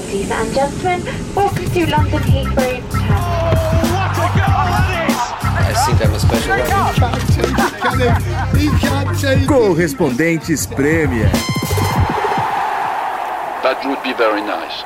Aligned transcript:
Ladies 0.00 0.30
and 0.30 0.54
gentlemen, 0.54 1.02
welcome 1.34 1.70
to 1.70 1.86
London 1.90 2.22
Heathrow 2.22 2.82
I 5.52 5.74
think 5.86 6.00
I'm 6.00 6.14
a 6.14 6.18
special 6.18 6.52
Correspondentes 9.46 10.66
Premier. 10.74 11.30
That 13.62 13.84
would 13.84 14.02
be 14.02 14.14
very 14.14 14.40
nice. 14.40 14.84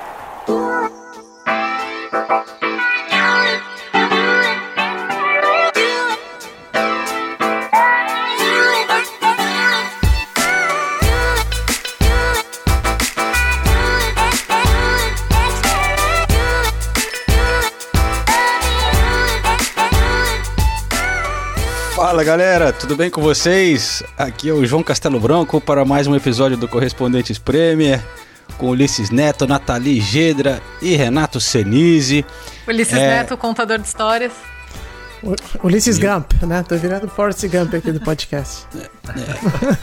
Fala 22.14 22.22
galera, 22.22 22.72
tudo 22.72 22.94
bem 22.94 23.10
com 23.10 23.20
vocês? 23.20 24.00
Aqui 24.16 24.48
é 24.48 24.52
o 24.52 24.64
João 24.64 24.84
Castelo 24.84 25.18
Branco 25.18 25.60
para 25.60 25.84
mais 25.84 26.06
um 26.06 26.14
episódio 26.14 26.56
do 26.56 26.68
Correspondentes 26.68 27.40
Premier 27.40 28.00
com 28.56 28.68
Ulisses 28.68 29.10
Neto, 29.10 29.48
Nathalie 29.48 30.00
Gedra 30.00 30.62
e 30.80 30.94
Renato 30.94 31.40
Senise. 31.40 32.24
Ulisses 32.68 32.94
É. 32.96 33.16
Neto, 33.16 33.36
contador 33.36 33.78
de 33.80 33.88
histórias. 33.88 34.30
U- 35.24 35.34
Ulisses 35.64 35.98
Gump, 35.98 36.34
né? 36.42 36.62
Tô 36.68 36.76
virando 36.76 37.08
Forrest 37.08 37.48
Gump 37.48 37.74
aqui 37.74 37.90
do 37.90 37.98
podcast. 38.00 38.64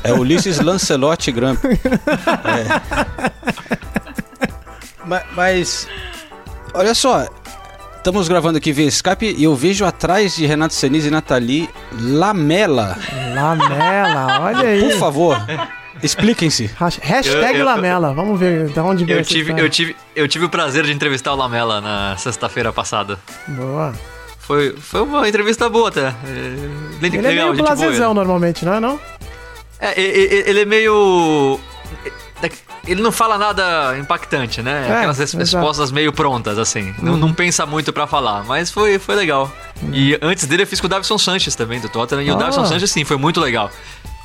É 0.02 0.14
Ulisses 0.14 0.58
Lancelotti 0.62 1.34
Gramp. 1.34 1.60
É. 2.46 2.66
Ma- 5.06 5.24
Mas, 5.36 5.86
olha 6.74 6.94
só, 6.96 7.28
estamos 8.02 8.28
gravando 8.28 8.58
aqui 8.58 8.72
via 8.72 8.88
Skype 8.88 9.36
e 9.38 9.44
eu 9.44 9.56
vejo 9.56 9.86
atrás 9.86 10.36
de 10.36 10.46
Renato 10.46 10.74
Senise 10.74 11.08
e 11.08 11.12
Nathalie 11.12 11.70
Lamela. 12.00 12.98
Lamela, 13.36 14.42
olha 14.42 14.68
aí. 14.68 14.82
Por 14.82 14.98
favor, 15.00 15.38
expliquem-se. 16.02 16.66
Hash- 16.80 17.00
Hashtag 17.02 17.54
Eu- 17.54 17.60
eu- 17.60 17.66
Lamela, 17.66 18.12
vamos 18.14 18.40
ver 18.40 18.70
de 18.70 18.80
onde 18.80 19.06
veio 19.06 19.20
Eu 19.20 19.24
tive, 19.24 19.52
eu, 19.60 19.70
tive, 19.70 19.96
eu 20.16 20.28
tive 20.28 20.46
o 20.46 20.50
prazer 20.50 20.84
de 20.86 20.92
entrevistar 20.92 21.32
o 21.34 21.36
Lamela 21.36 21.80
na 21.80 22.18
sexta-feira 22.18 22.74
passada. 22.74 23.20
Boa. 23.48 23.94
Foi, 24.40 24.76
foi 24.78 25.02
uma 25.04 25.28
entrevista 25.30 25.70
boa 25.70 25.90
até. 25.90 26.08
É, 26.08 26.14
Ele 27.06 27.18
é 27.18 27.22
legal, 27.22 27.52
meio 27.52 27.64
blasezão 27.64 28.08
ele. 28.10 28.14
normalmente, 28.16 28.66
não 28.66 28.74
é 28.74 28.80
não? 28.80 29.00
É, 29.80 30.00
ele 30.00 30.62
é 30.62 30.66
meio. 30.66 31.60
Ele 32.88 33.02
não 33.02 33.12
fala 33.12 33.38
nada 33.38 33.98
impactante, 34.00 34.62
né? 34.62 34.88
É, 34.90 34.94
Aquelas 34.98 35.20
res- 35.20 35.34
exato. 35.34 35.58
respostas 35.58 35.92
meio 35.92 36.12
prontas, 36.12 36.58
assim. 36.58 36.94
Não, 37.02 37.16
não 37.18 37.34
pensa 37.34 37.66
muito 37.66 37.92
pra 37.94 38.08
falar, 38.08 38.44
mas 38.46 38.72
foi, 38.72 38.98
foi 38.98 39.16
legal. 39.16 39.52
E 39.94 40.18
antes 40.22 40.46
dele 40.48 40.64
eu 40.64 40.68
fiz 40.68 40.80
com 40.80 40.88
o 40.88 40.90
Davison 40.90 41.18
Sanches 41.18 41.56
também, 41.56 41.80
do 41.80 41.90
Tottenham. 41.90 42.24
E 42.24 42.32
o 42.32 42.36
Ah. 42.36 42.38
Davison 42.38 42.66
Sanches, 42.66 42.90
sim, 42.92 43.04
foi 43.04 43.18
muito 43.18 43.40
legal. 43.40 43.70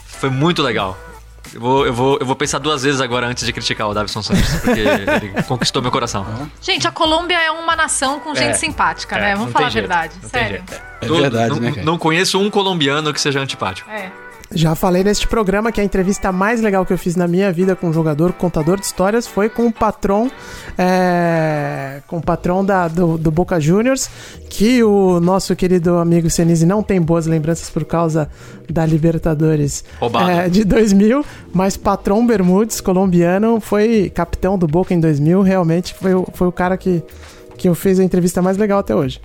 Foi 0.07 0.31
muito 0.31 0.63
legal. 0.63 0.97
Eu 1.55 1.61
vou, 1.61 1.87
eu, 1.87 1.95
vou, 1.95 2.19
eu 2.21 2.27
vou 2.27 2.35
pensar 2.35 2.59
duas 2.59 2.83
vezes 2.83 3.01
agora 3.01 3.27
antes 3.27 3.47
de 3.47 3.53
criticar 3.53 3.89
o 3.89 3.95
Davison 3.95 4.21
Sanches, 4.23 4.61
porque 4.63 4.81
ele 4.81 5.43
conquistou 5.45 5.81
meu 5.81 5.91
coração. 5.93 6.27
Gente, 6.61 6.89
a 6.89 6.91
Colômbia 6.91 7.37
é 7.41 7.51
uma 7.53 7.77
nação 7.77 8.19
com 8.21 8.35
gente 8.35 8.49
É. 8.51 8.55
simpática, 8.55 9.17
É, 9.17 9.21
né? 9.21 9.31
não 9.33 9.39
Vamos 9.41 9.53
falar 9.53 9.67
a 9.69 9.71
verdade. 9.71 10.13
Sério. 10.25 10.63
É 11.01 11.07
verdade, 11.07 11.51
não, 11.51 11.61
né, 11.61 11.71
cara? 11.71 11.85
não 11.85 11.97
conheço 11.99 12.41
um 12.41 12.51
colombiano 12.51 13.13
que 13.15 13.21
seja 13.21 13.39
antipático. 13.41 13.89
É. 13.91 14.11
Já 14.55 14.75
falei 14.77 15.03
neste 15.03 15.27
programa 15.27 15.73
que 15.73 15.81
a 15.81 15.85
entrevista 15.85 16.31
mais 16.31 16.61
legal 16.61 16.87
que 16.87 16.93
eu 16.93 16.99
fiz 16.99 17.17
na 17.17 17.27
minha 17.27 17.53
vida 17.53 17.75
com 17.75 17.89
um 17.89 17.93
jogador, 17.93 18.33
contador 18.33 18.79
de 18.79 18.87
histórias, 18.87 19.27
foi 19.27 19.49
com 19.49 19.67
o 19.67 19.73
patrão, 19.73 20.31
é, 20.79 22.01
com 22.07 22.19
o 22.19 22.23
patrão 22.23 22.65
da, 22.65 22.87
do, 22.89 23.19
do 23.19 23.31
Boca 23.31 23.59
Juniors, 23.61 24.09
que 24.49 24.83
o 24.85 25.19
nosso 25.21 25.55
querido 25.57 25.97
amigo 25.97 26.31
Senise 26.31 26.65
não 26.65 26.83
tem 26.83 27.01
boas 27.01 27.27
lembranças 27.27 27.69
por 27.71 27.85
causa 27.85 28.31
da 28.71 28.87
Libertadores 28.87 29.85
é, 30.31 30.49
de 30.49 30.65
2000, 30.65 31.25
mas 31.53 31.77
patrão 31.77 32.25
Bermudes, 32.27 32.81
colombiano, 32.81 33.61
foi 33.61 34.11
capitão 34.15 34.57
do 34.57 34.67
Boca 34.67 34.95
em 34.95 35.01
2000, 35.01 35.43
realmente 35.43 35.93
foi, 35.95 36.15
o- 36.15 36.27
foi 36.33 36.47
o 36.47 36.53
cara 36.53 36.77
que, 36.77 37.03
que 37.59 37.69
eu 37.69 37.75
fiz 37.75 37.99
a 37.99 38.05
entrevista 38.05 38.41
mais 38.41 38.57
legal 38.57 38.79
até 38.79 38.95
hoje. 38.95 39.21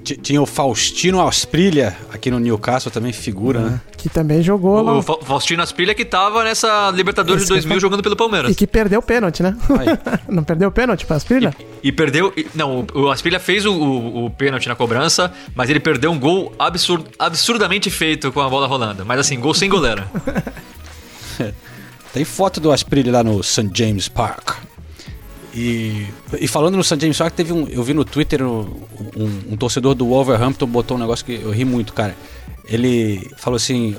Tinha 0.00 0.40
o 0.40 0.46
Faustino 0.46 1.26
Asprilha 1.26 1.96
aqui 2.12 2.30
no 2.30 2.38
Newcastle, 2.38 2.90
também 2.90 3.12
figura, 3.12 3.60
né? 3.60 3.80
Que 3.96 4.08
também 4.08 4.42
jogou 4.42 4.80
lá. 4.82 4.98
O 4.98 5.02
Fa- 5.02 5.18
Faustino 5.22 5.62
Asprilha 5.62 5.94
que 5.94 6.04
tava 6.04 6.42
nessa 6.42 6.90
Libertadores 6.90 7.42
de 7.42 7.44
Esse 7.44 7.52
que 7.52 7.58
2000 7.60 7.76
eu- 7.76 7.80
jogando 7.80 8.02
pelo 8.02 8.16
Palmeiras. 8.16 8.50
E 8.50 8.54
que 8.54 8.66
perdeu 8.66 9.00
o 9.00 9.02
pênalti, 9.02 9.42
né? 9.42 9.56
não 10.28 10.42
perdeu 10.42 10.68
o 10.68 10.72
pênalti 10.72 11.04
pra 11.06 11.16
Asprilha? 11.16 11.54
E 11.82 11.92
perdeu. 11.92 12.32
e- 12.36 12.46
Não, 12.54 12.86
o, 12.94 13.00
o 13.02 13.10
Asprilha 13.10 13.38
fez 13.38 13.64
o, 13.66 13.72
o, 13.72 14.24
o 14.26 14.30
pênalti 14.30 14.68
na 14.68 14.74
cobrança, 14.74 15.32
mas 15.54 15.68
ele 15.70 15.80
perdeu 15.80 16.10
um 16.10 16.18
gol 16.18 16.52
absurd, 16.58 17.04
absurdamente 17.18 17.90
feito 17.90 18.32
com 18.32 18.40
a 18.40 18.48
bola 18.48 18.66
rolando. 18.66 19.04
Mas 19.04 19.20
assim, 19.20 19.38
gol 19.38 19.54
sem 19.54 19.68
goleiro. 19.68 20.02
Tem 22.12 22.24
foto 22.24 22.60
do 22.60 22.72
Asprilha 22.72 23.12
lá 23.12 23.22
no 23.22 23.42
St. 23.42 23.70
James 23.72 24.08
Park. 24.08 24.56
E, 25.54 26.06
e 26.40 26.46
falando 26.46 26.76
no 26.76 26.84
St. 26.84 27.00
James 27.00 27.18
Park, 27.18 27.34
teve 27.34 27.52
um, 27.52 27.66
eu 27.68 27.82
vi 27.82 27.92
no 27.92 28.04
Twitter 28.04 28.42
um, 28.42 28.60
um- 29.16 29.42
um 29.52 29.56
torcedor 29.56 29.94
do 29.94 30.06
Wolverhampton 30.06 30.66
botou 30.66 30.96
um 30.96 31.00
negócio 31.00 31.24
que 31.24 31.34
eu 31.42 31.50
ri 31.50 31.64
muito, 31.64 31.92
cara. 31.92 32.16
Ele 32.68 33.28
falou 33.36 33.56
assim: 33.56 33.96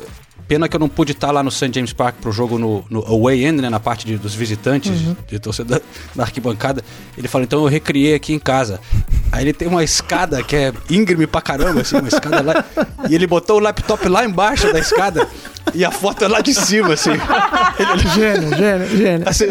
pena 0.51 0.67
que 0.67 0.75
eu 0.75 0.79
não 0.81 0.89
pude 0.89 1.13
estar 1.13 1.31
lá 1.31 1.41
no 1.41 1.49
St. 1.49 1.71
James 1.73 1.93
Park 1.93 2.15
pro 2.19 2.29
jogo 2.29 2.59
no, 2.59 2.83
no 2.89 2.99
away 3.07 3.45
end, 3.45 3.61
né, 3.61 3.69
na 3.69 3.79
parte 3.79 4.05
de- 4.05 4.17
dos 4.17 4.35
visitantes, 4.35 4.91
de 5.25 5.39
torcedor 5.39 5.79
na 6.13 6.23
arquibancada. 6.23 6.83
Ele 7.17 7.25
falou: 7.29 7.45
então 7.45 7.61
eu 7.63 7.67
recriei 7.69 8.13
aqui 8.15 8.33
em 8.33 8.39
casa. 8.39 8.77
Aí 9.31 9.45
ele 9.45 9.53
tem 9.53 9.65
uma 9.69 9.81
escada 9.81 10.43
que 10.43 10.53
é 10.57 10.73
íngreme 10.89 11.25
pra 11.25 11.41
caramba, 11.41 11.79
assim, 11.79 11.95
uma 11.97 12.09
escada 12.09 12.41
lá. 12.41 12.65
E 13.09 13.15
ele 13.15 13.25
botou 13.25 13.55
o 13.55 13.59
laptop 13.61 14.05
lá 14.09 14.25
embaixo 14.25 14.73
da 14.73 14.79
escada 14.79 15.25
e 15.73 15.85
a 15.85 15.91
foto 15.91 16.25
é 16.25 16.27
lá 16.27 16.41
de 16.41 16.53
cima, 16.53 16.95
assim. 16.95 17.11
Ele, 17.11 18.09
Gênio, 18.13 18.57
gênio, 18.57 18.87
gênio. 18.97 19.29
Assi- 19.29 19.47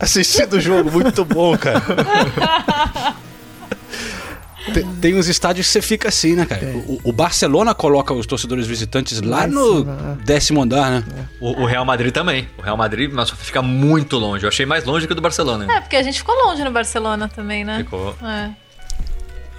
Assistindo 0.00 0.54
o 0.54 0.60
jogo, 0.60 0.90
muito 0.90 1.24
bom, 1.24 1.56
cara. 1.56 1.80
Tem, 4.72 4.86
tem 4.96 5.14
uns 5.16 5.26
estádios 5.26 5.66
que 5.66 5.72
você 5.72 5.82
fica 5.82 6.08
assim, 6.08 6.34
né, 6.36 6.46
cara? 6.46 6.64
O, 6.86 7.00
o 7.04 7.12
Barcelona 7.12 7.74
coloca 7.74 8.14
os 8.14 8.26
torcedores 8.26 8.66
visitantes 8.66 9.20
lá 9.20 9.46
no 9.46 9.84
décimo 10.24 10.62
andar, 10.62 10.90
né? 10.90 11.04
O, 11.40 11.62
o 11.62 11.66
Real 11.66 11.84
Madrid 11.84 12.12
também. 12.12 12.48
O 12.56 12.62
Real 12.62 12.76
Madrid, 12.76 13.10
mas 13.12 13.28
só 13.28 13.34
fica 13.36 13.60
muito 13.60 14.16
longe. 14.18 14.44
Eu 14.44 14.48
achei 14.48 14.64
mais 14.64 14.84
longe 14.84 15.06
que 15.06 15.12
o 15.12 15.16
do 15.16 15.22
Barcelona. 15.22 15.66
É, 15.72 15.80
porque 15.80 15.96
a 15.96 16.02
gente 16.02 16.18
ficou 16.18 16.34
longe 16.46 16.62
no 16.62 16.70
Barcelona 16.70 17.28
também, 17.28 17.64
né? 17.64 17.78
Ficou. 17.78 18.14
É. 18.22 18.50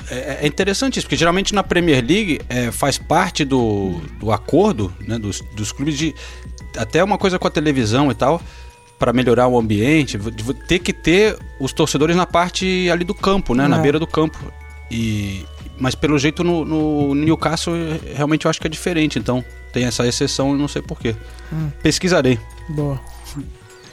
É, 0.09 0.39
é 0.41 0.47
interessante 0.47 0.97
isso, 0.97 1.05
porque 1.05 1.15
geralmente 1.15 1.53
na 1.55 1.63
Premier 1.63 2.03
League 2.05 2.41
é, 2.49 2.71
faz 2.71 2.97
parte 2.97 3.45
do, 3.45 4.01
do 4.19 4.31
acordo 4.31 4.93
né, 5.07 5.17
dos, 5.17 5.41
dos 5.55 5.71
clubes 5.71 5.97
de 5.97 6.13
até 6.77 7.03
uma 7.03 7.17
coisa 7.17 7.39
com 7.39 7.47
a 7.47 7.51
televisão 7.51 8.11
e 8.11 8.15
tal, 8.15 8.41
para 8.99 9.13
melhorar 9.13 9.47
o 9.47 9.57
ambiente, 9.57 10.17
ter 10.67 10.79
que 10.79 10.91
ter 10.91 11.37
os 11.59 11.71
torcedores 11.73 12.15
na 12.15 12.25
parte 12.25 12.89
ali 12.91 13.03
do 13.05 13.13
campo, 13.13 13.53
né, 13.55 13.67
na 13.67 13.77
É. 13.77 13.81
beira 13.81 13.99
do 13.99 14.07
campo. 14.07 14.37
E 14.91 15.45
mas 15.77 15.95
pelo 15.95 16.17
jeito 16.19 16.43
no, 16.43 16.63
no 16.63 17.15
Newcastle 17.15 17.73
eh, 17.75 18.13
realmente 18.15 18.45
eu 18.45 18.49
acho 18.49 18.61
que 18.61 18.67
é 18.67 18.69
diferente, 18.69 19.17
então 19.17 19.43
tem 19.71 19.85
essa 19.85 20.05
exceção, 20.07 20.51
eu 20.51 20.57
não 20.57 20.67
sei 20.67 20.81
porquê. 20.81 21.15
Pesquisarei. 21.81 22.39
Boa. 22.69 22.99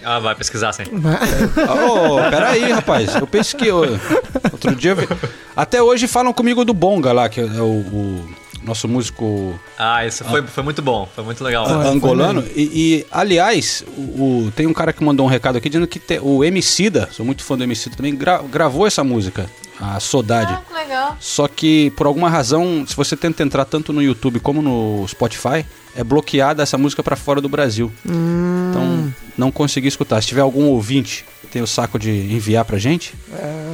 Ah, 0.04 0.18
vai 0.18 0.34
pesquisar 0.34 0.72
sim. 0.72 0.84
Ô, 0.84 2.30
peraí, 2.30 2.70
rapaz. 2.72 3.14
Eu 3.16 3.26
pesquei. 3.26 3.70
Outro 3.70 4.74
dia. 4.74 4.94
vi- 4.94 5.08
Até 5.56 5.82
hoje 5.82 6.06
falam 6.06 6.32
comigo 6.32 6.64
do 6.64 6.72
Bonga 6.72 7.12
lá, 7.12 7.28
que 7.28 7.40
é 7.40 7.44
o, 7.44 7.64
o 7.64 8.28
nosso 8.62 8.86
músico 8.88 9.58
Ah, 9.78 10.06
isso 10.06 10.24
foi, 10.24 10.42
foi 10.46 10.62
muito 10.62 10.80
bom. 10.80 11.06
Foi 11.14 11.22
muito 11.24 11.42
legal. 11.44 11.66
a- 11.66 11.88
angolano. 11.88 12.42
E, 12.56 12.62
e, 12.62 13.06
aliás, 13.10 13.84
o, 13.96 14.46
o- 14.46 14.52
tem 14.56 14.66
um 14.66 14.72
cara 14.72 14.92
que 14.92 15.02
mandou 15.04 15.26
um 15.26 15.28
recado 15.28 15.56
aqui 15.56 15.68
dizendo 15.68 15.86
que 15.86 15.98
te- 15.98 16.18
o 16.22 16.42
Emicida, 16.44 17.08
sou 17.12 17.24
muito 17.26 17.42
fã 17.44 17.56
do 17.56 17.64
Emicida 17.64 17.94
também, 17.96 18.14
gra- 18.14 18.42
gravou 18.42 18.86
essa 18.86 19.04
música, 19.04 19.50
a 19.80 19.98
Saudade. 19.98 20.52
Ah, 20.52 20.62
que 20.66 20.74
legal. 20.74 21.16
Só 21.18 21.48
que, 21.48 21.90
por 21.96 22.06
alguma 22.06 22.28
razão, 22.28 22.84
se 22.86 22.94
você 22.94 23.16
tenta 23.16 23.42
entrar 23.42 23.64
tanto 23.64 23.92
no 23.92 24.02
YouTube 24.02 24.38
como 24.40 24.60
no 24.60 25.06
Spotify, 25.08 25.64
é 25.96 26.04
bloqueada 26.04 26.62
essa 26.62 26.78
música 26.78 27.02
pra 27.02 27.16
fora 27.16 27.40
do 27.40 27.48
Brasil. 27.48 27.90
Então, 28.04 29.12
não 29.36 29.50
consegui 29.50 29.88
escutar. 29.88 30.20
Se 30.20 30.28
tiver 30.28 30.42
algum 30.42 30.66
ouvinte 30.66 31.24
que 31.40 31.46
tem 31.48 31.62
o 31.62 31.66
saco 31.66 31.98
de 31.98 32.10
enviar 32.10 32.64
pra 32.64 32.78
gente, 32.78 33.14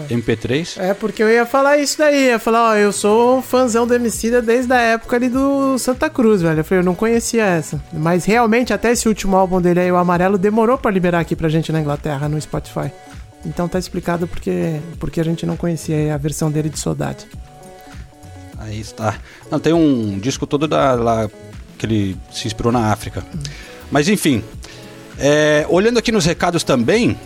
MP3, 0.08 0.76
É 0.78 0.94
porque 0.94 1.22
eu 1.22 1.28
ia 1.28 1.44
falar 1.44 1.78
isso 1.78 1.98
daí. 1.98 2.28
Ia 2.28 2.38
falar, 2.38 2.70
ó, 2.70 2.74
eu 2.76 2.92
sou 2.92 3.38
um 3.38 3.42
fãzão 3.42 3.86
do 3.86 3.94
Emicida 3.94 4.40
desde 4.40 4.72
a 4.72 4.78
época 4.78 5.16
ali 5.16 5.28
do 5.28 5.76
Santa 5.78 6.08
Cruz, 6.08 6.40
velho. 6.40 6.60
Eu 6.60 6.64
falei, 6.64 6.80
eu 6.80 6.84
não 6.84 6.94
conhecia 6.94 7.44
essa. 7.44 7.82
Mas 7.92 8.24
realmente, 8.24 8.72
até 8.72 8.92
esse 8.92 9.08
último 9.08 9.36
álbum 9.36 9.60
dele 9.60 9.80
aí, 9.80 9.92
o 9.92 9.96
Amarelo, 9.96 10.38
demorou 10.38 10.78
pra 10.78 10.90
liberar 10.90 11.20
aqui 11.20 11.34
pra 11.34 11.48
gente 11.48 11.72
na 11.72 11.80
Inglaterra, 11.80 12.28
no 12.28 12.40
Spotify. 12.40 12.90
Então 13.46 13.68
tá 13.68 13.78
explicado 13.78 14.26
porque, 14.26 14.80
porque 14.98 15.20
a 15.20 15.24
gente 15.24 15.46
não 15.46 15.56
conhecia 15.56 16.14
a 16.14 16.18
versão 16.18 16.50
dele 16.50 16.68
de 16.68 16.78
Saudade. 16.78 17.26
Aí 18.58 18.80
está. 18.80 19.18
Não, 19.50 19.60
tem 19.60 19.72
um 19.72 20.18
disco 20.18 20.46
todo 20.46 20.66
da, 20.66 20.94
lá 20.94 21.30
que 21.78 21.86
ele 21.86 22.16
se 22.32 22.46
inspirou 22.46 22.72
na 22.72 22.92
África. 22.92 23.24
Mas 23.90 24.08
enfim, 24.08 24.42
é, 25.18 25.64
olhando 25.68 25.98
aqui 25.98 26.10
nos 26.10 26.24
recados 26.24 26.64
também, 26.64 27.16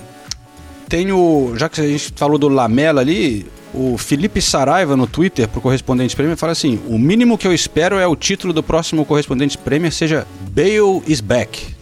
Tem 0.90 1.12
o. 1.12 1.54
Já 1.56 1.68
que 1.68 1.80
a 1.80 1.86
gente 1.86 2.12
falou 2.16 2.36
do 2.36 2.48
Lamela 2.48 3.00
ali, 3.00 3.46
o 3.72 3.96
Felipe 3.96 4.42
Saraiva 4.42 4.96
no 4.96 5.06
Twitter 5.06 5.46
pro 5.46 5.60
Correspondente 5.60 6.16
Premier 6.16 6.36
fala 6.36 6.50
assim: 6.50 6.80
o 6.88 6.98
mínimo 6.98 7.38
que 7.38 7.46
eu 7.46 7.54
espero 7.54 7.96
é 7.96 8.06
o 8.06 8.16
título 8.16 8.52
do 8.52 8.60
próximo 8.60 9.04
Correspondente 9.04 9.56
Premier 9.56 9.92
seja 9.92 10.26
Bale 10.50 11.00
is 11.06 11.20
back. 11.20 11.79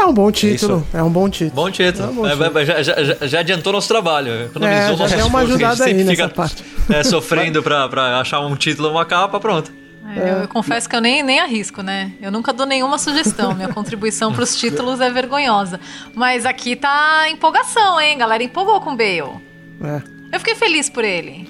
É 0.00 0.04
um 0.06 0.12
bom 0.14 0.30
título, 0.30 0.86
é, 0.94 1.02
um 1.02 1.10
bom 1.10 1.28
título. 1.28 1.54
Bom 1.62 1.70
título. 1.70 2.04
É 2.06 2.10
um 2.10 2.14
bom 2.14 2.26
É, 2.26 2.30
título. 2.30 2.50
vai- 2.52 2.64
já, 2.66 2.82
já- 2.82 3.26
já- 3.26 3.40
adiantou 3.40 3.72
nosso 3.72 3.88
trabalho. 3.88 4.44
Economizou 4.44 4.94
É, 5.06 5.08
já 5.08 5.16
nosso 5.16 5.28
uma 5.28 5.40
ajudada 5.40 5.84
aí 5.84 5.94
nessa 5.94 6.10
fica, 6.10 6.28
parte. 6.28 6.64
é, 6.88 7.02
sofrendo 7.02 7.62
pra, 7.62 7.88
pra 7.88 8.20
achar 8.20 8.40
um 8.40 8.54
título, 8.56 8.90
uma 8.90 9.04
capa, 9.04 9.38
pronto. 9.40 9.72
É, 10.16 10.20
Eu, 10.20 10.26
eu 10.42 10.48
confesso 10.48 10.88
que 10.88 10.96
eu 10.96 11.00
nem, 11.00 11.22
nem 11.22 11.40
arrisco, 11.40 11.82
né? 11.82 12.12
Eu 12.22 12.30
nunca 12.32 12.52
dou 12.52 12.64
nenhuma 12.64 12.96
sugestão. 12.96 13.54
Minha 13.54 13.68
contribuição 13.68 14.32
pros 14.32 14.56
títulos 14.56 15.00
é 15.00 15.10
vergonhosa. 15.10 15.78
Mas 16.14 16.46
aqui 16.46 16.74
tá 16.76 17.26
empolgação, 17.30 18.00
hein? 18.00 18.16
Galera 18.16 18.42
empolgou 18.42 18.80
com 18.80 18.92
o 18.92 18.96
Bale. 18.96 19.38
É, 19.82 20.02
Eu 20.32 20.38
fiquei 20.38 20.54
feliz 20.54 20.88
por 20.88 21.04
ele. 21.04 21.46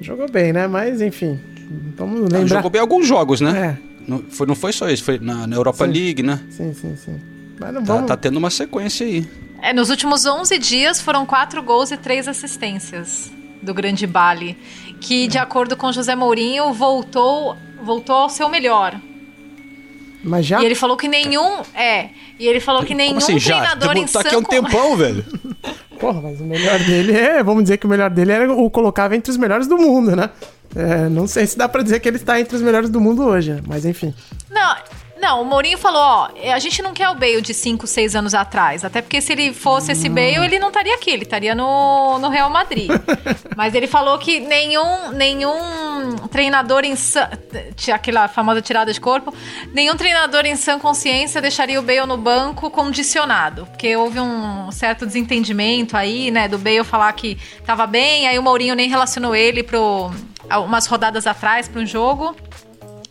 jogou 0.00 0.30
bem, 0.30 0.52
né? 0.52 0.66
Mas 0.66 1.02
enfim, 1.02 1.38
vamos 1.96 2.20
Ele 2.20 2.28
lembrar. 2.38 2.46
jogou 2.56 2.70
bem 2.70 2.80
alguns 2.80 3.06
jogos, 3.06 3.40
né? 3.42 3.78
É, 3.86 3.90
Não 4.08 4.22
foi, 4.30 4.46
não 4.46 4.54
foi 4.54 4.72
só 4.72 4.88
isso, 4.88 5.04
foi 5.04 5.18
na, 5.18 5.46
na 5.46 5.56
Europa 5.56 5.84
Sim. 5.86 5.92
League, 5.92 6.22
né? 6.22 6.40
sim, 6.50 6.72
sim, 6.72 6.96
sim. 6.96 7.20
Mas 7.60 7.74
não 7.74 7.84
Tá, 7.84 7.92
vamos... 7.92 8.08
tá 8.08 8.16
tendo 8.16 8.38
uma 8.38 8.50
sequência 8.50 9.06
aí. 9.06 9.28
É, 9.60 9.72
nos 9.74 9.90
últimos 9.90 10.24
11 10.24 10.58
dias 10.58 11.00
foram 11.00 11.26
quatro 11.26 11.62
gols 11.62 11.90
e 11.90 11.96
três 11.98 12.26
assistências 12.26 13.30
do 13.62 13.74
Grande 13.74 14.06
Bali, 14.06 14.56
que 15.00 15.28
de 15.28 15.36
acordo 15.36 15.76
com 15.76 15.92
José 15.92 16.16
Mourinho 16.16 16.72
voltou 16.72 17.56
voltou 17.82 18.16
ao 18.16 18.30
seu 18.30 18.48
melhor. 18.48 18.98
Mas 20.22 20.46
já... 20.46 20.60
E 20.60 20.66
ele 20.66 20.74
falou 20.74 20.96
que 20.96 21.08
nenhum 21.08 21.60
é, 21.74 22.08
e 22.38 22.46
ele 22.46 22.60
falou 22.60 22.82
que 22.82 22.94
nenhum 22.94 23.14
Como 23.14 23.24
assim, 23.24 23.38
já? 23.38 23.58
treinador 23.58 23.96
em 23.96 24.06
Tá 24.06 24.20
aqui 24.20 24.34
há 24.34 24.38
um 24.38 24.42
tempão, 24.42 24.96
velho. 24.96 25.24
Porra, 26.00 26.20
mas 26.22 26.40
o 26.40 26.44
melhor 26.44 26.78
dele 26.78 27.12
é... 27.12 27.42
Vamos 27.42 27.64
dizer 27.64 27.76
que 27.76 27.86
o 27.86 27.88
melhor 27.88 28.08
dele 28.08 28.32
era 28.32 28.52
o 28.52 28.70
colocava 28.70 29.14
entre 29.14 29.30
os 29.30 29.36
melhores 29.36 29.66
do 29.66 29.76
mundo, 29.76 30.16
né? 30.16 30.30
É, 30.74 31.08
não 31.08 31.26
sei 31.26 31.46
se 31.46 31.58
dá 31.58 31.68
pra 31.68 31.82
dizer 31.82 32.00
que 32.00 32.08
ele 32.08 32.16
está 32.16 32.40
entre 32.40 32.56
os 32.56 32.62
melhores 32.62 32.88
do 32.88 33.00
mundo 33.00 33.24
hoje, 33.24 33.60
mas 33.66 33.84
enfim. 33.84 34.14
Não, 34.50 34.76
não, 35.20 35.42
o 35.42 35.44
Mourinho 35.44 35.76
falou, 35.76 36.00
ó, 36.00 36.30
a 36.54 36.58
gente 36.58 36.80
não 36.80 36.94
quer 36.94 37.08
o 37.10 37.14
Bale 37.14 37.42
de 37.42 37.52
5, 37.52 37.86
6 37.86 38.16
anos 38.16 38.34
atrás. 38.34 38.84
Até 38.84 39.02
porque 39.02 39.20
se 39.20 39.32
ele 39.32 39.52
fosse 39.52 39.92
esse 39.92 40.08
Bale, 40.08 40.44
ele 40.46 40.58
não 40.58 40.68
estaria 40.68 40.94
aqui, 40.94 41.10
ele 41.10 41.24
estaria 41.24 41.54
no, 41.54 42.18
no 42.18 42.30
Real 42.30 42.48
Madrid. 42.48 42.90
Mas 43.54 43.74
ele 43.74 43.86
falou 43.86 44.16
que 44.18 44.40
nenhum, 44.40 45.10
nenhum 45.10 46.16
treinador 46.30 46.84
em 46.84 46.96
sã, 46.96 47.28
aquela 47.92 48.28
famosa 48.28 48.62
tirada 48.62 48.92
de 48.92 49.00
corpo, 49.00 49.34
nenhum 49.74 49.94
treinador 49.94 50.46
em 50.46 50.56
sã 50.56 50.78
consciência 50.78 51.42
deixaria 51.42 51.78
o 51.78 51.82
Bale 51.82 52.06
no 52.06 52.16
banco 52.16 52.70
condicionado. 52.70 53.66
Porque 53.66 53.94
houve 53.94 54.18
um 54.18 54.72
certo 54.72 55.04
desentendimento 55.04 55.98
aí, 55.98 56.30
né, 56.30 56.48
do 56.48 56.56
Bale 56.56 56.82
falar 56.82 57.12
que 57.12 57.36
tava 57.66 57.86
bem, 57.86 58.26
aí 58.26 58.38
o 58.38 58.42
Mourinho 58.42 58.74
nem 58.74 58.88
relacionou 58.88 59.36
ele 59.36 59.62
pro 59.62 60.10
umas 60.58 60.86
rodadas 60.86 61.26
atrás 61.26 61.68
para 61.68 61.80
um 61.80 61.86
jogo. 61.86 62.34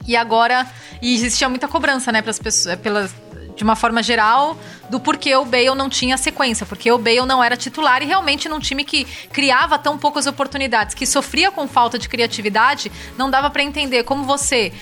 E 0.09 0.15
agora, 0.15 0.65
e 1.03 1.13
existia 1.13 1.47
muita 1.47 1.67
cobrança, 1.67 2.11
né, 2.11 2.23
pelas 2.23 2.39
pessoas, 2.39 2.75
pelas, 2.79 3.13
de 3.55 3.63
uma 3.63 3.75
forma 3.75 4.01
geral, 4.01 4.57
do 4.89 4.99
porquê 4.99 5.35
o 5.35 5.45
Bale 5.45 5.75
não 5.75 5.87
tinha 5.87 6.17
sequência, 6.17 6.65
porque 6.65 6.91
o 6.91 6.97
Bale 6.97 7.27
não 7.27 7.43
era 7.43 7.55
titular 7.55 8.01
e 8.01 8.07
realmente 8.07 8.49
num 8.49 8.59
time 8.59 8.83
que 8.83 9.05
criava 9.31 9.77
tão 9.77 9.99
poucas 9.99 10.25
oportunidades, 10.25 10.95
que 10.95 11.05
sofria 11.05 11.51
com 11.51 11.67
falta 11.67 11.99
de 11.99 12.09
criatividade, 12.09 12.91
não 13.19 13.29
dava 13.29 13.51
pra 13.51 13.61
entender 13.61 14.01
como 14.01 14.23
você 14.23 14.73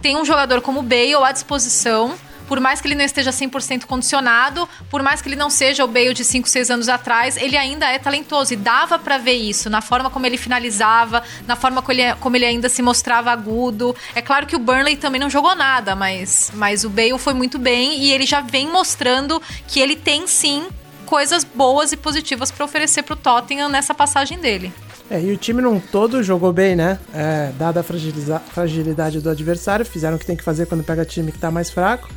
tem 0.00 0.16
um 0.16 0.24
jogador 0.24 0.60
como 0.60 0.78
o 0.78 0.82
Bale 0.84 1.24
à 1.24 1.32
disposição, 1.32 2.14
por 2.48 2.58
mais 2.58 2.80
que 2.80 2.88
ele 2.88 2.94
não 2.94 3.04
esteja 3.04 3.30
100% 3.30 3.84
condicionado, 3.84 4.68
por 4.90 5.02
mais 5.02 5.20
que 5.20 5.28
ele 5.28 5.36
não 5.36 5.50
seja 5.50 5.84
o 5.84 5.88
Bale 5.88 6.14
de 6.14 6.24
5, 6.24 6.48
6 6.48 6.70
anos 6.70 6.88
atrás, 6.88 7.36
ele 7.36 7.56
ainda 7.56 7.86
é 7.86 7.98
talentoso. 7.98 8.54
E 8.54 8.56
dava 8.56 8.98
pra 8.98 9.18
ver 9.18 9.34
isso 9.34 9.68
na 9.68 9.80
forma 9.80 10.10
como 10.10 10.26
ele 10.26 10.38
finalizava, 10.38 11.22
na 11.46 11.54
forma 11.54 11.82
como 11.82 11.98
ele, 11.98 12.14
como 12.16 12.36
ele 12.36 12.46
ainda 12.46 12.68
se 12.68 12.80
mostrava 12.80 13.30
agudo. 13.30 13.94
É 14.14 14.22
claro 14.22 14.46
que 14.46 14.56
o 14.56 14.58
Burnley 14.58 14.96
também 14.96 15.20
não 15.20 15.28
jogou 15.28 15.54
nada, 15.54 15.94
mas, 15.94 16.50
mas 16.54 16.84
o 16.84 16.88
Bale 16.90 17.18
foi 17.18 17.34
muito 17.34 17.58
bem 17.58 18.00
e 18.00 18.10
ele 18.10 18.24
já 18.24 18.40
vem 18.40 18.66
mostrando 18.66 19.40
que 19.66 19.78
ele 19.78 19.94
tem 19.94 20.26
sim 20.26 20.66
coisas 21.04 21.44
boas 21.44 21.92
e 21.92 21.96
positivas 21.96 22.50
pra 22.50 22.64
oferecer 22.64 23.02
pro 23.02 23.16
Tottenham 23.16 23.68
nessa 23.68 23.94
passagem 23.94 24.38
dele. 24.38 24.72
É, 25.10 25.20
e 25.20 25.32
o 25.32 25.36
time 25.38 25.62
num 25.62 25.80
todo 25.80 26.22
jogou 26.22 26.52
bem, 26.52 26.76
né? 26.76 26.98
É, 27.14 27.50
dada 27.58 27.80
a 27.80 27.82
fragilidade 27.82 29.20
do 29.20 29.30
adversário, 29.30 29.84
fizeram 29.86 30.16
o 30.16 30.18
que 30.18 30.26
tem 30.26 30.36
que 30.36 30.44
fazer 30.44 30.66
quando 30.66 30.84
pega 30.84 31.04
time 31.04 31.32
que 31.32 31.38
tá 31.38 31.50
mais 31.50 31.70
fraco, 31.70 32.10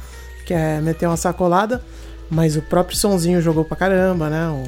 que 0.45 0.53
é 0.53 0.79
meter 0.81 1.07
uma 1.07 1.17
sacolada. 1.17 1.81
Mas 2.29 2.55
o 2.55 2.61
próprio 2.61 2.97
Sonzinho 2.97 3.41
jogou 3.41 3.65
pra 3.65 3.75
caramba, 3.75 4.29
né? 4.29 4.47
O, 4.47 4.63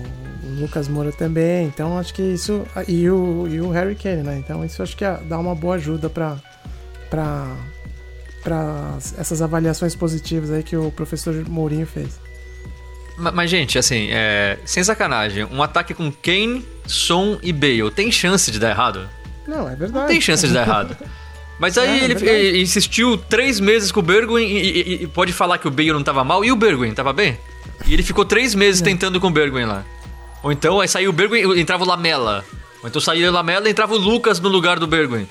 o 0.47 0.59
Lucas 0.61 0.87
Moura 0.87 1.11
também. 1.11 1.65
Então 1.67 1.97
acho 1.97 2.13
que 2.13 2.21
isso. 2.21 2.65
E 2.87 3.09
o, 3.09 3.47
e 3.47 3.61
o 3.61 3.69
Harry 3.69 3.95
Kane, 3.95 4.21
né? 4.23 4.37
Então 4.37 4.65
isso 4.65 4.83
acho 4.83 4.97
que 4.97 5.05
é- 5.05 5.17
dá 5.29 5.37
uma 5.39 5.55
boa 5.55 5.75
ajuda 5.75 6.09
pra, 6.09 6.35
pra, 7.09 7.47
pra 8.43 8.97
essas 9.17 9.41
avaliações 9.41 9.95
positivas 9.95 10.51
aí 10.51 10.61
que 10.61 10.75
o 10.75 10.91
professor 10.91 11.33
Mourinho 11.47 11.87
fez. 11.87 12.19
Ma- 13.17 13.31
Mas, 13.31 13.49
gente, 13.49 13.77
assim, 13.77 14.09
é, 14.11 14.57
sem 14.65 14.83
sacanagem, 14.83 15.45
um 15.45 15.63
ataque 15.63 15.93
com 15.93 16.11
Kane, 16.11 16.65
Son 16.85 17.37
e 17.41 17.53
Bale 17.53 17.91
tem 17.91 18.11
chance 18.11 18.51
de 18.51 18.59
dar 18.59 18.71
errado? 18.71 19.07
Não, 19.47 19.69
é 19.69 19.75
verdade. 19.75 20.05
Não 20.05 20.07
tem 20.07 20.19
chance 20.19 20.45
de 20.47 20.53
dar 20.53 20.67
errado. 20.67 20.97
Mas 21.59 21.77
aí 21.77 21.87
É, 21.87 22.01
é 22.01 22.03
ele, 22.05 22.29
ele 22.29 22.61
insistiu 22.61 23.17
três 23.17 23.59
meses 23.59 23.91
com 23.91 23.99
o 23.99 24.03
Bergwijn 24.03 24.47
e, 24.49 24.59
e- 24.59 25.03
e 25.03 25.07
pode 25.07 25.31
falar 25.31 25.57
que 25.57 25.67
o 25.67 25.71
Bale 25.71 25.93
não 25.93 26.03
tava 26.03 26.23
mal 26.23 26.43
e 26.43 26.51
o 26.51 26.55
Bergwijn 26.55 26.93
tava 26.93 27.13
bem? 27.13 27.37
E 27.85 27.93
ele 27.93 28.03
ficou 28.03 28.25
três 28.25 28.53
meses 28.55 28.81
É. 28.81 28.85
tentando 28.85 29.19
com 29.19 29.27
o 29.27 29.31
Bergwijn 29.31 29.65
lá. 29.67 29.83
Ou 30.41 30.51
então 30.51 30.79
aí 30.81 30.87
saiu 30.87 31.09
o 31.09 31.13
Bergwijn 31.13 31.59
entrava 31.59 31.83
o 31.83 31.87
Lamela. 31.87 32.43
Ou 32.81 32.89
então 32.89 32.99
saía 33.01 33.29
o 33.29 33.33
Lamela 33.33 33.67
e 33.67 33.71
entrava 33.71 33.93
o 33.93 33.97
Lucas 33.97 34.39
no 34.39 34.49
lugar 34.49 34.77
do 34.79 34.87
Bergwijn. 34.87 35.27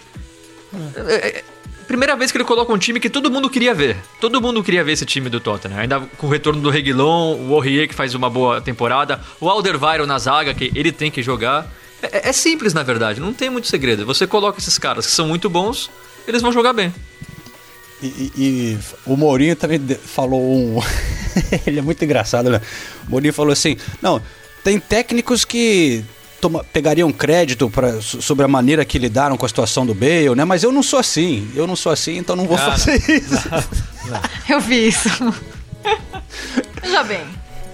É, 0.96 1.28
é, 1.38 1.44
primeira 1.86 2.16
vez 2.16 2.30
que 2.32 2.38
ele 2.38 2.44
coloca 2.44 2.72
um 2.72 2.78
time 2.78 2.98
que 2.98 3.10
todo 3.10 3.30
mundo 3.30 3.50
queria 3.50 3.74
ver. 3.74 3.96
Todo 4.20 4.40
mundo 4.40 4.62
queria 4.62 4.82
ver 4.82 4.92
esse 4.92 5.04
time 5.04 5.28
do 5.28 5.38
Tottenham. 5.40 5.78
Ainda 5.78 6.00
com 6.16 6.26
o 6.26 6.30
retorno 6.30 6.60
do 6.62 6.70
Reguilon, 6.70 7.36
o 7.48 7.54
Aurier 7.54 7.86
que 7.88 7.94
faz 7.94 8.14
uma 8.14 8.30
boa 8.30 8.60
temporada, 8.60 9.20
o 9.40 9.48
Alderweireld 9.50 10.08
na 10.08 10.18
zaga 10.18 10.54
que 10.54 10.72
ele 10.74 10.90
tem 10.92 11.10
que 11.10 11.22
jogar. 11.22 11.70
É, 12.02 12.30
é 12.30 12.32
simples 12.32 12.72
na 12.72 12.82
verdade, 12.82 13.20
não 13.20 13.32
tem 13.34 13.50
muito 13.50 13.68
segredo. 13.68 14.06
Você 14.06 14.26
coloca 14.26 14.58
esses 14.58 14.78
caras 14.78 15.04
que 15.06 15.12
são 15.12 15.26
muito 15.28 15.50
bons, 15.50 15.90
eles 16.26 16.42
vão 16.42 16.52
jogar 16.52 16.72
bem. 16.72 16.92
E, 18.02 18.06
e- 18.06 18.32
e 18.36 18.78
o 19.06 19.16
Mourinho 19.16 19.54
também 19.56 19.80
falou 20.04 20.40
um. 20.42 20.80
Ele 21.66 21.78
é 21.78 21.82
muito 21.82 22.04
engraçado, 22.04 22.50
né? 22.50 22.60
O 23.06 23.10
Mourinho 23.12 23.32
falou 23.32 23.52
assim: 23.52 23.76
não, 24.00 24.20
tem 24.64 24.78
técnicos 24.80 25.44
que 25.44 26.02
toma- 26.40 26.64
pegariam 26.64 27.12
crédito 27.12 27.70
pra, 27.70 28.00
so- 28.00 28.20
sobre 28.20 28.44
a 28.44 28.48
maneira 28.48 28.84
que 28.84 28.98
lidaram 28.98 29.36
com 29.36 29.46
a 29.46 29.48
situação 29.48 29.86
do 29.86 29.94
Bale, 29.94 30.34
né? 30.34 30.44
Mas 30.44 30.64
eu 30.64 30.72
não 30.72 30.82
sou 30.82 30.98
assim. 30.98 31.48
Eu 31.54 31.64
não 31.66 31.76
sou 31.76 31.92
assim, 31.92 32.16
então 32.18 32.34
não 32.34 32.46
vou 32.46 32.56
Ah, 32.56 32.72
fazer 32.72 32.96
isso. 33.08 33.48
Eu 34.48 34.60
vi 34.60 34.88
isso. 34.88 35.08
Veja 36.82 37.02
bem. 37.04 37.20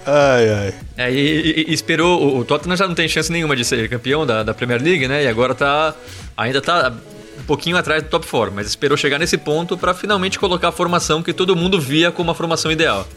Ai, 0.05 0.49
ai. 0.49 0.73
É, 0.97 1.11
e, 1.11 1.65
e- 1.67 1.73
esperou. 1.73 2.37
O, 2.37 2.45
Tottenham 2.45 2.75
já 2.77 2.87
não 2.87 2.95
tem 2.95 3.07
chance 3.07 3.31
nenhuma 3.31 3.55
de 3.55 3.65
ser 3.65 3.89
campeão 3.89 4.25
da, 4.25 4.43
da 4.43 4.53
Premier 4.53 4.81
League, 4.81 5.07
né? 5.07 5.23
E 5.23 5.27
agora 5.27 5.53
tá. 5.55 5.93
Ainda 6.37 6.61
tá 6.61 6.93
pouquinho 7.49 7.77
atrás 7.77 8.03
do 8.03 8.09
top 8.09 8.27
4, 8.27 8.53
mas 8.53 8.67
esperou 8.67 8.95
chegar 8.95 9.17
nesse 9.17 9.35
ponto 9.35 9.75
pra 9.75 9.91
finalmente 9.95 10.37
colocar 10.37 10.67
a 10.67 10.71
formação 10.71 11.23
que 11.23 11.33
todo 11.33 11.55
mundo 11.55 11.81
via 11.81 12.11
como 12.11 12.29
a 12.29 12.35
formação 12.35 12.71
ideal. 12.71 13.07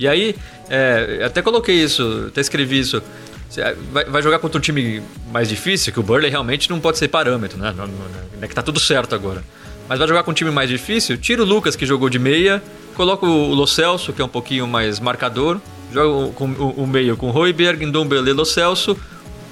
E 0.00 0.08
aí, 0.08 0.34
é, 0.70 1.22
até 1.22 1.42
coloquei 1.42 1.76
isso, 1.76 2.28
até 2.28 2.40
escrevi 2.40 2.78
isso. 2.78 3.02
Você 3.46 3.76
Vai, 3.92 4.06
vai 4.06 4.22
jogar 4.22 4.38
contra 4.38 4.56
um 4.56 4.60
time 4.60 5.02
mais 5.30 5.50
difícil, 5.50 5.92
que 5.92 6.00
o 6.00 6.02
Burley 6.02 6.30
realmente 6.30 6.70
não 6.70 6.80
pode 6.80 6.96
ser 6.96 7.08
parâmetro, 7.08 7.58
né? 7.58 7.74
Não, 7.76 7.86
não, 7.86 7.94
é 8.40 8.48
que 8.48 8.54
tá 8.54 8.62
tudo 8.62 8.80
certo 8.80 9.14
agora. 9.14 9.44
Mas 9.86 9.98
vai 9.98 10.08
jogar 10.08 10.22
com 10.22 10.30
um 10.30 10.34
time 10.34 10.50
mais 10.50 10.70
difícil, 10.70 11.18
tira 11.18 11.42
o 11.42 11.44
Lucas, 11.44 11.76
que 11.76 11.84
jogou 11.84 12.08
de 12.08 12.18
meia, 12.18 12.62
coloca 12.94 13.26
o 13.26 13.52
Lo 13.52 13.66
Celso, 13.66 14.14
que 14.14 14.22
é 14.22 14.24
um 14.24 14.28
pouquinho 14.28 14.66
mais 14.66 14.98
marcador, 14.98 15.60
joga 15.92 16.32
com 16.32 16.46
o, 16.46 16.70
o 16.70 16.86
meio 16.86 17.18
com 17.18 17.28
o 17.28 17.30
Royberg, 17.30 17.84
Ndombele, 17.84 18.32
Lo 18.32 18.46
Celso, 18.46 18.96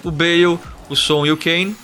o 0.03 0.11
Bale, 0.11 0.59
o 0.89 0.97
Son 0.97 1.27
e 1.27 1.31
o 1.31 1.37
Kane. 1.37 1.77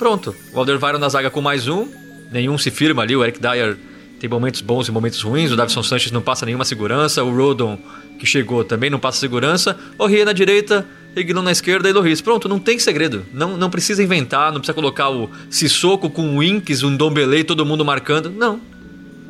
Pronto. 0.00 0.34
O 0.54 0.58
Alderweireld 0.58 0.98
na 0.98 1.10
zaga 1.10 1.28
com 1.28 1.42
mais 1.42 1.68
um. 1.68 1.86
Nenhum 2.32 2.56
se 2.56 2.70
firma 2.70 3.02
ali. 3.02 3.14
O 3.14 3.22
Eric 3.22 3.38
Dyer 3.38 3.76
tem 4.18 4.30
momentos 4.30 4.62
bons 4.62 4.88
e 4.88 4.90
momentos 4.90 5.20
ruins. 5.20 5.52
O 5.52 5.56
Davison 5.56 5.82
Sanchez 5.82 6.10
não 6.10 6.22
passa 6.22 6.46
nenhuma 6.46 6.64
segurança. 6.64 7.22
O 7.22 7.30
Rodon, 7.30 7.78
que 8.18 8.24
chegou, 8.24 8.64
também 8.64 8.88
não 8.88 8.98
passa 8.98 9.18
segurança. 9.18 9.78
O 9.98 10.06
Rie 10.06 10.24
na 10.24 10.32
direita, 10.32 10.86
Reguilon 11.14 11.42
na 11.42 11.52
esquerda 11.52 11.86
e 11.86 11.92
Loris. 11.92 12.22
Pronto, 12.22 12.48
não 12.48 12.58
tem 12.58 12.78
segredo. 12.78 13.26
Não, 13.30 13.58
não 13.58 13.68
precisa 13.68 14.02
inventar, 14.02 14.50
não 14.50 14.60
precisa 14.60 14.72
colocar 14.72 15.10
o 15.10 15.28
Sissoko 15.50 16.08
com 16.08 16.34
o 16.34 16.38
Winks, 16.38 16.82
o 16.82 16.88
Ndombele 16.88 17.40
e 17.40 17.44
todo 17.44 17.66
mundo 17.66 17.84
marcando. 17.84 18.30
Não. 18.30 18.58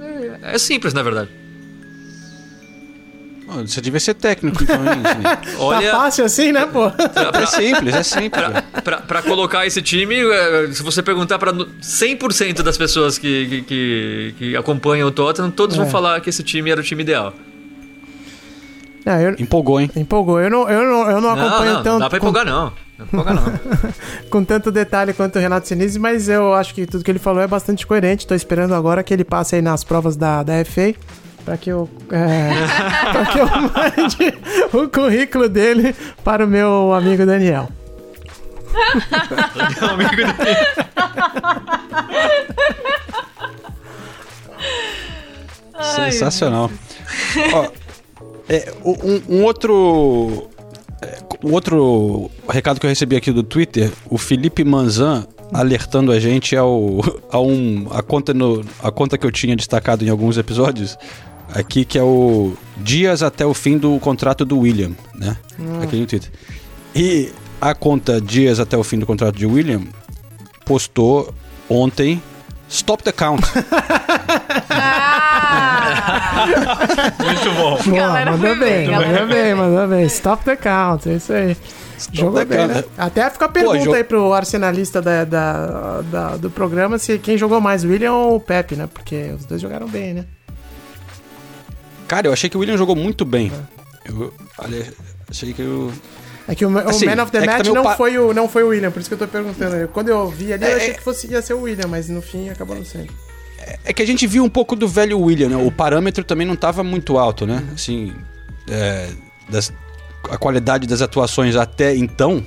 É, 0.01 0.55
é 0.55 0.59
simples, 0.59 0.95
na 0.95 1.03
verdade. 1.03 1.40
Você 3.67 3.81
devia 3.81 4.01
ser 4.01 4.15
técnico, 4.15 4.63
então, 4.63 4.77
hein, 4.77 5.03
gente? 5.05 5.57
Olha, 5.61 5.91
Tá 5.91 5.97
fácil 5.99 6.25
assim, 6.25 6.53
né, 6.53 6.67
pô? 6.67 6.87
É 6.87 7.47
simples, 7.47 7.95
é 7.95 8.03
simples. 8.03 8.31
Pra, 8.43 8.63
pra, 8.83 8.97
pra 8.99 9.23
colocar 9.23 9.67
esse 9.67 9.83
time, 9.83 10.15
é, 10.17 10.69
se 10.73 10.83
você 10.83 11.03
perguntar 11.03 11.39
pra 11.39 11.53
no- 11.53 11.67
100% 11.67 12.63
das 12.63 12.79
pessoas 12.79 13.19
que, 13.19 13.63
que, 13.67 14.35
que, 14.39 14.57
acompanham 14.57 15.09
o 15.09 15.11
Tottenham, 15.11 15.51
todos 15.51 15.77
É. 15.77 15.79
vão 15.81 15.89
falar 15.91 16.21
que 16.21 16.31
esse 16.31 16.43
time 16.43 16.71
era 16.71 16.81
o 16.81 16.85
time 16.85 17.03
ideal. 17.03 17.33
Não, 19.05 19.19
eu, 19.21 19.35
Empolgou, 19.39 19.81
hein? 19.81 19.91
empolgou. 19.97 20.41
Eu 20.41 20.51
não, 20.51 20.69
eu 20.69 20.83
não, 20.85 21.11
eu 21.11 21.21
não 21.21 21.35
Não, 21.35 21.47
acompanho 21.47 21.73
não, 21.75 21.83
tanto. 21.83 21.93
não 21.93 21.99
dá 22.01 22.11
pra 22.11 22.21
com- 22.21 22.27
empolgar 22.29 22.45
não. 22.45 22.73
Não 22.99 23.07
empolga 23.07 23.33
não. 23.35 23.53
com 24.29 24.45
tanto 24.45 24.71
detalhe 24.71 25.15
quanto 25.15 25.37
o 25.37 25.39
Renato 25.41 25.67
Sinise, 25.67 25.99
mas 25.99 26.29
eu 26.29 26.53
acho 26.53 26.75
que 26.75 26.87
tudo 26.87 27.03
que 27.03 27.11
ele 27.11 27.19
falou 27.19 27.43
é 27.43 27.47
bastante 27.47 27.87
coerente. 27.87 28.27
Tô 28.27 28.35
esperando 28.35 28.75
agora 28.75 29.03
que 29.03 29.15
ele 29.15 29.25
passe 29.25 29.57
aí 29.57 29.63
nas 29.63 29.83
provas 29.83 30.17
da, 30.17 30.43
da 30.43 30.63
FA 30.67 30.95
para 31.51 31.59
que 31.59 31.71
eu 31.71 31.91
é, 32.13 32.51
para 33.11 33.27
que 33.27 33.39
eu 33.41 33.47
mande 33.47 34.39
o 34.73 34.89
currículo 34.89 35.49
dele 35.49 35.97
para 36.23 36.45
o 36.45 36.49
meu 36.49 36.93
amigo 36.93 37.27
Daniel. 37.27 37.69
Meu 39.81 39.91
amigo 39.91 40.15
dele. 40.15 40.57
Sensacional. 45.97 46.71
Ó, 47.53 47.67
é, 48.49 48.73
um, 48.85 49.39
um 49.39 49.43
outro. 49.43 50.49
é, 51.03 51.19
Um 51.43 51.53
outro 51.53 52.31
recado 52.49 52.79
que 52.79 52.87
eu 52.87 52.91
recebi 52.91 53.17
aqui 53.17 53.33
do 53.33 53.43
Twitter, 53.43 53.91
o 54.09 54.17
Felipe 54.17 54.63
Manzan 54.63 55.27
alertando 55.53 56.13
a 56.13 56.21
gente 56.21 56.57
ao, 56.57 57.01
a, 57.31 57.41
um, 57.41 57.89
a, 57.91 58.03
conta 58.03 58.33
no, 58.33 58.65
a 58.83 58.91
conta 58.91 59.19
que 59.19 59.27
eu 59.27 59.33
tinha 59.33 59.57
destacado 59.57 60.05
em 60.05 60.09
alguns 60.09 60.39
episódios, 60.39 60.97
aqui 61.55 61.85
que 61.85 61.99
é 61.99 62.03
o 62.03 62.55
dias 62.77 63.23
até 63.23 63.45
o 63.47 63.53
fim 63.55 63.77
do 63.79 63.99
contrato 63.99 64.45
do 64.45 64.59
William, 64.61 64.93
né? 65.15 65.37
Aqui 65.83 65.97
no 65.97 66.07
Twitter. 66.07 66.31
E 66.95 67.33
a 67.61 67.75
conta 67.75 68.21
dias 68.21 68.59
até 68.61 68.77
o 68.77 68.83
fim 68.85 68.99
do 68.99 69.07
contrato 69.07 69.37
de 69.37 69.47
William 69.47 69.83
postou 70.65 71.33
ontem 71.69 72.23
Stop 72.69 73.03
the 73.03 73.11
count. 73.13 73.43
Ah! 74.73 76.47
Muito 77.25 77.51
bom. 77.55 77.77
Boa, 77.83 77.97
Galera, 77.99 78.31
mandou 78.33 78.57
bem, 78.57 78.87
bem, 78.87 78.91
mandou 78.91 79.27
bem, 79.27 79.55
mandou 79.55 79.89
bem. 79.89 80.05
Stop 80.07 80.45
the 80.45 80.57
count, 80.57 81.09
é 81.09 81.15
isso 81.15 81.33
aí. 81.33 81.57
Jogou 82.13 82.39
the 82.41 82.45
bem, 82.45 82.67
né? 82.69 82.85
Até 82.97 83.29
fica 83.29 83.45
a 83.45 83.49
pergunta 83.49 83.79
jo- 83.81 83.93
aí 83.93 84.05
pro 84.05 84.33
arsenalista 84.33 85.03
da, 85.03 85.25
da- 85.25 86.01
da- 86.03 86.37
do 86.37 86.51
programa 86.51 86.99
se 86.99 87.19
quem 87.19 87.37
jogou 87.37 87.61
mais, 87.61 87.85
o 87.85 87.89
William 87.89 88.13
ou 88.13 88.37
o 88.37 88.41
Pepe, 88.41 88.77
né? 88.77 88.89
Porque 88.93 89.33
os 89.39 89.45
dois 89.45 89.61
jogaram 89.61 89.87
bem, 89.89 90.15
né? 90.15 90.25
Cara, 92.11 92.27
eu 92.27 92.33
achei 92.33 92.51
que 92.51 92.57
o 92.57 92.61
William 92.61 92.77
jogou 92.77 92.97
muito 92.97 93.25
bem. 93.25 93.53
Eu 94.05 94.35
olha, 94.59 94.85
achei 95.31 95.53
que 95.53 95.63
eu. 95.63 95.93
É 96.49 96.57
que 96.57 96.67
o, 96.67 96.69
o 96.73 96.79
Assim, 96.89 97.07
Man 97.07 97.23
of 97.23 97.31
the 97.31 97.39
é 97.39 97.47
Match 97.47 97.69
o 97.69 97.73
não, 97.75 97.85
pa- 97.85 97.97
foi 97.97 98.19
o, 98.19 98.35
não 98.35 98.49
foi 98.49 98.65
o 98.65 98.69
William, 98.71 98.91
por 98.91 98.99
isso 98.99 99.09
que 99.09 99.15
eu 99.15 99.19
tô 99.19 99.29
perguntando. 99.29 99.77
Eu- 99.77 99.87
Quando 99.87 100.09
eu 100.09 100.29
vi 100.29 100.53
ali, 100.53 100.65
eu 100.65 100.71
É, 100.71 100.75
achei 100.75 100.91
é- 100.91 100.95
que 100.95 101.03
fosse, 101.05 101.29
ia 101.29 101.41
ser 101.41 101.55
o 101.55 101.61
William, 101.61 101.87
mas 101.87 102.09
no 102.09 102.21
fim 102.21 102.49
acabou 102.49 102.75
não 102.75 102.85
sendo. 102.85 103.13
É 103.85 103.93
que 103.93 104.03
a 104.03 104.07
gente 104.07 104.27
viu 104.27 104.43
um 104.43 104.49
pouco 104.49 104.75
do 104.75 104.89
velho 104.89 105.21
William, 105.21 105.51
né? 105.51 105.57
O 105.57 105.71
parâmetro 105.71 106.25
também 106.25 106.45
não 106.45 106.55
estava 106.55 106.83
muito 106.83 107.17
alto, 107.17 107.47
né? 107.47 107.63
Assim, 107.73 108.13
é, 108.69 109.09
das- 109.49 109.73
a 110.29 110.37
qualidade 110.37 110.89
das 110.89 111.01
atuações 111.03 111.55
até 111.55 111.95
então. 111.95 112.43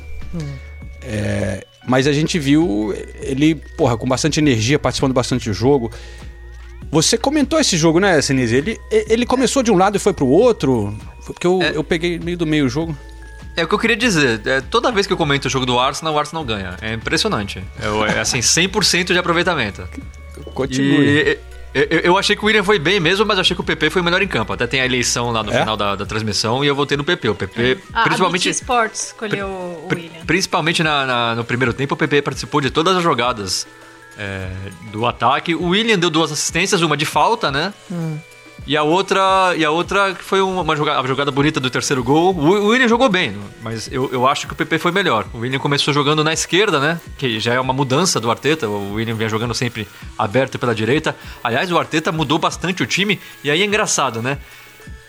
É, 1.01 1.65
mas 1.87 2.07
a 2.07 2.11
gente 2.13 2.37
viu 2.39 2.93
ele, 3.21 3.55
porra, 3.77 3.97
com 3.97 4.07
bastante 4.07 4.39
energia, 4.41 4.77
participando 4.79 5.13
bastante 5.13 5.49
do 5.49 5.53
jogo. 5.53 5.89
Você 6.93 7.17
comentou 7.17 7.59
esse 7.59 7.75
jogo, 7.75 7.99
né, 7.99 8.21
Sinise? 8.21 8.55
Ele, 8.55 8.79
ele 8.91 9.25
começou 9.25 9.63
de 9.63 9.71
um 9.71 9.77
lado 9.77 9.97
e 9.97 9.99
foi 9.99 10.13
pro 10.13 10.27
outro? 10.27 10.95
Foi 11.21 11.33
Porque 11.33 11.47
eu, 11.47 11.59
É. 11.61 11.71
eu 11.75 11.83
peguei 11.83 12.19
meio 12.19 12.37
do 12.37 12.45
meio 12.45 12.65
o 12.65 12.69
jogo. 12.69 12.95
É 13.57 13.63
o 13.63 13.67
que 13.67 13.73
eu 13.73 13.79
queria 13.79 13.95
dizer. 13.97 14.41
É, 14.45 14.61
toda 14.61 14.91
vez 14.91 15.07
que 15.07 15.13
eu 15.13 15.17
comento 15.17 15.47
o 15.47 15.49
jogo 15.49 15.65
do 15.65 15.79
Arsenal, 15.79 16.13
o 16.13 16.19
Arsenal 16.19 16.43
ganha. 16.45 16.75
É 16.81 16.93
impressionante. 16.93 17.63
É, 17.79 18.13
é 18.17 18.19
assim, 18.19 18.39
100% 18.39 19.05
de 19.13 19.17
aproveitamento. 19.17 19.87
Continue. 20.53 21.05
E 21.05 21.39
eu, 21.73 21.99
eu- 21.99 22.17
achei 22.17 22.35
que 22.35 22.43
o 22.43 22.45
William 22.45 22.63
foi 22.63 22.77
bem 22.77 22.99
mesmo, 22.99 23.25
mas 23.25 23.39
achei 23.39 23.55
que 23.55 23.61
o 23.61 23.63
PP 23.63 23.89
foi 23.89 24.01
o 24.01 24.05
melhor 24.05 24.21
em 24.21 24.27
campo. 24.27 24.53
Até 24.53 24.67
tem 24.67 24.79
a 24.81 24.85
eleição 24.85 25.31
lá 25.31 25.41
no 25.43 25.51
É? 25.51 25.59
final 25.59 25.75
da, 25.75 25.95
da 25.95 26.05
transmissão 26.05 26.63
e 26.63 26.67
eu 26.67 26.75
votei 26.75 26.95
no 26.97 27.03
PP. 27.03 27.29
O 27.29 27.35
PP, 27.35 27.79
A 27.93 28.03
principalmente, 28.03 28.43
BT 28.47 28.49
Sports 28.51 29.05
escolheu 29.07 29.47
o 29.47 29.87
William. 29.91 30.25
principalmente 30.27 30.83
na- 30.83 31.05
na- 31.05 31.35
no 31.35 31.43
primeiro 31.43 31.73
tempo, 31.73 31.95
o 31.95 31.97
PP 31.97 32.21
participou 32.21 32.61
de 32.61 32.69
todas 32.69 32.95
as 32.97 33.01
jogadas 33.03 33.65
é, 34.17 34.49
do 34.91 35.05
ataque. 35.05 35.55
O 35.55 35.69
William 35.69 35.97
deu 35.97 36.09
duas 36.09 36.31
assistências, 36.31 36.81
uma 36.81 36.95
de 36.97 37.05
falta, 37.05 37.51
né? 37.51 37.73
E 38.65 38.77
a 38.77 38.83
outra, 38.83 39.53
e 39.57 39.65
a 39.65 39.71
outra 39.71 40.13
que 40.13 40.23
foi 40.23 40.39
uma 40.41 40.73
jogada, 40.75 41.01
a 41.01 41.05
jogada 41.07 41.31
bonita 41.31 41.59
do 41.59 41.69
terceiro 41.69 42.01
gol. 42.03 42.33
O 42.33 42.49
o 42.63 42.67
William 42.67 42.87
jogou 42.87 43.09
bem, 43.09 43.35
mas 43.61 43.91
eu, 43.91 44.09
eu 44.13 44.25
acho 44.25 44.47
que 44.47 44.53
o 44.53 44.55
PP 44.55 44.77
foi 44.79 44.91
melhor. 44.91 45.25
O 45.33 45.39
William 45.39 45.59
começou 45.59 45.93
jogando 45.93 46.23
na 46.23 46.31
esquerda, 46.31 46.79
né? 46.79 47.01
Que 47.17 47.39
já 47.41 47.53
é 47.53 47.59
uma 47.59 47.73
mudança 47.73 48.21
do 48.21 48.29
Arteta. 48.31 48.69
O 48.69 48.93
William 48.93 49.15
vinha 49.15 49.27
jogando 49.27 49.53
sempre 49.53 49.85
aberto 50.17 50.57
pela 50.57 50.73
direita. 50.73 51.13
Aliás, 51.43 51.69
o 51.71 51.77
Arteta 51.77 52.11
mudou 52.11 52.39
bastante 52.39 52.81
o 52.81 52.85
time. 52.87 53.19
E 53.43 53.51
aí 53.51 53.61
é 53.61 53.65
engraçado, 53.65 54.21
né? 54.21 54.37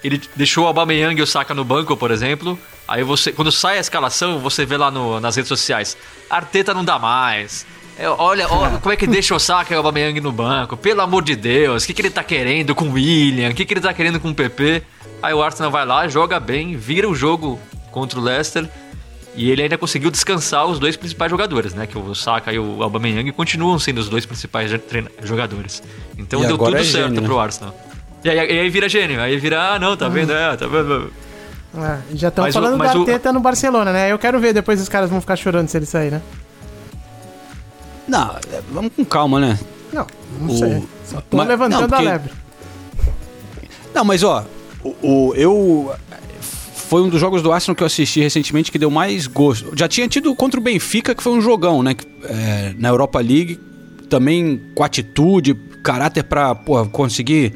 Ele 0.02 0.20
deixou 0.34 0.64
o 0.64 0.66
Aubameyang 0.66 1.18
e 1.18 1.23
o 1.23 1.26
Saka 1.26 1.54
no 1.54 1.64
banco, 1.64 1.96
por 1.96 2.11
exemplo. 2.11 2.58
Aí 2.88 3.04
você, 3.04 3.30
quando 3.32 3.52
sai 3.52 3.78
a 3.78 3.80
escalação, 3.80 4.38
você 4.40 4.66
vê 4.66 4.76
lá 4.76 4.90
no- 4.90 5.20
nas 5.20 5.37
redes 5.37 5.49
sociais, 5.49 5.96
Arteta 6.28 6.75
não 6.75 6.84
dá 6.84 6.99
mais. 6.99 7.64
É, 7.98 8.08
olha, 8.08 8.48
olha 8.52 8.78
como 8.78 8.92
é 8.92 8.96
que 8.96 9.06
deixa 9.06 9.34
o 9.34 9.38
Saka 9.38 9.72
e 9.72 9.76
o 9.76 9.78
Aubameyang 9.78 10.20
no 10.20 10.32
banco. 10.32 10.76
Pelo 10.76 11.00
amor 11.00 11.22
de 11.22 11.36
Deus, 11.36 11.84
o 11.84 11.86
que, 11.86 11.94
que 11.94 12.02
ele 12.02 12.10
tá 12.10 12.24
querendo 12.24 12.74
com 12.74 12.86
o 12.86 12.92
William? 12.92 13.50
O 13.50 13.54
que, 13.54 13.64
que 13.64 13.72
ele 13.74 13.80
tá 13.80 13.92
querendo 13.94 14.18
com 14.18 14.30
o 14.30 14.34
PP? 14.34 14.82
Aí 15.22 15.32
o 15.32 15.42
Arsenal 15.42 15.70
vai 15.70 15.86
lá, 15.86 16.08
joga 16.08 16.40
bem, 16.40 16.76
vira 16.76 17.08
o 17.08 17.14
jogo 17.14 17.58
contra 17.92 18.18
o 18.18 18.22
Leicester. 18.22 18.68
E 19.36 19.50
ele 19.50 19.62
ainda 19.62 19.76
conseguiu 19.78 20.10
descansar 20.10 20.64
os 20.66 20.78
dois 20.78 20.96
principais 20.96 21.30
jogadores, 21.30 21.74
né? 21.74 21.86
Que 21.86 21.98
o 21.98 22.14
Saka 22.14 22.52
e 22.52 22.58
o 22.58 22.82
Aubameyang 22.82 23.30
continuam 23.32 23.78
sendo 23.78 23.98
os 23.98 24.08
dois 24.08 24.24
principais 24.26 24.70
jogadores. 25.22 25.82
Então 26.18 26.42
E 26.42 26.46
deu 26.46 26.56
tudo 26.58 26.76
é 26.76 26.84
certo 26.84 27.06
gênio, 27.08 27.20
né? 27.20 27.26
pro 27.26 27.38
Arsenal. 27.38 27.74
E 28.24 28.30
aí, 28.30 28.36
e 28.38 28.58
aí 28.60 28.70
vira 28.70 28.88
gênio, 28.88 29.20
aí 29.20 29.36
vira, 29.36 29.74
ah, 29.74 29.78
não, 29.78 29.96
tá 29.96 30.08
vendo? 30.08 30.32
É, 30.32 30.56
tá 30.56 30.66
vendo? 30.66 31.12
É, 31.76 31.98
já 32.14 32.28
estão 32.28 32.44
Mas 32.44 32.54
o- 32.54 32.60
falando 32.60 32.78
mas 32.78 32.92
do 32.92 32.98
o- 32.98 33.00
Arteta 33.02 33.32
no 33.32 33.40
Barcelona, 33.40 33.92
né? 33.92 34.10
Eu 34.12 34.18
quero 34.18 34.38
ver 34.38 34.52
depois 34.52 34.80
os 34.80 34.88
caras 34.88 35.10
vão 35.10 35.20
ficar 35.20 35.34
chorando 35.36 35.68
se 35.68 35.76
ele 35.76 35.86
sair, 35.86 36.10
né? 36.12 36.22
Não, 38.08 38.30
é, 38.52 38.62
vamos 38.73 38.92
com 38.94 39.04
calma, 39.04 39.40
né? 39.40 39.58
Não, 39.92 40.06
não 40.40 40.54
O- 40.54 40.58
sei. 40.58 40.82
Só 41.04 41.20
tô 41.20 41.37
Mas- 41.37 41.49
levantando 41.49 41.80
não, 41.82 41.88
porque- 41.88 42.06
a 42.06 42.11
lebre. 42.12 42.32
Não, 43.94 44.04
mas 44.04 44.23
ó, 44.23 44.44
o, 44.82 44.94
o- 45.02 45.34
eu 45.34 45.92
foi 46.75 47.02
um 47.02 47.08
dos 47.08 47.20
jogos 47.20 47.42
do 47.42 47.52
Arsenal 47.52 47.75
que 47.76 47.82
eu 47.82 47.87
assisti 47.87 48.20
recentemente 48.20 48.70
que 48.70 48.78
deu 48.78 48.90
mais 48.90 49.26
gosto. 49.26 49.73
Já 49.76 49.88
tinha 49.88 50.06
tido 50.08 50.34
contra 50.34 50.58
o 50.61 50.62
Benfica 50.62 51.14
que 51.14 51.23
foi 51.23 51.32
um 51.32 51.40
jogão, 51.40 51.82
né? 51.82 51.94
é, 52.25 52.75
na 52.78 52.88
Europa 52.88 53.20
League 53.20 53.58
também 54.08 54.61
com 54.75 54.82
atitude, 54.84 55.54
caráter 55.82 56.25
pra 56.25 56.54
porra, 56.54 56.87
conseguir 56.87 57.54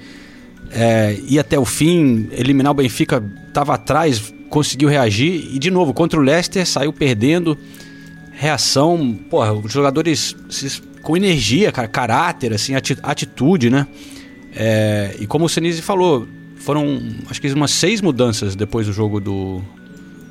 é, 0.70 1.16
ir 1.26 1.38
até 1.38 1.58
o 1.58 1.64
fim, 1.64 2.28
eliminar 2.32 2.72
o 2.72 2.74
Benfica, 2.74 3.22
tava 3.52 3.74
atrás, 3.74 4.32
conseguiu 4.50 4.88
reagir 4.88 5.48
e 5.54 5.58
de 5.58 5.70
novo 5.70 5.92
contra 5.94 6.18
o 6.18 6.22
Leicester 6.22 6.66
saiu 6.66 6.92
perdendo. 6.92 7.56
Reação, 8.40 9.18
porra, 9.28 9.52
os 9.52 9.72
jogadores 9.72 10.36
com 11.02 11.16
energia, 11.16 11.72
cara, 11.72 11.88
caráter, 11.88 12.52
assim, 12.52 12.74
ati- 12.76 12.96
atitude, 13.02 13.68
né? 13.68 13.84
É, 14.54 15.16
e 15.18 15.26
como 15.26 15.44
o 15.46 15.48
Senise 15.48 15.82
falou, 15.82 16.28
foram 16.56 17.00
acho 17.28 17.40
que 17.40 17.52
umas 17.52 17.72
seis 17.72 18.00
mudanças 18.00 18.54
depois 18.54 18.86
do 18.86 18.92
jogo 18.92 19.18
do, 19.20 19.60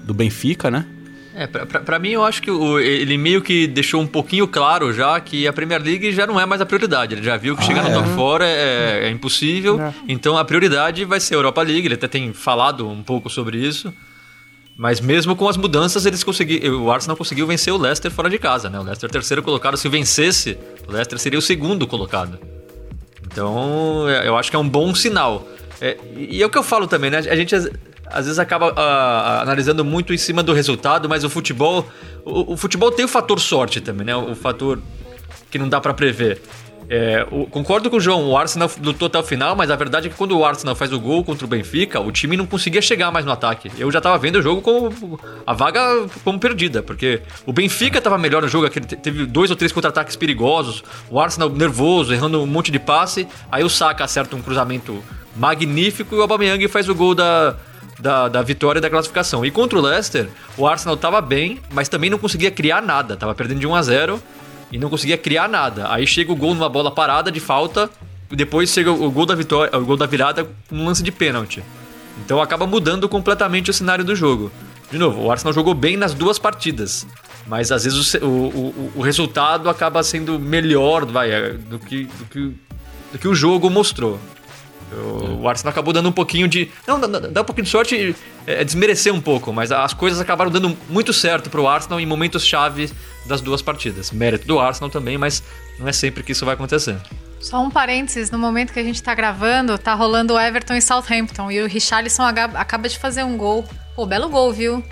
do 0.05 0.13
Benfica, 0.13 0.71
né? 0.71 0.85
É, 1.35 1.45
pra, 1.45 1.65
pra- 1.65 1.81
pra 1.81 1.99
mim 1.99 2.11
eu 2.11 2.23
acho 2.23 2.41
que 2.41 2.49
o- 2.49 2.79
ele 2.79 3.17
meio 3.17 3.41
que 3.41 3.67
deixou 3.67 4.01
um 4.01 4.07
pouquinho 4.07 4.47
claro 4.47 4.93
já 4.93 5.19
que 5.19 5.45
a 5.45 5.51
Premier 5.51 5.81
League 5.83 6.11
já 6.13 6.25
não 6.25 6.39
é 6.39 6.45
mais 6.45 6.61
a 6.61 6.65
prioridade. 6.65 7.13
Ele 7.13 7.23
já 7.23 7.35
viu 7.35 7.57
que 7.57 7.63
chegar 7.65 7.83
no 7.83 7.89
é? 7.89 7.93
top 7.93 8.09
fora 8.15 8.45
é, 8.47 9.01
é 9.03 9.09
impossível. 9.11 9.79
É. 9.81 9.93
Então 10.07 10.37
a 10.37 10.45
prioridade 10.45 11.03
vai 11.03 11.19
ser 11.19 11.35
a 11.35 11.37
Europa 11.39 11.61
League. 11.61 11.85
Ele 11.85 11.93
até 11.95 12.07
tem 12.07 12.31
falado 12.31 12.87
um 12.89 13.03
pouco 13.03 13.29
sobre 13.29 13.59
isso. 13.59 13.93
Mas 14.77 15.01
mesmo 15.01 15.35
com 15.35 15.49
as 15.49 15.57
mudanças, 15.57 16.05
eles 16.05 16.23
conseguiram. 16.23 16.83
O 16.83 16.91
Arsenal 16.91 17.17
conseguiu 17.17 17.47
vencer 17.47 17.73
o 17.73 17.77
Leicester 17.77 18.11
fora 18.11 18.29
de 18.29 18.37
casa, 18.37 18.69
né? 18.69 18.79
O 18.79 18.83
Leicester 18.83 19.09
terceiro 19.09 19.41
colocado. 19.41 19.75
Se 19.75 19.89
vencesse, 19.89 20.55
o 20.87 20.91
Leicester 20.91 21.17
seria 21.17 21.39
o 21.39 21.41
segundo 21.41 21.87
colocado. 21.87 22.37
Então, 23.25 24.07
é, 24.07 24.27
eu 24.27 24.37
acho 24.37 24.51
que 24.51 24.55
é 24.55 24.59
um 24.59 24.69
bom 24.69 24.93
sinal. 24.93 25.47
É, 25.81 25.97
e 26.15 26.43
é 26.43 26.45
o 26.45 26.49
que 26.49 26.57
eu 26.57 26.63
falo 26.63 26.85
também, 26.85 27.09
né? 27.09 27.17
A 27.17 27.35
gente 27.35 27.55
às, 27.55 27.65
vezes 28.25 28.37
acaba 28.37 28.71
ah, 28.75 29.41
analisando 29.41 29.83
muito 29.83 30.13
em 30.13 30.17
cima 30.17 30.43
do 30.43 30.53
resultado, 30.53 31.09
mas 31.09 31.23
o 31.23 31.29
futebol. 31.29 31.89
O, 32.23 32.53
o 32.53 32.57
futebol 32.57 32.91
tem 32.91 33.03
o 33.03 33.07
fator 33.07 33.39
sorte 33.39 33.81
também, 33.81 34.05
né? 34.05 34.15
O 34.15 34.35
fator 34.35 34.79
que 35.49 35.57
não 35.57 35.67
dá 35.67 35.81
pra 35.81 35.93
prever. 35.93 36.39
É, 36.89 37.27
o- 37.31 37.45
concordo 37.47 37.89
com 37.89 37.97
o 37.97 37.99
João, 37.99 38.29
o 38.29 38.37
Arsenal 38.37 38.71
lutou 38.81 39.07
até 39.07 39.19
o 39.19 39.23
final, 39.23 39.55
mas 39.57 39.69
a 39.69 39.75
verdade 39.75 40.07
é 40.07 40.09
que 40.09 40.15
quando 40.15 40.37
o 40.37 40.45
Arsenal 40.45 40.73
faz 40.73 40.93
o 40.93 40.99
gol 40.99 41.21
contra 41.23 41.43
o 41.43 41.47
Benfica, 41.47 41.99
o 41.99 42.11
time 42.13 42.37
não 42.37 42.45
conseguia 42.45 42.81
chegar 42.81 43.11
mais 43.11 43.25
no 43.25 43.31
ataque. 43.31 43.69
Eu 43.77 43.91
já 43.91 43.99
tava 43.99 44.17
vendo 44.17 44.37
o 44.37 44.41
jogo 44.41 44.61
com 44.61 45.17
a 45.45 45.53
vaga 45.53 45.81
como 46.23 46.39
perdida, 46.39 46.81
porque 46.81 47.21
o 47.45 47.51
Benfica 47.51 47.99
tava 47.99 48.17
melhor 48.17 48.41
no 48.41 48.47
jogo, 48.47 48.69
teve 48.69 49.25
dois 49.25 49.49
ou 49.49 49.57
três 49.57 49.73
contra-ataques 49.73 50.15
perigosos, 50.15 50.81
o 51.09 51.19
Arsenal 51.19 51.49
nervoso, 51.49 52.13
errando 52.13 52.41
um 52.41 52.47
monte 52.47 52.71
de 52.71 52.79
passe, 52.79 53.27
aí 53.51 53.65
o 53.65 53.69
Saka 53.69 54.05
acerta 54.05 54.35
um 54.37 54.41
cruzamento 54.41 55.03
magnífico 55.35 56.15
e 56.15 56.17
o 56.17 56.21
Aubameyang 56.21 56.67
faz 56.69 56.87
o 56.87 56.95
gol 56.95 57.13
da, 57.13 57.55
da, 57.99 58.27
da 58.29 58.41
vitória 58.41 58.79
e 58.79 58.81
da 58.81 58.89
classificação. 58.89 59.45
E 59.45 59.51
contra 59.51 59.77
o 59.77 59.81
Leicester, 59.81 60.29
o 60.57 60.65
Arsenal 60.65 60.95
tava 60.95 61.19
bem, 61.19 61.59
mas 61.71 61.89
também 61.89 62.09
não 62.09 62.17
conseguia 62.17 62.49
criar 62.49 62.81
nada, 62.81 63.17
tava 63.17 63.35
perdendo 63.35 63.59
de 63.59 63.67
1 63.67 63.75
a 63.75 63.81
0 63.81 64.23
e 64.71 64.77
não 64.77 64.89
conseguia 64.89 65.17
criar 65.17 65.47
nada. 65.47 65.91
Aí 65.91 66.05
chega 66.05 66.31
o 66.31 66.35
gol 66.35 66.53
numa 66.53 66.69
bola 66.69 66.91
parada 66.91 67.31
de 67.31 67.39
falta, 67.39 67.89
e 68.29 68.35
depois 68.35 68.69
chega 68.71 68.91
o 68.91 69.09
gol 69.09 69.25
da 69.25 69.35
vitória, 69.35 69.77
o 69.77 69.85
gol 69.85 69.95
da 69.95 70.05
virada 70.05 70.47
com 70.69 70.75
um 70.75 70.85
lance 70.85 71.01
de 71.01 71.11
pênalti. 71.11 71.63
Então 72.25 72.41
acaba 72.41 72.65
mudando 72.67 73.07
completamente 73.07 73.69
o 73.69 73.73
cenário 73.73 74.03
do 74.03 74.15
jogo. 74.15 74.51
De 74.91 74.97
novo, 74.97 75.23
o 75.23 75.31
Arsenal 75.31 75.53
jogou 75.53 75.73
bem 75.73 75.95
nas 75.95 76.13
duas 76.13 76.39
partidas. 76.39 77.05
Mas 77.45 77.71
às 77.71 77.85
vezes 77.85 78.13
o, 78.15 78.25
o, 78.25 78.91
o, 78.95 79.01
resultado 79.01 79.69
acaba 79.69 80.03
sendo 80.03 80.37
melhor 80.37 81.05
vai, 81.05 81.31
é, 81.31 81.53
do, 81.53 81.79
que, 81.79 82.03
do, 82.03 82.25
que, 82.25 82.39
do 83.13 83.19
que 83.19 83.27
o 83.27 83.33
jogo 83.33 83.69
mostrou. 83.69 84.19
O, 84.91 85.47
Arsenal 85.47 85.71
acabou 85.71 85.93
dando 85.93 86.07
um 86.07 86.11
pouquinho 86.13 86.47
de. 86.47 86.71
Não, 86.85 86.99
dá, 86.99 87.41
um 87.41 87.43
pouquinho 87.43 87.65
de 87.65 87.69
sorte 87.69 88.15
é, 88.45 88.63
desmerecer 88.63 89.13
um 89.13 89.19
pouco, 89.19 89.51
mas 89.51 89.71
as 89.71 89.93
coisas 89.93 90.19
acabaram 90.19 90.49
dando 90.49 90.77
muito 90.89 91.11
certo 91.11 91.49
pro 91.49 91.67
Arsenal 91.67 91.99
em 91.99 92.05
momentos-chave 92.05 92.89
das 93.25 93.41
duas 93.41 93.61
partidas. 93.61 94.11
Mérito 94.11 94.47
do 94.47 94.59
Arsenal 94.59 94.89
também, 94.89 95.17
mas 95.17 95.43
não 95.77 95.87
é 95.87 95.91
sempre 95.91 96.23
que 96.23 96.31
isso 96.31 96.45
vai 96.45 96.53
acontecer. 96.53 96.95
Só 97.39 97.61
um 97.61 97.69
parênteses, 97.69 98.31
no 98.31 98.39
momento 98.39 98.73
que 98.73 98.79
a 98.79 98.83
gente 98.83 99.03
tá 99.03 99.13
gravando, 99.13 99.77
tá 99.77 99.93
rolando 99.93 100.33
o 100.33 100.39
Everton 100.39 100.73
e 100.73 100.81
Southampton. 100.81 101.51
E 101.51 101.61
o 101.61 101.67
Richarlison 101.67 102.23
acaba 102.23 102.87
de 102.87 102.97
fazer 102.97 103.23
um 103.23 103.37
gol. 103.37 103.65
Pô, 103.95 104.05
belo 104.05 104.29
gol, 104.29 104.53
viu? 104.53 104.83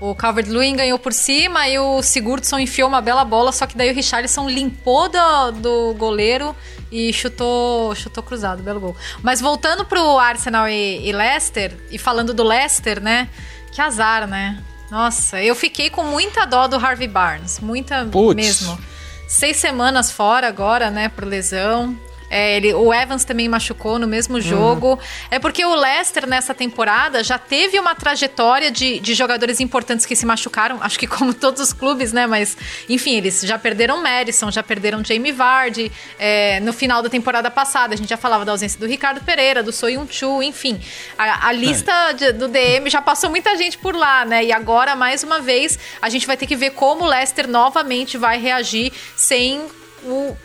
O 0.00 0.14
Calvert-Lewin 0.14 0.76
ganhou 0.76 0.98
por 0.98 1.12
cima 1.12 1.68
e 1.68 1.78
o 1.78 2.02
Sigurdsson 2.02 2.58
enfiou 2.58 2.88
uma 2.88 3.00
bela 3.00 3.24
bola, 3.24 3.52
só 3.52 3.66
que 3.66 3.76
daí 3.76 3.90
o 3.90 3.94
Richarlison 3.94 4.48
limpou 4.48 5.08
do, 5.08 5.52
do 5.52 5.94
goleiro 5.94 6.54
e 6.94 7.12
chutou, 7.12 7.92
chutou 7.96 8.22
cruzado, 8.22 8.62
belo 8.62 8.78
gol. 8.78 8.96
Mas 9.20 9.40
voltando 9.40 9.84
pro 9.84 10.16
Arsenal 10.16 10.68
e, 10.68 11.08
e 11.08 11.12
Leicester, 11.12 11.76
e 11.90 11.98
falando 11.98 12.32
do 12.32 12.44
Leicester, 12.44 13.02
né? 13.02 13.28
Que 13.72 13.80
azar, 13.80 14.28
né? 14.28 14.62
Nossa, 14.88 15.42
eu 15.42 15.56
fiquei 15.56 15.90
com 15.90 16.04
muita 16.04 16.44
dó 16.44 16.68
do 16.68 16.76
Harvey 16.76 17.08
Barnes, 17.08 17.58
muita 17.58 18.04
Putz. 18.04 18.36
mesmo. 18.36 18.78
Seis 19.26 19.56
semanas 19.56 20.12
fora 20.12 20.46
agora, 20.46 20.88
né, 20.88 21.08
por 21.08 21.24
lesão. 21.24 21.98
É, 22.36 22.56
ele, 22.56 22.74
o 22.74 22.92
Evans 22.92 23.24
também 23.24 23.48
machucou 23.48 23.96
no 23.96 24.08
mesmo 24.08 24.40
jogo. 24.40 24.98
É 25.30 25.38
porque 25.38 25.64
o 25.64 25.72
Leicester, 25.72 26.26
nessa 26.26 26.52
temporada, 26.52 27.22
já 27.22 27.38
teve 27.38 27.78
uma 27.78 27.94
trajetória 27.94 28.72
de, 28.72 28.98
de 28.98 29.14
jogadores 29.14 29.60
importantes 29.60 30.04
que 30.04 30.16
se 30.16 30.26
machucaram. 30.26 30.78
Acho 30.80 30.98
que 30.98 31.06
como 31.06 31.32
todos 31.32 31.60
os 31.62 31.72
clubes, 31.72 32.12
né? 32.12 32.26
Mas, 32.26 32.56
enfim, 32.88 33.16
eles 33.18 33.40
já 33.42 33.56
perderam 33.56 34.02
Madison, 34.02 34.50
já 34.50 34.64
perderam 34.64 35.04
Jamie 35.04 35.30
Vardy. 35.30 35.92
É, 36.18 36.58
no 36.58 36.72
final 36.72 37.00
da 37.02 37.08
temporada 37.08 37.48
passada, 37.52 37.94
a 37.94 37.96
gente 37.96 38.08
já 38.08 38.16
falava 38.16 38.44
da 38.44 38.50
ausência 38.50 38.80
do 38.80 38.86
Ricardo 38.86 39.20
Pereira, 39.24 39.62
do 39.62 39.70
Soyun 39.70 40.04
Chu, 40.10 40.42
enfim. 40.42 40.80
A, 41.16 41.48
a 41.48 41.52
lista 41.52 42.12
de- 42.12 42.32
do 42.32 42.48
DM 42.48 42.90
já 42.90 43.00
passou 43.00 43.30
muita 43.30 43.56
gente 43.56 43.78
por 43.78 43.94
lá, 43.94 44.24
né? 44.24 44.44
E 44.44 44.50
agora, 44.50 44.96
mais 44.96 45.22
uma 45.22 45.40
vez, 45.40 45.78
a 46.02 46.08
gente 46.08 46.26
vai 46.26 46.36
ter 46.36 46.46
que 46.46 46.56
ver 46.56 46.70
como 46.70 47.04
o 47.04 47.06
Leicester 47.06 47.46
novamente 47.48 48.18
vai 48.18 48.40
reagir 48.40 48.92
sem 49.16 49.62
o 50.02 50.36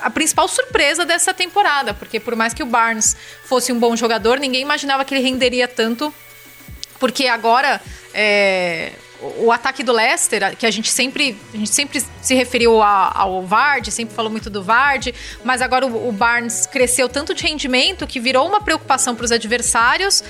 a 0.00 0.10
principal 0.10 0.46
surpresa 0.48 1.04
dessa 1.04 1.32
temporada, 1.34 1.94
porque 1.94 2.20
por 2.20 2.36
mais 2.36 2.52
que 2.54 2.62
o 2.62 2.66
Barnes 2.66 3.16
fosse 3.44 3.72
um 3.72 3.78
bom 3.78 3.96
jogador, 3.96 4.38
ninguém 4.38 4.62
imaginava 4.62 5.04
que 5.04 5.14
ele 5.14 5.22
renderia 5.22 5.66
tanto, 5.68 6.12
porque 6.98 7.26
agora 7.26 7.80
é, 8.14 8.92
o, 9.20 9.50
ataque 9.52 9.82
do 9.82 9.92
Leicester, 9.92 10.56
que 10.56 10.66
a 10.66 10.70
gente 10.70 10.90
sempre, 10.90 11.36
a 11.52 11.56
gente 11.56 11.70
sempre 11.70 12.02
se 12.22 12.34
referiu 12.34 12.82
a- 12.82 13.12
ao 13.14 13.42
Vardy, 13.46 13.90
sempre 13.90 14.14
falou 14.14 14.30
muito 14.30 14.50
do 14.50 14.62
Vardy, 14.62 15.14
mas 15.44 15.62
agora 15.62 15.86
o, 15.86 16.08
o 16.08 16.12
Barnes 16.12 16.66
cresceu 16.66 17.08
tanto 17.08 17.34
de 17.34 17.42
rendimento 17.42 18.06
que 18.06 18.20
virou 18.20 18.46
uma 18.46 18.60
preocupação 18.60 19.14
para 19.14 19.24
os 19.24 19.32
adversários. 19.32 20.22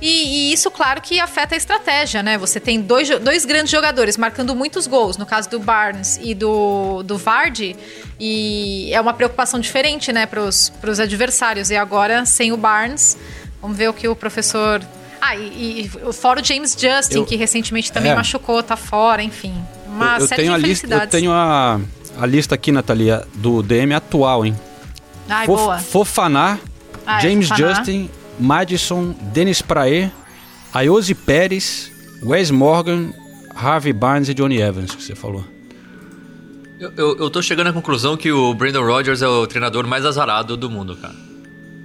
E, 0.00 0.50
e 0.50 0.52
isso, 0.54 0.70
claro, 0.70 1.00
que 1.02 1.20
afeta 1.20 1.54
a 1.54 1.58
estratégia, 1.58 2.22
né? 2.22 2.38
Você 2.38 2.58
tem 2.58 2.80
dois, 2.80 3.08
dois 3.20 3.44
grandes 3.44 3.70
jogadores 3.70 4.16
marcando 4.16 4.54
muitos 4.54 4.86
gols, 4.86 5.18
no 5.18 5.26
caso 5.26 5.50
do 5.50 5.60
Barnes 5.60 6.18
e 6.22 6.34
do, 6.34 7.02
do 7.02 7.18
Vardy, 7.18 7.76
e 8.18 8.90
é 8.92 9.00
uma 9.00 9.12
preocupação 9.12 9.60
diferente, 9.60 10.10
né, 10.12 10.24
para 10.26 10.40
os 10.42 10.72
adversários. 11.00 11.70
E 11.70 11.76
agora, 11.76 12.24
sem 12.24 12.50
o 12.50 12.56
Barnes, 12.56 13.18
vamos 13.60 13.76
ver 13.76 13.88
o 13.88 13.92
que 13.92 14.08
o 14.08 14.16
professor. 14.16 14.80
Ah, 15.20 15.36
e, 15.36 15.82
e 16.06 16.12
fora 16.14 16.40
o 16.40 16.44
James 16.44 16.72
Justin, 16.78 17.18
Eu- 17.18 17.26
que 17.26 17.36
recentemente 17.36 17.92
também 17.92 18.12
É. 18.12 18.14
machucou, 18.14 18.62
tá 18.62 18.76
fora, 18.76 19.22
enfim. 19.22 19.54
Uma 19.86 20.14
eu, 20.16 20.20
eu 20.20 20.26
série 20.28 20.42
tenho 20.42 20.54
a 20.54 20.58
de 20.58 20.64
lista, 20.64 20.86
eu 20.94 21.06
tenho 21.08 21.30
a, 21.32 21.78
a 22.18 22.26
lista 22.26 22.54
aqui, 22.54 22.72
Natalia, 22.72 23.26
do 23.34 23.62
DM 23.62 23.92
atual, 23.92 24.46
hein? 24.46 24.58
Ai, 25.28 25.44
Fof- 25.44 25.60
boa. 25.60 25.78
Fofaná, 25.78 26.58
Ah, 27.06 27.18
é, 27.18 27.20
James 27.20 27.48
Fofaná. 27.48 27.74
Justin, 27.74 28.10
Madison, 28.40 29.14
Dennis 29.32 29.60
Praer, 29.62 30.10
Ayoze 30.72 31.14
Pérez, 31.14 31.90
Wes 32.22 32.50
Morgan, 32.50 33.12
Harvey 33.54 33.92
Barnes 33.92 34.28
e 34.28 34.34
Johnny 34.34 34.60
Evans, 34.60 34.94
que 34.94 35.02
você 35.02 35.14
falou. 35.14 35.44
Eu, 36.78 36.92
eu, 36.96 37.16
eu 37.18 37.30
tô 37.30 37.42
chegando 37.42 37.66
à 37.68 37.72
conclusão 37.72 38.16
que 38.16 38.32
o 38.32 38.54
Brandon 38.54 38.82
Rodgers 38.84 39.20
é 39.20 39.28
o 39.28 39.46
treinador 39.46 39.86
mais 39.86 40.04
azarado 40.06 40.56
do 40.56 40.70
mundo, 40.70 40.96
cara. 40.96 41.14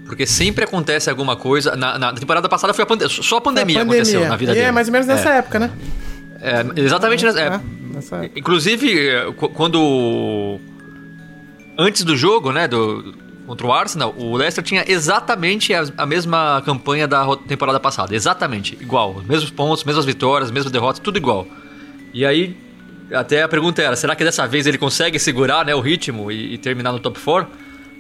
Porque 0.06 0.26
sempre 0.26 0.64
acontece 0.64 1.10
alguma 1.10 1.36
coisa. 1.36 1.76
Na, 1.76 1.98
na 2.00 2.14
temporada 2.14 2.48
passada 2.48 2.74
foi 2.74 2.84
a 2.84 2.86
pande 2.86 3.10
só 3.10 3.38
a 3.38 3.42
pandemia, 3.42 3.82
aconteceu 3.82 4.22
na 4.28 4.36
vida 4.38 4.52
e 4.52 4.56
dele. 4.56 4.68
é 4.68 4.72
mais 4.72 4.88
ou 4.88 4.92
menos 4.94 5.08
nessa 5.08 5.30
época, 5.32 5.60
né? 5.60 5.72
É, 6.40 6.64
exatamente 6.80 7.26
nessa. 7.26 7.40
é, 7.42 7.48
É, 7.48 7.62
nessa 7.94 8.16
época. 8.18 8.40
Inclusive, 8.40 9.00
é, 9.10 9.32
qu- 9.34 9.50
quando. 9.50 10.60
Antes 11.78 12.04
do 12.04 12.16
jogo, 12.16 12.52
né? 12.52 12.68
Do, 12.68 13.14
contra 13.46 13.68
o 13.68 13.72
Arsenal, 13.74 14.14
o 14.18 14.36
Leicester 14.36 14.64
tinha 14.64 14.84
exatamente 14.88 15.74
a, 15.74 15.86
a 15.98 16.06
mesma 16.06 16.62
campanha 16.66 17.08
da 17.08 17.36
temporada 17.38 17.80
passada. 17.80 18.16
Exatamente, 18.16 18.78
igual. 18.82 19.16
Os 19.16 19.26
mesmos 19.26 19.50
pontos, 19.52 19.84
mesmas 19.84 20.06
vitórias, 20.06 20.52
mesmas 20.52 20.72
derrotas, 20.72 21.00
tudo 21.00 21.18
igual. 21.18 21.48
E 22.14 22.26
aí, 22.26 22.56
até 23.14 23.44
a 23.44 23.48
pergunta 23.48 23.82
era: 23.82 23.96
será 23.96 24.16
que 24.16 24.24
dessa 24.24 24.48
vez 24.48 24.66
ele 24.66 24.78
consegue 24.78 25.20
segurar 25.20 25.66
né, 25.66 25.76
o 25.76 25.80
ritmo 25.82 26.32
e, 26.32 26.54
e 26.54 26.58
terminar 26.58 26.92
no 26.92 27.00
top 27.00 27.20
4? 27.20 27.48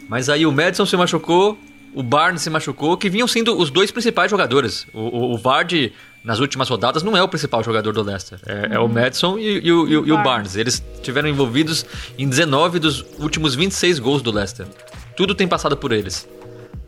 Mas 0.08 0.30
aí 0.30 0.46
o 0.46 0.52
Madison 0.52 0.86
se 0.86 0.96
machucou, 0.96 1.58
o 1.94 2.04
Barnes 2.04 2.42
se 2.42 2.50
machucou, 2.50 2.96
que 2.98 3.10
vinham 3.10 3.28
sendo 3.28 3.58
os 3.58 3.70
dois 3.70 3.92
principais 3.92 4.30
jogadores. 4.30 4.86
O, 4.94 5.00
o, 5.00 5.34
o 5.34 5.38
Vardy, 5.38 5.94
nas 6.24 6.40
últimas 6.40 6.70
rodadas, 6.70 7.02
não 7.04 7.16
é 7.18 7.24
o 7.24 7.28
principal 7.28 7.64
jogador 7.64 7.92
do 7.94 8.02
Leicester. 8.04 8.40
É, 8.46 8.76
é 8.76 8.80
o 8.80 8.88
Madison 8.88 9.38
e, 9.40 9.60
e 9.66 9.72
o- 9.72 9.88
e 9.88 9.98
o- 9.98 10.08
e 10.08 10.12
o 10.12 10.18
Barnes. 10.24 10.56
Eles 10.56 10.84
tiveram 11.02 11.28
envolvidos 11.30 11.86
em 12.18 12.28
19 12.30 12.78
dos 12.80 13.04
últimos 13.20 13.56
26 13.56 13.98
gols 14.00 14.22
do 14.22 14.32
Leicester. 14.32 14.66
Tudo 15.16 15.34
tem 15.36 15.48
passado 15.48 15.76
por 15.78 15.92
eles. 15.92 16.28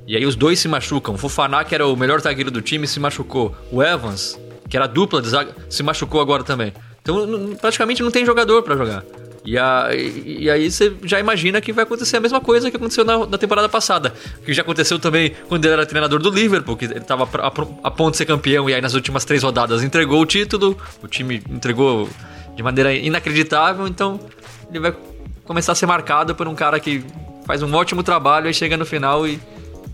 E 0.05 0.15
aí 0.15 0.25
os 0.25 0.35
dois 0.35 0.59
se 0.59 0.67
machucam. 0.67 1.15
O 1.15 1.17
Fofaná, 1.17 1.63
que 1.63 1.75
era 1.75 1.85
o 1.85 1.95
melhor 1.95 2.19
zagueiro 2.21 2.49
do 2.51 2.61
time, 2.61 2.87
se 2.87 2.99
machucou. 2.99 3.55
O 3.71 3.83
Evans, 3.83 4.39
que 4.69 4.75
era 4.77 4.87
dupla 4.87 5.21
de 5.21 5.29
zaga, 5.29 5.55
se 5.69 5.83
machucou 5.83 6.21
agora 6.21 6.43
também. 6.43 6.73
Então 7.01 7.55
praticamente 7.59 8.01
não 8.03 8.11
tem 8.11 8.25
jogador 8.25 8.63
pra 8.63 8.75
jogar. 8.75 9.03
E, 9.45 9.57
a- 9.57 9.89
e- 9.93 10.43
e 10.43 10.49
aí 10.49 10.69
você 10.69 10.93
já 11.03 11.19
imagina 11.21 11.61
que 11.61 11.71
vai 11.71 11.83
acontecer 11.83 12.17
a 12.17 12.19
mesma 12.19 12.41
coisa 12.41 12.69
que 12.69 12.75
aconteceu 12.75 13.05
na, 13.05 13.25
na 13.25 13.37
temporada 13.37 13.69
passada. 13.69 14.13
Que 14.45 14.53
já 14.53 14.61
aconteceu 14.61 14.99
também 14.99 15.33
quando 15.47 15.63
ele 15.63 15.73
era 15.73 15.85
treinador 15.85 16.19
do 16.21 16.29
Liverpool, 16.29 16.75
que 16.75 16.83
ele 16.85 16.97
estava 16.97 17.23
a, 17.23 17.47
a 17.87 17.91
ponto 17.91 18.11
de 18.11 18.17
ser 18.17 18.25
campeão 18.25 18.69
e 18.69 18.73
aí 18.73 18.81
nas 18.81 18.93
últimas 18.93 19.23
três 19.23 19.43
rodadas 19.43 19.83
entregou 19.83 20.21
o 20.21 20.25
título. 20.25 20.77
O 21.01 21.07
time 21.07 21.41
entregou 21.49 22.09
de 22.57 22.63
maneira 22.63 22.93
inacreditável, 22.93 23.87
então 23.87 24.19
ele 24.69 24.79
vai 24.81 24.93
começar 25.45 25.71
a 25.71 25.75
ser 25.75 25.85
marcado 25.85 26.35
por 26.35 26.45
um 26.47 26.55
cara 26.55 26.77
que 26.77 27.03
faz 27.47 27.63
um 27.63 27.73
ótimo 27.73 28.03
trabalho 28.03 28.49
e 28.49 28.53
chega 28.53 28.77
no 28.77 28.85
final 28.85 29.25
e 29.27 29.39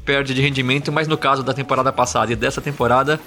perde 0.04 0.34
de 0.34 0.42
rendimento, 0.42 0.92
mas 0.92 1.08
no 1.08 1.18
caso 1.18 1.44
da 1.44 1.54
temporada 1.54 1.92
passada 1.94 2.34
e 2.34 2.36
dessa 2.36 2.60
temporada, 2.60 3.20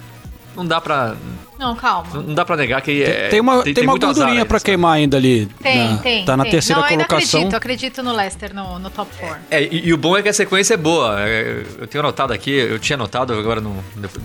não 0.55 0.67
dá 0.67 0.81
pra, 0.81 1.15
Não, 1.59 1.75
calma. 1.77 2.09
não 2.23 2.35
dá 2.35 2.45
pra 2.45 2.57
negar 2.57 2.81
que 2.83 3.03
é, 3.03 3.29
tem 3.29 3.41
uma, 3.41 3.62
tem 3.62 3.75
uma 3.85 3.93
muito 3.93 4.05
azar 4.07 4.15
gordurinha 4.25 4.45
pra 4.47 4.59
queimar 4.59 4.95
ainda 4.97 5.17
ali. 5.17 5.47
Tem, 5.62 5.79
na- 5.93 5.97
tem. 5.99 6.25
Tá 6.25 6.37
na 6.37 6.43
tem. 6.45 6.51
terceira 6.53 6.81
Não, 6.81 6.89
eu 6.89 6.95
colocação. 6.97 7.41
acredito, 7.41 7.55
acredito 7.57 8.03
no 8.03 8.12
Leicester 8.15 8.55
no, 8.55 8.79
no 8.79 8.91
top 8.91 9.11
4. 9.21 9.37
É, 9.51 9.62
e, 9.62 9.87
e 9.89 9.93
o 9.93 9.97
bom 9.99 10.17
é 10.17 10.23
que 10.23 10.29
a 10.29 10.33
sequência 10.35 10.75
é 10.75 10.77
boa. 10.79 11.17
É, 11.21 11.62
Eu 11.79 11.87
tenho 11.87 12.03
anotado 12.03 12.33
aqui, 12.33 12.51
eu 12.51 12.79
tinha 12.79 12.97
anotado, 12.97 13.33
agora 13.35 13.61
não, 13.61 13.77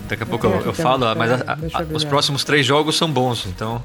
daqui 0.08 0.22
a 0.22 0.26
pouco 0.26 0.46
eu, 0.46 0.60
eu 0.66 0.72
falo, 0.74 1.06
mas 1.16 1.32
a- 1.32 1.36
a- 1.52 1.80
eu 1.82 1.86
ver 1.86 1.96
os 1.96 2.04
próximos 2.04 2.44
três 2.44 2.64
jogos 2.66 2.96
são 2.96 3.10
bons. 3.10 3.46
Então, 3.46 3.82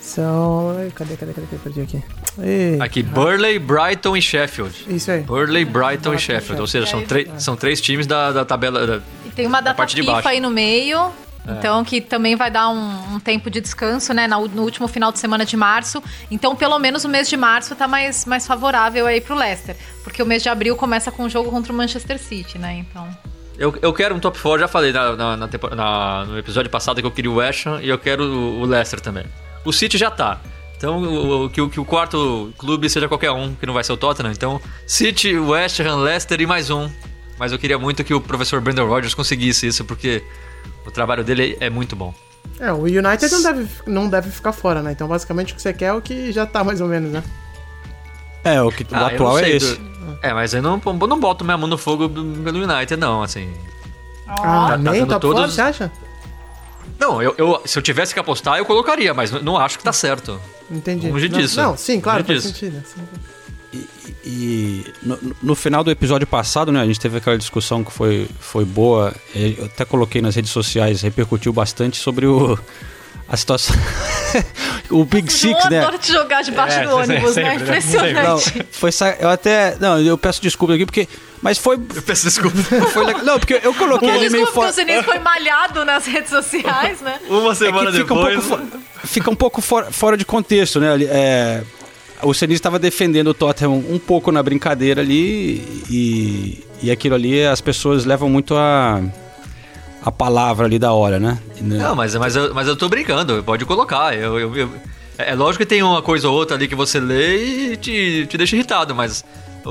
São. 0.00 0.74
Cadê, 0.94 1.16
cadê, 1.16 1.32
cadê? 1.32 1.46
cadê? 1.46 1.56
Perdi 1.62 1.80
aqui. 1.80 2.02
Ei, 2.38 2.78
aqui, 2.80 3.02
Burley, 3.02 3.58
Brighton 3.58 4.16
e 4.16 4.22
Sheffield. 4.22 4.74
Isso 4.88 5.10
aí. 5.10 5.22
Burley, 5.22 5.64
Brighton 5.64 6.14
e 6.14 6.18
Sheffield. 6.18 6.60
Ou 6.60 6.66
seja, 6.66 6.86
são, 6.86 7.02
três 7.02 7.28
são 7.42 7.56
três 7.56 7.80
times 7.80 8.06
da, 8.06 8.32
da 8.32 8.44
tabela. 8.44 8.86
da- 8.86 9.00
E 9.24 9.30
tem 9.30 9.46
uma 9.46 9.60
Da 9.60 9.70
data 9.70 9.76
parte 9.76 9.94
de 9.96 10.02
baixo. 10.02 10.28
aí 10.28 10.40
no 10.40 10.50
meio. 10.50 11.10
Então, 11.48 11.84
que 11.84 12.00
também 12.00 12.34
vai 12.34 12.50
dar 12.50 12.68
um, 12.70 13.14
um 13.14 13.20
tempo 13.20 13.48
de 13.48 13.60
descanso, 13.60 14.12
né? 14.12 14.26
na- 14.26 14.36
No, 14.40 14.62
último 14.62 14.88
final 14.88 15.12
de 15.12 15.18
semana 15.20 15.44
de 15.46 15.56
março. 15.56 16.02
Então, 16.28 16.56
pelo 16.56 16.76
menos 16.78 17.04
o 17.04 17.08
mês 17.08 17.28
de 17.28 17.36
março 17.36 17.74
tá 17.76 17.86
mais, 17.86 18.24
mais 18.26 18.44
favorável 18.48 19.06
aí 19.06 19.20
pro 19.20 19.36
Leicester. 19.36 19.76
Porque 20.02 20.20
o 20.20 20.26
mês 20.26 20.42
de 20.42 20.48
abril 20.48 20.74
começa 20.74 21.10
com 21.12 21.22
o 21.22 21.28
jogo 21.30 21.48
contra 21.50 21.72
o 21.72 21.76
Manchester 21.76 22.18
City, 22.18 22.58
né? 22.58 22.84
Então. 22.90 23.08
Eu, 23.56 23.74
eu 23.80 23.92
quero 23.92 24.14
um 24.14 24.18
top 24.18 24.38
4, 24.40 24.58
já 24.60 24.68
falei 24.68 24.92
na, 24.92 25.14
na- 25.16 25.36
na 25.36 25.48
na- 25.76 26.24
no 26.26 26.36
episódio 26.38 26.68
passado 26.70 27.00
que 27.00 27.06
eu 27.06 27.10
queria 27.12 27.30
o 27.30 27.36
West 27.36 27.64
Ham 27.64 27.80
e 27.80 27.88
eu 27.88 27.96
quero 27.98 28.24
o, 28.24 28.60
o 28.62 28.64
Leicester 28.66 29.00
também. 29.00 29.24
O 29.64 29.72
City 29.72 29.96
já 29.96 30.10
tá. 30.10 30.38
Então, 30.76 30.98
o, 31.02 31.44
o- 31.46 31.50
que, 31.50 31.60
o- 31.60 31.68
que 31.70 31.80
o 31.80 31.84
quarto 31.84 32.52
clube 32.58 32.88
seja 32.90 33.08
qualquer 33.08 33.30
um, 33.30 33.54
que 33.54 33.64
não 33.66 33.72
vai 33.74 33.82
ser 33.82 33.92
o 33.92 33.96
Tottenham. 33.96 34.32
Então, 34.32 34.60
City, 34.86 35.36
West 35.38 35.80
Ham, 35.80 35.96
Leicester 35.96 36.40
e 36.40 36.46
mais 36.46 36.70
um. 36.70 36.90
Mas 37.38 37.52
eu 37.52 37.58
queria 37.58 37.78
muito 37.78 38.02
que 38.04 38.14
o 38.14 38.20
professor 38.20 38.60
Brandon 38.60 38.86
Rodgers 38.86 39.14
conseguisse 39.14 39.66
isso, 39.66 39.84
porque 39.84 40.22
o 40.86 40.90
trabalho 40.90 41.22
dele 41.24 41.56
é 41.60 41.68
muito 41.70 41.94
bom. 41.96 42.14
É, 42.58 42.72
o 42.72 42.82
United 42.84 43.30
não 43.30 43.42
deve, 43.42 43.68
não 43.86 44.08
deve 44.08 44.30
ficar 44.30 44.52
fora, 44.52 44.80
né? 44.82 44.92
Então, 44.92 45.06
basicamente, 45.08 45.52
o 45.52 45.56
que 45.56 45.62
você 45.62 45.72
quer 45.72 45.86
é 45.86 45.92
o 45.92 46.00
que 46.00 46.32
já 46.32 46.46
tá 46.46 46.62
mais 46.64 46.80
ou 46.80 46.88
menos, 46.88 47.10
né? 47.12 47.22
É, 48.44 48.62
o, 48.62 48.70
que, 48.70 48.86
Ah, 48.92 49.00
eu 49.00 49.06
atual 49.06 49.30
não 49.32 49.38
é 49.38 49.50
esse. 49.50 49.74
do- 49.76 50.18
É, 50.22 50.32
mas 50.32 50.54
eu 50.54 50.62
não, 50.62 50.80
não 51.08 51.20
boto 51.20 51.44
minha 51.44 51.58
mão 51.58 51.68
no 51.68 51.76
fogo 51.76 52.08
pelo 52.08 52.62
United, 52.62 52.96
não, 52.96 53.22
assim. 53.22 53.52
Ah, 54.26 54.34
Tá- 54.36 54.68
tá 54.70 54.76
nem 54.78 55.04
top 55.06 55.20
todos- 55.20 55.40
4, 55.40 55.52
você 55.54 55.60
acha? 55.60 55.92
Não, 56.98 57.20
eu, 57.22 57.34
eu- 57.36 57.62
se 57.64 57.78
eu 57.78 57.82
tivesse 57.82 58.12
que 58.14 58.20
apostar, 58.20 58.58
eu 58.58 58.64
colocaria, 58.64 59.12
mas 59.12 59.30
não 59.42 59.56
acho 59.56 59.78
que 59.78 59.84
tá 59.84 59.92
certo. 59.92 60.40
Entendi. 60.70 61.08
Longe 61.10 61.28
não, 61.28 61.38
disso. 61.38 61.56
Não, 61.60 61.76
sim, 61.76 62.00
claro, 62.00 62.24
faz 62.24 62.42
disso. 62.42 62.54
sentido. 62.54 62.82
sim. 62.86 63.00
E 64.24 64.84
no, 65.02 65.18
no 65.42 65.54
final 65.54 65.84
do 65.84 65.90
episódio 65.90 66.26
passado, 66.26 66.72
né, 66.72 66.80
a 66.80 66.86
gente 66.86 66.98
teve 66.98 67.18
aquela 67.18 67.38
discussão 67.38 67.84
que 67.84 67.92
foi, 67.92 68.26
foi 68.40 68.64
boa. 68.64 69.14
Eu 69.34 69.66
até 69.66 69.84
coloquei 69.84 70.20
nas 70.20 70.34
redes 70.34 70.50
sociais, 70.50 71.02
repercutiu 71.02 71.52
bastante 71.52 71.96
sobre 71.98 72.26
o 72.26 72.58
a 73.28 73.36
situação. 73.36 73.74
o 74.90 75.04
Big 75.04 75.32
Six, 75.32 75.64
eu 75.64 75.70
né? 75.70 75.78
adoro 75.80 75.98
te 75.98 76.12
jogar 76.12 76.42
debaixo 76.42 76.78
É, 76.78 76.84
do 76.86 76.96
ônibus, 76.96 77.34
sempre, 77.34 77.42
né? 77.42 77.56
né? 77.56 77.62
Impressionante. 77.62 78.58
Não, 78.58 78.64
foi 78.70 78.92
sa- 78.92 79.16
eu 79.18 79.28
até, 79.28 79.76
não, 79.80 80.00
eu 80.00 80.16
peço 80.16 80.40
desculpa 80.42 80.74
aqui 80.74 80.84
porque, 80.86 81.08
mas 81.42 81.58
foi, 81.58 81.76
Eu 81.94 82.02
peço 82.02 82.24
desculpa. 82.24 82.56
foi. 82.92 83.14
Não, 83.24 83.38
porque 83.38 83.60
eu 83.62 83.74
coloquei 83.74 84.08
ali 84.10 84.30
meio 84.30 84.44
Desculpa, 84.44 84.72
fora. 84.72 84.72
porque 84.72 84.98
o 84.98 85.02
foi 85.04 85.18
malhado 85.18 85.84
nas 85.84 86.06
redes 86.06 86.30
sociais, 86.30 87.00
né? 87.00 87.18
Uma 87.28 87.52
É 87.52 87.54
semana 87.54 87.90
que 87.90 87.98
fica 87.98 88.14
um 88.14 88.16
depois. 88.24 88.44
pouco, 88.46 88.64
fo- 88.66 88.78
fica 89.06 89.30
um 89.30 89.36
pouco 89.36 89.60
fora, 89.60 89.90
fora 89.92 90.16
de 90.16 90.24
contexto, 90.24 90.78
né? 90.80 90.96
É, 91.04 91.62
o 92.22 92.32
Senise 92.32 92.58
estava 92.58 92.78
defendendo 92.78 93.28
o 93.28 93.34
Tottenham 93.34 93.72
um 93.90 93.98
pouco 93.98 94.30
na 94.32 94.42
brincadeira 94.42 95.00
ali 95.02 95.84
e, 95.90 96.64
e 96.82 96.90
aquilo 96.90 97.14
ali 97.14 97.44
as 97.44 97.60
pessoas 97.60 98.04
levam 98.04 98.28
muito 98.28 98.54
a, 98.56 99.00
a 100.06 100.12
palavra 100.12 100.66
ali 100.66 100.78
da 100.78 100.92
hora, 100.92 101.18
né? 101.18 101.38
Né? 101.60 101.78
Não, 101.78 101.94
mas, 101.96 102.14
mas, 102.14 102.36
eu, 102.36 102.54
mas 102.54 102.68
eu 102.68 102.76
tô 102.76 102.88
brincando, 102.88 103.42
pode 103.42 103.64
colocar. 103.64 104.16
Eu, 104.16 104.38
eu- 104.38 104.56
eu- 104.56 104.70
é 105.18 105.34
lógico 105.34 105.64
que 105.64 105.68
tem 105.68 105.82
uma 105.82 106.00
coisa 106.00 106.28
ou 106.28 106.34
outra 106.34 106.56
ali 106.56 106.68
que 106.68 106.74
você 106.76 107.00
lê 107.00 107.72
e 107.72 107.76
te, 107.76 108.26
te 108.28 108.38
deixa 108.38 108.54
irritado, 108.54 108.94
mas 108.94 109.24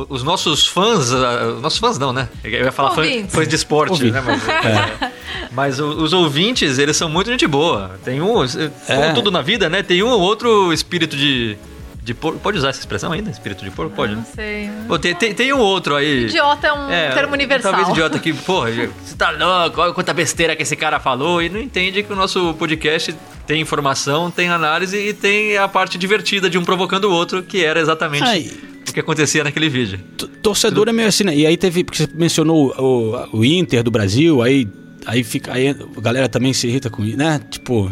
os 0.09 0.23
nossos 0.23 0.67
fãs, 0.67 1.09
os 1.11 1.61
nossos 1.61 1.79
fãs 1.79 1.97
não, 1.97 2.11
né? 2.11 2.27
Eu 2.43 2.65
ia 2.65 2.71
falar 2.71 2.91
fã- 2.91 3.03
fãs 3.29 3.47
de 3.47 3.55
esporte, 3.55 3.91
Ouvintes. 3.93 4.13
né? 4.13 4.21
Mas, 4.25 4.43
é, 4.65 5.11
mas 5.51 5.79
o- 5.79 5.87
os 6.03 6.11
ouvintes, 6.11 6.77
eles 6.79 6.97
são 6.97 7.07
muito 7.07 7.31
gente 7.31 7.47
boa. 7.47 7.91
Tem 8.03 8.19
um, 8.21 8.33
como 8.33 8.49
É. 8.89 9.13
tudo 9.13 9.31
na 9.31 9.41
vida, 9.41 9.69
né? 9.69 9.81
Tem 9.83 10.03
um 10.03 10.09
ou 10.09 10.19
outro 10.19 10.73
espírito 10.73 11.15
de, 11.15 11.57
de 12.05 12.13
porco. 12.13 12.39
Pode 12.39 12.57
usar 12.57 12.69
essa 12.69 12.79
expressão 12.79 13.11
ainda? 13.11 13.29
Espírito 13.31 13.65
de 13.65 13.71
porco? 13.71 13.93
Pode, 13.95 14.13
Não 14.13 14.21
né? 14.21 14.27
sei. 14.33 14.69
Pô, 14.87 14.97
tem, 14.99 15.15
tem, 15.15 15.33
tem 15.33 15.51
um 15.51 15.59
outro 15.59 15.95
aí. 15.95 16.25
Idiota 16.25 16.67
é 16.67 16.73
um 16.73 16.87
termo 17.13 17.33
universal. 17.33 17.71
Talvez 17.73 17.89
idiota 17.89 18.19
que, 18.19 18.31
porra, 18.45 18.69
você 18.71 19.15
tá 19.17 19.31
louco, 19.31 19.81
olha 19.81 19.91
quanta 19.93 20.13
besteira 20.13 20.55
que 20.55 20.63
esse 20.63 20.75
cara 20.75 20.99
falou 20.99 21.41
e 21.41 21.49
não 21.49 21.59
entende 21.59 22.03
que 22.03 22.13
o 22.13 22.15
nosso 22.15 22.53
podcast 22.53 23.13
tem 23.47 23.59
informação, 23.59 24.29
tem 24.31 24.49
análise 24.49 24.95
e 24.97 25.13
tem 25.13 25.57
a 25.57 25.67
parte 25.67 25.97
divertida 25.97 26.49
de 26.49 26.57
um 26.57 26.63
provocando 26.63 27.05
o 27.05 27.11
outro, 27.11 27.43
que 27.43 27.63
era 27.65 27.79
exatamente 27.79 28.23
Ai. 28.23 28.49
o 28.87 28.93
que 28.93 28.99
acontecia 28.99 29.43
naquele 29.43 29.67
vídeo. 29.69 29.99
T- 30.17 30.27
Torcedor 30.27 30.87
é 30.87 30.93
meio 30.93 31.07
assim, 31.09 31.23
né? 31.23 31.35
E 31.35 31.45
aí 31.45 31.57
teve, 31.57 31.83
porque 31.83 31.97
você 32.03 32.09
mencionou 32.13 32.73
o, 32.77 33.39
o 33.39 33.43
Inter 33.45 33.83
do 33.83 33.91
Brasil, 33.91 34.41
aí, 34.41 34.67
aí 35.05 35.23
fica, 35.23 35.53
aí 35.53 35.69
a 35.69 36.01
galera 36.01 36.29
também 36.29 36.53
se 36.53 36.67
irrita 36.67 36.89
com 36.89 37.03
isso, 37.03 37.17
né? 37.17 37.41
Tipo, 37.49 37.91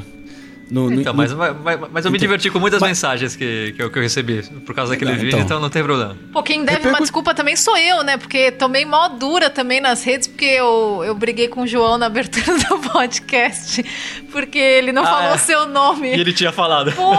no, 0.73 0.89
no- 0.89 0.99
Então, 1.01 1.13
mas, 1.13 1.31
mas, 1.31 1.55
mas 1.63 1.77
eu 1.77 2.11
me 2.11 2.17
Então, 2.17 2.27
diverti 2.27 2.49
com 2.49 2.59
muitas 2.59 2.79
mas- 2.81 2.89
mensagens 2.89 3.35
que, 3.35 3.73
que, 3.75 3.81
eu, 3.83 3.91
que 3.91 3.97
eu 3.99 4.01
recebi 4.01 4.41
por 4.65 4.73
causa 4.73 4.93
daquele 4.93 5.11
Não, 5.11 5.17
vídeo, 5.17 5.29
então. 5.35 5.39
então 5.45 5.59
não 5.59 5.69
tem 5.69 5.83
problema. 5.83 6.17
Pô, 6.31 6.41
quem 6.41 6.61
deve 6.61 6.77
Repercu- 6.77 6.95
uma 6.97 7.01
desculpa 7.01 7.33
também 7.35 7.55
sou 7.55 7.77
eu, 7.77 8.03
né? 8.03 8.17
Porque 8.17 8.51
tomei 8.51 8.83
mó 8.85 9.07
dura 9.07 9.49
também 9.49 9.79
nas 9.79 10.03
redes, 10.03 10.27
porque 10.27 10.45
eu, 10.45 11.03
eu 11.05 11.13
briguei 11.13 11.47
com 11.47 11.61
o 11.61 11.67
João 11.67 11.97
na 11.97 12.07
abertura 12.07 12.57
do 12.67 12.79
podcast, 12.89 13.83
porque 14.31 14.57
ele 14.57 14.91
não 14.91 15.03
Ah, 15.03 15.07
falou 15.07 15.33
é. 15.35 15.37
seu 15.37 15.67
nome. 15.67 16.15
E 16.15 16.19
ele 16.19 16.33
tinha 16.33 16.51
falado. 16.51 16.91
Pô, 16.93 17.13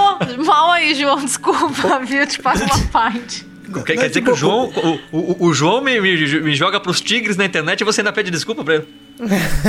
mal 0.45 0.71
aí, 0.73 0.95
João, 0.95 1.25
desculpa, 1.25 2.01
viu? 2.01 2.21
Eu 2.21 2.27
te 2.27 2.41
pago 2.43 2.59
uma 2.65 2.79
pint. 3.13 3.45
Quer, 3.85 3.97
quer 3.97 4.09
dizer 4.09 4.23
que 4.23 4.31
o 4.31 4.35
João, 4.35 4.71
o, 5.13 5.17
o, 5.19 5.37
o 5.49 5.55
João 5.55 5.81
me, 5.81 6.01
me, 6.01 6.41
me 6.41 6.55
joga 6.55 6.79
pros 6.81 7.01
tigres 7.01 7.37
na 7.37 7.45
internet 7.45 7.81
e 7.81 7.85
você 7.85 8.01
ainda 8.01 8.13
pede 8.13 8.31
desculpa 8.31 8.65
pra 8.65 8.75
ele? 8.77 8.89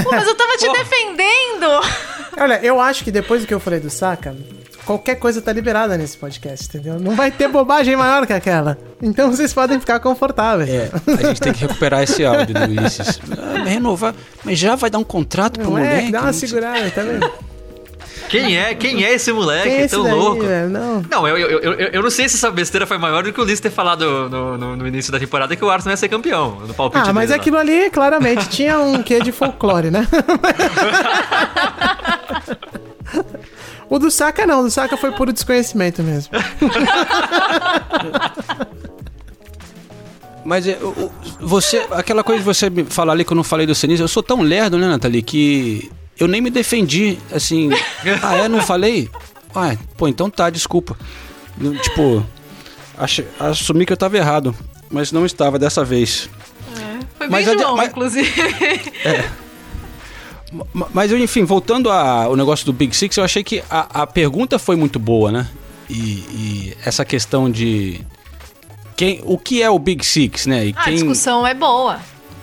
Pô, 0.04 0.12
mas 0.12 0.28
eu 0.28 0.36
tava 0.36 0.58
te 0.58 0.66
Pô. 0.66 0.74
defendendo. 0.74 1.66
Olha, 2.38 2.60
eu 2.64 2.80
acho 2.82 3.04
que 3.04 3.12
depois 3.12 3.42
do 3.42 3.48
que 3.48 3.54
eu 3.54 3.60
falei 3.60 3.80
do 3.80 3.90
Saka, 3.90 4.36
qualquer 4.86 5.16
coisa 5.16 5.42
tá 5.42 5.54
liberada 5.54 5.98
nesse 5.98 6.18
podcast, 6.18 6.68
entendeu? 6.68 7.00
Não 7.00 7.16
vai 7.16 7.32
ter 7.32 7.48
bobagem 7.48 7.96
maior 7.96 8.26
que 8.28 8.34
aquela. 8.34 8.78
Então 9.02 9.32
vocês 9.32 9.54
podem 9.54 9.80
ficar 9.80 10.00
confortáveis. 10.00 10.70
É, 10.70 10.92
a 11.20 11.28
gente 11.28 11.42
tem 11.42 11.54
que 11.54 11.62
recuperar 11.62 12.04
esse 12.04 12.26
áudio 12.26 12.54
do 12.54 12.62
Ulisses. 12.62 13.20
Ah, 13.38 13.60
mas 13.60 13.70
renovar, 13.70 14.14
mas 14.44 14.58
já 14.60 14.76
vai 14.76 14.90
dar 14.90 14.98
um 14.98 15.04
contrato 15.04 15.60
pro 15.60 15.70
Não 15.72 15.78
é? 15.78 15.82
moleque? 15.84 16.12
Dá 16.12 16.22
uma 16.22 16.34
segurada, 16.34 16.90
tá 16.92 17.02
vendo? 17.04 17.32
Quem 18.30 18.58
é? 18.58 18.74
Quem 18.76 19.04
é 19.06 19.14
esse 19.14 19.32
moleque 19.32 19.70
Quem 19.70 19.78
é 19.80 19.82
esse 19.86 19.96
tão 19.96 20.04
daí, 20.04 20.14
louco? 20.14 20.44
velho? 20.46 20.70
Não. 20.70 21.04
Não, 21.10 21.28
eu, 21.28 21.38
eu, 21.38 21.50
eu, 21.60 21.74
eu- 21.74 21.90
eu 21.94 22.04
não 22.04 22.10
sei 22.10 22.28
se 22.28 22.36
essa 22.36 22.50
besteira 22.52 22.86
foi 22.88 22.98
maior 22.98 23.24
do 23.24 23.32
que 23.32 23.40
o 23.40 23.44
Liz 23.44 23.60
ter 23.60 23.70
falado 23.72 24.30
no, 24.30 24.58
no, 24.58 24.76
no 24.76 24.88
início 24.88 25.12
da 25.12 25.20
temporada 25.20 25.56
que 25.56 25.64
o 25.64 25.70
Arsenal 25.70 25.94
ia 25.94 25.98
ser 25.98 26.10
campeão, 26.10 26.60
no 26.68 26.74
palpite 26.74 27.10
Ah, 27.10 27.14
mas 27.14 27.30
dele 27.30 27.40
aquilo 27.42 27.58
ali, 27.58 27.90
claramente, 27.90 28.50
tinha 28.50 28.80
um 28.80 29.02
quê 29.04 29.20
de 29.22 29.32
folclore, 29.32 29.90
né? 29.92 30.08
o 33.90 34.00
do 34.00 34.10
Saka 34.12 34.46
não, 34.48 34.62
o 34.62 34.64
do 34.64 34.72
Saka 34.72 34.98
foi 34.98 35.12
puro 35.12 35.32
desconhecimento 35.32 36.02
mesmo. 36.04 36.32
Mas 40.44 40.68
o- 40.68 41.12
você, 41.42 41.86
aquela 41.90 42.24
coisa 42.24 42.40
de 42.40 42.46
você 42.46 42.70
me 42.70 42.84
falar 42.86 43.14
ali 43.14 43.26
que 43.26 43.32
eu 43.34 43.36
não 43.36 43.44
falei 43.44 43.66
do 43.66 43.74
Senise, 43.74 44.02
eu 44.04 44.08
sou 44.08 44.22
tão 44.22 44.42
lerdo, 44.42 44.78
né, 44.78 44.88
Nathalie, 44.88 45.24
que 45.24 45.90
eu 46.20 46.28
nem 46.28 46.42
me 46.42 46.50
defendi, 46.50 47.18
assim. 47.32 47.70
ah, 48.24 48.36
é? 48.36 48.48
Não 48.48 48.62
falei? 48.62 49.10
Ah, 49.54 49.76
pô, 49.98 50.08
então 50.08 50.30
tá, 50.30 50.50
desculpa. 50.50 50.98
Tipo, 51.84 52.26
ach, 52.98 53.22
assumi 53.40 53.86
que 53.86 53.94
eu 53.94 53.98
tava 53.98 54.18
errado, 54.18 54.54
mas 54.90 55.12
não 55.12 55.26
estava 55.26 55.58
dessa 55.58 55.84
vez. 55.86 56.30
Foi 57.18 57.28
bem 57.28 57.46
Mas 57.46 57.46
João, 57.46 57.76
mas- 57.78 57.90
inclusive. 57.90 58.30
Ma- 60.74 60.88
Mas, 60.94 61.12
enfim, 61.12 61.44
voltando 61.44 61.90
ao 61.90 62.36
negócio 62.36 62.66
do 62.66 62.74
Big 62.74 62.96
Six, 62.96 63.18
eu 63.18 63.24
achei 63.24 63.44
que 63.44 63.64
a, 63.70 64.02
a 64.04 64.08
pergunta 64.08 64.58
foi 64.60 64.76
muito 64.76 65.00
boa, 65.00 65.32
né? 65.32 65.48
E, 65.90 65.94
e 65.96 66.78
essa 66.86 67.04
questão 67.04 67.50
de. 67.50 68.02
Quem, 68.96 69.22
o 69.26 69.38
que 69.38 69.62
é 69.62 69.70
o 69.70 69.78
Big 69.78 70.06
Six, 70.06 70.46
né? 70.46 70.68
E 70.68 70.74
A 70.78 70.84
quem, 70.86 70.94
discussão 70.96 71.46
é 71.46 71.54
boa. 71.54 72.00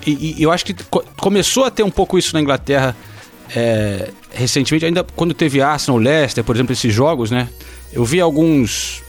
E, 0.06 0.34
e 0.38 0.42
eu 0.42 0.50
acho 0.50 0.64
que 0.64 0.74
co- 0.90 1.04
começou 1.16 1.64
a 1.64 1.70
ter 1.70 1.82
um 1.82 1.90
pouco 1.90 2.18
isso 2.18 2.34
na 2.34 2.40
Inglaterra 2.40 2.94
é, 3.54 4.10
recentemente, 4.32 4.84
ainda 4.84 5.04
quando 5.16 5.34
teve 5.34 5.60
Arsenal, 5.60 5.98
Leicester, 5.98 6.42
por 6.44 6.56
exemplo, 6.56 6.72
esses 6.72 6.92
jogos, 6.94 7.30
né? 7.30 7.48
Eu 7.92 8.04
vi 8.04 8.20
alguns 8.20 9.02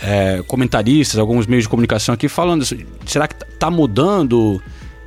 é, 0.00 0.42
comentaristas, 0.46 1.18
alguns 1.18 1.46
meios 1.46 1.64
de 1.64 1.68
comunicação 1.68 2.14
aqui 2.14 2.28
falando, 2.28 2.62
assim, 2.62 2.84
será 3.06 3.26
que 3.28 3.34
tá- 3.58 3.70
mudando 3.70 4.62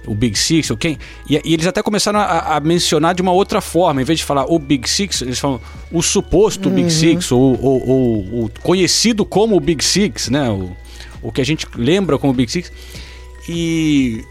o 0.06 0.14
Big 0.16 0.38
Six 0.38 0.70
ou 0.72 0.78
quem? 0.78 0.98
E, 1.30 1.40
e 1.44 1.54
eles 1.54 1.68
até 1.68 1.82
começaram 1.84 2.20
a, 2.20 2.56
a 2.56 2.60
mencionar 2.60 3.14
de 3.16 3.22
uma 3.22 3.32
outra 3.32 3.62
forma, 3.62 4.02
em 4.02 4.06
vez 4.06 4.20
de 4.20 4.26
falar 4.26 4.46
o 4.46 4.58
Big 4.60 4.90
Six, 4.90 5.22
eles 5.24 5.40
falam 5.40 5.60
o 5.92 6.02
suposto 6.02 6.70
Big 6.70 6.92
Six, 6.92 7.32
ou, 7.32 7.60
ou- 7.62 7.88
ou 7.90 8.46
o 8.46 8.52
conhecido 8.62 9.26
como 9.26 9.56
o 9.56 9.60
Big 9.60 9.84
Six, 9.84 10.30
né? 10.30 10.50
O, 10.50 10.76
o 11.22 11.32
que 11.32 11.42
a 11.42 11.46
gente 11.46 11.68
lembra 11.76 12.18
como 12.18 12.34
Big 12.34 12.52
Six. 12.52 12.72
E 13.48 14.24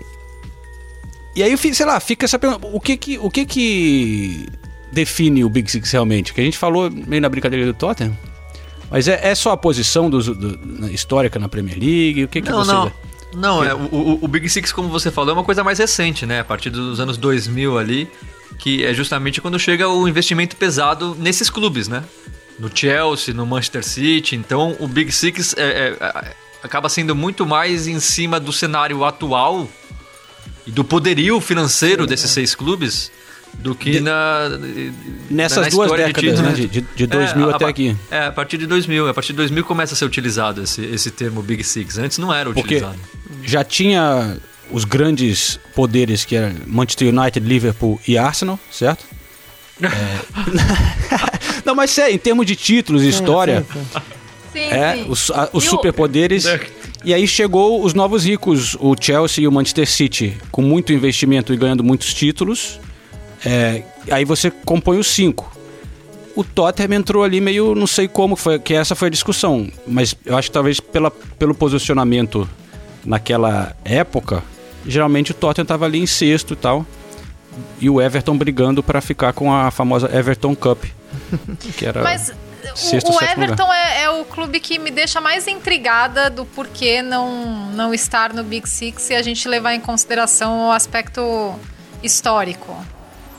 e 1.38 1.42
aí, 1.42 1.56
sei 1.74 1.86
lá, 1.86 1.98
fica 2.00 2.24
essa 2.24 2.38
pergunta: 2.38 2.66
o 2.72 2.80
que 2.80 2.96
que, 2.96 3.18
o 3.18 3.30
que 3.30 3.44
que 3.46 4.46
define 4.92 5.44
o 5.44 5.48
Big 5.48 5.70
Six 5.70 5.90
realmente? 5.92 6.32
Que 6.32 6.40
a 6.40 6.44
gente 6.44 6.58
falou 6.58 6.90
meio 6.90 7.20
na 7.22 7.28
brincadeira 7.28 7.66
do 7.66 7.74
Tottenham. 7.74 8.16
Mas 8.90 9.06
é, 9.06 9.20
é 9.28 9.34
só 9.34 9.52
a 9.52 9.56
posição 9.56 10.08
dos- 10.08 10.26
do- 10.26 10.58
na- 10.64 10.90
histórica 10.90 11.38
na 11.38 11.48
Premier 11.48 11.78
League? 11.78 12.24
O 12.24 12.28
que 12.28 12.40
que 12.40 12.50
Não, 12.50 12.64
você... 12.64 12.72
não. 12.72 12.92
Não, 13.34 13.62
é, 13.62 13.74
o, 13.74 13.78
o- 13.92 14.18
o 14.24 14.28
Big 14.28 14.48
Six, 14.48 14.72
como 14.72 14.88
você 14.88 15.10
falou, 15.10 15.30
é 15.30 15.34
uma 15.34 15.44
coisa 15.44 15.62
mais 15.62 15.78
recente, 15.78 16.24
né? 16.24 16.40
A 16.40 16.44
partir 16.44 16.70
dos 16.70 16.98
anos 16.98 17.18
2000 17.18 17.76
ali, 17.78 18.08
que 18.58 18.82
é 18.86 18.94
justamente 18.94 19.38
quando 19.42 19.58
chega 19.58 19.86
o 19.86 20.08
investimento 20.08 20.56
pesado 20.56 21.14
nesses 21.18 21.50
clubes, 21.50 21.88
né? 21.88 22.02
No 22.58 22.70
Chelsea, 22.74 23.34
no 23.34 23.44
Manchester 23.44 23.84
City. 23.84 24.34
Então, 24.34 24.74
o 24.80 24.88
Big 24.88 25.12
Six 25.12 25.54
é- 25.58 25.62
é- 25.62 25.96
é- 26.00 26.34
acaba 26.62 26.88
sendo 26.88 27.14
muito 27.14 27.44
mais 27.44 27.86
em 27.86 28.00
cima 28.00 28.40
do 28.40 28.52
cenário 28.52 29.04
atual 29.04 29.68
e 30.68 30.70
do 30.70 30.84
poderio 30.84 31.40
financeiro 31.40 32.06
desses 32.06 32.30
seis 32.30 32.54
clubes 32.54 33.10
do 33.54 33.74
que 33.74 33.92
De- 33.92 34.00
na 34.00 34.48
Nessas 35.30 35.64
na 35.64 35.68
duas 35.70 35.90
décadas, 35.90 36.40
né? 36.40 36.52
títulos. 36.52 36.56
De, 36.56 36.66
de, 36.68 36.86
de 36.94 37.06
2000 37.06 37.48
É, 37.48 37.52
a- 37.52 37.56
até 37.56 37.64
a- 37.64 37.68
aqui. 37.68 37.96
É, 38.10 38.26
a 38.26 38.32
partir 38.32 38.58
de 38.58 38.66
2000. 38.66 39.08
A 39.08 39.14
partir 39.14 39.32
de 39.32 39.36
2000 39.38 39.64
começa 39.64 39.94
a 39.94 39.96
ser 39.96 40.04
utilizado 40.04 40.62
esse, 40.62 40.84
esse 40.84 41.10
termo 41.10 41.42
Big 41.42 41.64
Six. 41.64 41.96
Antes 41.98 42.18
não 42.18 42.32
era 42.32 42.50
Porque 42.52 42.76
utilizado. 42.76 42.98
já 43.42 43.64
tinha 43.64 44.36
os 44.70 44.84
grandes 44.84 45.58
poderes 45.74 46.26
que 46.26 46.36
eram 46.36 46.54
Manchester 46.66 47.08
United, 47.08 47.40
Liverpool 47.48 47.98
e 48.06 48.18
Arsenal, 48.18 48.60
certo? 48.70 49.04
É... 49.80 49.88
não, 51.64 51.74
mas 51.74 51.90
sério, 51.90 52.14
em 52.14 52.18
termos 52.18 52.44
de 52.46 52.56
títulos 52.56 53.02
e 53.02 53.08
história, 53.08 53.64
Sim, 53.72 53.78
sim. 53.80 53.86
Sim, 53.92 54.00
É, 54.58 54.94
sim. 54.96 55.06
os, 55.08 55.30
a- 55.30 55.48
os 55.52 55.64
E 55.64 55.66
o- 55.66 55.70
superpoderes. 55.70 56.44
E 57.04 57.14
aí 57.14 57.26
chegou 57.28 57.84
os 57.84 57.94
novos 57.94 58.24
ricos, 58.24 58.76
o 58.80 58.94
Chelsea 59.00 59.44
e 59.44 59.48
o 59.48 59.52
Manchester 59.52 59.88
City, 59.88 60.36
com 60.50 60.60
muito 60.62 60.92
investimento 60.92 61.52
e 61.54 61.56
ganhando 61.56 61.84
muitos 61.84 62.12
títulos. 62.12 62.80
É, 63.44 63.82
aí 64.10 64.24
você 64.24 64.50
compõe 64.50 64.98
os 64.98 65.06
cinco. 65.06 65.56
O 66.34 66.42
Tottenham 66.44 66.94
entrou 66.98 67.22
ali 67.24 67.40
meio, 67.40 67.74
não 67.74 67.86
sei 67.86 68.06
como, 68.08 68.36
foi, 68.36 68.58
que 68.58 68.74
essa 68.74 68.94
foi 68.94 69.08
a 69.08 69.10
discussão. 69.10 69.68
Mas 69.86 70.14
eu 70.24 70.36
acho 70.36 70.48
que 70.48 70.52
talvez 70.54 70.80
pela, 70.80 71.10
pelo 71.10 71.54
posicionamento 71.54 72.48
naquela 73.04 73.76
época, 73.84 74.42
geralmente 74.86 75.30
o 75.30 75.34
Tottenham 75.34 75.64
estava 75.64 75.84
ali 75.84 75.98
em 76.00 76.06
sexto 76.06 76.52
e 76.54 76.56
tal. 76.56 76.84
e 77.80 77.88
o 77.90 78.00
Everton 78.00 78.36
brigando 78.36 78.82
para 78.82 79.00
ficar 79.00 79.32
com 79.32 79.52
a 79.52 79.70
famosa 79.70 80.08
Everton 80.16 80.54
Cup, 80.54 80.84
que 81.76 81.84
era 81.86 82.02
Mas 82.02 82.32
sexto, 82.76 83.10
o, 83.10 83.22
Everton 83.22 83.72
é, 83.72 84.02
é 84.02 84.10
o 84.10 84.24
clube 84.24 84.60
que 84.60 84.78
me 84.78 84.90
deixa 84.90 85.20
mais 85.20 85.46
intrigada 85.46 86.30
do 86.30 86.44
porquê 86.44 87.02
não, 87.02 87.70
não 87.72 87.94
estar 87.94 88.32
no 88.32 88.42
Big 88.44 88.68
Six 88.68 89.02
se 89.02 89.14
a 89.14 89.22
gente 89.22 89.48
levar 89.48 89.74
em 89.74 89.80
consideração 89.80 90.68
o 90.68 90.72
aspecto 90.72 91.54
histórico. 92.02 92.76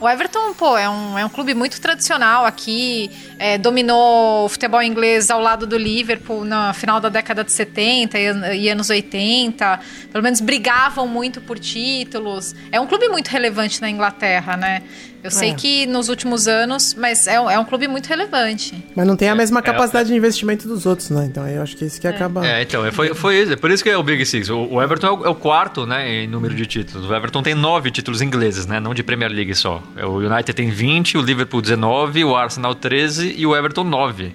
O 0.00 0.08
Everton, 0.08 0.54
pô, 0.54 0.78
é 0.78 0.88
um, 0.88 1.18
é 1.18 1.26
um 1.26 1.28
clube 1.28 1.52
muito 1.52 1.78
tradicional 1.78 2.46
aqui, 2.46 3.10
é, 3.38 3.58
dominou 3.58 4.46
o 4.46 4.48
futebol 4.48 4.82
inglês 4.82 5.30
ao 5.30 5.42
lado 5.42 5.66
do 5.66 5.76
Liverpool 5.76 6.42
na 6.42 6.72
final 6.72 7.00
da 7.00 7.10
década 7.10 7.44
de 7.44 7.52
70 7.52 8.18
e, 8.18 8.62
e 8.62 8.68
anos 8.70 8.88
80. 8.88 9.78
Pelo 10.10 10.24
menos 10.24 10.40
brigavam 10.40 11.06
muito 11.06 11.42
por 11.42 11.58
títulos. 11.58 12.54
É 12.72 12.80
um 12.80 12.86
clube 12.86 13.10
muito 13.10 13.28
relevante 13.28 13.78
na 13.82 13.90
Inglaterra, 13.90 14.56
né? 14.56 14.82
Eu 15.22 15.30
sei 15.30 15.50
É. 15.50 15.54
que 15.54 15.86
nos 15.86 16.08
últimos 16.08 16.48
anos, 16.48 16.94
mas 16.94 17.26
é, 17.26 17.38
um- 17.38 17.50
é 17.50 17.58
um 17.58 17.64
clube 17.64 17.86
muito 17.86 18.06
relevante. 18.06 18.82
Mas 18.96 19.06
não 19.06 19.16
tem 19.16 19.28
a 19.28 19.34
mesma 19.34 19.60
é- 19.60 19.62
capacidade 19.62 20.08
de 20.08 20.14
investimento 20.14 20.66
dos 20.66 20.86
outros, 20.86 21.10
né? 21.10 21.26
Então 21.26 21.46
eu 21.46 21.62
acho 21.62 21.76
que 21.76 21.84
isso 21.84 22.00
que 22.00 22.06
acaba. 22.08 22.46
É, 22.46 22.62
então, 22.62 22.84
é, 22.86 22.90
foi, 22.90 23.12
foi 23.14 23.42
isso. 23.42 23.52
É 23.52 23.56
por 23.56 23.70
isso 23.70 23.82
que 23.84 23.90
é 23.90 23.96
o 23.98 24.02
Big 24.02 24.24
Six. 24.24 24.48
O, 24.48 24.58
o 24.70 24.82
Everton 24.82 25.06
é 25.06 25.10
o, 25.10 25.26
é 25.26 25.28
o 25.28 25.34
quarto, 25.34 25.84
né, 25.84 26.22
em 26.22 26.26
número 26.26 26.54
de 26.54 26.64
títulos. 26.64 27.08
O 27.08 27.14
Everton 27.14 27.42
tem 27.42 27.54
nove 27.54 27.90
títulos 27.90 28.22
ingleses, 28.22 28.66
né, 28.66 28.80
não 28.80 28.94
de 28.94 29.02
Premier 29.02 29.30
League 29.30 29.54
só. 29.54 29.82
É, 29.96 30.06
O 30.06 30.16
United 30.18 30.54
tem 30.54 30.70
20, 30.70 31.18
o 31.18 31.22
Liverpool 31.22 31.60
19, 31.60 32.24
o 32.24 32.34
Arsenal 32.34 32.74
13 32.74 33.34
e 33.36 33.46
o 33.46 33.54
Everton 33.54 33.84
9. 33.84 34.34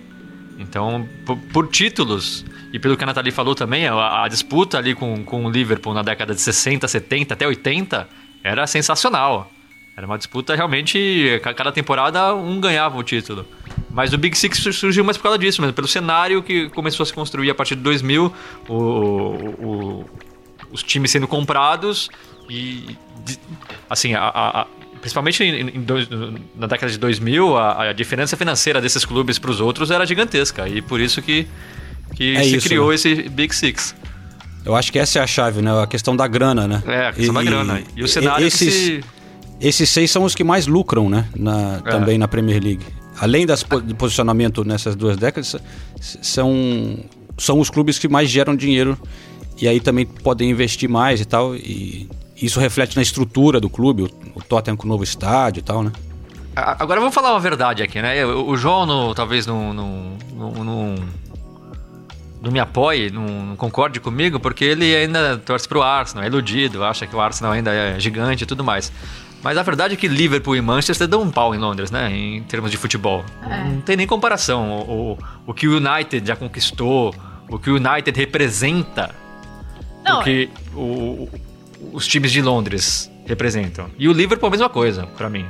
Então, 0.59 1.07
por, 1.25 1.35
por 1.51 1.67
títulos, 1.67 2.45
e 2.71 2.79
pelo 2.79 2.95
que 2.95 3.03
a 3.03 3.07
Nathalie 3.07 3.31
falou 3.31 3.55
também, 3.55 3.87
a, 3.87 4.23
a 4.23 4.27
disputa 4.27 4.77
ali 4.77 4.93
com, 4.95 5.23
com 5.23 5.45
o 5.45 5.49
Liverpool 5.49 5.93
na 5.93 6.01
década 6.01 6.33
de 6.33 6.41
60, 6.41 6.87
70 6.87 7.33
até 7.33 7.45
80 7.47 8.07
era 8.43 8.65
sensacional. 8.67 9.51
Era 9.97 10.05
uma 10.05 10.17
disputa 10.17 10.53
realmente, 10.55 11.39
ca- 11.41 11.53
cada 11.53 11.71
temporada 11.71 12.35
um 12.35 12.59
ganhava 12.59 12.97
o 12.97 13.03
título. 13.03 13.45
Mas 13.89 14.11
o 14.11 14.17
Big 14.17 14.37
Six 14.37 14.57
sur- 14.57 14.73
surgiu 14.73 15.03
mais 15.05 15.15
por 15.15 15.23
causa 15.23 15.37
disso 15.37 15.61
mesmo, 15.61 15.73
pelo 15.73 15.87
cenário 15.87 16.43
que 16.43 16.67
começou 16.69 17.03
a 17.03 17.07
se 17.07 17.13
construir 17.13 17.49
a 17.49 17.55
partir 17.55 17.75
de 17.75 17.81
2000, 17.81 18.33
o, 18.67 18.73
o- 18.73 20.05
os 20.71 20.83
times 20.83 21.11
sendo 21.11 21.27
comprados 21.27 22.09
e, 22.49 22.97
assim, 23.89 24.13
a- 24.13 24.31
a- 24.33 24.67
principalmente 24.99 25.43
em- 25.43 25.69
em 25.77 25.81
dois- 25.81 26.09
na 26.55 26.67
década 26.67 26.91
de 26.91 26.97
2000, 26.97 27.55
a, 27.55 27.83
a 27.89 27.93
diferença 27.93 28.35
financeira 28.35 28.81
desses 28.81 29.05
clubes 29.05 29.39
para 29.39 29.51
os 29.51 29.61
outros 29.61 29.91
era 29.91 30.05
gigantesca 30.05 30.67
e 30.67 30.81
por 30.81 30.99
isso 30.99 31.21
que, 31.21 31.47
que 32.15 32.35
É 32.35 32.43
se 32.43 32.55
isso, 32.57 32.67
criou 32.67 32.89
né? 32.89 32.95
esse 32.95 33.15
Big 33.29 33.55
Six. 33.55 33.95
Eu 34.65 34.75
acho 34.75 34.91
que 34.91 34.97
essa 34.99 35.19
é 35.19 35.21
a 35.21 35.27
chave, 35.27 35.61
né? 35.61 35.71
A 35.81 35.85
questão 35.85 36.15
da 36.15 36.27
grana, 36.27 36.67
né? 36.67 36.83
É, 36.87 37.07
a 37.07 37.13
questão 37.13 37.33
da 37.35 37.43
grana. 37.43 37.83
E 37.95 38.03
o 38.03 38.07
cenário 38.07 38.41
que 38.41 38.47
esses, 38.47 38.73
se... 38.73 39.03
esses 39.59 39.89
seis 39.89 40.11
são 40.11 40.23
os 40.23 40.35
que 40.35 40.43
mais 40.43 40.67
lucram, 40.67 41.09
né? 41.09 41.27
Na, 41.35 41.77
É. 41.85 41.89
Também 41.91 42.17
na 42.17 42.27
Premier 42.27 42.61
League. 42.63 42.85
Além 43.19 43.45
das, 43.45 43.63
po- 43.63 43.81
de 43.81 43.93
posicionamento 43.93 44.63
nessas 44.65 44.95
duas 44.95 45.15
décadas, 45.17 45.55
são, 46.21 46.99
são 47.37 47.59
os 47.59 47.69
clubes 47.69 47.97
que 47.97 48.07
mais 48.07 48.29
geram 48.29 48.55
dinheiro 48.55 48.97
e 49.61 49.67
aí 49.67 49.79
também 49.79 50.05
podem 50.05 50.49
investir 50.49 50.89
mais 50.89 51.21
e 51.21 51.25
tal. 51.25 51.55
E 51.55 52.09
isso 52.41 52.59
reflete 52.59 52.95
na 52.97 53.01
estrutura 53.01 53.59
do 53.59 53.69
clube, 53.69 54.03
o, 54.03 54.09
o 54.35 54.41
Tottenham 54.41 54.75
com 54.75 54.85
o 54.85 54.89
novo 54.89 55.03
estádio 55.03 55.59
e 55.61 55.63
tal, 55.63 55.81
né? 55.83 55.91
Agora 56.55 56.99
vamos 57.01 57.13
falar 57.15 57.31
uma 57.31 57.39
verdade 57.39 57.83
aqui, 57.83 58.01
né? 58.01 58.25
O 58.25 58.55
João 58.57 58.85
no- 58.85 59.15
talvez 59.15 59.45
não, 59.45 59.73
não, 59.73 60.17
não, 60.33 60.51
não, 60.63 60.95
não 62.41 62.51
me 62.51 62.59
apoie, 62.59 63.09
não, 63.09 63.25
não 63.25 63.55
concorde 63.55 63.99
comigo, 63.99 64.39
porque 64.39 64.63
ele 64.63 64.93
ainda 64.95 65.37
torce 65.37 65.67
pro 65.67 65.81
Arsenal, 65.81 66.23
é 66.23 66.27
iludido, 66.27 66.83
acha 66.83 67.07
que 67.07 67.15
o 67.15 67.19
Arsenal 67.19 67.53
ainda 67.53 67.71
é 67.73 67.99
gigante 67.99 68.43
e 68.43 68.45
tudo 68.47 68.63
mais. 68.63 68.91
Mas 69.45 69.59
a 69.59 69.61
verdade 69.61 69.93
é 69.93 69.97
que 69.97 70.07
Liverpool 70.07 70.55
e 70.55 70.61
Manchester 70.61 71.07
dão 71.07 71.21
um 71.21 71.29
pau 71.29 71.53
em 71.53 71.59
Londres, 71.59 71.91
né? 71.91 72.11
Em 72.11 72.41
termos 72.41 72.71
de 72.71 72.77
futebol. 72.77 73.23
Não 73.71 73.79
tem 73.79 73.95
nem 73.95 74.07
comparação. 74.07 74.71
O, 74.79 75.11
o, 75.11 75.17
o 75.45 75.53
que 75.53 75.67
o 75.67 75.77
United 75.77 76.25
já 76.27 76.35
conquistou, 76.35 77.13
o 77.47 77.59
que 77.59 77.69
o 77.69 77.75
United 77.75 78.19
representa, 78.19 79.13
Não, 80.03 80.19
o 80.19 80.23
que 80.23 80.49
o- 80.73 80.79
o- 80.79 81.29
os 81.93 82.07
times 82.07 82.31
de 82.31 82.41
Londres 82.41 83.11
representam. 83.27 83.87
E 83.99 84.09
o 84.09 84.13
Liverpool 84.13 84.47
a 84.47 84.49
mesma 84.49 84.67
coisa, 84.67 85.05
pra 85.15 85.29
mim. 85.29 85.45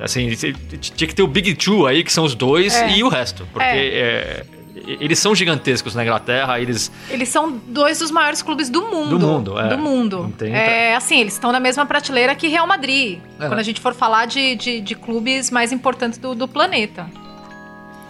Assim, 0.00 0.30
tinha 0.30 1.06
que 1.08 1.14
ter 1.14 1.22
o 1.22 1.26
Big 1.26 1.54
Two 1.54 1.86
aí, 1.86 2.02
que 2.02 2.10
são 2.12 2.24
os 2.24 2.34
dois, 2.34 2.74
É. 2.76 2.96
e 2.96 3.02
o 3.04 3.08
resto. 3.10 3.46
Porque 3.52 3.62
é, 3.66 4.46
eles 4.86 5.18
são 5.18 5.34
gigantescos 5.34 5.94
na 5.94 6.02
Inglaterra, 6.02 6.60
eles. 6.60 6.90
Eles 7.10 7.28
são 7.28 7.60
dois 7.68 7.98
dos 7.98 8.10
maiores 8.10 8.42
clubes 8.42 8.68
do 8.68 8.82
mundo. 8.82 9.18
Do 9.18 9.26
mundo, 9.26 9.58
é. 9.58 9.68
Do 9.68 9.78
mundo. 9.78 10.22
Não 10.22 10.30
tem 10.30 10.54
é, 10.54 10.94
assim, 10.94 11.20
eles 11.20 11.34
estão 11.34 11.52
na 11.52 11.60
mesma 11.60 11.84
prateleira 11.86 12.34
que 12.34 12.48
Real 12.48 12.66
Madrid. 12.66 13.18
É. 13.40 13.48
Quando 13.48 13.58
a 13.58 13.62
gente 13.62 13.80
for 13.80 13.94
falar 13.94 14.26
de, 14.26 14.54
de, 14.56 14.80
de 14.80 14.94
clubes 14.94 15.50
mais 15.50 15.72
importantes 15.72 16.18
do, 16.18 16.34
do 16.34 16.46
planeta. 16.48 17.06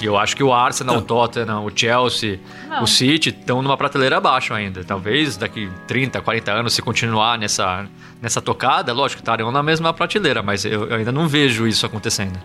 E 0.01 0.05
eu 0.07 0.17
acho 0.17 0.37
que 0.37 0.45
o 0.45 0.53
Arsenal, 0.53 0.99
o 0.99 1.03
Tottenham, 1.03 1.65
o 1.65 1.73
Chelsea, 1.75 2.39
Não. 2.69 2.85
o 2.85 2.87
City 2.87 3.31
estão 3.31 3.61
numa 3.63 3.77
prateleira 3.77 4.19
abaixo 4.19 4.55
ainda. 4.55 4.85
Talvez 4.85 5.37
daqui 5.37 5.69
30, 5.89 6.21
40 6.21 6.53
anos, 6.53 6.73
se 6.73 6.81
continuar 6.81 7.37
nessa, 7.37 7.85
nessa 8.23 8.41
tocada, 8.41 8.93
lógico, 8.93 9.21
estarão 9.21 9.51
na 9.51 9.63
mesma 9.63 9.93
prateleira, 9.93 10.41
mas 10.41 10.65
eu, 10.65 10.89
eu 10.89 10.97
ainda 10.97 11.11
não 11.11 11.27
vejo 11.27 11.67
isso 11.67 11.85
acontecendo. 11.85 12.39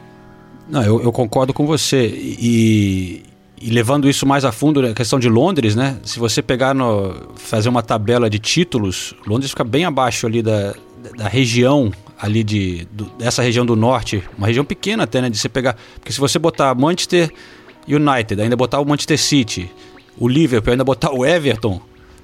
Não, 0.68 0.82
eu, 0.82 1.04
eu 1.04 1.12
concordo 1.12 1.54
com 1.54 1.68
você. 1.68 2.08
E, 2.08 3.24
e 3.66 3.70
levando 3.70 4.10
isso 4.10 4.26
mais 4.26 4.44
a 4.46 4.52
fundo, 4.52 4.86
a 4.86 4.94
questão 4.94 5.20
de 5.20 5.30
Londres, 5.30 5.76
né? 5.76 5.98
Se 6.04 6.20
você 6.20 6.42
pegar 6.42 6.74
no. 6.74 7.16
fazer 7.36 7.70
uma 7.70 7.82
tabela 7.82 8.30
de 8.30 8.40
títulos, 8.40 9.14
Londres 9.26 9.52
fica 9.52 9.64
bem 9.64 9.86
abaixo 9.86 10.26
ali 10.28 10.42
da, 10.42 10.74
da 11.18 11.28
região 11.28 11.92
ali 12.20 12.44
de. 12.44 12.86
do- 12.92 13.06
dessa 13.18 13.42
região 13.42 13.66
do 13.66 13.76
norte. 13.76 14.24
Uma 14.38 14.48
região 14.48 14.66
pequena 14.66 15.04
até, 15.04 15.22
né? 15.22 15.30
De 15.30 15.38
você 15.38 15.50
pegar. 15.50 15.78
Porque 15.96 16.12
se 16.12 16.20
você 16.20 16.38
botar 16.40 16.74
Manchester 16.76 17.32
United, 17.88 18.42
ainda 18.42 18.56
botar 18.56 18.80
o 18.80 18.86
Manchester 18.86 19.20
City, 19.20 19.70
o 20.18 20.28
Liverpool, 20.28 20.72
ainda 20.72 20.84
botar 20.84 21.12
o 21.12 21.26
Everton, 21.26 21.82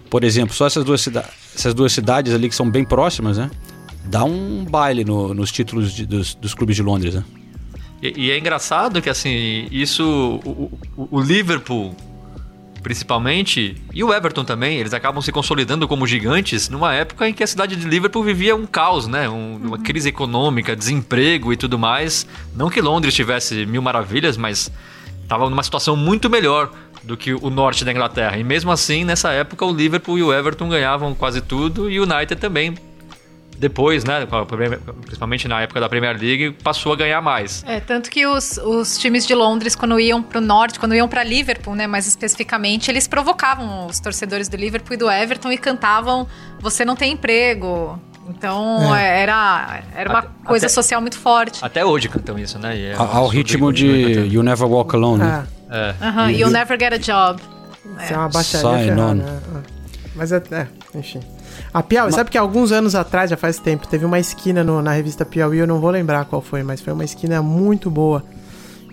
por 0.10 0.24
exemplo, 0.24 0.54
só 0.56 0.68
essas 0.68 0.84
duas, 0.84 1.02
cida 1.02 1.24
essas 1.56 1.74
duas 1.74 1.92
cidades 1.92 2.34
ali 2.34 2.48
que 2.50 2.56
são 2.56 2.70
bem 2.70 2.84
próximas, 2.86 3.38
né? 3.38 3.50
Dá 4.06 4.24
um 4.24 4.64
baile 4.66 5.04
no- 5.04 5.34
nos 5.34 5.52
títulos 5.52 5.94
de- 5.94 6.06
dos, 6.06 6.34
dos 6.36 6.54
clubes 6.54 6.76
de 6.76 6.82
Londres, 6.84 7.16
né? 7.16 7.24
E, 8.02 8.26
e 8.28 8.32
é 8.32 8.38
engraçado 8.38 9.02
que, 9.02 9.10
assim, 9.10 9.68
isso. 9.72 10.04
O, 10.46 10.72
o- 10.98 11.08
o 11.12 11.22
Liverpool, 11.22 11.96
principalmente, 12.82 13.76
e 13.94 14.04
o 14.04 14.14
Everton 14.14 14.46
também, 14.46 14.78
eles 14.78 14.94
acabam 14.94 15.22
se 15.22 15.32
consolidando 15.32 15.88
como 15.88 16.08
gigantes 16.08 16.70
numa 16.70 16.94
época 16.94 17.28
em 17.28 17.34
que 17.34 17.44
a 17.44 17.48
cidade 17.48 17.76
de 17.76 17.88
Liverpool 17.88 18.24
vivia 18.24 18.56
um 18.56 18.66
caos, 18.66 19.06
né? 19.08 19.28
Um- 19.30 19.58
uma 19.58 19.78
crise 19.78 20.10
econômica, 20.10 20.76
desemprego 20.76 21.52
e 21.52 21.58
tudo 21.58 21.78
mais. 21.78 22.26
Não 22.56 22.70
que 22.70 22.80
Londres 22.82 23.14
tivesse 23.14 23.66
mil 23.66 23.82
maravilhas, 23.82 24.38
mas 24.38 24.72
estava 25.24 25.50
numa 25.50 25.64
situação 25.64 25.96
muito 25.96 26.30
melhor 26.30 26.72
do 27.04 27.16
que 27.18 27.34
o 27.34 27.50
norte 27.50 27.84
da 27.86 27.92
Inglaterra. 27.92 28.38
E 28.38 28.44
mesmo 28.44 28.72
assim, 28.72 29.04
nessa 29.04 29.32
época, 29.32 29.66
o 29.66 29.74
Liverpool 29.74 30.18
e 30.18 30.24
o 30.24 30.34
Everton 30.34 30.70
ganhavam 30.70 31.14
quase 31.14 31.42
tudo 31.42 31.90
e 31.90 32.00
o 32.00 32.04
United 32.04 32.36
também. 32.40 32.76
Depois, 33.60 34.04
né, 34.06 34.26
principalmente 35.02 35.48
na 35.48 35.62
época 35.62 35.80
da 35.82 35.90
Premier 35.90 36.18
League, 36.20 36.52
passou 36.64 36.94
a 36.94 36.96
ganhar 36.96 37.22
mais. 37.22 37.64
É, 37.68 37.80
tanto 37.80 38.10
que 38.10 38.26
os, 38.26 38.58
os 38.58 38.98
times 38.98 39.28
de 39.28 39.36
Londres, 39.36 39.76
quando 39.76 40.00
iam 40.00 40.24
pro 40.24 40.40
norte, 40.40 40.80
quando 40.80 40.96
iam 40.96 41.08
pra 41.10 41.24
Liverpool, 41.24 41.76
né, 41.76 41.86
mais 41.86 42.08
especificamente, 42.08 42.90
eles 42.90 43.08
provocavam 43.08 43.86
os 43.88 44.00
torcedores 44.00 44.48
do 44.48 44.56
Liverpool 44.56 44.94
e 44.94 44.98
do 44.98 45.10
Everton 45.12 45.52
e 45.52 45.58
cantavam 45.58 46.26
Você 46.62 46.84
não 46.86 46.96
tem 46.96 47.14
emprego. 47.14 48.00
Então 48.30 48.96
É. 48.96 49.22
era, 49.24 49.82
era 49.96 50.10
uma 50.10 50.20
Até- 50.20 50.30
coisa 50.46 50.66
até- 50.68 50.74
social 50.74 51.02
muito 51.02 51.18
forte. 51.18 51.60
Até 51.64 51.84
hoje 51.84 52.08
cantam 52.08 52.38
isso, 52.38 52.58
né? 52.60 52.92
É 52.92 52.98
um 52.98 53.02
Ao, 53.02 53.28
ritmo 53.28 53.74
de 53.74 53.88
cantando. 54.14 54.34
You 54.34 54.44
Never 54.44 54.68
Walk 54.68 54.96
Alone, 54.96 55.24
né? 55.24 55.44
Ah, 55.70 55.76
É. 56.02 56.06
Aham, 56.06 56.32
You'll 56.32 56.52
never 56.52 56.78
get 56.80 56.94
a 56.94 56.98
job. 56.98 57.42
isso 58.04 58.14
é 58.14 58.18
uma 58.18 58.30
baixaria 58.30 58.70
Sign 58.70 58.84
ferrada, 58.86 59.02
on. 59.12 59.14
né? 59.16 59.40
Mas 60.16 60.32
é, 60.32 60.42
é, 60.52 60.68
enfim. 60.96 61.20
A 61.74 61.84
Piauí, 61.84 62.12
sabe 62.12 62.30
que 62.32 62.38
alguns 62.38 62.72
anos 62.72 62.96
atrás, 62.96 63.30
já 63.30 63.38
faz 63.38 63.60
tempo, 63.60 63.88
teve 63.88 64.06
uma 64.06 64.20
esquina 64.20 64.64
no- 64.64 64.82
na 64.82 64.92
revista 64.92 65.24
Piauí, 65.26 65.60
eu 65.60 65.68
não 65.68 65.80
vou 65.80 65.92
lembrar 65.92 66.26
qual 66.26 66.42
foi, 66.42 66.64
mas 66.64 66.82
foi 66.82 66.92
uma 66.94 67.04
esquina 67.06 67.42
muito 67.42 67.90
boa. 67.92 68.24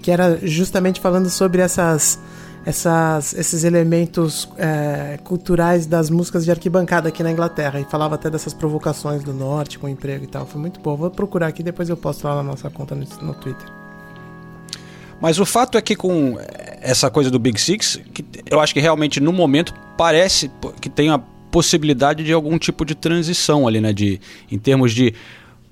Que 0.02 0.10
era 0.10 0.38
justamente 0.46 1.00
falando 1.00 1.28
sobre 1.30 1.62
essas, 1.62 2.18
essas, 2.64 3.32
esses 3.34 3.64
elementos 3.64 4.48
é, 4.56 5.18
culturais 5.24 5.84
das 5.86 6.10
músicas 6.10 6.44
de 6.44 6.50
arquibancada 6.50 7.08
aqui 7.08 7.22
na 7.22 7.32
Inglaterra. 7.32 7.80
E 7.80 7.84
falava 7.84 8.14
até 8.14 8.30
dessas 8.30 8.52
provocações 8.54 9.24
do 9.24 9.32
norte 9.32 9.78
com 9.78 9.88
emprego 9.88 10.24
e 10.24 10.28
tal. 10.28 10.46
Foi 10.46 10.60
muito 10.60 10.78
boa. 10.80 10.96
Vou 10.96 11.10
procurar 11.10 11.48
aqui, 11.48 11.62
depois 11.62 11.88
eu 11.88 11.96
posto 11.96 12.24
lá 12.28 12.36
na 12.36 12.42
nossa 12.42 12.70
conta 12.70 12.94
no, 12.94 13.04
no 13.22 13.34
Twitter. 13.34 13.66
Mas 15.20 15.38
o 15.38 15.46
fato 15.46 15.78
é 15.78 15.82
que 15.82 15.96
com 15.96 16.38
essa 16.80 17.10
coisa 17.10 17.30
do 17.30 17.38
Big 17.38 17.60
Six, 17.60 18.00
que 18.12 18.24
eu 18.50 18.60
acho 18.60 18.74
que 18.74 18.80
realmente 18.80 19.20
no 19.20 19.32
momento 19.32 19.74
parece 19.96 20.50
que 20.80 20.88
tem 20.88 21.10
a 21.10 21.18
possibilidade 21.50 22.22
de 22.22 22.32
algum 22.32 22.58
tipo 22.58 22.84
de 22.84 22.94
transição 22.94 23.66
ali, 23.66 23.80
né? 23.80 23.92
De, 23.92 24.20
em 24.50 24.58
termos 24.58 24.92
de. 24.92 25.14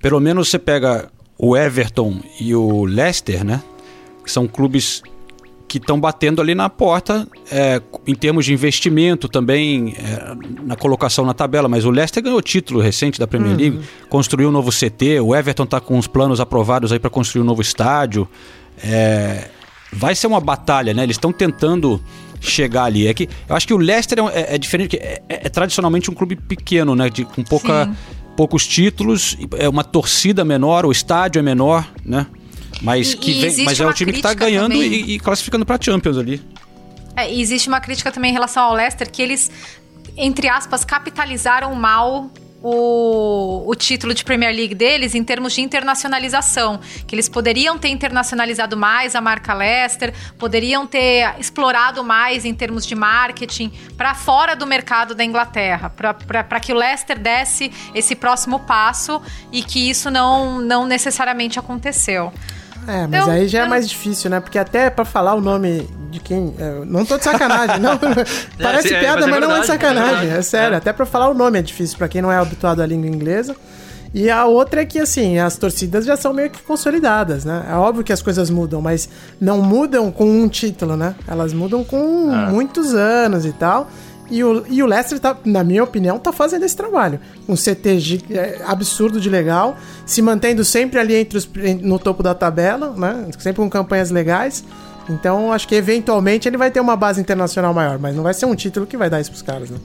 Pelo 0.01 0.21
menos 0.21 0.49
você 0.49 0.59
pega 0.59 1.11
o 1.39 1.57
Everton 1.57 2.21
e 2.41 2.55
o 2.55 2.85
Leicester, 2.85 3.45
né? 3.45 3.63
Que 4.25 4.31
são 4.31 4.47
clubes 4.47 5.03
que 5.75 5.79
estão 5.79 5.99
batendo 5.99 6.41
ali 6.41 6.55
na 6.55 6.71
porta 6.71 7.27
é, 7.51 7.83
em 8.07 8.15
termos 8.15 8.45
de 8.45 8.53
investimento 8.53 9.29
também 9.29 9.95
é, 9.99 10.63
na 10.63 10.77
colocação 10.77 11.25
na 11.25 11.35
tabela. 11.35 11.69
Mas 11.69 11.85
o 11.85 11.91
Leicester 11.91 12.23
ganhou 12.23 12.41
título 12.41 12.81
recente 12.81 13.19
da 13.19 13.27
Premier 13.27 13.57
League, 13.57 13.81
construiu 14.09 14.49
um 14.51 14.53
novo 14.53 14.71
CT, 14.71 15.21
o 15.21 15.35
Everton 15.35 15.65
está 15.65 15.81
com 15.81 15.99
os 15.99 16.07
planos 16.07 16.41
aprovados 16.41 16.93
aí 16.93 16.99
para 16.99 17.11
construir 17.11 17.43
um 17.43 17.45
novo 17.45 17.61
estádio. 17.61 18.29
É, 18.83 19.49
vai 19.93 20.15
ser 20.15 20.27
uma 20.27 20.41
batalha, 20.41 20.93
né? 20.95 21.03
Eles 21.03 21.17
estão 21.17 21.33
tentando 21.33 22.03
chegar 22.41 22.85
ali. 22.85 23.07
É 23.07 23.15
que 23.15 23.29
eu 23.49 23.57
acho 23.57 23.67
que 23.67 23.75
o 23.75 23.79
Leicester 23.79 24.19
é, 24.19 24.23
é- 24.41 24.55
é 24.55 24.59
diferente, 24.59 24.97
é, 24.97 25.23
é- 25.29 25.47
é 25.47 25.49
tradicionalmente 25.49 26.11
um 26.11 26.15
clube 26.15 26.37
pequeno, 26.37 26.95
né? 26.95 27.09
De, 27.09 27.25
com 27.25 27.43
pouca, 27.43 27.87
Sim. 27.87 27.97
poucos 28.37 28.67
títulos, 28.67 29.37
é 29.57 29.69
uma 29.69 29.85
torcida 29.85 30.45
menor, 30.45 30.85
o 30.85 30.93
estádio 30.93 31.39
é 31.39 31.43
menor, 31.43 31.87
né? 32.05 32.27
Mas, 32.83 33.13
E- 33.13 33.17
que 33.17 33.31
e 33.31 33.41
vem, 33.41 33.65
mas 33.65 33.81
é 33.81 33.87
o 33.87 33.93
time 33.93 34.13
que 34.13 34.21
tá 34.21 34.31
crítica 34.31 34.45
ganhando 34.51 34.75
e, 34.75 35.15
e 35.15 35.19
classificando 35.19 35.65
pra 35.65 35.79
Champions 35.81 36.19
ali. 36.19 36.43
É, 37.17 37.33
e 37.33 37.41
existe 37.41 37.69
uma 37.69 37.81
crítica 37.81 38.11
também 38.11 38.31
em 38.31 38.35
relação 38.35 38.65
ao 38.65 38.75
Leicester 38.75 39.09
que 39.11 39.23
eles, 39.23 39.51
entre 40.17 40.49
aspas, 40.49 40.85
capitalizaram 40.85 41.73
mal 41.77 42.29
o, 42.67 43.63
o 43.67 43.75
título 43.75 44.15
de 44.15 44.25
Premier 44.25 44.57
League 44.57 44.75
deles 44.75 45.15
em 45.15 45.23
termos 45.23 45.53
de 45.53 45.61
internacionalização. 45.61 46.81
Que 47.07 47.15
eles 47.15 47.29
poderiam 47.29 47.79
ter 47.79 47.89
internacionalizado 47.89 48.75
mais 48.75 49.15
a 49.15 49.21
marca 49.21 49.53
Leicester, 49.53 50.15
poderiam 50.39 50.87
ter 50.87 51.35
explorado 51.39 52.03
mais 52.03 52.47
em 52.47 52.55
termos 52.55 52.87
de 52.87 52.95
marketing 52.95 53.71
para 53.99 54.15
fora 54.15 54.57
do 54.57 54.67
mercado 54.67 55.15
da 55.15 55.23
Inglaterra, 55.23 55.91
para 55.91 56.59
que 56.59 56.73
o 56.73 56.77
Leicester 56.77 57.19
desse 57.19 57.71
esse 57.95 58.17
próximo 58.17 58.61
passo 58.61 59.21
e 59.53 59.63
que 59.63 59.91
isso 59.91 60.11
não, 60.11 60.59
não 60.59 60.87
necessariamente 60.87 61.59
aconteceu. 61.59 62.33
É, 62.87 63.07
mas 63.07 63.27
Eu- 63.27 63.33
aí 63.33 63.49
já 63.49 63.65
é 63.65 63.69
mais 63.69 63.89
difícil, 63.89 64.31
né? 64.31 64.41
Porque 64.41 64.59
até 64.59 64.91
pra 64.91 65.05
falar 65.05 65.35
o 65.35 65.41
nome 65.41 65.89
de 66.11 66.21
quem. 66.21 66.55
é, 66.59 66.85
não 66.85 67.05
tô 67.05 67.17
de 67.19 67.25
sacanagem, 67.25 67.81
não. 67.81 67.99
Parece 68.61 68.93
é, 68.95 69.01
piada, 69.01 69.27
mas 69.27 69.29
é 69.29 69.31
mas, 69.31 69.41
não 69.41 69.57
é 69.57 69.61
de 69.61 69.67
verdade, 69.67 69.67
sacanagem. 69.67 70.31
é 70.31 70.37
É, 70.39 70.43
sério. 70.43 70.75
É. 70.75 70.79
Até 70.79 70.93
pra 70.93 71.07
falar 71.07 71.29
o 71.29 71.35
nome 71.35 71.59
é 71.59 71.63
difícil 71.63 71.97
pra 71.99 72.09
quem 72.09 72.21
não 72.23 72.31
é 72.31 72.37
habituado 72.37 72.81
à 72.83 72.87
língua 72.87 73.09
inglesa. 73.09 73.57
E 74.17 74.31
a 74.31 74.45
outra 74.45 74.83
é 74.83 74.85
que, 74.85 75.01
assim, 75.01 75.39
as 75.41 75.57
torcidas 75.57 76.05
já 76.05 76.17
são 76.17 76.33
meio 76.33 76.49
que 76.49 76.63
consolidadas, 76.63 77.45
né? 77.45 77.67
É 77.69 77.75
óbvio 77.75 78.05
que 78.05 78.13
as 78.13 78.23
coisas 78.23 78.49
mudam, 78.49 78.81
mas 78.81 79.09
não 79.41 79.61
mudam 79.61 80.13
com 80.13 80.25
um 80.25 80.49
título, 80.49 80.97
né? 80.97 81.17
Elas 81.27 81.53
mudam 81.53 81.83
com 81.83 81.99
muitos 82.51 82.95
anos 82.95 83.45
e 83.45 83.53
tal. 83.53 83.91
E 84.31 84.43
o, 84.43 84.65
e 84.69 84.83
o 84.83 84.87
Leicester, 84.87 85.21
tá, 85.21 85.37
na 85.45 85.63
minha 85.63 85.85
opinião, 85.85 86.19
tá 86.19 86.33
fazendo 86.33 86.65
esse 86.65 86.77
trabalho. 86.77 87.21
Um 87.49 87.55
CT 87.55 88.25
é, 88.31 88.63
absurdo 88.65 89.21
de 89.21 89.29
legal, 89.29 89.77
se 90.07 90.23
mantendo 90.23 90.65
sempre 90.65 90.99
ali 90.99 91.15
entre 91.15 91.37
os, 91.39 91.49
no 91.83 91.99
topo 91.99 92.23
da 92.23 92.35
tabela, 92.35 92.95
né? 92.97 93.29
Sempre 93.39 93.63
com 93.63 93.69
campanhas 93.69 94.11
legais. 94.11 94.65
Então, 95.09 95.53
acho 95.53 95.69
que 95.69 95.75
eventualmente 95.75 96.49
ele 96.49 96.57
vai 96.57 96.71
ter 96.71 96.81
uma 96.81 96.97
base 96.97 97.21
internacional 97.21 97.75
maior, 97.75 97.99
mas 97.99 98.17
não 98.17 98.23
vai 98.23 98.33
ser 98.33 98.47
um 98.47 98.55
título 98.55 98.87
que 98.87 98.97
vai 98.97 99.11
dar 99.11 99.21
isso 99.21 99.31
pros 99.31 99.43
caras, 99.43 99.69
né? 99.69 99.77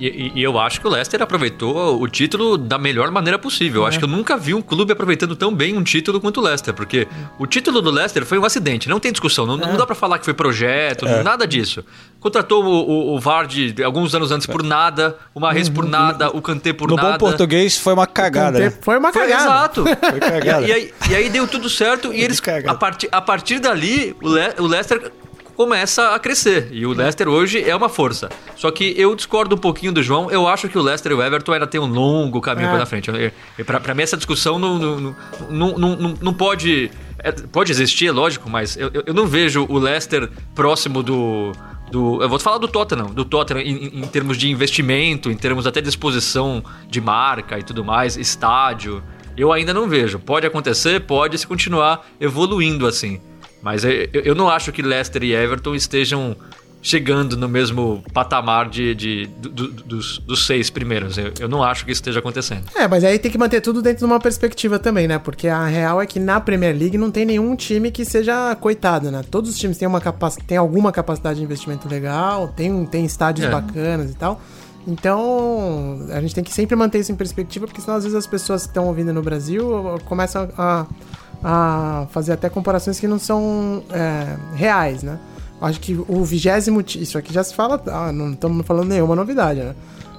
E, 0.00 0.32
e- 0.36 0.42
eu 0.42 0.58
acho 0.58 0.80
que 0.80 0.86
o 0.86 0.90
Leicester 0.90 1.20
aproveitou 1.20 2.00
o 2.00 2.06
título 2.08 2.56
da 2.56 2.78
melhor 2.78 3.10
maneira 3.10 3.38
possível. 3.38 3.82
Eu 3.82 3.86
acho 3.86 3.98
que 3.98 4.04
eu 4.04 4.08
nunca 4.08 4.36
vi 4.36 4.54
um 4.54 4.62
clube 4.62 4.92
aproveitando 4.92 5.34
tão 5.34 5.52
bem 5.52 5.76
um 5.76 5.82
título 5.82 6.20
quanto 6.20 6.40
o 6.40 6.42
Leicester, 6.42 6.72
porque 6.72 7.08
o 7.38 7.46
título 7.46 7.80
do 7.82 7.90
Leicester 7.90 8.24
foi 8.24 8.38
um 8.38 8.44
acidente, 8.44 8.88
não 8.88 9.00
tem 9.00 9.10
discussão, 9.10 9.44
não, 9.44 9.56
não 9.56 9.76
dá 9.76 9.84
pra 9.84 9.94
falar 9.96 10.18
que 10.18 10.24
foi 10.24 10.34
projeto, 10.34 11.04
nada 11.24 11.46
disso. 11.46 11.84
Contratou 12.20 12.64
o, 12.64 12.68
o, 12.68 13.14
o 13.16 13.20
Vardy 13.20 13.74
alguns 13.82 14.14
anos 14.14 14.30
antes 14.30 14.46
por 14.46 14.62
nada, 14.62 15.16
o 15.34 15.40
Mahrez 15.40 15.68
por 15.68 15.84
nada, 15.84 16.30
o 16.30 16.40
Kanté 16.40 16.72
por 16.72 16.88
no 16.88 16.96
nada. 16.96 17.12
bom 17.12 17.18
português 17.18 17.76
foi 17.76 17.92
uma 17.94 18.06
cagada. 18.06 18.58
né? 18.58 18.72
Foi 18.80 18.98
uma 18.98 19.12
Foi 19.12 19.22
cagada. 19.22 19.42
exato. 19.44 19.84
Foi 20.10 20.20
cagada. 20.20 20.66
E, 20.66 20.68
e 20.68 20.72
aí, 20.72 20.92
e 21.10 21.14
aí 21.14 21.28
deu 21.28 21.46
tudo 21.48 21.68
certo 21.68 22.12
e 22.12 22.20
eles, 22.22 22.40
a, 22.66 22.74
partir 22.74 23.08
a 23.10 23.20
partir 23.20 23.58
dali, 23.58 24.16
o, 24.22 24.28
Le, 24.28 24.54
o 24.58 24.66
Leicester 24.66 25.12
começa 25.62 26.14
a 26.14 26.18
crescer. 26.20 26.68
E 26.70 26.86
o 26.86 26.92
Leicester 26.92 27.26
hoje 27.28 27.68
é 27.68 27.74
uma 27.74 27.88
força. 27.88 28.28
Só 28.54 28.70
que 28.70 28.94
eu 28.96 29.12
discordo 29.16 29.56
um 29.56 29.58
pouquinho 29.58 29.90
do 29.90 30.00
João. 30.00 30.30
Eu 30.30 30.46
acho 30.46 30.68
que 30.68 30.78
o 30.78 30.80
Leicester 30.80 31.10
e 31.10 31.14
o 31.16 31.20
Everton 31.20 31.52
ainda 31.52 31.66
tem 31.66 31.80
um 31.80 31.86
longo 31.86 32.40
caminho 32.40 32.68
É. 32.68 32.72
pela 32.72 32.86
frente. 32.86 33.10
Pra 33.82 33.92
mim, 33.92 34.02
essa 34.04 34.16
discussão 34.16 34.56
não, 34.56 34.78
não, 34.78 35.16
não, 35.50 35.76
não, 35.96 36.14
não, 36.22 36.32
pode... 36.32 36.92
é, 37.18 37.32
pode 37.32 37.72
existir, 37.72 38.06
é 38.06 38.12
lógico, 38.12 38.48
mas 38.48 38.76
eu, 38.76 38.88
eu- 39.04 39.12
não 39.12 39.26
vejo 39.26 39.66
o 39.68 39.78
Leicester 39.78 40.30
próximo 40.54 41.02
do... 41.02 41.50
Do, 41.90 42.22
eu 42.22 42.28
vou 42.28 42.38
falar 42.38 42.58
do 42.58 42.68
Tottenham, 42.68 43.06
do 43.06 43.24
Tottenham 43.24 43.62
em, 43.62 43.86
em- 43.86 43.98
em 44.04 44.06
termos 44.06 44.36
de 44.36 44.48
investimento, 44.50 45.28
em 45.28 45.36
termos 45.36 45.66
até 45.66 45.80
de 45.80 45.88
exposição 45.88 46.62
de 46.86 47.00
marca 47.00 47.58
e 47.58 47.62
tudo 47.64 47.82
mais, 47.84 48.16
estádio. 48.16 49.02
Eu 49.36 49.50
ainda 49.52 49.72
não 49.74 49.88
vejo. 49.88 50.18
Pode 50.20 50.46
acontecer, 50.46 51.00
pode 51.00 51.36
se 51.38 51.46
continuar 51.46 52.06
evoluindo 52.20 52.86
assim. 52.86 53.18
Mas 53.62 53.84
eu, 53.84 53.90
eu- 54.12 54.34
não 54.34 54.48
acho 54.48 54.70
que 54.72 54.80
Leicester 54.82 55.22
e 55.22 55.34
Everton 55.34 55.74
estejam 55.74 56.36
chegando 56.80 57.36
no 57.36 57.48
mesmo 57.48 58.04
patamar 58.14 58.68
de, 58.68 58.94
de- 58.94 59.26
do- 59.26 59.68
dos, 59.68 60.18
dos 60.20 60.46
seis 60.46 60.70
primeiros. 60.70 61.18
Eu, 61.18 61.32
eu 61.40 61.48
não 61.48 61.60
acho 61.62 61.84
que 61.84 61.90
isso 61.90 61.98
esteja 62.00 62.20
acontecendo. 62.20 62.62
É, 62.76 62.86
mas 62.86 63.02
aí 63.02 63.18
tem 63.18 63.32
que 63.32 63.36
manter 63.36 63.60
tudo 63.60 63.82
dentro 63.82 63.98
de 63.98 64.04
uma 64.04 64.20
perspectiva 64.20 64.78
também, 64.78 65.08
né? 65.08 65.18
Porque 65.18 65.48
a 65.48 65.66
real 65.66 66.00
é 66.00 66.06
que 66.06 66.20
na 66.20 66.40
Premier 66.40 66.76
League 66.78 66.96
não 66.96 67.10
tem 67.10 67.24
nenhum 67.26 67.56
time 67.56 67.90
que 67.90 68.04
seja 68.04 68.54
coitado, 68.54 69.10
né? 69.10 69.24
Todos 69.28 69.50
os 69.50 69.58
times 69.58 69.76
têm, 69.76 69.88
uma 69.88 70.00
capac... 70.00 70.36
têm 70.46 70.56
alguma 70.56 70.92
capacidade 70.92 71.40
de 71.40 71.44
investimento 71.44 71.88
legal, 71.88 72.46
tem, 72.46 72.86
tem 72.86 73.04
estádios 73.04 73.48
É. 73.48 73.50
bacanas 73.50 74.12
e 74.12 74.14
tal. 74.14 74.40
Então, 74.86 76.06
a 76.12 76.20
gente 76.20 76.34
tem 76.34 76.44
que 76.44 76.52
sempre 76.52 76.74
manter 76.76 76.98
isso 77.00 77.12
em 77.12 77.16
perspectiva, 77.16 77.66
porque 77.66 77.80
senão 77.80 77.96
às 77.96 78.04
vezes 78.04 78.16
as 78.16 78.26
pessoas 78.26 78.62
que 78.62 78.68
estão 78.68 78.86
ouvindo 78.86 79.12
no 79.12 79.22
Brasil 79.22 79.98
começam 80.04 80.48
a, 80.56 80.80
a 80.82 80.86
fazer 82.10 82.32
até 82.32 82.48
comparações 82.48 82.98
que 82.98 83.06
não 83.08 83.18
são 83.18 83.82
é, 83.90 84.36
reais, 84.56 85.02
né? 85.02 85.18
Acho 85.60 85.80
que 85.80 85.94
o 86.08 86.24
vigésimo... 86.24 86.80
Isso 86.96 87.18
aqui 87.18 87.32
já 87.32 87.42
se 87.42 87.54
fala... 87.54 87.82
Ah, 87.88 88.12
não 88.12 88.32
estamos 88.32 88.64
falando 88.66 88.88
nenhuma 88.88 89.16
novidade, 89.16 89.60
né? 89.60 89.74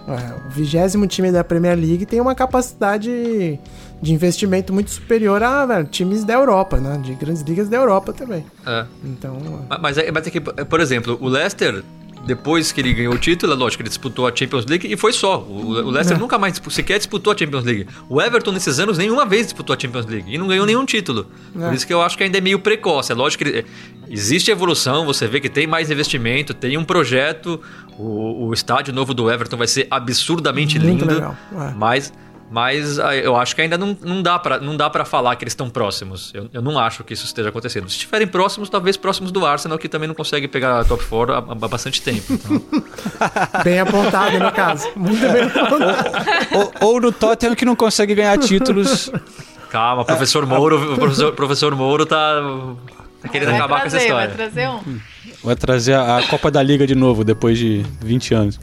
É, 0.08 0.48
o 0.48 0.50
vigésimo 0.50 1.06
time 1.08 1.32
da 1.32 1.44
Premier 1.44 1.78
League 1.78 2.06
tem 2.06 2.20
uma 2.20 2.34
capacidade 2.34 3.60
de 4.02 4.14
investimento 4.14 4.74
muito 4.74 4.90
superior 4.92 5.44
a 5.44 5.66
velho, 5.66 5.86
times 5.86 6.24
da 6.24 6.34
Europa, 6.34 6.78
né? 6.78 7.00
De 7.04 7.14
grandes 7.14 7.42
ligas 7.44 7.70
da 7.70 7.78
Europa 7.78 8.12
também. 8.12 8.44
É. 8.66 8.86
Então, 9.04 9.38
Ma- 9.70 9.78
Mas, 9.78 9.98
é- 9.98 10.12
mas 10.12 10.26
é 10.26 10.30
que, 10.32 10.42
por 10.42 10.80
exemplo, 10.80 11.18
o 11.22 11.28
Leicester, 11.28 11.84
depois 12.26 12.72
que 12.72 12.80
ele 12.82 12.94
ganhou 12.94 13.14
o 13.14 13.18
título, 13.18 13.54
é 13.54 13.56
lógico, 13.56 13.82
ele 13.82 13.90
disputou 13.90 14.28
a 14.28 14.36
Champions 14.36 14.66
League 14.66 14.92
e 14.92 14.96
foi 14.98 15.12
só. 15.14 15.40
O, 15.40 15.70
o 15.72 15.90
Leicester 15.90 16.18
É. 16.18 16.20
nunca 16.20 16.38
mais 16.38 16.62
sequer 16.70 16.98
disputou 16.98 17.34
a 17.34 17.38
Champions 17.38 17.64
League. 17.64 17.88
O 18.08 18.22
Everton, 18.22 18.52
nesses 18.52 18.80
anos, 18.80 18.98
nenhuma 18.98 19.26
vez 19.26 19.46
disputou 19.48 19.76
a 19.76 19.80
Champions 19.80 20.06
League 20.06 20.34
e 20.34 20.38
não 20.38 20.48
ganhou 20.48 20.66
nenhum 20.66 20.86
título. 20.86 21.28
É. 21.56 21.60
Por 21.68 21.74
isso 21.74 21.88
que 21.88 21.94
eu 21.94 22.02
acho 22.02 22.18
que 22.18 22.24
ainda 22.24 22.38
é 22.38 22.42
meio 22.42 22.60
precoce. 22.60 23.12
É 23.12 23.16
lógico 23.16 23.44
que 23.44 23.50
ele- 23.50 23.66
existe 24.10 24.52
evolução, 24.52 25.06
você 25.06 25.28
vê 25.28 25.40
que 25.40 25.50
tem 25.50 25.66
mais 25.68 25.90
investimento, 25.90 26.54
tem 26.54 26.78
um 26.78 26.84
projeto. 26.84 27.60
O, 27.98 28.48
o 28.48 28.54
estádio 28.54 28.94
novo 28.94 29.14
do 29.14 29.30
Everton 29.30 29.58
vai 29.58 29.68
ser 29.68 29.88
absurdamente 29.92 30.78
Muito 30.80 31.02
lindo. 31.04 31.14
legal, 31.14 31.36
é. 31.54 31.74
Mas. 31.76 32.14
Mas 32.52 32.98
ah, 33.00 33.16
eu 33.16 33.36
acho 33.36 33.56
que 33.56 33.62
ainda 33.62 33.78
não, 33.78 33.96
não 34.02 34.24
dá 34.24 34.40
pra 34.40 34.60
não 34.60 34.76
dá 34.76 34.90
para 34.90 35.06
falar 35.06 35.36
que 35.36 35.44
eles 35.44 35.52
estão 35.54 35.70
próximos. 35.70 36.32
Eu, 36.34 36.50
eu 36.52 36.62
não 36.62 36.80
acho 36.80 37.04
que 37.04 37.14
isso 37.14 37.26
esteja 37.26 37.50
acontecendo. 37.50 37.88
Se 37.88 37.96
estiverem 37.98 38.28
próximos, 38.28 38.70
talvez 38.70 38.98
próximos 38.98 39.32
do 39.32 39.46
Arsenal, 39.46 39.78
que 39.78 39.88
também 39.88 40.08
não 40.08 40.16
consegue 40.16 40.48
pegar 40.48 40.80
a 40.80 40.84
top 40.84 41.06
4 41.06 41.34
há, 41.34 41.38
há 41.38 41.68
bastante 41.68 42.02
tempo. 42.02 42.34
Então, 42.34 42.62
bem 43.64 43.80
apontado 43.80 44.40
no 44.40 44.52
caso. 44.52 44.88
Muito 44.96 45.22
bem 45.32 45.44
apontado. 45.44 46.10
ou, 46.82 46.90
ou 46.90 47.02
no 47.02 47.12
Tottenham 47.12 47.56
que 47.56 47.66
não 47.66 47.76
consegue 47.76 48.16
ganhar 48.16 48.38
títulos. 48.40 49.12
calma, 49.70 50.04
professor 50.04 50.46
Mouro, 50.48 50.94
o 50.94 50.96
professor, 50.98 51.34
professor 51.34 51.76
Mouro 51.76 52.06
tá, 52.06 52.42
tá 53.22 53.30
querendo 53.30 53.50
Vai 53.50 53.58
acabar 53.58 53.82
com 53.82 53.88
essa 53.88 53.98
trazer, 53.98 54.14
vai 54.14 54.28
história. 54.28 54.50
trazer 54.52 54.70
um. 54.70 55.00
Vai 55.44 55.56
trazer 55.56 55.94
a, 55.94 56.18
a 56.18 56.24
Copa 56.24 56.50
da 56.50 56.64
Liga 56.64 56.88
de 56.88 56.96
novo, 56.96 57.24
depois 57.24 57.58
de 57.60 57.86
20 58.02 58.34
anos. 58.34 58.60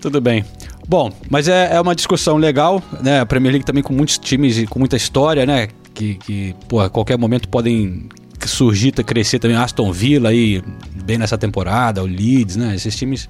Tudo 0.00 0.20
bem. 0.20 0.44
Bom, 0.88 1.12
mas 1.28 1.48
é, 1.48 1.74
é 1.74 1.80
uma 1.80 1.94
discussão 1.94 2.36
legal, 2.36 2.80
né? 3.02 3.20
A 3.20 3.26
Premier 3.26 3.52
League 3.52 3.66
também 3.66 3.82
com 3.82 3.92
muitos 3.92 4.18
times 4.18 4.56
e 4.56 4.66
com 4.66 4.78
muita 4.78 4.96
história, 4.96 5.44
né? 5.44 5.68
Que, 5.92 6.14
que 6.14 6.54
a 6.80 6.88
qualquer 6.88 7.18
momento 7.18 7.48
podem 7.48 8.08
surgir, 8.44 8.92
crescer 8.92 9.40
também. 9.40 9.56
Aston 9.56 9.90
Villa 9.92 10.28
aí, 10.28 10.62
bem 11.04 11.18
nessa 11.18 11.36
temporada, 11.36 12.02
o 12.02 12.06
Leeds, 12.06 12.56
né? 12.56 12.74
Esses 12.76 12.94
times. 12.94 13.28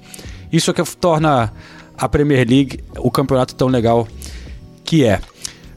Isso 0.51 0.69
é 0.69 0.73
que 0.73 0.83
torna 0.97 1.51
a 1.97 2.07
Premier 2.07 2.47
League 2.47 2.79
o 2.97 3.09
campeonato 3.09 3.55
tão 3.55 3.67
legal 3.67 4.07
que 4.83 5.03
é. 5.03 5.19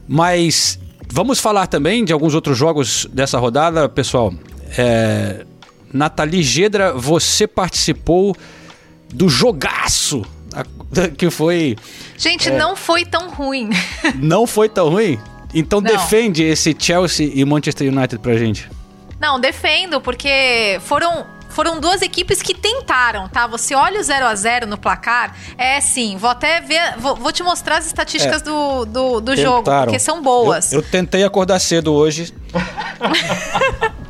Mas 0.07 0.79
vamos 1.11 1.39
falar 1.39 1.65
também 1.65 2.05
de 2.05 2.13
alguns 2.13 2.35
outros 2.35 2.57
jogos 2.57 3.07
dessa 3.11 3.39
rodada, 3.39 3.89
pessoal. 3.89 4.31
É, 4.77 5.45
Nathalie 5.91 6.43
Gedra, 6.43 6.93
você 6.93 7.47
participou 7.47 8.35
do 9.11 9.27
jogaço 9.27 10.23
que 11.17 11.29
foi. 11.29 11.75
Gente, 12.17 12.49
É. 12.49 12.57
não 12.57 12.75
foi 12.75 13.05
tão 13.05 13.29
ruim. 13.29 13.69
Não 14.15 14.45
foi 14.45 14.67
tão 14.69 14.89
ruim? 14.89 15.19
Então 15.53 15.81
Não. 15.81 15.91
defende 15.91 16.43
esse 16.43 16.75
Chelsea 16.77 17.29
e 17.33 17.43
Manchester 17.45 17.91
United 17.91 18.19
pra 18.19 18.35
gente. 18.37 18.69
Não, 19.19 19.39
defendo, 19.39 19.99
porque 20.01 20.79
foram. 20.81 21.25
Foram 21.51 21.81
duas 21.81 22.01
equipes 22.01 22.41
que 22.41 22.53
tentaram, 22.53 23.27
tá? 23.27 23.45
Você 23.45 23.75
olha 23.75 23.99
o 23.99 24.03
0 24.03 24.25
a 24.25 24.33
0 24.33 24.65
no 24.67 24.77
placar, 24.77 25.35
é 25.57 25.81
sim. 25.81 26.15
Vou 26.15 26.29
até 26.29 26.61
ver. 26.61 26.95
Vou, 26.97 27.13
vou 27.17 27.29
te 27.33 27.43
mostrar 27.43 27.79
as 27.79 27.85
estatísticas 27.87 28.41
do, 28.41 28.85
do, 28.85 29.19
do 29.19 29.35
jogo, 29.35 29.69
É. 29.69 29.81
Porque 29.83 29.99
são 29.99 30.21
boas. 30.21 30.71
Eu, 30.71 30.79
eu 30.79 30.87
tentei 30.87 31.25
acordar 31.25 31.59
cedo 31.59 31.91
hoje. 31.93 32.33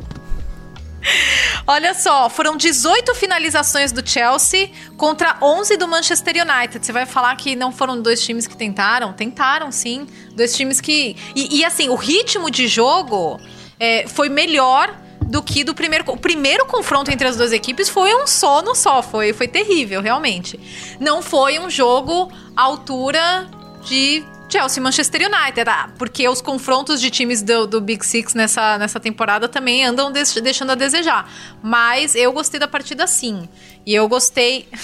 Olha 1.66 1.94
só, 1.94 2.28
foram 2.28 2.56
18 2.56 3.14
finalizações 3.14 3.92
do 3.92 4.08
Chelsea 4.08 4.70
contra 4.96 5.36
11 5.40 5.76
do 5.76 5.86
Manchester 5.88 6.34
United. 6.36 6.84
Você 6.84 6.92
vai 6.92 7.06
falar 7.06 7.34
que 7.36 7.54
não 7.56 7.72
foram 7.72 8.00
dois 8.00 8.24
times 8.24 8.46
que 8.46 8.56
tentaram? 8.56 9.12
Tentaram, 9.12 9.70
sim. 9.70 10.06
Dois 10.34 10.54
times 10.56 10.80
que. 10.80 11.16
E, 11.34 11.58
e 11.58 11.64
assim, 11.64 11.88
o 11.88 11.94
ritmo 11.94 12.50
de 12.50 12.66
jogo 12.66 13.40
é, 13.78 14.06
foi 14.06 14.28
melhor 14.28 14.94
do 15.20 15.42
que 15.42 15.64
do 15.64 15.74
primeiro. 15.74 16.04
O 16.08 16.16
primeiro 16.16 16.66
confronto 16.66 17.10
entre 17.10 17.26
as 17.26 17.36
duas 17.36 17.52
equipes 17.52 17.88
foi 17.88 18.14
um 18.14 18.26
sono 18.26 18.74
só. 18.74 19.02
Foi, 19.02 19.32
foi 19.32 19.48
terrível, 19.48 20.00
realmente. 20.00 20.58
Não 21.00 21.22
foi 21.22 21.58
um 21.58 21.70
jogo 21.70 22.30
à 22.56 22.62
altura 22.62 23.48
de 23.84 24.24
Chelsea 24.52 24.80
e 24.80 24.82
Manchester 24.82 25.22
United, 25.22 25.70
ah, 25.70 25.88
porque 25.96 26.28
os 26.28 26.42
confrontos 26.42 27.00
de 27.00 27.10
times 27.10 27.40
do, 27.40 27.66
do, 27.66 27.80
Big 27.80 28.04
Six 28.04 28.34
nessa, 28.34 28.76
nessa 28.76 29.00
temporada 29.00 29.48
também 29.48 29.82
andam 29.82 30.12
deixando 30.12 30.72
a 30.72 30.74
desejar. 30.74 31.26
Mas 31.62 32.14
eu 32.14 32.30
gostei 32.32 32.60
da 32.60 32.68
partida 32.68 33.06
sim. 33.06 33.48
E 33.86 33.94
eu 33.94 34.06
gostei. 34.06 34.68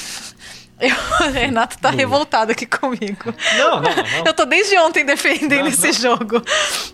Eu, 0.80 0.94
o 1.26 1.32
Renato 1.32 1.76
tá 1.76 1.90
revoltado 1.90 2.52
aqui 2.52 2.64
comigo. 2.64 3.34
Não, 3.56 3.80
não, 3.80 3.96
não. 3.96 4.24
Eu 4.24 4.32
tô 4.32 4.44
desde 4.44 4.78
ontem 4.78 5.04
defendendo 5.04 5.62
não, 5.62 5.66
esse 5.66 5.88
não. 5.88 5.92
jogo. 5.92 6.40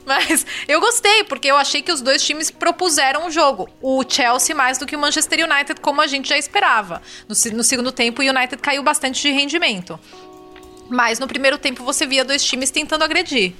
Mas 0.06 0.46
eu 0.66 0.80
gostei, 0.80 1.22
porque 1.24 1.48
eu 1.48 1.56
achei 1.58 1.82
que 1.82 1.92
os 1.92 2.00
dois 2.00 2.24
times 2.24 2.50
propuseram 2.50 3.26
o 3.26 3.30
jogo. 3.30 3.68
O 3.82 4.02
Chelsea 4.08 4.56
mais 4.56 4.78
do 4.78 4.86
que 4.86 4.96
o 4.96 4.98
Manchester 4.98 5.46
United, 5.46 5.82
como 5.82 6.00
a 6.00 6.06
gente 6.06 6.30
já 6.30 6.38
esperava. 6.38 7.02
No, 7.28 7.36
no 7.52 7.62
segundo 7.62 7.92
tempo, 7.92 8.22
o 8.22 8.24
United 8.24 8.56
caiu 8.56 8.82
bastante 8.82 9.20
de 9.20 9.30
rendimento. 9.30 10.00
Mas 10.90 11.18
no 11.18 11.26
primeiro 11.26 11.58
tempo 11.58 11.84
você 11.84 12.06
via 12.06 12.24
dois 12.24 12.44
times 12.44 12.70
tentando 12.70 13.02
agredir. 13.02 13.54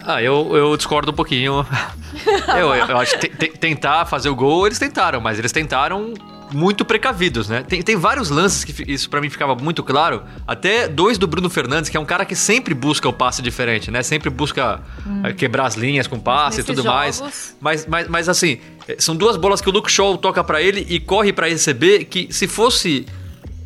Ah, 0.00 0.22
eu, 0.22 0.56
eu 0.56 0.76
discordo 0.76 1.10
um 1.10 1.14
pouquinho. 1.14 1.66
eu, 2.56 2.74
eu 2.74 2.96
acho 2.96 3.18
que 3.18 3.28
tentar 3.58 4.06
fazer 4.06 4.28
o 4.28 4.36
gol, 4.36 4.66
eles 4.66 4.78
tentaram, 4.78 5.20
mas 5.20 5.38
eles 5.38 5.50
tentaram 5.50 6.14
muito 6.52 6.84
precavidos, 6.84 7.48
né? 7.48 7.64
Tem, 7.66 7.82
tem 7.82 7.96
vários 7.96 8.30
lances 8.30 8.64
que 8.64 8.90
isso 8.90 9.10
para 9.10 9.20
mim 9.20 9.28
ficava 9.28 9.54
muito 9.56 9.82
claro. 9.82 10.22
Até 10.46 10.86
dois 10.86 11.18
do 11.18 11.26
Bruno 11.26 11.50
Fernandes, 11.50 11.90
que 11.90 11.96
é 11.96 12.00
um 12.00 12.04
cara 12.04 12.24
que 12.24 12.36
sempre 12.36 12.72
busca 12.72 13.08
o 13.08 13.12
passe 13.12 13.42
diferente, 13.42 13.90
né? 13.90 14.02
Sempre 14.02 14.30
busca 14.30 14.80
hum. 15.04 15.22
quebrar 15.36 15.66
as 15.66 15.74
linhas 15.74 16.06
com 16.06 16.20
passe 16.20 16.60
e 16.60 16.64
tudo 16.64 16.82
jogos. 16.82 17.20
mais. 17.20 17.56
Mas, 17.60 17.86
mas, 17.86 18.08
mas 18.08 18.28
assim, 18.28 18.60
são 18.98 19.16
duas 19.16 19.36
bolas 19.36 19.60
que 19.60 19.68
o 19.68 19.72
Luke 19.72 19.90
Shaw 19.90 20.16
toca 20.18 20.42
para 20.44 20.62
ele 20.62 20.86
e 20.88 21.00
corre 21.00 21.32
para 21.32 21.48
receber, 21.48 22.04
que 22.04 22.32
se 22.32 22.46
fosse 22.46 23.06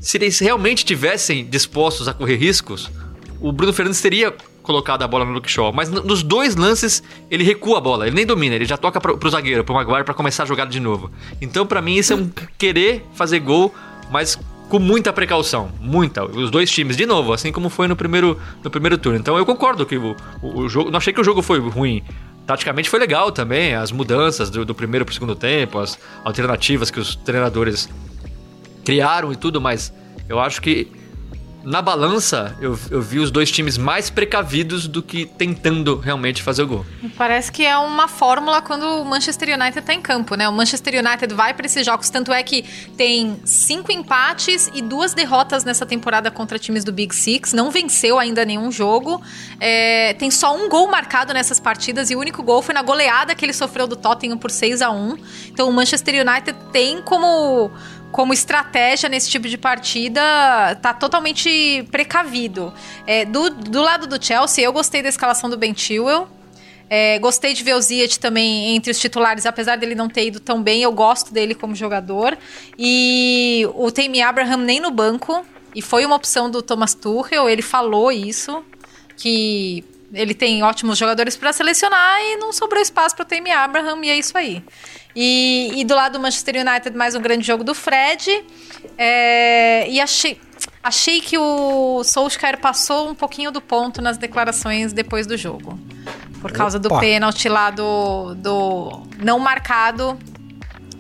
se 0.00 0.16
eles 0.16 0.38
realmente 0.38 0.84
tivessem 0.84 1.44
dispostos 1.44 2.08
a 2.08 2.14
correr 2.14 2.36
riscos, 2.36 2.90
o 3.38 3.52
Bruno 3.52 3.72
Fernandes 3.72 4.00
teria 4.00 4.34
colocado 4.62 5.02
a 5.02 5.08
bola 5.08 5.24
no 5.24 5.32
Luke 5.32 5.50
Shaw. 5.50 5.72
Mas 5.72 5.90
nos 5.90 6.22
dois 6.22 6.56
lances, 6.56 7.02
ele 7.30 7.44
recua 7.44 7.78
a 7.78 7.80
bola, 7.80 8.06
ele 8.06 8.16
nem 8.16 8.24
domina, 8.24 8.54
ele 8.54 8.64
já 8.64 8.76
toca 8.76 9.00
pro, 9.00 9.18
pro 9.18 9.30
zagueiro, 9.30 9.62
pro 9.62 9.74
Maguire, 9.74 10.04
para 10.04 10.14
começar 10.14 10.44
a 10.44 10.46
jogada 10.46 10.70
de 10.70 10.80
novo. 10.80 11.10
Então, 11.40 11.66
para 11.66 11.82
mim, 11.82 11.96
isso 11.96 12.14
é 12.14 12.16
um 12.16 12.30
querer 12.56 13.04
fazer 13.14 13.40
gol, 13.40 13.74
mas 14.10 14.38
com 14.70 14.78
muita 14.78 15.12
precaução, 15.12 15.70
muita. 15.80 16.24
Os 16.24 16.50
dois 16.50 16.70
times, 16.70 16.96
de 16.96 17.04
novo, 17.04 17.32
assim 17.32 17.52
como 17.52 17.68
foi 17.68 17.88
no 17.88 17.96
primeiro, 17.96 18.40
no 18.62 18.70
primeiro 18.70 18.96
turno. 18.96 19.18
Então, 19.18 19.36
eu 19.36 19.44
concordo 19.44 19.84
que 19.84 19.96
o, 19.96 20.16
o, 20.40 20.60
o 20.60 20.68
jogo. 20.68 20.90
Não 20.90 20.98
achei 20.98 21.12
que 21.12 21.20
o 21.20 21.24
jogo 21.24 21.42
foi 21.42 21.58
ruim. 21.58 22.02
Taticamente 22.46 22.88
foi 22.88 22.98
legal 22.98 23.30
também, 23.30 23.74
as 23.74 23.92
mudanças 23.92 24.48
do, 24.48 24.64
do 24.64 24.74
primeiro 24.74 25.04
pro 25.04 25.12
segundo 25.12 25.34
tempo, 25.36 25.78
as 25.78 25.98
alternativas 26.24 26.90
que 26.90 26.98
os 26.98 27.14
treinadores 27.14 27.88
criaram 28.84 29.32
e 29.32 29.36
tudo, 29.36 29.60
mas 29.60 29.92
eu 30.28 30.38
acho 30.38 30.60
que 30.60 30.90
na 31.62 31.82
balança, 31.82 32.56
eu, 32.60 32.78
eu 32.90 33.02
vi 33.02 33.18
os 33.18 33.30
dois 33.30 33.50
times 33.50 33.76
mais 33.76 34.08
precavidos 34.08 34.86
do 34.86 35.02
que 35.02 35.26
tentando 35.26 35.98
realmente 35.98 36.42
fazer 36.42 36.62
o 36.62 36.66
gol. 36.66 36.86
Parece 37.16 37.52
que 37.52 37.64
é 37.64 37.76
uma 37.76 38.08
fórmula 38.08 38.62
quando 38.62 38.84
o 38.84 39.04
Manchester 39.04 39.54
United 39.54 39.82
tá 39.82 39.92
em 39.92 40.00
campo, 40.00 40.34
né? 40.34 40.48
O 40.48 40.52
Manchester 40.52 41.04
United 41.04 41.34
vai 41.34 41.52
para 41.52 41.66
esses 41.66 41.84
jogos, 41.84 42.08
tanto 42.08 42.32
é 42.32 42.42
que 42.42 42.62
tem 42.96 43.40
cinco 43.44 43.92
empates 43.92 44.70
e 44.74 44.80
duas 44.80 45.12
derrotas 45.12 45.64
nessa 45.64 45.84
temporada 45.84 46.30
contra 46.30 46.58
times 46.58 46.84
do 46.84 46.92
Big 46.92 47.14
Six, 47.14 47.52
não 47.52 47.70
venceu 47.70 48.18
ainda 48.18 48.44
nenhum 48.44 48.70
jogo. 48.72 49.22
É, 49.58 50.14
tem 50.14 50.30
só 50.30 50.56
um 50.56 50.68
gol 50.68 50.90
marcado 50.90 51.34
nessas 51.34 51.60
partidas 51.60 52.10
e 52.10 52.16
o 52.16 52.18
único 52.18 52.42
gol 52.42 52.62
foi 52.62 52.74
na 52.74 52.82
goleada 52.82 53.34
que 53.34 53.44
ele 53.44 53.52
sofreu 53.52 53.86
do 53.86 53.96
Tottenham 53.96 54.38
por 54.38 54.50
6 54.50 54.80
a 54.80 54.90
1 54.90 55.16
Então 55.48 55.68
o 55.68 55.72
Manchester 55.72 56.26
United 56.26 56.56
tem 56.72 57.02
como 57.02 57.70
como 58.12 58.32
estratégia 58.32 59.08
nesse 59.08 59.30
tipo 59.30 59.48
de 59.48 59.56
partida, 59.56 60.20
tá 60.82 60.92
totalmente 60.92 61.84
precavido. 61.90 62.72
É, 63.06 63.24
do, 63.24 63.50
do 63.50 63.80
lado 63.80 64.06
do 64.06 64.22
Chelsea, 64.22 64.64
eu 64.64 64.72
gostei 64.72 65.02
da 65.02 65.08
escalação 65.08 65.48
do 65.48 65.56
Ben 65.56 65.74
Chilwell. 65.74 66.28
É, 66.92 67.20
gostei 67.20 67.54
de 67.54 67.62
ver 67.62 67.74
o 67.74 67.80
Ziyech 67.80 68.18
também 68.18 68.74
entre 68.74 68.90
os 68.90 68.98
titulares, 68.98 69.46
apesar 69.46 69.76
dele 69.76 69.94
não 69.94 70.08
ter 70.08 70.26
ido 70.26 70.40
tão 70.40 70.60
bem, 70.60 70.82
eu 70.82 70.90
gosto 70.90 71.32
dele 71.32 71.54
como 71.54 71.72
jogador. 71.72 72.36
E 72.76 73.64
o 73.76 73.92
Tammy 73.92 74.20
Abraham 74.20 74.56
nem 74.56 74.80
no 74.80 74.90
banco, 74.90 75.46
e 75.72 75.80
foi 75.80 76.04
uma 76.04 76.16
opção 76.16 76.50
do 76.50 76.60
Thomas 76.60 76.92
Tuchel, 76.92 77.48
ele 77.48 77.62
falou 77.62 78.10
isso, 78.10 78.64
que 79.16 79.84
ele 80.12 80.34
tem 80.34 80.64
ótimos 80.64 80.98
jogadores 80.98 81.36
para 81.36 81.52
selecionar 81.52 82.20
e 82.22 82.36
não 82.38 82.52
sobrou 82.52 82.82
espaço 82.82 83.14
para 83.14 83.22
o 83.22 83.26
Tammy 83.26 83.52
Abraham, 83.52 84.04
e 84.04 84.10
é 84.10 84.18
isso 84.18 84.36
aí. 84.36 84.60
E, 85.14 85.72
e, 85.76 85.84
do 85.84 85.94
lado 85.94 86.12
do 86.12 86.20
Manchester 86.20 86.66
United, 86.66 86.96
mais 86.96 87.14
um 87.14 87.20
grande 87.20 87.46
jogo 87.46 87.64
do 87.64 87.74
Fred. 87.74 88.44
É, 88.96 89.88
e 89.88 90.00
achei, 90.00 90.40
achei 90.82 91.20
que 91.20 91.36
o 91.36 92.02
Solskjaer 92.04 92.58
passou 92.58 93.08
um 93.08 93.14
pouquinho 93.14 93.50
do 93.50 93.60
ponto 93.60 94.00
nas 94.00 94.16
declarações 94.16 94.92
depois 94.92 95.26
do 95.26 95.36
jogo. 95.36 95.78
Por 96.40 96.52
causa 96.52 96.78
Opa. 96.78 96.88
do 96.88 97.00
pênalti 97.00 97.48
lá 97.48 97.70
do, 97.70 98.34
do 98.34 99.02
não 99.18 99.38
marcado 99.38 100.18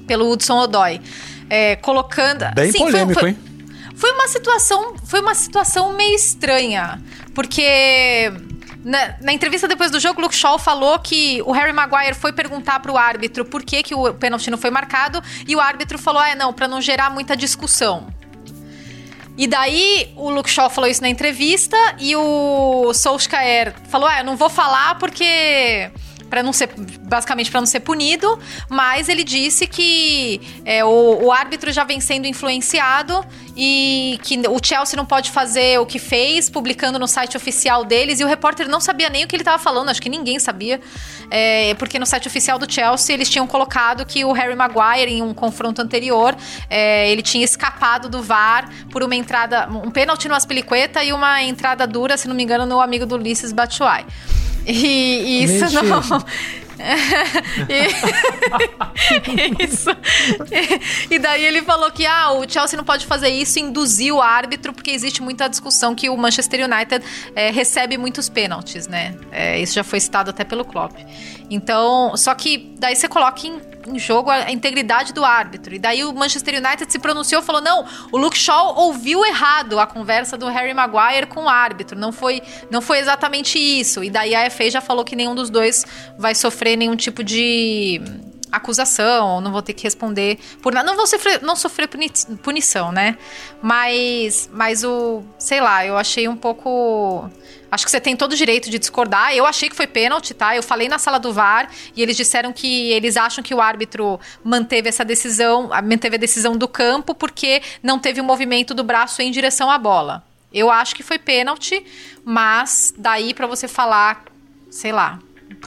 pelo 0.06 0.30
Hudson 0.30 0.58
Odoi. 0.58 1.00
É, 1.48 1.76
colocando. 1.76 2.44
Bem 2.54 2.70
sim, 2.70 2.78
polêmico, 2.78 3.20
foi, 3.20 3.30
hein? 3.30 3.38
Foi 3.96 4.12
uma 4.12 4.28
situação, 4.28 4.94
foi 5.04 5.20
uma 5.20 5.34
situação 5.34 5.92
meio 5.92 6.14
estranha, 6.14 7.02
porque 7.34 8.32
na, 8.84 9.14
na, 9.20 9.32
entrevista 9.32 9.68
depois 9.68 9.90
do 9.90 10.00
jogo, 10.00 10.20
Luke 10.20 10.34
Shaw 10.34 10.58
falou 10.58 10.98
que 10.98 11.42
o 11.42 11.52
Harry 11.52 11.72
Maguire 11.72 12.14
foi 12.14 12.32
perguntar 12.32 12.80
pro 12.80 12.96
árbitro 12.96 13.44
por 13.44 13.62
que, 13.62 13.82
que 13.82 13.94
o 13.94 14.14
pênalti 14.14 14.50
não 14.50 14.56
foi 14.56 14.70
marcado 14.70 15.22
e 15.46 15.54
o 15.54 15.60
árbitro 15.60 15.98
falou: 15.98 16.20
ah, 16.20 16.34
não, 16.34 16.52
para 16.52 16.66
não 16.66 16.80
gerar 16.80 17.10
muita 17.10 17.36
discussão. 17.36 18.08
E 19.36 19.46
daí 19.46 20.12
o 20.16 20.30
Luke 20.30 20.50
Shaw 20.50 20.68
falou 20.68 20.88
isso 20.88 21.02
na 21.02 21.08
entrevista 21.08 21.76
e 21.98 22.16
o 22.16 22.92
Solskjaer 22.94 23.74
falou: 23.88 24.08
ah, 24.08 24.20
eu 24.20 24.24
não 24.24 24.36
vou 24.36 24.48
falar 24.48 24.96
porque 24.98 25.90
para 26.30 26.42
não 26.44 26.52
ser 26.52 26.70
basicamente 27.02 27.50
para 27.50 27.60
não 27.60 27.66
ser 27.66 27.80
punido, 27.80 28.38
mas 28.68 29.08
ele 29.08 29.24
disse 29.24 29.66
que 29.66 30.40
é, 30.64 30.84
o, 30.84 31.24
o, 31.24 31.32
árbitro 31.32 31.72
já 31.72 31.82
vem 31.82 32.00
sendo 32.00 32.26
influenciado 32.26 33.26
e 33.56 34.18
que 34.22 34.38
o 34.48 34.64
Chelsea 34.64 34.96
não 34.96 35.04
pode 35.04 35.30
fazer 35.32 35.78
o 35.80 35.84
que 35.84 35.98
fez, 35.98 36.48
publicando 36.48 36.98
no 36.98 37.08
site 37.08 37.36
oficial 37.36 37.84
deles, 37.84 38.20
e 38.20 38.24
o 38.24 38.28
repórter 38.28 38.68
não 38.68 38.80
sabia 38.80 39.10
nem 39.10 39.24
o 39.24 39.26
que 39.26 39.34
ele 39.34 39.42
estava 39.42 39.60
falando, 39.60 39.88
acho 39.88 40.00
que 40.00 40.08
ninguém 40.08 40.38
sabia, 40.38 40.80
é, 41.30 41.74
porque 41.74 41.98
no 41.98 42.06
site 42.06 42.28
oficial 42.28 42.58
do 42.58 42.72
Chelsea 42.72 43.12
eles 43.12 43.28
tinham 43.28 43.46
colocado 43.46 44.06
que 44.06 44.24
o 44.24 44.32
Harry 44.32 44.54
Maguire, 44.54 45.12
em 45.12 45.22
um 45.22 45.34
confronto 45.34 45.82
anterior, 45.82 46.36
é, 46.70 47.10
ele 47.10 47.22
tinha 47.22 47.44
escapado 47.44 48.08
do 48.08 48.22
VAR 48.22 48.70
por 48.90 49.02
uma 49.02 49.16
entrada, 49.16 49.68
um 49.68 49.90
pênalti 49.90 50.28
no 50.28 50.34
Aspilicueta 50.34 51.02
e 51.02 51.12
uma 51.12 51.42
entrada 51.42 51.86
dura, 51.86 52.16
se 52.16 52.28
não 52.28 52.36
me 52.36 52.44
engano, 52.44 52.64
no 52.64 52.80
amigo 52.80 53.04
do 53.04 53.16
Ulisses 53.16 53.52
Batshuayi. 53.52 54.06
E, 54.70 55.44
isso 55.44 55.64
Mentira. 55.64 55.82
não. 55.82 56.24
e... 57.68 57.88
isso. 59.64 59.90
E, 61.10 61.18
daí 61.18 61.44
ele 61.44 61.62
falou 61.62 61.90
que 61.90 62.06
ah, 62.06 62.32
o 62.32 62.48
Chelsea 62.48 62.76
não 62.76 62.84
pode 62.84 63.06
fazer 63.06 63.28
isso, 63.28 63.58
induzir 63.58 64.14
o 64.14 64.20
árbitro, 64.20 64.72
porque 64.72 64.90
existe 64.90 65.22
muita 65.22 65.48
discussão 65.48 65.94
que 65.94 66.08
o 66.08 66.16
Manchester 66.16 66.64
United 66.64 67.04
é, 67.34 67.50
recebe 67.50 67.98
muitos 67.98 68.28
pênaltis, 68.28 68.86
né? 68.86 69.14
É, 69.30 69.60
isso 69.60 69.74
já 69.74 69.84
foi 69.84 70.00
citado 70.00 70.30
até 70.30 70.44
pelo 70.44 70.64
Klopp. 70.64 70.94
Então, 71.50 72.16
só 72.16 72.34
que 72.34 72.72
daí 72.78 72.96
você 72.96 73.08
coloca 73.08 73.46
em 73.46 73.60
em 73.90 73.98
jogo 73.98 74.30
a 74.30 74.50
integridade 74.50 75.12
do 75.12 75.24
árbitro. 75.24 75.74
E 75.74 75.78
daí 75.78 76.04
o 76.04 76.12
Manchester 76.12 76.54
United 76.54 76.90
se 76.90 76.98
pronunciou, 76.98 77.42
falou: 77.42 77.60
não, 77.60 77.84
o 78.12 78.18
Luke 78.18 78.38
Shaw 78.38 78.74
ouviu 78.76 79.24
errado 79.24 79.78
a 79.78 79.86
conversa 79.86 80.36
do 80.36 80.46
Harry 80.46 80.74
Maguire 80.74 81.26
com 81.26 81.44
o 81.44 81.48
árbitro. 81.48 81.98
Não 81.98 82.12
foi, 82.12 82.42
não 82.70 82.80
foi 82.80 82.98
exatamente 82.98 83.58
isso. 83.58 84.02
E 84.02 84.10
daí 84.10 84.34
a 84.34 84.50
FA 84.50 84.70
já 84.70 84.80
falou 84.80 85.04
que 85.04 85.16
nenhum 85.16 85.34
dos 85.34 85.50
dois 85.50 85.84
vai 86.18 86.34
sofrer 86.34 86.76
nenhum 86.76 86.96
tipo 86.96 87.22
de 87.22 88.00
acusação, 88.50 89.40
não 89.40 89.52
vou 89.52 89.62
ter 89.62 89.72
que 89.72 89.84
responder 89.84 90.38
por 90.62 90.72
nada. 90.72 90.86
Não 90.86 90.96
vou 90.96 91.06
sofrer, 91.06 91.42
não 91.42 91.54
sofrer 91.54 91.88
punição, 92.42 92.90
né? 92.92 93.16
Mas, 93.62 94.50
mas 94.52 94.84
o, 94.84 95.22
sei 95.38 95.60
lá, 95.60 95.84
eu 95.86 95.96
achei 95.96 96.28
um 96.28 96.36
pouco 96.36 97.30
Acho 97.70 97.84
que 97.84 97.90
você 97.90 98.00
tem 98.00 98.16
todo 98.16 98.32
o 98.32 98.36
direito 98.36 98.68
de 98.68 98.78
discordar. 98.78 99.32
Eu 99.34 99.46
achei 99.46 99.68
que 99.68 99.76
foi 99.76 99.86
pênalti, 99.86 100.34
tá? 100.34 100.56
Eu 100.56 100.62
falei 100.62 100.88
na 100.88 100.98
sala 100.98 101.18
do 101.18 101.32
VAR 101.32 101.70
e 101.94 102.02
eles 102.02 102.16
disseram 102.16 102.52
que 102.52 102.90
eles 102.90 103.16
acham 103.16 103.42
que 103.44 103.54
o 103.54 103.60
árbitro 103.60 104.18
manteve 104.42 104.88
essa 104.88 105.04
decisão, 105.04 105.70
manteve 105.84 106.16
a 106.16 106.18
decisão 106.18 106.56
do 106.56 106.66
campo 106.66 107.14
porque 107.14 107.62
não 107.82 107.98
teve 107.98 108.20
o 108.20 108.24
movimento 108.24 108.74
do 108.74 108.82
braço 108.82 109.22
em 109.22 109.30
direção 109.30 109.70
à 109.70 109.78
bola. 109.78 110.24
Eu 110.52 110.70
acho 110.70 110.96
que 110.96 111.02
foi 111.02 111.18
pênalti, 111.18 111.84
mas 112.24 112.92
daí 112.98 113.32
para 113.32 113.46
você 113.46 113.68
falar, 113.68 114.24
sei 114.68 114.90
lá, 114.90 115.20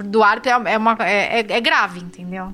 do 0.04 0.22
árbitro 0.22 0.52
é, 0.68 0.78
uma, 0.78 0.98
é, 1.00 1.40
é, 1.40 1.46
é 1.48 1.62
grave, 1.62 2.00
entendeu? 2.00 2.54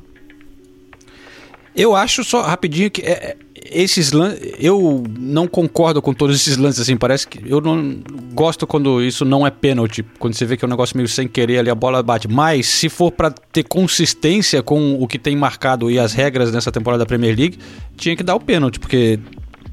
Eu 1.76 1.96
acho 1.96 2.24
só 2.24 2.42
rapidinho 2.42 2.90
que 2.90 3.02
é, 3.02 3.12
é, 3.12 3.38
esses 3.72 4.12
lances. 4.12 4.54
Eu 4.60 5.04
não 5.18 5.48
concordo 5.48 6.02
com 6.02 6.14
todos 6.14 6.36
esses 6.36 6.58
lances, 6.58 6.82
assim. 6.82 6.98
Parece 6.98 7.28
que. 7.28 7.40
Eu 7.50 7.62
não 7.62 8.02
gosto 8.34 8.66
quando 8.66 9.02
isso 9.02 9.24
não 9.24 9.46
é 9.46 9.52
pênalti. 9.52 10.04
Quando 10.18 10.34
você 10.34 10.46
vê 10.46 10.58
que 10.58 10.66
é 10.66 10.68
um 10.68 10.70
negócio 10.70 10.98
meio 10.98 11.08
sem 11.08 11.28
querer 11.28 11.60
ali, 11.60 11.70
a 11.70 11.76
bola 11.76 12.02
bate. 12.02 12.28
Mas 12.28 12.68
se 12.68 12.90
for 12.90 13.12
pra 13.12 13.32
ter 13.32 13.64
consistência 13.64 14.62
com 14.62 15.02
o 15.02 15.08
que 15.08 15.20
tem 15.20 15.36
marcado 15.36 15.90
e 15.90 16.00
as 16.00 16.14
regras 16.14 16.52
nessa 16.52 16.72
temporada 16.72 17.04
da 17.04 17.06
Premier 17.06 17.36
League, 17.38 17.58
tinha 17.96 18.16
que 18.16 18.24
dar 18.24 18.36
o 18.36 18.40
pênalti, 18.40 18.80
porque 18.80 19.20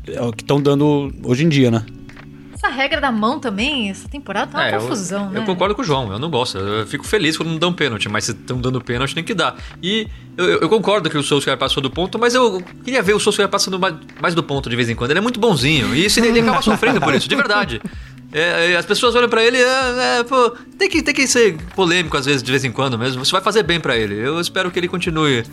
é 0.08 0.22
o 0.22 0.32
que 0.32 0.42
estão 0.42 0.60
dando 0.60 1.12
hoje 1.24 1.44
em 1.44 1.48
dia, 1.48 1.70
né? 1.70 1.84
Essa 2.66 2.74
regra 2.74 3.00
da 3.00 3.12
mão 3.12 3.38
também, 3.38 3.90
essa 3.90 4.08
temporada 4.08 4.50
tá 4.50 4.58
uma 4.58 4.66
É, 4.66 4.74
eu- 4.74 4.80
confusão, 4.80 5.30
né? 5.30 5.38
Eu 5.38 5.44
concordo 5.44 5.74
com 5.74 5.82
o 5.82 5.84
João, 5.84 6.10
eu 6.12 6.18
não 6.18 6.28
gosto. 6.28 6.58
Eu 6.58 6.86
fico 6.86 7.06
feliz 7.06 7.36
quando 7.36 7.50
não 7.50 7.58
dão 7.58 7.72
pênalti, 7.72 8.08
mas 8.08 8.24
se 8.24 8.32
estão 8.32 8.60
dando 8.60 8.80
pênalti, 8.80 9.14
tem 9.14 9.22
que 9.22 9.34
dar. 9.34 9.56
E 9.82 10.08
eu, 10.36 10.44
eu- 10.46 10.58
eu 10.62 10.68
concordo 10.68 11.08
que 11.08 11.16
o 11.16 11.22
Solskjaer 11.22 11.56
passou 11.56 11.80
do 11.82 11.90
ponto, 11.90 12.18
mas 12.18 12.34
eu 12.34 12.60
queria 12.84 13.02
ver 13.02 13.14
o 13.14 13.20
Solskjaer 13.20 13.48
passando 13.48 13.78
mais, 13.78 13.94
mais 14.20 14.34
do 14.34 14.42
ponto 14.42 14.68
de 14.68 14.74
vez 14.74 14.88
em 14.90 14.94
quando. 14.96 15.10
Ele 15.12 15.18
é 15.18 15.22
muito 15.22 15.38
bonzinho 15.38 15.94
e 15.94 16.04
isso, 16.04 16.18
ele, 16.18 16.40
acaba 16.40 16.60
sofrendo 16.60 17.00
por 17.00 17.14
isso, 17.14 17.28
de 17.28 17.36
verdade. 17.36 17.80
É, 18.32 18.72
é, 18.72 18.76
as 18.76 18.84
pessoas 18.84 19.14
olham 19.14 19.28
pra 19.28 19.42
ele, 19.44 19.56
é, 19.58 20.18
é, 20.18 20.24
pô, 20.24 20.50
tem 20.76 20.88
que, 20.90 21.00
tem 21.02 21.14
que 21.14 21.26
ser 21.28 21.56
polêmico 21.76 22.16
às 22.16 22.26
vezes, 22.26 22.42
de 22.42 22.50
vez 22.50 22.64
em 22.64 22.72
quando 22.72 22.98
mesmo. 22.98 23.22
Isso 23.22 23.30
vai 23.32 23.40
fazer 23.40 23.62
bem 23.62 23.78
pra 23.78 23.96
ele. 23.96 24.14
Eu 24.18 24.40
espero 24.40 24.70
que 24.70 24.78
ele 24.78 24.88
continue 24.88 25.44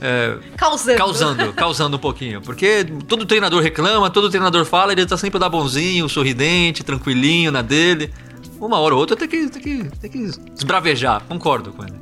é, 0.00 0.36
Causando. 0.56 0.98
causando, 0.98 1.52
causando 1.52 1.96
um 1.96 2.00
pouquinho. 2.00 2.40
Porque 2.42 2.84
todo 3.08 3.24
treinador 3.24 3.62
reclama, 3.62 4.10
todo 4.10 4.28
treinador 4.28 4.64
fala, 4.64 4.92
ele 4.92 5.06
tá 5.06 5.16
sempre 5.16 5.38
lá 5.40 5.48
bonzinho, 5.48 6.08
sorridente, 6.08 6.82
tranquilinho 6.84 7.50
na 7.50 7.62
dele. 7.62 8.12
Uma 8.60 8.78
hora 8.78 8.94
ou 8.94 9.00
outra 9.00 9.16
tem 9.16 9.28
que, 9.28 9.48
tem 9.48 9.62
que, 9.62 9.84
tem 10.00 10.10
que 10.10 10.30
esbravejar, 10.56 11.22
concordo 11.28 11.72
com 11.72 11.82
ele. 11.84 11.94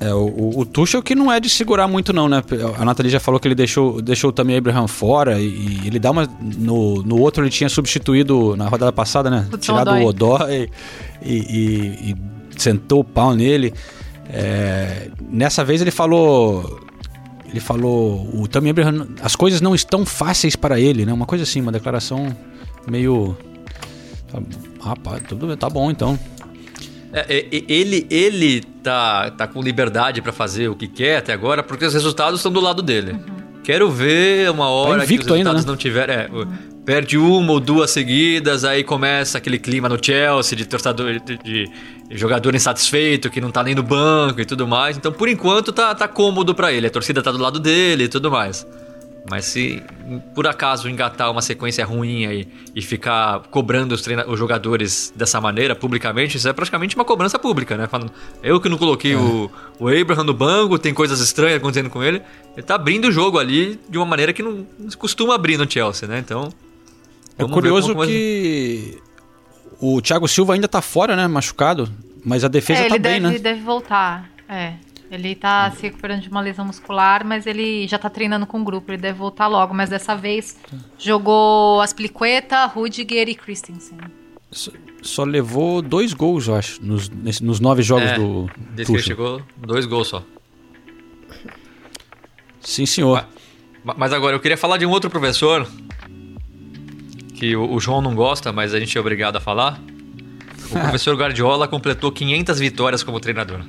É, 0.00 0.12
o, 0.12 0.26
o, 0.26 0.60
o 0.60 0.66
Tuchel 0.66 1.02
que 1.02 1.14
não 1.14 1.32
é 1.32 1.38
de 1.40 1.48
segurar 1.48 1.86
muito 1.88 2.12
não, 2.12 2.28
né? 2.28 2.42
A 2.78 2.84
Nathalie 2.84 3.10
já 3.10 3.20
falou 3.20 3.38
que 3.40 3.46
ele 3.48 3.54
deixou, 3.54 4.02
deixou 4.02 4.30
o 4.30 4.32
Tammy 4.32 4.56
Abraham 4.56 4.86
fora 4.88 5.40
e, 5.40 5.46
e 5.46 5.86
ele 5.86 5.98
dá 5.98 6.10
uma... 6.10 6.28
No, 6.40 7.02
no 7.02 7.18
outro 7.18 7.42
ele 7.44 7.50
tinha 7.50 7.68
substituído, 7.68 8.56
na 8.56 8.68
rodada 8.68 8.92
passada, 8.92 9.30
né? 9.30 9.46
Hudson 9.52 9.72
Tirado 9.72 9.90
o 9.92 10.04
Odói 10.06 10.68
e, 11.22 11.32
e- 11.34 12.10
e 12.10 12.16
sentou 12.60 13.00
o 13.00 13.04
pau 13.04 13.34
nele. 13.34 13.72
É, 14.28 15.08
nessa 15.20 15.64
vez 15.64 15.80
ele 15.80 15.90
falou... 15.90 16.80
Ele 17.48 17.60
falou... 17.60 18.28
O 18.34 18.48
Tammy 18.48 18.70
Abraham... 18.70 19.08
As 19.22 19.36
coisas 19.36 19.60
não 19.60 19.74
estão 19.74 20.04
fáceis 20.04 20.56
para 20.56 20.80
ele, 20.80 21.04
né? 21.04 21.12
Uma 21.12 21.26
coisa 21.26 21.44
assim, 21.44 21.60
uma 21.60 21.72
declaração 21.72 22.34
meio... 22.88 23.36
Rapaz, 24.80 25.22
tudo 25.28 25.46
bem, 25.46 25.56
tá 25.56 25.70
bom 25.70 25.90
então. 25.90 26.18
É, 27.16 27.46
ele 27.68 28.06
ele 28.10 28.60
tá, 28.82 29.30
tá 29.30 29.46
com 29.46 29.62
liberdade 29.62 30.20
pra 30.20 30.32
fazer 30.32 30.68
o 30.68 30.74
que 30.74 30.88
quer 30.88 31.18
até 31.18 31.32
agora, 31.32 31.62
porque 31.62 31.84
os 31.84 31.94
resultados 31.94 32.40
estão 32.40 32.50
do 32.50 32.60
lado 32.60 32.82
dele. 32.82 33.16
Quero 33.62 33.88
ver 33.88 34.50
uma 34.50 34.68
hora 34.68 34.98
que 34.98 35.04
os 35.04 35.10
invicto 35.12 35.32
ainda, 35.32 35.50
resultados 35.50 35.64
né? 35.64 35.70
não 35.70 35.76
tiverem. 35.76 36.16
é, 36.16 36.28
perde 36.84 37.16
uma 37.16 37.52
ou 37.52 37.60
duas 37.60 37.92
seguidas, 37.92 38.64
aí 38.64 38.82
começa 38.84 39.38
aquele 39.38 39.58
clima 39.58 39.88
no 39.88 39.98
Chelsea 40.02 40.56
de 40.56 40.66
torcedor 40.66 41.20
de, 41.20 41.38
de 41.38 41.70
jogador 42.10 42.54
insatisfeito 42.54 43.30
que 43.30 43.40
não 43.40 43.50
tá 43.50 43.62
nem 43.62 43.74
no 43.74 43.82
banco 43.82 44.40
e 44.40 44.44
tudo 44.44 44.66
mais. 44.66 44.96
Então, 44.96 45.12
por 45.12 45.28
enquanto, 45.28 45.72
tá, 45.72 45.94
tá 45.94 46.06
cômodo 46.06 46.54
pra 46.54 46.72
ele. 46.72 46.86
A 46.86 46.90
torcida 46.90 47.22
tá 47.22 47.32
do 47.32 47.38
lado 47.38 47.58
dele 47.58 48.04
e 48.04 48.08
tudo 48.08 48.30
mais. 48.30 48.66
Mas 49.28 49.46
se 49.46 49.82
por 50.34 50.46
acaso 50.46 50.86
engatar 50.86 51.30
uma 51.30 51.40
sequência 51.40 51.82
ruim 51.86 52.26
aí 52.26 52.46
e 52.76 52.82
ficar 52.82 53.40
cobrando 53.50 53.94
os, 53.94 54.02
treina- 54.02 54.26
os 54.28 54.38
jogadores 54.38 55.10
dessa 55.16 55.40
maneira 55.40 55.74
publicamente, 55.74 56.36
isso 56.36 56.46
é 56.46 56.52
praticamente 56.52 56.94
uma 56.94 57.06
cobrança 57.06 57.38
pública, 57.38 57.74
né? 57.74 57.86
Falando, 57.86 58.12
eu 58.42 58.60
que 58.60 58.68
não 58.68 58.76
coloquei 58.76 59.16
o, 59.16 59.50
o 59.80 59.88
Abraham 59.88 60.24
no 60.24 60.34
banco, 60.34 60.78
tem 60.78 60.92
coisas 60.92 61.20
estranhas 61.20 61.56
acontecendo 61.56 61.88
com 61.88 62.02
ele. 62.04 62.20
Ele 62.54 62.66
tá 62.66 62.74
abrindo 62.74 63.08
o 63.08 63.10
jogo 63.10 63.38
ali 63.38 63.80
de 63.88 63.96
uma 63.96 64.04
maneira 64.04 64.30
que 64.30 64.42
não, 64.42 64.66
não 64.78 64.90
se 64.90 64.96
costuma 64.96 65.34
abrir 65.34 65.56
no 65.56 65.68
Chelsea, 65.70 66.06
né? 66.06 66.18
Então. 66.18 66.52
É 67.38 67.44
curioso 67.48 67.94
que 68.06 68.98
o 69.80 70.00
Thiago 70.00 70.26
Silva 70.28 70.54
ainda 70.54 70.68
tá 70.68 70.80
fora, 70.82 71.14
né? 71.16 71.26
Machucado. 71.26 71.90
Mas 72.24 72.42
a 72.44 72.48
defesa 72.48 72.80
é, 72.80 72.88
tá 72.88 72.94
ele 72.94 72.98
bem, 73.02 73.20
deve, 73.20 73.34
né? 73.34 73.38
deve 73.38 73.60
voltar. 73.60 74.30
É. 74.48 74.74
Ele 75.10 75.34
tá 75.34 75.70
se 75.70 75.82
recuperando 75.82 76.22
de 76.22 76.28
uma 76.28 76.40
lesão 76.40 76.64
muscular, 76.64 77.24
mas 77.24 77.46
ele 77.46 77.86
já 77.86 77.98
tá 77.98 78.08
treinando 78.10 78.46
com 78.46 78.60
o 78.60 78.64
grupo. 78.64 78.90
Ele 78.90 79.00
deve 79.02 79.18
voltar 79.18 79.46
logo, 79.46 79.72
mas 79.74 79.90
dessa 79.90 80.16
vez 80.16 80.56
jogou 80.98 81.80
Aspliqueta, 81.82 82.64
Rudiger 82.66 83.28
e 83.28 83.34
Christensen. 83.34 83.98
Só, 84.50 84.72
só 85.02 85.24
levou 85.24 85.82
dois 85.82 86.12
gols, 86.14 86.48
eu 86.48 86.54
acho, 86.56 86.82
nos, 86.82 87.08
nesse- 87.10 87.44
nos 87.44 87.60
nove 87.60 87.82
jogos 87.82 88.08
É, 88.10 88.18
do 88.18 88.48
Desde 88.56 88.74
que 88.74 88.80
ele 88.80 88.84
Tuchel. 88.86 89.02
chegou, 89.02 89.42
dois 89.56 89.84
gols 89.86 90.08
só. 90.08 90.22
Sim, 92.60 92.86
senhor. 92.86 93.26
Ma- 93.84 93.94
Mas 93.96 94.12
agora, 94.12 94.34
eu 94.34 94.40
queria 94.40 94.56
falar 94.56 94.78
de 94.78 94.86
um 94.86 94.90
outro 94.90 95.10
professor 95.10 95.68
que 97.34 97.54
o, 97.56 97.70
o 97.72 97.80
João 97.80 98.00
não 98.00 98.14
gosta, 98.14 98.52
mas 98.52 98.72
a 98.74 98.80
gente 98.80 98.96
é 98.96 99.00
obrigado 99.00 99.36
a 99.36 99.40
falar. 99.40 99.80
O 100.70 100.78
professor 100.80 101.14
Guardiola 101.16 101.66
completou 101.68 102.10
500 102.12 102.58
vitórias 102.58 103.02
como 103.02 103.20
treinador. 103.20 103.60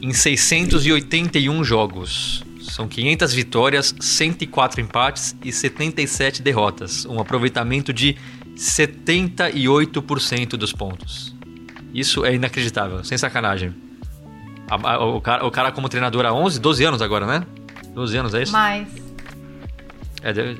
Em 0.00 0.12
681 0.12 1.62
jogos. 1.64 2.44
São 2.60 2.86
500 2.88 3.34
vitórias, 3.34 3.94
104 4.00 4.80
empates 4.80 5.36
e 5.44 5.52
77 5.52 6.40
derrotas. 6.42 7.04
Um 7.04 7.20
aproveitamento 7.20 7.92
de 7.92 8.16
78% 8.56 10.50
dos 10.56 10.72
pontos. 10.72 11.34
Isso 11.92 12.24
é 12.24 12.34
inacreditável, 12.34 13.04
sem 13.04 13.18
sacanagem. 13.18 13.74
A- 14.70 14.92
a- 14.94 15.04
o, 15.04 15.20
cara, 15.20 15.44
o 15.46 15.50
cara 15.50 15.70
como 15.72 15.88
treinador 15.88 16.24
há 16.24 16.32
11, 16.32 16.58
12 16.60 16.84
anos 16.84 17.02
agora, 17.02 17.26
né? 17.26 17.44
12 17.94 18.16
anos, 18.16 18.32
é 18.34 18.42
isso? 18.42 18.52
Mas. 18.52 18.88
É, 20.22 20.32
deve- 20.32 20.58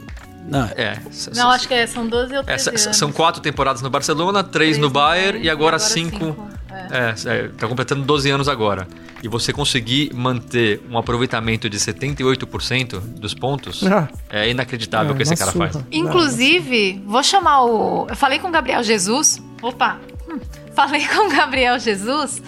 Não, 0.49 0.64
é. 0.76 0.99
S- 1.09 1.30
Não, 1.34 1.51
acho 1.51 1.68
que 1.68 1.74
é, 1.74 1.86
são 1.86 2.07
12 2.07 2.34
ou 2.34 2.40
é, 2.40 2.43
13 2.45 2.68
s- 2.70 2.86
anos. 2.86 2.97
são 2.99 3.12
quatro 3.12 3.40
temporadas 3.40 3.80
no 3.82 3.88
Barcelona, 3.90 4.43
três, 4.43 4.76
no 4.78 4.90
Bayern 4.90 5.40
e 5.40 5.49
agora, 5.49 5.78
cinco. 5.78 6.18
cinco, 6.26 6.49
é. 6.70 7.14
É, 7.30 7.34
é, 7.45 7.49
tá 7.57 7.68
completando 7.68 8.03
12 8.03 8.30
anos 8.30 8.49
agora. 8.49 8.86
E 9.22 9.28
você 9.28 9.53
conseguir 9.53 10.12
manter 10.12 10.80
um 10.90 10.99
aproveitamento 10.99 11.70
de 11.70 11.78
78% 11.78 12.99
dos 12.99 13.34
pontos 13.34 13.84
Ah. 13.86 14.09
é 14.28 14.51
inacreditável 14.51 15.12
o 15.12 15.16
que 15.16 15.22
esse 15.22 15.30
uma 15.32 15.36
cara 15.38 15.53
surra. 15.53 15.68
faz. 15.70 15.84
Inclusive, 15.93 17.03
vou 17.07 17.22
chamar 17.22 17.62
o. 17.64 18.07
Eu 18.09 18.16
falei 18.16 18.38
com 18.38 18.49
o 18.49 18.51
Gabriel 18.51 18.82
Jesus. 18.82 19.40
Opa! 19.62 19.99
Hum. 20.28 20.38
Falei 20.74 21.07
com 21.07 21.28
o 21.28 21.30
Gabriel 21.30 21.78
Jesus. 21.78 22.43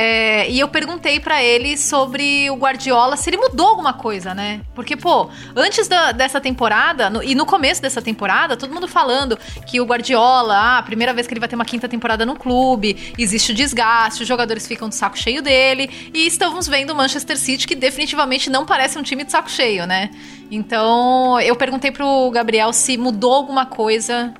É, 0.00 0.48
e 0.48 0.60
eu 0.60 0.68
perguntei 0.68 1.18
pra 1.18 1.42
ele 1.42 1.76
sobre 1.76 2.48
o 2.50 2.54
Guardiola, 2.54 3.16
se 3.16 3.28
ele 3.28 3.36
mudou 3.36 3.66
alguma 3.66 3.92
coisa, 3.92 4.32
né? 4.32 4.60
Porque, 4.72 4.96
pô, 4.96 5.28
antes 5.56 5.88
da- 5.88 6.12
dessa 6.12 6.40
temporada, 6.40 7.10
no- 7.10 7.20
e 7.20 7.34
no 7.34 7.44
começo 7.44 7.82
dessa 7.82 8.00
temporada, 8.00 8.56
todo 8.56 8.72
mundo 8.72 8.86
falando 8.86 9.36
que 9.66 9.80
o 9.80 9.84
Guardiola, 9.84 10.54
ah, 10.56 10.78
a 10.78 10.82
primeira 10.84 11.12
vez 11.12 11.26
que 11.26 11.32
ele 11.34 11.40
vai 11.40 11.48
ter 11.48 11.56
uma 11.56 11.64
quinta 11.64 11.88
temporada 11.88 12.24
no 12.24 12.36
clube, 12.36 13.12
existe 13.18 13.50
o 13.50 13.54
desgaste, 13.56 14.22
os 14.22 14.28
jogadores 14.28 14.68
ficam 14.68 14.88
de 14.88 14.94
saco 14.94 15.18
cheio 15.18 15.42
dele, 15.42 16.10
e 16.14 16.28
estamos 16.28 16.68
vendo 16.68 16.90
o 16.90 16.94
Manchester 16.94 17.36
City, 17.36 17.66
que 17.66 17.74
definitivamente 17.74 18.48
não 18.48 18.64
parece 18.64 18.96
um 19.00 19.02
time 19.02 19.24
de 19.24 19.32
saco 19.32 19.50
cheio, 19.50 19.84
né? 19.84 20.10
Então, 20.48 21.40
eu 21.40 21.56
perguntei 21.56 21.90
pro 21.90 22.30
Gabriel 22.30 22.72
se 22.72 22.96
mudou 22.96 23.34
alguma 23.34 23.66
coisa 23.66 24.32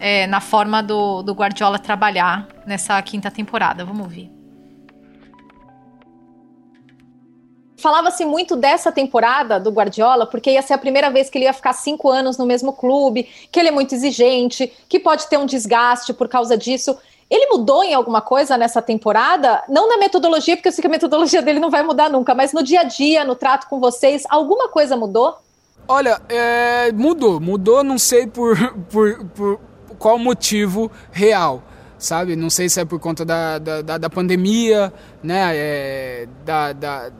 é, 0.00 0.26
na 0.26 0.40
forma 0.40 0.82
do, 0.82 1.22
do 1.22 1.34
Guardiola 1.34 1.78
trabalhar 1.78 2.48
nessa 2.66 3.00
quinta 3.02 3.30
temporada. 3.30 3.84
Vamos 3.84 4.02
ouvir. 4.02 4.41
Falava-se 7.82 8.24
muito 8.24 8.54
dessa 8.54 8.92
temporada 8.92 9.58
do 9.58 9.70
Guardiola, 9.72 10.24
porque 10.24 10.52
ia 10.52 10.62
ser 10.62 10.74
a 10.74 10.78
primeira 10.78 11.10
vez 11.10 11.28
que 11.28 11.36
ele 11.36 11.46
ia 11.46 11.52
ficar 11.52 11.72
cinco 11.72 12.08
anos 12.08 12.38
no 12.38 12.46
mesmo 12.46 12.72
clube, 12.72 13.28
que 13.50 13.58
ele 13.58 13.70
é 13.70 13.72
muito 13.72 13.92
exigente, 13.92 14.72
que 14.88 15.00
pode 15.00 15.26
ter 15.28 15.36
um 15.36 15.44
desgaste 15.44 16.14
por 16.14 16.28
causa 16.28 16.56
disso. 16.56 16.96
Ele 17.28 17.46
mudou 17.46 17.82
em 17.82 17.92
alguma 17.92 18.20
coisa 18.20 18.56
nessa 18.56 18.80
temporada? 18.80 19.64
Não 19.68 19.88
na 19.88 19.96
metodologia, 19.98 20.54
porque 20.56 20.68
eu 20.68 20.72
sei 20.72 20.80
que 20.80 20.86
a 20.86 20.90
metodologia 20.90 21.42
dele 21.42 21.58
não 21.58 21.70
vai 21.70 21.82
mudar 21.82 22.08
nunca, 22.08 22.34
mas 22.36 22.52
no 22.52 22.62
dia 22.62 22.82
a 22.82 22.84
dia, 22.84 23.24
no 23.24 23.34
trato 23.34 23.66
com 23.68 23.80
vocês, 23.80 24.22
alguma 24.30 24.68
coisa 24.68 24.96
mudou? 24.96 25.36
Olha, 25.88 26.22
é, 26.28 26.92
mudou. 26.92 27.40
Mudou, 27.40 27.82
não 27.82 27.98
sei 27.98 28.28
por, 28.28 28.56
por, 28.92 29.24
por 29.34 29.60
qual 29.98 30.18
motivo 30.20 30.88
real, 31.10 31.62
sabe? 31.98 32.36
Não 32.36 32.48
sei 32.48 32.68
se 32.68 32.80
é 32.80 32.84
por 32.84 33.00
conta 33.00 33.24
da, 33.24 33.58
da, 33.58 33.82
da- 33.82 33.98
da 33.98 34.08
pandemia, 34.10 34.92
né? 35.20 35.50
É, 35.56 36.28
da, 36.44 36.72
da 36.72 37.10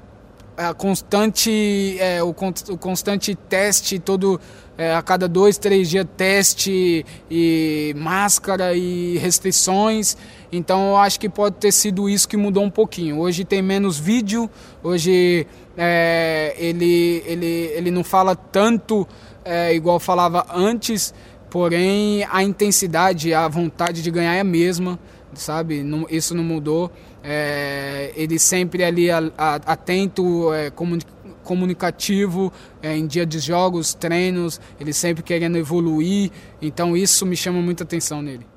a 0.67 0.75
constante, 0.75 1.97
é, 1.99 2.23
o, 2.23 2.31
o 2.31 2.79
constante 2.79 3.35
teste, 3.35 3.99
todo 3.99 4.41
é, 4.77 4.95
a 4.95 5.03
cada 5.03 5.29
dois, 5.29 5.59
três 5.59 5.89
dias 5.89 6.07
teste 6.17 7.05
e 7.31 7.95
máscara 7.97 8.75
e 8.75 9.19
restrições. 9.19 10.17
Então 10.51 10.91
eu 10.91 10.97
acho 10.97 11.19
que 11.19 11.29
pode 11.29 11.57
ter 11.57 11.73
sido 11.73 12.09
isso 12.09 12.29
que 12.29 12.37
mudou 12.37 12.63
um 12.65 12.71
pouquinho. 12.71 13.19
Hoje 13.19 13.45
tem 13.45 13.63
menos 13.63 13.99
vídeo, 13.99 14.51
hoje 14.83 15.47
é, 15.77 16.55
ele, 16.59 17.23
ele, 17.27 17.47
ele 17.75 17.91
não 17.91 18.05
fala 18.05 18.35
tanto 18.37 19.07
é, 19.45 19.75
igual 19.75 19.99
falava 19.99 20.47
antes, 20.55 21.15
porém 21.51 22.27
a 22.31 22.43
intensidade, 22.43 23.33
a 23.35 23.49
vontade 23.49 24.03
de 24.03 24.11
ganhar 24.11 24.35
é 24.35 24.41
a 24.41 24.45
mesma, 24.45 24.99
sabe? 25.35 25.83
Não- 25.83 26.07
isso 26.11 26.35
não 26.35 26.45
mudou. 26.45 26.91
É, 27.23 28.13
ele 28.17 28.39
sempre 28.39 28.83
ali 28.83 29.09
atento, 29.39 30.53
é, 30.53 30.71
comuni- 30.71 31.07
comunicativo 31.45 32.53
é, 32.83 32.97
em 32.97 33.07
dia 33.07 33.25
de 33.25 33.39
jogos, 33.39 33.95
treinos, 33.95 34.61
ele 34.81 34.93
sempre 34.93 35.23
querendo 35.23 35.57
evoluir. 35.57 36.31
Então 36.61 36.97
isso 36.97 37.25
me 37.25 37.37
chama 37.37 37.61
muita 37.61 37.85
atenção 37.85 38.21
nele. 38.23 38.52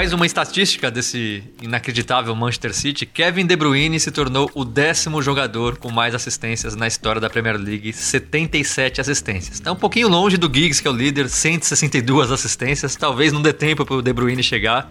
Mais 0.00 0.14
uma 0.14 0.24
estatística 0.24 0.90
desse 0.90 1.42
inacreditável 1.60 2.34
Manchester 2.34 2.74
City, 2.74 3.04
Kevin 3.04 3.44
De 3.44 3.54
Bruyne 3.54 4.00
se 4.00 4.10
tornou 4.10 4.50
o 4.54 4.64
décimo 4.64 5.20
jogador 5.20 5.76
com 5.76 5.90
mais 5.90 6.14
assistências 6.14 6.74
na 6.74 6.88
história 6.88 7.20
da 7.20 7.28
Premier 7.28 7.58
League, 7.58 7.92
77 7.92 8.98
assistências. 8.98 9.56
Está 9.56 9.70
um 9.70 9.76
pouquinho 9.76 10.08
longe 10.08 10.38
do 10.38 10.46
Giggs, 10.46 10.80
que 10.80 10.88
é 10.88 10.90
o 10.90 10.94
líder, 10.94 11.28
162 11.28 12.32
assistências. 12.32 12.96
Talvez 12.96 13.30
não 13.30 13.42
dê 13.42 13.52
tempo 13.52 13.84
para 13.84 13.94
o 13.94 14.00
De 14.00 14.10
Bruyne 14.10 14.42
chegar, 14.42 14.90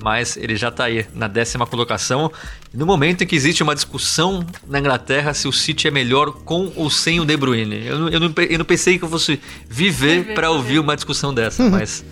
mas 0.00 0.36
ele 0.36 0.54
já 0.54 0.68
está 0.68 0.84
aí 0.84 1.04
na 1.16 1.26
décima 1.26 1.66
colocação. 1.66 2.30
No 2.72 2.86
momento 2.86 3.24
em 3.24 3.26
que 3.26 3.34
existe 3.34 3.60
uma 3.60 3.74
discussão 3.74 4.46
na 4.68 4.78
Inglaterra 4.78 5.34
se 5.34 5.48
o 5.48 5.52
City 5.52 5.88
é 5.88 5.90
melhor 5.90 6.30
com 6.30 6.72
ou 6.76 6.88
sem 6.88 7.18
o 7.18 7.24
De 7.24 7.36
Bruyne. 7.36 7.84
Eu, 7.84 7.98
não- 7.98 8.08
eu, 8.08 8.20
não, 8.20 8.32
eu 8.48 8.58
não 8.60 8.64
pensei 8.64 9.00
que 9.00 9.04
eu 9.04 9.08
fosse 9.08 9.40
viver 9.68 10.32
para 10.32 10.48
ouvir 10.52 10.78
uma 10.78 10.94
discussão 10.94 11.34
dessa, 11.34 11.66
mas 11.68 12.04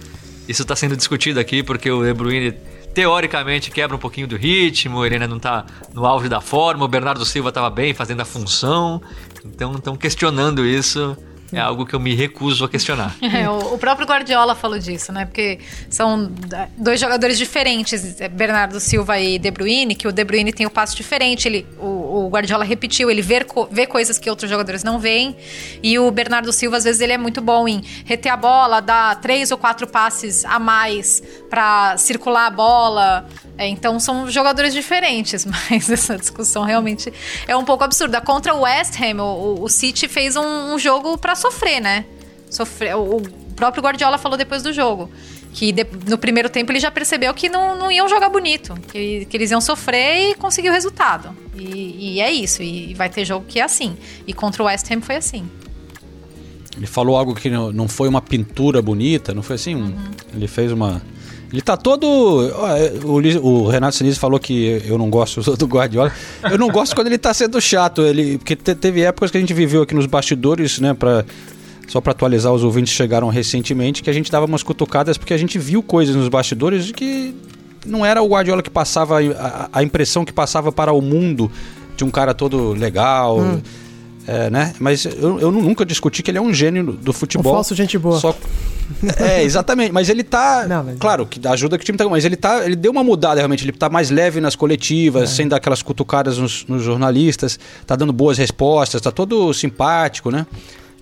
isso 0.49 0.63
está 0.63 0.75
sendo 0.77 0.97
discutido 0.97 1.39
aqui 1.41 1.63
porque 1.63 1.91
o 1.91 2.03
De 2.03 2.13
Bruyne 2.13 2.53
teoricamente 2.93 3.71
quebra 3.71 3.97
um 3.97 3.99
pouquinho 3.99 4.27
do 4.27 4.37
ritmo, 4.37 5.05
ele 5.05 5.15
ainda 5.15 5.29
não 5.29 5.39
está 5.39 5.65
no 5.95 6.05
auge 6.05 6.29
da 6.29 6.41
forma, 6.41 6.85
o 6.85 6.89
Bernardo 6.89 7.25
Silva 7.25 7.49
estava 7.49 7.71
bem 7.71 7.95
fazendo 7.95 8.21
a 8.21 8.25
função, 8.25 9.01
então 9.45 9.75
estão 9.75 9.97
questionando 9.97 10.65
isso. 10.65 11.17
É 11.53 11.61
algo 11.61 11.85
que 11.85 11.95
eu 11.95 12.01
me 12.01 12.15
recuso 12.15 12.65
a 12.65 12.69
questionar. 12.69 13.15
É, 13.33 13.49
o, 13.49 13.79
próprio 13.79 14.07
Guardiola 14.07 14.55
falou 14.55 14.79
disso, 14.79 15.13
né? 15.13 15.25
Porque 15.25 15.59
são 15.89 16.31
é, 16.53 16.69
dois 16.77 17.01
jogadores 17.01 17.37
diferentes, 17.39 18.21
é, 18.21 18.29
Bernardo 18.29 18.79
Silva 18.79 19.19
e 19.19 19.39
De 19.39 19.51
Bruyne, 19.51 19.95
que 19.95 20.07
o 20.07 20.13
De 20.13 20.23
Bruyne 20.23 20.53
tem 20.53 20.67
o 20.67 20.71
passo 20.71 20.95
diferente. 20.97 21.49
Ele, 21.49 21.67
o, 21.79 21.87
o 22.27 22.29
Guardiola 22.29 22.65
repetiu, 22.65 23.11
ele 23.11 23.23
vê, 23.23 23.45
vê 23.71 23.87
coisas 23.87 24.19
que 24.19 24.29
outros 24.29 24.51
jogadores 24.51 24.83
não 24.83 24.99
veem. 24.99 25.37
E 25.83 25.99
o 25.99 26.11
Bernardo 26.11 26.53
Silva, 26.53 26.77
às 26.77 26.85
vezes, 26.85 27.01
ele 27.01 27.13
é 27.13 27.19
muito 27.19 27.41
bom 27.41 27.69
em 27.69 27.83
reter 28.05 28.33
a 28.33 28.37
bola, 28.37 28.81
dar 28.81 29.21
três 29.21 29.51
ou 29.51 29.59
quatro 29.59 29.87
passes 29.87 30.45
a 30.45 30.59
mais 30.59 31.23
para 31.51 31.97
circular 31.99 32.47
a 32.47 32.51
bola. 32.51 33.29
É, 33.59 33.69
então 33.69 34.01
são 34.01 34.31
jogadores 34.31 34.73
diferentes, 34.73 35.45
mas 35.71 35.91
essa 35.91 36.17
discussão 36.17 36.65
realmente 36.65 37.13
é 37.47 37.57
um 37.57 37.65
pouco 37.65 37.85
absurda. 37.85 38.21
Contra 38.21 38.55
o 38.55 38.63
West 38.63 39.01
Ham, 39.01 39.23
o, 39.23 39.63
o 39.63 39.69
City 39.69 40.09
fez 40.09 40.37
um, 40.37 40.75
um 40.75 40.79
jogo 40.79 41.19
para 41.19 41.35
sofrer, 41.35 41.81
né? 41.81 42.05
Sofrer, 42.51 42.97
o, 42.97 43.17
o 43.17 43.55
próprio 43.55 43.83
Guardiola 43.83 44.19
falou 44.19 44.37
depois 44.37 44.63
do 44.63 44.73
jogo. 44.73 45.11
Que 45.53 45.75
no 46.09 46.17
primeiro 46.17 46.49
tempo 46.49 46.73
ele 46.73 46.81
já 46.81 46.91
percebeu 46.91 47.33
que 47.35 47.49
não, 47.49 47.77
não 47.77 47.93
iam 47.93 48.09
jogar 48.09 48.31
bonito, 48.31 48.75
que, 48.91 49.27
que 49.27 49.37
eles 49.37 49.51
iam 49.51 49.61
sofrer 49.61 50.31
e 50.31 50.35
conseguiu 50.35 50.71
o 50.73 50.75
resultado. 50.75 51.29
E, 51.55 52.15
e 52.15 52.21
é 52.21 52.33
isso, 52.33 52.63
e 52.63 52.95
vai 52.95 53.11
ter 53.11 53.25
jogo 53.25 53.45
que 53.47 53.61
é 53.61 53.63
assim. 53.63 53.95
E 54.27 54.33
contra 54.33 54.63
o 54.63 54.67
West 54.67 54.91
Ham 54.91 55.03
foi 55.03 55.17
assim. 55.17 55.45
Ele 56.77 56.87
falou 56.87 57.17
algo 57.17 57.35
que 57.35 57.51
não 57.51 57.71
não 57.71 57.87
foi 57.87 58.09
uma 58.09 58.23
pintura 58.23 58.81
bonita, 58.81 59.35
não 59.35 59.43
foi 59.43 59.57
assim? 59.57 59.75
Um- 59.75 59.95
Ele 60.35 60.49
fez 60.49 60.73
uma. 60.73 61.03
Ele 61.53 61.61
tá 61.61 61.77
todo. 61.77 62.49
é, 62.79 63.05
O, 63.05 63.47
o 63.47 63.69
Renato 63.69 63.95
Sinise 63.97 64.19
falou 64.19 64.41
que 64.41 64.81
eu 64.87 64.97
não 64.97 65.11
gosto 65.11 65.43
do 65.57 65.67
Guardiola. 65.67 66.11
Eu 66.51 66.57
não 66.57 66.69
gosto 66.69 66.95
quando 66.95 67.09
ele 67.09 67.19
tá 67.19 67.35
sendo 67.35 67.61
chato. 67.61 68.01
Ele, 68.01 68.39
porque 68.39 68.57
te- 68.57 68.75
teve 68.75 69.03
épocas 69.03 69.31
que 69.31 69.37
a 69.37 69.41
gente 69.41 69.53
viveu 69.53 69.83
aqui 69.83 69.95
nos 69.95 70.07
bastidores, 70.07 70.79
né? 70.79 70.95
Pra, 70.95 71.27
só 71.89 72.01
para 72.01 72.13
atualizar, 72.13 72.53
os 72.53 72.65
ouvintes 72.65 72.93
chegaram 72.93 73.29
recentemente, 73.29 74.03
que 74.03 74.09
a 74.11 74.13
gente 74.13 74.31
dava 74.31 74.47
umas 74.47 74.63
cutucadas 74.63 75.19
porque 75.19 75.35
a 75.35 75.37
gente 75.39 75.59
viu 75.59 75.83
coisas 75.83 76.15
nos 76.17 76.29
bastidores 76.29 76.87
de 76.87 76.93
que 76.93 77.35
não 77.85 78.05
era 78.07 78.23
o 78.23 78.27
Guardiola 78.29 78.63
que 78.63 78.71
passava 78.71 79.19
a, 79.21 79.69
a- 79.73 79.83
impressão 79.83 80.25
que 80.25 80.33
passava 80.33 80.71
para 80.73 80.93
o 80.93 81.01
mundo 81.03 81.51
de 81.97 82.05
um 82.05 82.11
cara 82.11 82.33
todo 82.33 82.73
legal. 82.73 83.39
é, 84.27 84.49
né? 84.49 84.73
Mas 84.79 85.05
eu, 85.05 85.41
eu 85.41 85.51
nunca 85.51 85.85
discuti 85.85 86.23
que 86.23 86.31
ele 86.31 86.39
é 86.39 86.41
um 86.41 86.55
gênio 86.55 86.93
do 86.93 87.13
futebol. 87.13 87.53
Um 87.53 87.57
falso 87.57 87.75
gente 87.75 87.99
boa. 87.99 88.19
Só... 88.21 88.35
É, 89.19 89.43
exatamente. 89.43 89.91
Mas 89.93 90.09
ele 90.09 90.23
tá. 90.23 90.65
Não, 90.69 90.85
mas- 90.85 90.97
Claro, 90.99 91.27
que 91.27 91.45
ajuda 91.47 91.77
que 91.77 91.83
o 91.83 91.85
time 91.85 91.99
tá. 91.99 92.09
Mas 92.09 92.25
ele 92.25 92.37
tá. 92.37 92.65
Ele 92.65 92.77
deu 92.77 92.93
uma 92.93 93.03
mudada 93.03 93.37
realmente. 93.37 93.65
Ele 93.65 93.73
tá 93.73 93.89
mais 93.89 94.11
leve 94.11 94.41
nas 94.41 94.55
coletivas, 94.55 95.25
É. 95.25 95.27
sem 95.35 95.49
dar 95.49 95.57
aquelas 95.57 95.83
cutucadas 95.83 96.39
nos, 96.39 96.65
nos 96.69 96.83
jornalistas. 96.83 97.59
Tá 97.87 97.97
dando 97.97 98.13
boas 98.13 98.39
respostas, 98.39 99.01
tá 99.01 99.11
todo 99.11 99.53
simpático, 99.53 100.31
né? 100.31 100.47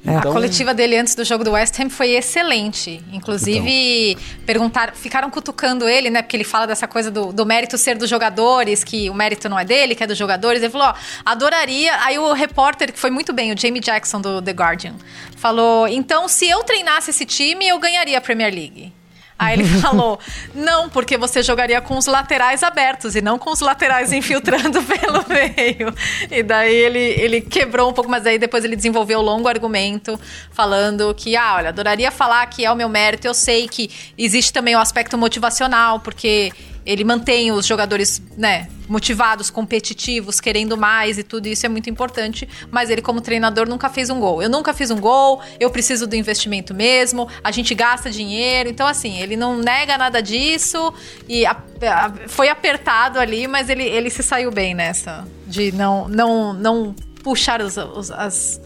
É. 0.05 0.17
A 0.17 0.23
coletiva 0.23 0.73
dele 0.73 0.97
antes 0.97 1.15
do 1.15 1.25
jogo 1.25 1.45
do 1.45 1.53
West 1.53 1.79
Ham 1.79 1.91
foi 1.91 2.13
excelente. 2.13 3.03
Inclusive, 3.13 4.17
perguntaram, 4.47 4.95
ficaram 4.95 5.31
cutucando 5.31 5.87
ele, 5.87 6.09
né? 6.09 6.23
Porque 6.23 6.37
ele 6.37 6.45
fala 6.45 6.67
dessa 6.67 6.89
coisa 6.89 7.11
do, 7.11 7.33
do 7.33 7.45
mérito 7.45 7.77
ser 7.77 7.99
dos 7.99 8.09
jogadores, 8.09 8.83
que 8.83 9.11
o 9.11 9.15
mérito 9.15 9.49
não 9.49 9.59
é 9.59 9.65
dele, 9.65 9.95
que 9.95 10.03
é 10.03 10.07
dos 10.07 10.17
jogadores. 10.17 10.63
Ele 10.63 10.73
falou, 10.73 10.89
ó, 10.89 10.95
adoraria. 11.25 11.93
Aí 12.03 12.19
o 12.19 12.33
repórter, 12.33 12.93
que 12.93 12.99
foi 12.99 13.11
muito 13.11 13.33
bem, 13.33 13.53
o 13.53 13.59
Jamie 13.59 13.81
Jackson 13.81 14.21
do 14.21 14.41
The 14.41 14.53
Guardian, 14.53 14.95
falou: 15.37 15.87
então, 15.87 16.27
se 16.29 16.49
eu 16.49 16.63
treinasse 16.65 17.11
esse 17.11 17.27
time, 17.27 17.69
eu 17.69 17.79
ganharia 17.79 18.17
a 18.17 18.21
Premier 18.21 18.53
League. 18.53 18.93
Aí 19.41 19.59
ele 19.59 19.65
falou: 19.81 20.19
não, 20.55 20.91
porque 20.91 21.17
você 21.17 21.43
jogaria 21.43 21.81
com 21.81 21.97
os 21.97 22.05
laterais 22.05 22.63
abertos 22.63 23.17
e 23.17 23.23
não 23.23 23.39
com 23.39 23.51
os 23.51 23.61
laterais 23.61 24.13
infiltrando 24.13 24.83
pelo 24.85 25.25
meio. 25.27 25.95
E 26.31 26.43
daí 26.43 26.75
ele, 26.75 26.99
ele 26.99 27.41
quebrou 27.41 27.89
um 27.89 27.93
pouco, 27.95 28.11
mas 28.11 28.27
aí 28.27 28.39
depois 28.39 28.63
ele 28.67 28.77
desenvolveu 28.77 29.19
um 29.19 29.23
longo 29.23 29.49
argumento 29.49 30.21
falando 30.53 31.15
que, 31.15 31.37
ah, 31.37 31.55
olha, 31.57 31.71
adoraria 31.71 32.11
falar 32.11 32.45
que 32.47 32.67
é 32.67 32.71
o 32.71 32.77
meu 32.77 32.89
mérito. 32.91 33.27
Eu 33.27 33.33
sei 33.33 33.67
que 33.67 33.91
existe 34.19 34.53
também 34.53 34.77
o 34.77 34.79
aspecto 34.79 35.17
motivacional, 35.17 36.01
porque 36.01 36.53
ele 36.85 37.05
mantém 37.05 37.53
os 37.53 37.67
jogadores, 37.67 38.21
né, 38.37 38.69
motivados, 38.89 39.51
competitivos, 39.51 40.41
querendo 40.41 40.77
mais 40.77 41.17
e 41.19 41.23
tudo 41.23 41.47
isso 41.47 41.65
é 41.65 41.69
muito 41.69 41.89
importante. 41.89 42.49
Mas 42.71 42.91
ele, 42.91 43.01
como 43.03 43.21
treinador, 43.21 43.69
nunca 43.69 43.89
fez 43.89 44.11
um 44.11 44.19
gol. 44.19 44.43
Eu 44.43 44.49
nunca 44.49 44.73
fiz 44.75 44.91
um 44.91 44.99
gol, 44.99 45.41
eu 45.61 45.71
preciso 45.71 46.07
do 46.07 46.17
investimento 46.17 46.75
mesmo, 46.75 47.29
a 47.45 47.51
gente 47.53 47.75
gasta 47.75 48.11
dinheiro. 48.11 48.69
Então, 48.69 48.87
assim, 48.87 49.19
ele 49.21 49.37
não 49.37 49.57
nega 49.59 49.97
nada 49.97 50.21
disso 50.21 50.93
e 51.29 51.47
a- 51.47 51.53
a- 51.83 52.13
foi 52.27 52.49
apertado 52.49 53.19
ali, 53.19 53.47
mas 53.47 53.69
ele, 53.71 53.85
ele 53.85 54.11
se 54.11 54.23
saiu 54.23 54.51
bem 54.51 54.75
nessa, 54.75 55.27
de 55.47 55.71
não, 55.73 56.09
não, 56.09 56.53
não 56.53 56.95
puxar 57.23 57.61
os, 57.63 57.77
os, 57.77 58.11
as- 58.11 58.61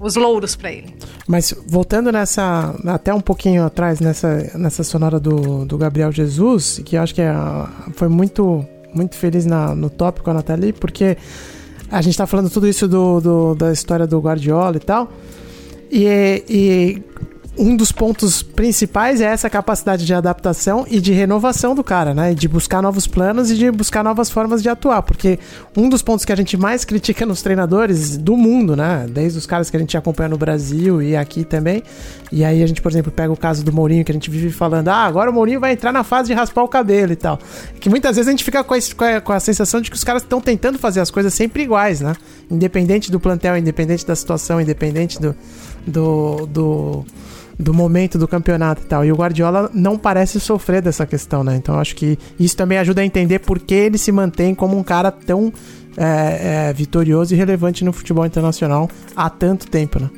os 0.00 0.16
louros 0.16 0.56
pra 0.56 0.72
ele. 0.72 0.94
Mas 1.28 1.54
voltando 1.66 2.10
nessa. 2.10 2.74
até 2.86 3.12
um 3.14 3.20
pouquinho 3.20 3.64
atrás, 3.64 4.00
nessa, 4.00 4.50
nessa 4.56 4.82
sonora 4.82 5.20
do, 5.20 5.64
do 5.66 5.76
Gabriel 5.78 6.10
Jesus, 6.10 6.80
que 6.84 6.96
eu 6.96 7.02
acho 7.02 7.14
que 7.14 7.20
é, 7.20 7.32
foi 7.94 8.08
muito, 8.08 8.64
muito 8.94 9.14
feliz 9.16 9.44
na- 9.46 9.74
no 9.74 9.90
tópico 9.90 10.30
a 10.30 10.34
Nathalie, 10.34 10.72
porque 10.72 11.16
a 11.90 12.00
gente 12.02 12.16
tá 12.16 12.26
falando 12.26 12.48
tudo 12.50 12.66
isso 12.66 12.88
do, 12.88 13.20
do- 13.20 13.54
da 13.54 13.72
história 13.72 14.06
do 14.06 14.18
Guardiola 14.20 14.76
e 14.76 14.80
tal. 14.80 15.12
E, 15.92 16.42
e 16.48 17.02
um 17.58 17.76
dos 17.76 17.90
pontos 17.92 18.42
principais 18.42 19.20
é 19.20 19.24
essa 19.24 19.50
capacidade 19.50 20.06
de 20.06 20.14
adaptação 20.14 20.86
e 20.88 21.00
de 21.00 21.12
renovação 21.12 21.74
do 21.74 21.82
cara, 21.84 22.14
né? 22.14 22.32
De 22.32 22.46
buscar 22.48 22.80
novos 22.80 23.06
planos 23.06 23.50
e 23.50 23.56
de 23.56 23.70
buscar 23.70 24.02
novas 24.04 24.30
formas 24.30 24.62
de 24.62 24.68
atuar. 24.68 25.02
Porque 25.02 25.38
um 25.76 25.88
dos 25.88 26.00
pontos 26.00 26.24
que 26.24 26.32
a 26.32 26.36
gente 26.36 26.56
mais 26.56 26.84
critica 26.84 27.26
nos 27.26 27.42
treinadores 27.42 28.16
do 28.16 28.36
mundo, 28.36 28.76
né? 28.76 29.06
Desde 29.10 29.36
os 29.38 29.46
caras 29.46 29.68
que 29.68 29.76
a 29.76 29.80
gente 29.80 29.96
acompanha 29.96 30.28
no 30.28 30.38
Brasil 30.38 31.02
e 31.02 31.16
aqui 31.16 31.44
também. 31.44 31.82
E 32.32 32.44
aí 32.44 32.62
a 32.62 32.66
gente, 32.66 32.80
por 32.80 32.90
exemplo, 32.90 33.10
pega 33.10 33.32
o 33.32 33.36
caso 33.36 33.64
do 33.64 33.72
Mourinho, 33.72 34.04
que 34.04 34.12
a 34.12 34.14
gente 34.14 34.30
vive 34.30 34.50
falando, 34.50 34.88
ah, 34.88 35.04
agora 35.04 35.28
o 35.30 35.34
Mourinho 35.34 35.58
vai 35.60 35.72
entrar 35.72 35.92
na 35.92 36.04
fase 36.04 36.28
de 36.28 36.34
raspar 36.34 36.62
o 36.62 36.68
cabelo 36.68 37.12
e 37.12 37.16
tal. 37.16 37.38
Que 37.80 37.90
muitas 37.90 38.14
vezes 38.16 38.28
a 38.28 38.30
gente 38.30 38.44
fica 38.44 38.62
com 38.62 38.74
a, 38.74 38.78
com 38.96 39.04
a- 39.04 39.20
com 39.20 39.32
a 39.32 39.40
sensação 39.40 39.80
de 39.80 39.90
que 39.90 39.96
os 39.96 40.04
caras 40.04 40.22
estão 40.22 40.40
tentando 40.40 40.78
fazer 40.78 41.00
as 41.00 41.10
coisas 41.10 41.34
sempre 41.34 41.64
iguais, 41.64 42.00
né? 42.00 42.14
Independente 42.50 43.10
do 43.10 43.18
plantel, 43.18 43.56
independente 43.56 44.06
da 44.06 44.14
situação, 44.14 44.60
independente 44.60 45.20
do, 45.20 45.34
do, 45.86 46.46
do, 46.46 47.04
do 47.60 47.74
momento 47.74 48.18
do 48.18 48.26
campeonato 48.26 48.82
e 48.82 48.86
tal. 48.86 49.04
E 49.04 49.12
o 49.12 49.16
Guardiola 49.16 49.70
não 49.74 49.98
parece 49.98 50.40
sofrer 50.40 50.80
dessa 50.80 51.06
questão, 51.06 51.44
né? 51.44 51.56
Então 51.56 51.78
acho 51.78 51.94
que 51.94 52.18
isso 52.38 52.56
também 52.56 52.78
ajuda 52.78 53.02
a 53.02 53.04
entender 53.04 53.40
por 53.40 53.58
que 53.58 53.74
ele 53.74 53.98
se 53.98 54.10
mantém 54.10 54.54
como 54.54 54.76
um 54.78 54.82
cara 54.82 55.10
tão 55.10 55.52
é, 55.96 56.68
é, 56.68 56.72
vitorioso 56.72 57.34
e 57.34 57.36
relevante 57.36 57.84
no 57.84 57.92
futebol 57.92 58.24
internacional 58.24 58.88
há 59.14 59.28
tanto 59.28 59.66
tempo, 59.66 60.00
né? 60.00 60.08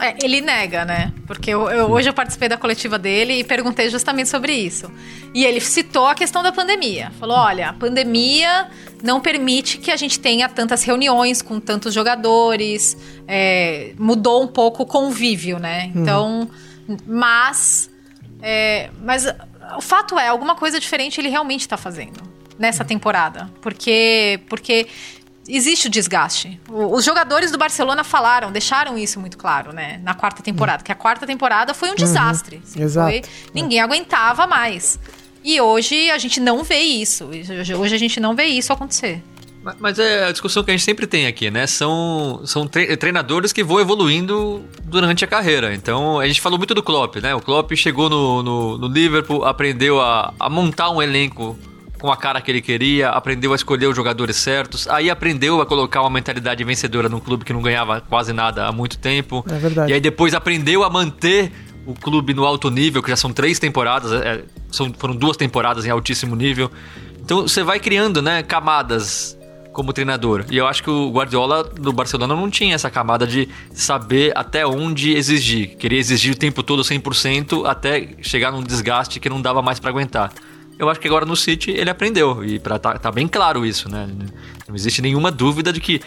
É, 0.00 0.14
ele 0.24 0.40
nega, 0.40 0.84
né? 0.84 1.12
Porque 1.26 1.50
eu, 1.50 1.68
eu- 1.70 1.90
hoje 1.90 2.08
eu 2.08 2.14
participei 2.14 2.48
da 2.48 2.56
coletiva 2.56 2.98
dele 2.98 3.34
e 3.40 3.44
perguntei 3.44 3.88
justamente 3.90 4.28
sobre 4.28 4.52
isso. 4.52 4.90
E 5.34 5.44
ele 5.44 5.60
citou 5.60 6.06
a 6.06 6.14
questão 6.14 6.42
da 6.42 6.52
pandemia. 6.52 7.10
Falou: 7.18 7.36
olha, 7.36 7.68
a 7.70 7.72
pandemia 7.72 8.68
não 9.02 9.20
permite 9.20 9.78
que 9.78 9.90
a 9.90 9.96
gente 9.96 10.18
tenha 10.20 10.48
tantas 10.48 10.84
reuniões 10.84 11.42
com 11.42 11.58
tantos 11.60 11.92
jogadores, 11.94 12.96
é, 13.26 13.92
mudou 13.98 14.42
um 14.42 14.46
pouco 14.46 14.84
o 14.84 14.86
convívio, 14.86 15.58
né? 15.58 15.90
Então, 15.94 16.48
mas. 17.06 17.90
é, 18.42 18.90
mas 19.02 19.26
o 19.76 19.80
fato 19.80 20.18
é, 20.18 20.28
alguma 20.28 20.54
coisa 20.54 20.78
diferente 20.80 21.20
ele 21.20 21.28
realmente 21.28 21.60
está 21.62 21.76
fazendo. 21.76 22.20
nessa 22.58 22.84
temporada. 22.84 23.48
Porque, 23.62 24.40
porque 24.48 24.86
existe 25.48 25.86
o 25.86 25.90
desgaste. 25.90 26.60
O- 26.68 26.94
Os 26.94 27.04
jogadores 27.04 27.50
do 27.50 27.58
Barcelona 27.58 28.04
falaram, 28.04 28.52
deixaram 28.52 28.96
isso 28.98 29.18
muito 29.18 29.36
claro, 29.38 29.72
né? 29.72 30.00
Na 30.04 30.14
quarta 30.14 30.42
temporada. 30.42 30.82
Que 30.82 30.92
a 30.92 30.94
quarta 30.94 31.26
temporada 31.26 31.72
foi 31.74 31.90
um 31.90 31.94
desastre. 31.94 32.60
assim, 32.62 32.82
Exato. 32.82 33.10
foi- 33.10 33.22
ninguém 33.54 33.80
aguentava 33.80 34.46
mais. 34.46 34.98
E 35.44 35.60
hoje 35.60 36.10
a 36.10 36.18
gente 36.18 36.40
não 36.40 36.62
vê 36.62 36.80
isso. 36.80 37.24
Hoje 37.24 37.74
hoje 37.74 37.94
a 37.94 37.98
gente 37.98 38.20
não 38.20 38.34
vê 38.36 38.44
isso 38.44 38.72
acontecer. 38.72 39.22
Ma- 39.62 39.74
Mas 39.80 39.98
é 39.98 40.26
a 40.26 40.30
discussão 40.32 40.62
que 40.62 40.70
a 40.70 40.74
gente 40.76 40.84
sempre 40.84 41.06
tem 41.06 41.26
aqui, 41.26 41.50
né? 41.50 41.66
São, 41.66 42.42
são 42.44 42.66
tre- 42.66 42.96
treinadores 42.96 43.52
que 43.52 43.64
vão 43.64 43.80
evoluindo 43.80 44.64
durante 44.84 45.24
a 45.24 45.28
carreira. 45.28 45.74
Então, 45.74 46.18
a 46.20 46.26
gente 46.28 46.40
falou 46.40 46.58
muito 46.58 46.74
do 46.74 46.82
Klopp, 46.82 47.16
né? 47.16 47.34
O 47.34 47.40
Klopp 47.40 47.72
chegou 47.74 48.08
no, 48.08 48.42
no, 48.42 48.78
no 48.78 48.86
Liverpool, 48.88 49.44
aprendeu 49.44 50.00
a, 50.00 50.32
a 50.38 50.48
montar 50.48 50.90
um 50.90 51.02
elenco 51.02 51.58
com 52.00 52.10
a 52.10 52.16
cara 52.16 52.40
que 52.40 52.50
ele 52.50 52.60
queria, 52.60 53.10
aprendeu 53.10 53.52
a 53.52 53.56
escolher 53.56 53.86
os 53.86 53.96
jogadores 53.96 54.36
certos, 54.36 54.86
aí 54.88 55.10
aprendeu 55.10 55.60
a 55.60 55.66
colocar 55.66 56.00
uma 56.00 56.10
mentalidade 56.10 56.62
vencedora 56.62 57.08
num 57.08 57.20
clube 57.20 57.44
que 57.44 57.52
não 57.52 57.60
ganhava 57.60 58.00
quase 58.00 58.32
nada 58.32 58.66
há 58.66 58.72
muito 58.72 58.98
tempo. 58.98 59.44
É 59.50 59.58
verdade. 59.58 59.90
E 59.90 59.94
aí 59.94 60.00
depois 60.00 60.34
aprendeu 60.34 60.84
a 60.84 60.90
manter 60.90 61.52
o 61.86 61.94
clube 61.94 62.34
no 62.34 62.44
alto 62.44 62.70
nível, 62.70 63.02
que 63.02 63.08
já 63.08 63.16
são 63.16 63.32
três 63.32 63.58
temporadas, 63.58 64.12
é, 64.12 64.44
são, 64.70 64.92
foram 64.96 65.16
duas 65.16 65.36
temporadas 65.36 65.86
em 65.86 65.90
altíssimo 65.90 66.36
nível. 66.36 66.70
Então 67.20 67.42
você 67.42 67.62
vai 67.62 67.80
criando, 67.80 68.22
né, 68.22 68.42
camadas 68.42 69.38
como 69.72 69.92
treinador. 69.92 70.44
E 70.50 70.56
eu 70.56 70.66
acho 70.66 70.82
que 70.82 70.90
o 70.90 71.10
Guardiola 71.10 71.62
do 71.62 71.92
Barcelona 71.92 72.34
não 72.34 72.50
tinha 72.50 72.74
essa 72.74 72.90
camada 72.90 73.26
de 73.26 73.48
saber 73.72 74.32
até 74.34 74.66
onde 74.66 75.12
exigir. 75.12 75.76
Queria 75.76 75.98
exigir 75.98 76.32
o 76.32 76.36
tempo 76.36 76.62
todo 76.62 76.82
100% 76.82 77.64
até 77.64 78.08
chegar 78.20 78.50
num 78.50 78.62
desgaste 78.62 79.20
que 79.20 79.28
não 79.28 79.40
dava 79.40 79.62
mais 79.62 79.78
pra 79.78 79.90
aguentar. 79.90 80.32
Eu 80.78 80.88
acho 80.88 81.00
que 81.00 81.08
agora 81.08 81.24
no 81.26 81.34
City 81.36 81.70
ele 81.72 81.90
aprendeu. 81.90 82.44
E 82.44 82.58
pra 82.58 82.78
tá, 82.78 82.98
tá 82.98 83.10
bem 83.10 83.26
claro 83.26 83.66
isso, 83.66 83.88
né? 83.90 84.08
Não 84.68 84.74
existe 84.76 85.02
nenhuma 85.02 85.30
dúvida 85.30 85.72
de 85.72 85.80
que 85.80 86.00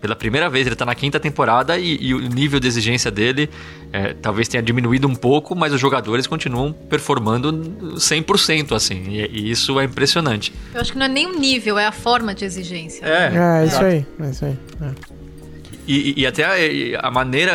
pela 0.00 0.14
primeira 0.14 0.48
vez 0.50 0.66
ele 0.66 0.76
tá 0.76 0.84
na 0.84 0.94
quinta 0.94 1.18
temporada 1.18 1.78
e, 1.78 1.96
e 2.00 2.14
o 2.14 2.20
nível 2.20 2.60
de 2.60 2.68
exigência 2.68 3.10
dele 3.10 3.48
é, 3.92 4.12
talvez 4.14 4.46
tenha 4.46 4.62
diminuído 4.62 5.08
um 5.08 5.14
pouco, 5.14 5.54
mas 5.56 5.72
os 5.72 5.80
jogadores 5.80 6.26
continuam 6.26 6.70
performando 6.72 7.50
100% 7.96 8.72
assim. 8.76 9.04
E, 9.08 9.26
e 9.32 9.50
isso 9.50 9.78
é 9.80 9.84
impressionante. 9.84 10.52
Eu 10.74 10.80
acho 10.80 10.92
que 10.92 10.98
não 10.98 11.06
é 11.06 11.08
nem 11.08 11.26
o 11.26 11.38
nível, 11.38 11.78
é 11.78 11.86
a 11.86 11.92
forma 11.92 12.34
de 12.34 12.44
exigência. 12.44 13.04
É, 13.06 13.64
isso 13.66 13.82
aí. 13.84 14.06
É 14.20 14.30
isso 14.30 14.44
aí. 14.44 14.58
é. 14.82 14.90
E, 15.88 16.10
e- 16.10 16.20
e 16.22 16.26
até 16.26 16.44
a, 16.96 17.06
a 17.06 17.10
maneira. 17.10 17.52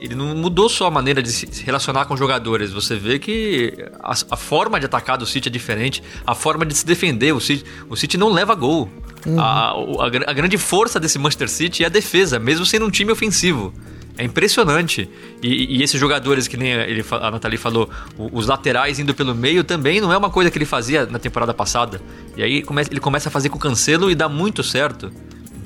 Ele 0.00 0.14
não 0.14 0.34
mudou 0.36 0.68
só 0.68 0.86
a 0.86 0.90
maneira 0.90 1.22
de 1.22 1.30
se 1.32 1.64
relacionar 1.64 2.04
com 2.04 2.14
os 2.14 2.20
jogadores. 2.20 2.70
Você 2.72 2.96
vê 2.96 3.18
que 3.18 3.72
a, 4.00 4.12
a 4.30 4.36
forma 4.36 4.78
de 4.78 4.86
atacar 4.86 5.16
do 5.16 5.24
City 5.26 5.48
é 5.48 5.50
diferente, 5.50 6.02
a 6.26 6.34
forma 6.34 6.66
de 6.66 6.74
se 6.74 6.84
defender. 6.84 7.32
O 7.32 7.40
City, 7.40 7.64
o 7.88 7.96
City 7.96 8.16
não 8.18 8.30
leva 8.30 8.54
gol. 8.54 8.90
A, 9.38 9.74
o- 9.76 10.00
a, 10.02 10.08
gra- 10.10 10.24
a 10.28 10.32
grande 10.32 10.58
força 10.58 11.00
desse 11.00 11.18
Manchester 11.18 11.48
City 11.48 11.82
é 11.82 11.86
a 11.86 11.88
defesa, 11.88 12.38
mesmo 12.38 12.66
sendo 12.66 12.84
um 12.86 12.90
time 12.90 13.10
ofensivo. 13.10 13.72
É 14.18 14.24
impressionante. 14.24 15.08
E, 15.42 15.78
e 15.78 15.82
esses 15.82 15.98
jogadores, 15.98 16.46
que 16.46 16.56
nem 16.56 16.72
ele, 16.72 17.04
a 17.10 17.30
Nathalie 17.30 17.58
falou, 17.58 17.88
os 18.18 18.46
laterais 18.46 18.98
indo 18.98 19.14
pelo 19.14 19.34
meio 19.34 19.64
também 19.64 20.00
não 20.00 20.12
é 20.12 20.16
uma 20.16 20.30
coisa 20.30 20.50
que 20.50 20.56
ele 20.58 20.64
fazia 20.66 21.06
na 21.06 21.18
temporada 21.18 21.52
passada. 21.54 22.00
E 22.36 22.42
aí 22.42 22.62
ele 22.90 23.00
começa 23.00 23.28
a 23.28 23.32
fazer 23.32 23.48
com 23.48 23.56
o 23.56 23.60
Cancelo 23.60 24.10
e 24.10 24.14
dá 24.14 24.28
muito 24.28 24.62
certo. 24.62 25.10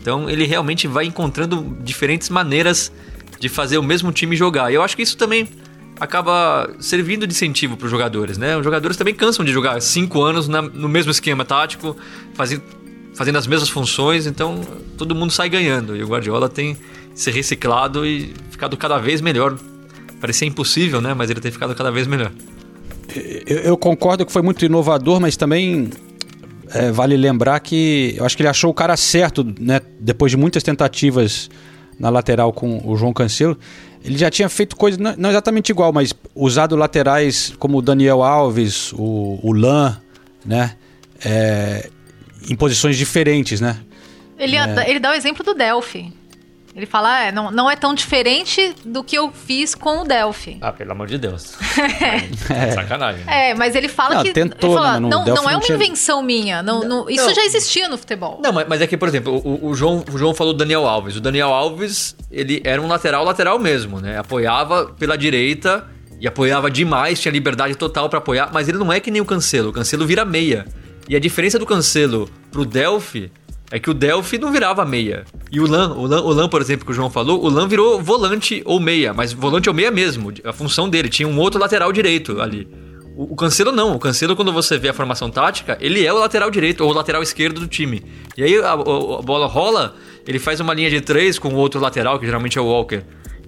Então 0.01 0.31
ele 0.31 0.47
realmente 0.47 0.87
vai 0.89 1.05
encontrando 1.05 1.77
diferentes 1.83 2.29
maneiras 2.31 2.91
de 2.91 3.10
fazer 3.49 3.79
o 3.79 3.83
mesmo 3.83 4.13
time 4.13 4.37
jogar. 4.37 4.71
E 4.71 4.75
eu 4.75 4.83
acho 4.83 4.97
que 4.97 5.03
isso 5.03 5.17
também 5.17 5.49
acaba 5.99 6.71
servindo 6.81 7.27
de 7.27 7.33
incentivo 7.35 7.77
para 7.77 7.85
os 7.85 7.91
jogadores, 7.91 8.39
né? 8.39 8.57
Os 8.57 8.65
jogadores 8.65 8.97
também 8.97 9.15
cansam 9.15 9.45
de 9.45 9.53
jogar 9.53 9.81
cinco 9.83 10.23
anos 10.23 10.49
na- 10.49 10.63
no 10.63 10.89
mesmo 10.89 11.11
esquema 11.11 11.45
tático, 11.45 11.97
fazendo, 12.35 12.63
fazendo 13.15 13.37
as 13.37 13.47
mesmas 13.47 13.69
funções, 13.69 14.27
então 14.27 14.63
todo 14.97 15.15
mundo 15.15 15.31
sai 15.33 15.49
ganhando. 15.49 15.97
E 15.97 16.03
o 16.03 16.07
Guardiola 16.09 16.49
tem 16.49 16.77
se 17.15 17.31
reciclado 17.31 18.07
e 18.07 18.33
ficado 18.51 18.77
cada 18.77 18.99
vez 18.99 19.21
melhor. 19.21 19.59
Parecia 20.21 20.49
impossível, 20.49 21.01
né? 21.01 21.13
Mas 21.13 21.29
ele 21.31 21.41
tem 21.41 21.51
ficado 21.51 21.75
cada 21.75 21.91
vez 21.91 22.07
melhor. 22.07 22.31
Eu, 23.47 23.59
eu 23.59 23.77
concordo 23.77 24.25
que 24.25 24.33
foi 24.33 24.41
muito 24.43 24.65
inovador, 24.65 25.21
mas 25.21 25.37
também 25.37 25.91
é, 26.73 26.91
vale 26.93 27.17
lembrar 27.17 27.59
que 27.61 28.15
eu 28.17 28.25
acho 28.25 28.37
que 28.37 28.43
ele 28.43 28.49
achou 28.49 28.71
o 28.71 28.75
cara 28.75 28.97
certo, 28.97 29.45
né? 29.59 29.81
Depois 29.99 30.31
de 30.31 30.37
muitas 30.39 30.63
tentativas 30.63 31.51
na 32.01 32.09
lateral 32.09 32.53
com 32.53 32.81
o 32.85 32.97
João 32.97 33.13
Cancelo. 33.13 33.57
Ele 34.03 34.17
já 34.17 34.31
tinha 34.31 34.49
feito 34.49 34.75
coisas, 34.75 34.99
não 34.99 35.29
exatamente 35.29 35.69
igual, 35.69 35.93
mas 35.93 36.15
usado 36.35 36.75
laterais 36.75 37.53
como 37.59 37.79
o 37.79 37.83
Daniel 37.83 38.23
Alves, 38.23 38.93
o, 38.95 39.39
o 39.43 39.53
Lan, 39.53 40.01
né? 40.45 40.75
É, 41.23 41.91
em 42.49 42.57
posições 42.57 42.97
diferentes, 42.97 43.61
né? 43.61 43.77
Ele, 44.39 44.57
ele 44.87 44.99
dá 44.99 45.11
o 45.11 45.15
exemplo 45.15 45.45
do 45.45 45.53
Delphi. 45.53 46.11
Ele 46.75 46.87
fala, 46.87 47.25
é, 47.25 47.33
não, 47.33 47.51
não 47.51 47.69
é 47.71 47.75
tão 47.75 47.93
diferente 47.93 48.75
do 48.85 49.03
que 49.03 49.17
eu 49.19 49.33
fiz 49.33 49.75
com 49.75 50.03
o 50.03 50.05
Delphi. 50.05 50.57
Ah, 50.61 50.73
pelo 50.73 50.93
amor 50.93 51.09
de 51.09 51.19
Deus. 51.19 51.57
Sacanagem. 52.75 53.25
É, 53.27 53.55
mas 53.55 53.75
ele 53.75 53.89
fala 53.89 54.17
Não, 54.17 54.23
que. 54.23 54.33
tentou, 54.33 54.71
ele 54.71 54.79
fala, 54.81 55.01
né, 55.01 55.09
não, 55.09 55.25
não 55.25 55.51
é 55.51 55.57
uma 55.57 55.61
tinha- 55.61 55.77
invenção 55.77 56.23
minha. 56.23 56.63
Não, 56.63 56.81
não- 56.83 57.11
isso 57.11 57.27
não. 57.27 57.35
já 57.35 57.45
existia 57.45 57.89
no 57.89 57.99
futebol. 57.99 58.41
Não, 58.43 58.53
mas, 58.53 58.67
mas 58.69 58.81
é 58.81 58.87
que, 58.87 58.97
por 58.97 59.09
exemplo, 59.09 59.41
o, 59.45 59.69
o 59.69 59.75
João, 59.75 60.05
o 60.13 60.17
João 60.19 60.35
falou 60.35 60.53
do 60.53 60.59
Daniel 60.59 60.87
Alves. 60.87 61.17
O 61.17 61.21
Daniel 61.21 61.53
Alves, 61.53 62.17
ele 62.31 62.61
era 62.65 62.81
um 62.81 62.87
lateral, 62.87 63.25
lateral 63.25 63.59
mesmo, 63.59 64.01
né? 64.01 64.19
Apoiava 64.19 64.87
pela 64.99 65.17
direita 65.17 65.87
e 66.21 66.27
apoiava 66.29 66.71
demais, 66.71 67.21
tinha 67.21 67.33
liberdade 67.33 67.75
total 67.75 68.09
pra 68.09 68.19
apoiar, 68.19 68.51
mas 68.53 68.69
ele 68.69 68.79
não 68.79 68.93
é 68.93 69.01
que 69.01 69.11
nem 69.11 69.21
o 69.21 69.25
Cancelo. 69.25 69.71
O 69.71 69.73
Cancelo 69.73 70.07
vira 70.07 70.25
meia. 70.25 70.67
E 71.09 71.17
a 71.17 71.21
diferença 71.21 71.59
do 71.59 71.67
Cancelo 71.67 72.31
pro 72.53 72.65
Delphi 72.65 73.33
é 73.73 73.79
que 73.79 73.89
o 73.91 73.95
Delphi 73.95 74.39
não 74.39 74.51
virava 74.53 74.85
meia. 74.85 75.25
E 75.51 75.61
o 75.61 75.67
Lan, 75.69 75.95
o 75.95 76.07
Lan, 76.07 76.23
o 76.23 76.33
Lan, 76.33 76.49
por 76.49 76.61
exemplo, 76.61 76.85
que 76.85 76.91
o 76.93 76.95
João 76.95 77.11
falou, 77.11 77.43
o 77.45 77.49
Lan 77.49 77.69
virou 77.69 78.01
volante 78.03 78.63
ou 78.65 78.81
meia, 78.81 79.13
mas 79.15 79.33
volante 79.33 79.69
ou 79.69 79.75
meia 79.75 79.91
mesmo, 79.91 80.33
a 80.45 80.53
função 80.53 80.89
dele. 80.89 81.09
Tinha 81.09 81.29
um 81.29 81.39
outro 81.39 81.61
lateral 81.61 81.93
direito 81.93 82.41
ali. 82.41 82.67
O, 83.17 83.37
Cancelo 83.37 83.71
não. 83.71 83.95
O 83.95 83.99
Cancelo, 83.99 84.35
quando 84.35 84.53
você 84.53 84.79
vê 84.79 84.89
a 84.89 84.95
formação 84.95 85.29
tática, 85.31 85.77
ele 85.81 86.05
é 86.07 86.13
o 86.13 86.19
lateral 86.19 86.51
direito 86.51 86.83
ou 86.83 86.91
o 86.91 86.95
lateral 86.95 87.23
esquerdo 87.23 87.61
do 87.61 87.67
time. 87.67 88.03
E 88.37 88.43
aí 88.43 88.57
a, 88.59 88.71
a- 88.71 88.73
a 88.73 89.23
bola 89.23 89.47
rola, 89.47 89.95
ele 90.27 90.39
faz 90.39 90.59
uma 90.61 90.73
linha 90.73 90.89
de 90.89 91.01
três 91.01 91.39
com 91.39 91.49
o 91.49 91.57
outro 91.57 91.79
lateral, 91.81 92.19
que 92.19 92.25
geralmente 92.25 92.57
é 92.57 92.61
o 92.61 92.65
Walker. 92.67 93.03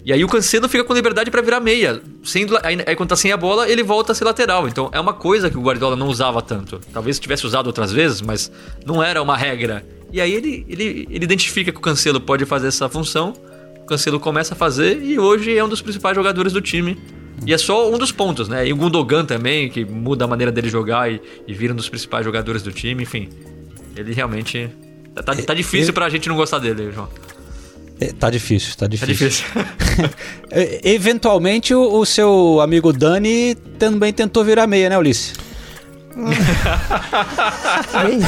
E 0.05 0.13
aí 0.13 0.25
o 0.25 0.29
Cancelo 0.29 0.69
fica 0.69 0.83
com 0.83 0.93
liberdade 0.95 1.31
pra 1.31 1.41
virar 1.41 1.61
meia. 1.61 2.03
Sendo, 2.25 2.59
aí, 2.63 2.77
quando 2.97 3.11
tá 3.11 3.17
sem 3.17 3.31
a 3.31 3.37
bola, 3.37 3.69
ele 3.71 3.83
volta 3.85 4.11
a 4.13 4.15
ser 4.15 4.25
lateral. 4.25 4.67
Então 4.67 4.91
é 4.93 4.99
uma 4.99 5.13
coisa 5.13 5.49
que 5.49 5.57
o 5.57 5.63
Guardiola 5.63 5.95
não 5.95 6.09
usava 6.09 6.43
tanto. 6.43 6.81
Talvez 6.93 7.21
tivesse 7.21 7.47
usado 7.47 7.69
outras 7.69 7.93
vezes, 7.93 8.21
mas 8.21 8.51
não 8.85 9.03
era 9.03 9.23
uma 9.23 9.37
regra. 9.37 9.87
E 10.13 10.21
aí 10.21 10.33
ele, 10.33 10.67
ele, 10.69 11.07
ele 11.09 11.25
identifica 11.25 11.71
que 11.71 11.79
o 11.79 11.81
Cancelo 11.81 12.21
pode 12.21 12.45
fazer 12.45 12.67
essa 12.67 12.89
função. 12.89 13.33
O 13.81 13.85
Cancelo 13.87 14.19
começa 14.19 14.55
a 14.55 14.57
fazer 14.57 15.01
e 15.03 15.19
hoje 15.19 15.57
é 15.57 15.65
um 15.65 15.69
dos 15.69 15.81
principais 15.81 16.17
jogadores 16.17 16.53
do 16.53 16.61
time. 16.61 16.99
E 17.47 17.53
é 17.55 17.59
só 17.59 17.89
um 17.91 17.97
dos 17.97 18.11
pontos, 18.13 18.49
né? 18.49 18.67
E 18.67 18.73
o 18.73 18.77
Gundogan 18.77 19.25
também, 19.25 19.69
que 19.69 19.85
muda 19.85 20.25
a 20.25 20.29
maneira 20.29 20.51
dele 20.53 20.69
jogar 20.69 21.11
e, 21.11 21.21
e 21.47 21.55
vira 21.55 21.73
um 21.73 21.77
dos 21.77 21.89
principais 21.89 22.25
jogadores 22.25 22.63
do 22.63 22.73
time, 22.73 23.05
enfim. 23.05 23.29
Ele 23.97 24.13
realmente. 24.13 24.69
Tá, 25.15 25.23
tá, 25.23 25.35
tá 25.35 25.55
difícil 25.55 25.87
ele- 25.87 25.93
pra 25.93 26.09
gente 26.09 26.29
não 26.29 26.37
gostar 26.37 26.59
dele, 26.59 26.91
João. 26.93 27.09
É, 28.03 28.13
tá 28.13 28.31
difícil, 28.31 28.71
tá 28.75 28.81
Tá 28.81 28.87
difícil. 28.89 29.29
difícil. 29.29 29.47
É, 30.51 30.81
Eventualmente 30.93 31.75
o, 31.75 31.95
o 32.01 32.05
seu 32.07 32.61
amigo 32.61 32.93
Dani 32.93 33.55
também 33.79 34.13
tentou 34.13 34.45
virar 34.45 34.67
meia, 34.67 34.89
né, 34.91 34.99
Ulisses? 34.99 35.33
Vem, 38.05 38.21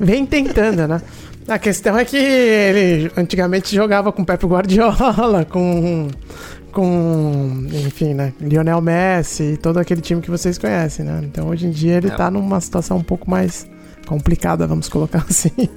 vem 0.00 0.26
tentando, 0.26 0.86
né? 0.88 1.00
A 1.48 1.58
questão 1.58 1.96
é 1.98 2.04
que 2.04 2.16
ele 2.16 3.10
antigamente 3.16 3.74
jogava 3.74 4.12
com 4.12 4.24
Pepe 4.24 4.46
Guardiola, 4.46 5.44
com. 5.48 6.08
com. 6.72 7.66
enfim, 7.72 8.14
né? 8.14 8.32
Lionel 8.40 8.80
Messi 8.80 9.42
e 9.54 9.56
todo 9.56 9.78
aquele 9.78 10.00
time 10.00 10.20
que 10.20 10.30
vocês 10.30 10.58
conhecem, 10.58 11.04
né? 11.04 11.20
Então 11.24 11.48
hoje 11.48 11.66
em 11.66 11.70
dia 11.70 11.96
ele 11.96 12.08
É. 12.08 12.10
tá 12.10 12.30
numa 12.30 12.60
situação 12.60 12.96
um 12.98 13.02
pouco 13.02 13.28
mais 13.30 13.66
complicada, 14.10 14.66
vamos 14.66 14.88
colocar 14.88 15.24
assim. 15.30 15.52
né? 15.56 15.68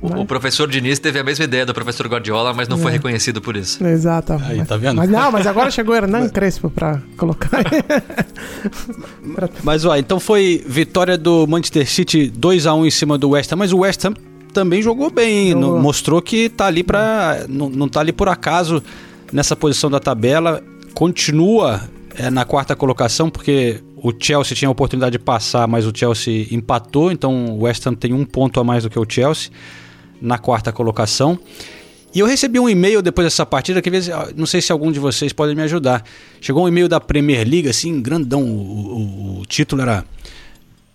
O, 0.00 0.20
o 0.20 0.24
professor 0.24 0.68
Diniz 0.68 0.98
teve 1.00 1.18
a 1.18 1.24
mesma 1.24 1.44
ideia 1.44 1.66
do 1.66 1.74
professor 1.74 2.06
Guardiola, 2.06 2.54
mas 2.54 2.68
não 2.68 2.78
foi 2.78 2.92
reconhecido 2.92 3.42
por 3.42 3.56
isso. 3.56 3.84
Exato. 3.84 4.34
Aí, 4.34 4.58
mas, 4.58 4.68
tá 4.68 4.76
vendo? 4.76 4.96
Mas 4.96 5.10
não, 5.10 5.32
mas 5.32 5.46
agora 5.46 5.70
chegou 5.70 5.94
Hernan 5.98 6.28
Crespo 6.28 6.70
pra 6.70 7.00
colocar. 7.16 7.50
Mas 9.62 9.84
ó, 9.84 9.96
então 9.96 10.18
foi 10.20 10.62
vitória 10.66 11.16
do 11.18 11.46
Manchester 11.46 11.88
City 11.88 12.30
2 12.30 12.66
a 12.66 12.74
1 12.74 12.86
em 12.86 12.90
cima 12.90 13.18
do 13.18 13.30
West 13.30 13.52
Ham, 13.52 13.56
mas 13.56 13.72
o 13.72 13.78
West 13.78 14.04
Ham 14.04 14.14
também 14.52 14.82
jogou 14.82 15.10
bem? 15.10 15.50
Jogou. 15.50 15.76
No- 15.76 15.82
mostrou 15.82 16.20
que 16.22 16.48
tá 16.48 16.66
ali 16.66 16.82
para 16.82 17.44
não, 17.48 17.68
não 17.68 17.88
tá 17.88 18.00
ali 18.00 18.12
por 18.12 18.28
acaso 18.28 18.82
nessa 19.32 19.54
posição 19.54 19.90
da 19.90 20.00
tabela, 20.00 20.62
continua 20.94 21.82
é, 22.16 22.30
na 22.30 22.44
quarta 22.44 22.74
colocação 22.74 23.30
porque 23.30 23.80
o 24.02 24.12
Chelsea 24.18 24.56
tinha 24.56 24.68
a 24.68 24.72
oportunidade 24.72 25.12
de 25.12 25.18
passar, 25.18 25.66
mas 25.68 25.86
o 25.86 25.92
Chelsea 25.94 26.46
empatou, 26.50 27.10
então 27.12 27.46
o 27.56 27.62
West 27.62 27.86
Ham 27.86 27.94
tem 27.94 28.12
um 28.12 28.24
ponto 28.24 28.58
a 28.60 28.64
mais 28.64 28.82
do 28.84 28.90
que 28.90 28.98
o 28.98 29.06
Chelsea 29.08 29.50
na 30.20 30.38
quarta 30.38 30.72
colocação. 30.72 31.38
E 32.14 32.18
eu 32.18 32.26
recebi 32.26 32.58
um 32.58 32.68
e-mail 32.68 33.00
depois 33.02 33.24
dessa 33.26 33.46
partida 33.46 33.80
que 33.80 33.88
vezes, 33.90 34.10
não 34.36 34.44
sei 34.46 34.60
se 34.60 34.72
algum 34.72 34.90
de 34.90 34.98
vocês 34.98 35.32
pode 35.32 35.54
me 35.54 35.62
ajudar. 35.62 36.02
Chegou 36.40 36.64
um 36.64 36.68
e-mail 36.68 36.88
da 36.88 36.98
Premier 37.00 37.46
League, 37.46 37.68
assim, 37.68 38.00
grandão. 38.02 38.42
O, 38.42 39.36
o- 39.36 39.40
o 39.42 39.46
título 39.46 39.80
era 39.82 40.04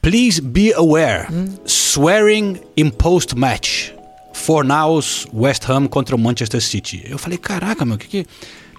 Please 0.02 0.42
be 0.42 0.74
aware. 0.74 1.28
Swearing 1.66 2.60
in 2.76 2.90
post-match. 2.90 3.92
For 4.34 4.66
now's 4.66 5.26
West 5.34 5.64
Ham 5.70 5.88
contra 5.88 6.16
o 6.16 6.20
Manchester 6.20 6.62
City. 6.62 7.02
Eu 7.06 7.18
falei, 7.18 7.38
caraca, 7.38 7.86
meu, 7.86 7.96
o 7.96 7.98
que 7.98 8.08
que... 8.08 8.26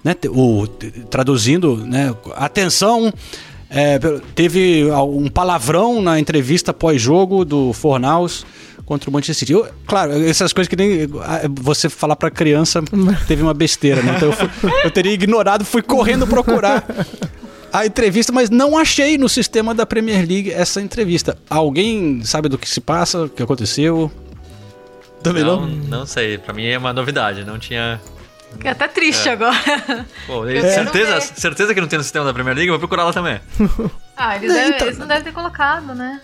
Né, 0.03 0.15
o, 0.29 0.67
traduzindo, 1.09 1.75
né, 1.77 2.15
atenção, 2.35 3.11
é, 3.69 3.99
teve 4.35 4.85
um 4.91 5.27
palavrão 5.29 6.01
na 6.01 6.19
entrevista 6.19 6.73
pós-jogo 6.73 7.43
do 7.45 7.73
Fornaus 7.73 8.45
contra 8.85 9.09
o 9.09 9.13
Manchester 9.13 9.35
City. 9.35 9.53
Eu, 9.53 9.67
claro, 9.85 10.13
essas 10.23 10.53
coisas 10.53 10.69
que 10.69 10.75
nem 10.75 11.07
você 11.59 11.89
falar 11.89 12.15
pra 12.15 12.31
criança 12.31 12.81
teve 13.27 13.41
uma 13.43 13.53
besteira, 13.53 14.01
né? 14.01 14.13
Então 14.15 14.29
eu, 14.29 14.33
fui- 14.33 14.49
eu 14.85 14.91
teria 14.91 15.11
ignorado, 15.11 15.65
fui 15.65 15.81
correndo 15.81 16.25
procurar 16.25 16.85
a 17.73 17.85
entrevista, 17.85 18.31
mas 18.31 18.49
não 18.49 18.77
achei 18.77 19.17
no 19.17 19.27
sistema 19.27 19.75
da 19.75 19.85
Premier 19.85 20.25
League 20.25 20.49
essa 20.51 20.81
entrevista. 20.81 21.37
Alguém 21.49 22.21
sabe 22.23 22.47
do 22.47 22.57
que 22.57 22.69
se 22.69 22.79
passa, 22.79 23.23
o 23.25 23.29
que 23.29 23.43
aconteceu? 23.43 24.09
Também 25.21 25.43
Não, 25.43 25.65
não? 25.65 25.67
não 25.99 26.05
sei. 26.05 26.37
Pra 26.37 26.53
mim 26.53 26.65
é 26.65 26.77
uma 26.77 26.93
novidade. 26.93 27.43
Não 27.43 27.59
tinha. 27.59 27.99
Fiquei 28.53 28.71
até 28.71 28.87
triste 28.87 29.27
É. 29.29 29.33
agora. 29.33 30.05
Pô, 30.25 30.43
quero 30.43 30.61
certeza, 30.61 31.21
certeza 31.35 31.73
que 31.73 31.81
não 31.81 31.87
tem 31.87 31.97
no 31.97 32.03
sistema 32.03 32.25
da 32.25 32.33
Premier 32.33 32.55
League, 32.55 32.69
vou 32.69 32.79
procurar 32.79 33.03
lá 33.05 33.13
também. 33.13 33.39
Ah, 34.19 34.35
eles, 34.35 34.47
Não, 34.49 34.55
devem- 34.55 34.75
então- 34.75 34.87
eles 34.87 34.97
não 34.99 35.05
devem 35.07 35.23
ter 35.25 35.31
colocado, 35.31 35.93
né? 35.93 36.19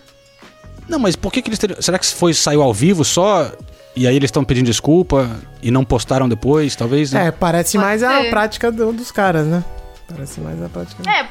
Não, 0.90 0.98
mas 0.98 1.16
por 1.16 1.32
que, 1.32 1.44
que 1.44 1.50
eles 1.50 1.60
teriam. 1.60 1.80
Será 1.80 2.00
que 2.00 2.08
foi 2.08 2.34
saiu 2.34 2.64
ao 2.64 2.74
vivo 2.74 3.06
só? 3.06 3.52
E 3.96 4.08
aí 4.08 4.16
eles 4.16 4.30
estão 4.30 4.44
pedindo 4.44 4.66
desculpa 4.66 5.30
e 5.62 5.70
não 5.70 5.86
postaram 5.86 6.28
depois, 6.28 6.76
talvez? 6.76 7.12
né? 7.12 7.28
É, 7.28 7.32
parece 7.32 7.74
Pode 7.78 7.86
mais 7.86 8.02
a 8.02 8.22
ser. 8.22 8.30
prática 8.32 8.72
do- 8.72 8.92
dos 8.92 9.12
caras, 9.12 9.46
né? 9.46 9.64
Parece 10.08 10.42
mais 10.42 10.60
a 10.64 10.68
prática. 10.70 11.04
É, 11.08 11.28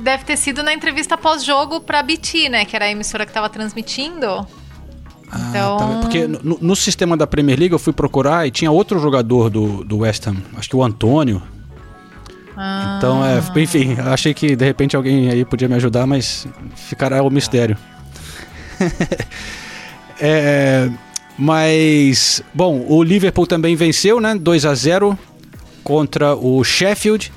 deve 0.00 0.22
ter 0.24 0.36
sido 0.36 0.62
na 0.62 0.72
entrevista 0.72 1.18
pós-jogo 1.18 1.80
pra 1.80 2.00
BT, 2.00 2.48
né? 2.48 2.64
Que 2.64 2.76
era 2.76 2.84
a 2.84 2.90
emissora 2.92 3.26
que 3.26 3.32
tava 3.32 3.48
transmitindo. 3.48 4.46
Ah, 5.30 5.46
então- 5.50 5.76
tá, 5.78 5.86
porque 6.00 6.26
no, 6.26 6.58
no 6.60 6.76
sistema 6.76 7.16
da 7.16 7.26
Premier 7.26 7.58
League 7.58 7.72
eu 7.74 7.78
fui 7.78 7.92
procurar 7.92 8.46
e 8.46 8.50
tinha 8.50 8.70
outro 8.70 8.98
jogador 8.98 9.50
do, 9.50 9.84
do 9.84 9.98
West 9.98 10.26
Ham, 10.26 10.36
acho 10.56 10.68
que 10.68 10.76
o 10.76 10.82
Antônio. 10.82 11.42
Ah. 12.56 12.96
Então, 12.98 13.22
é, 13.24 13.40
enfim, 13.62 13.96
achei 14.04 14.34
que 14.34 14.56
de 14.56 14.64
repente 14.64 14.96
alguém 14.96 15.30
aí 15.30 15.44
podia 15.44 15.68
me 15.68 15.74
ajudar, 15.76 16.06
mas 16.06 16.46
ficará 16.74 17.22
o 17.22 17.30
mistério. 17.30 17.76
É, 20.20 20.90
mas, 21.38 22.42
bom, 22.52 22.84
o 22.88 23.02
Liverpool 23.04 23.46
também 23.46 23.76
venceu, 23.76 24.20
né? 24.20 24.34
2 24.34 24.64
a 24.64 24.74
0 24.74 25.16
contra 25.84 26.34
o 26.34 26.64
Sheffield. 26.64 27.32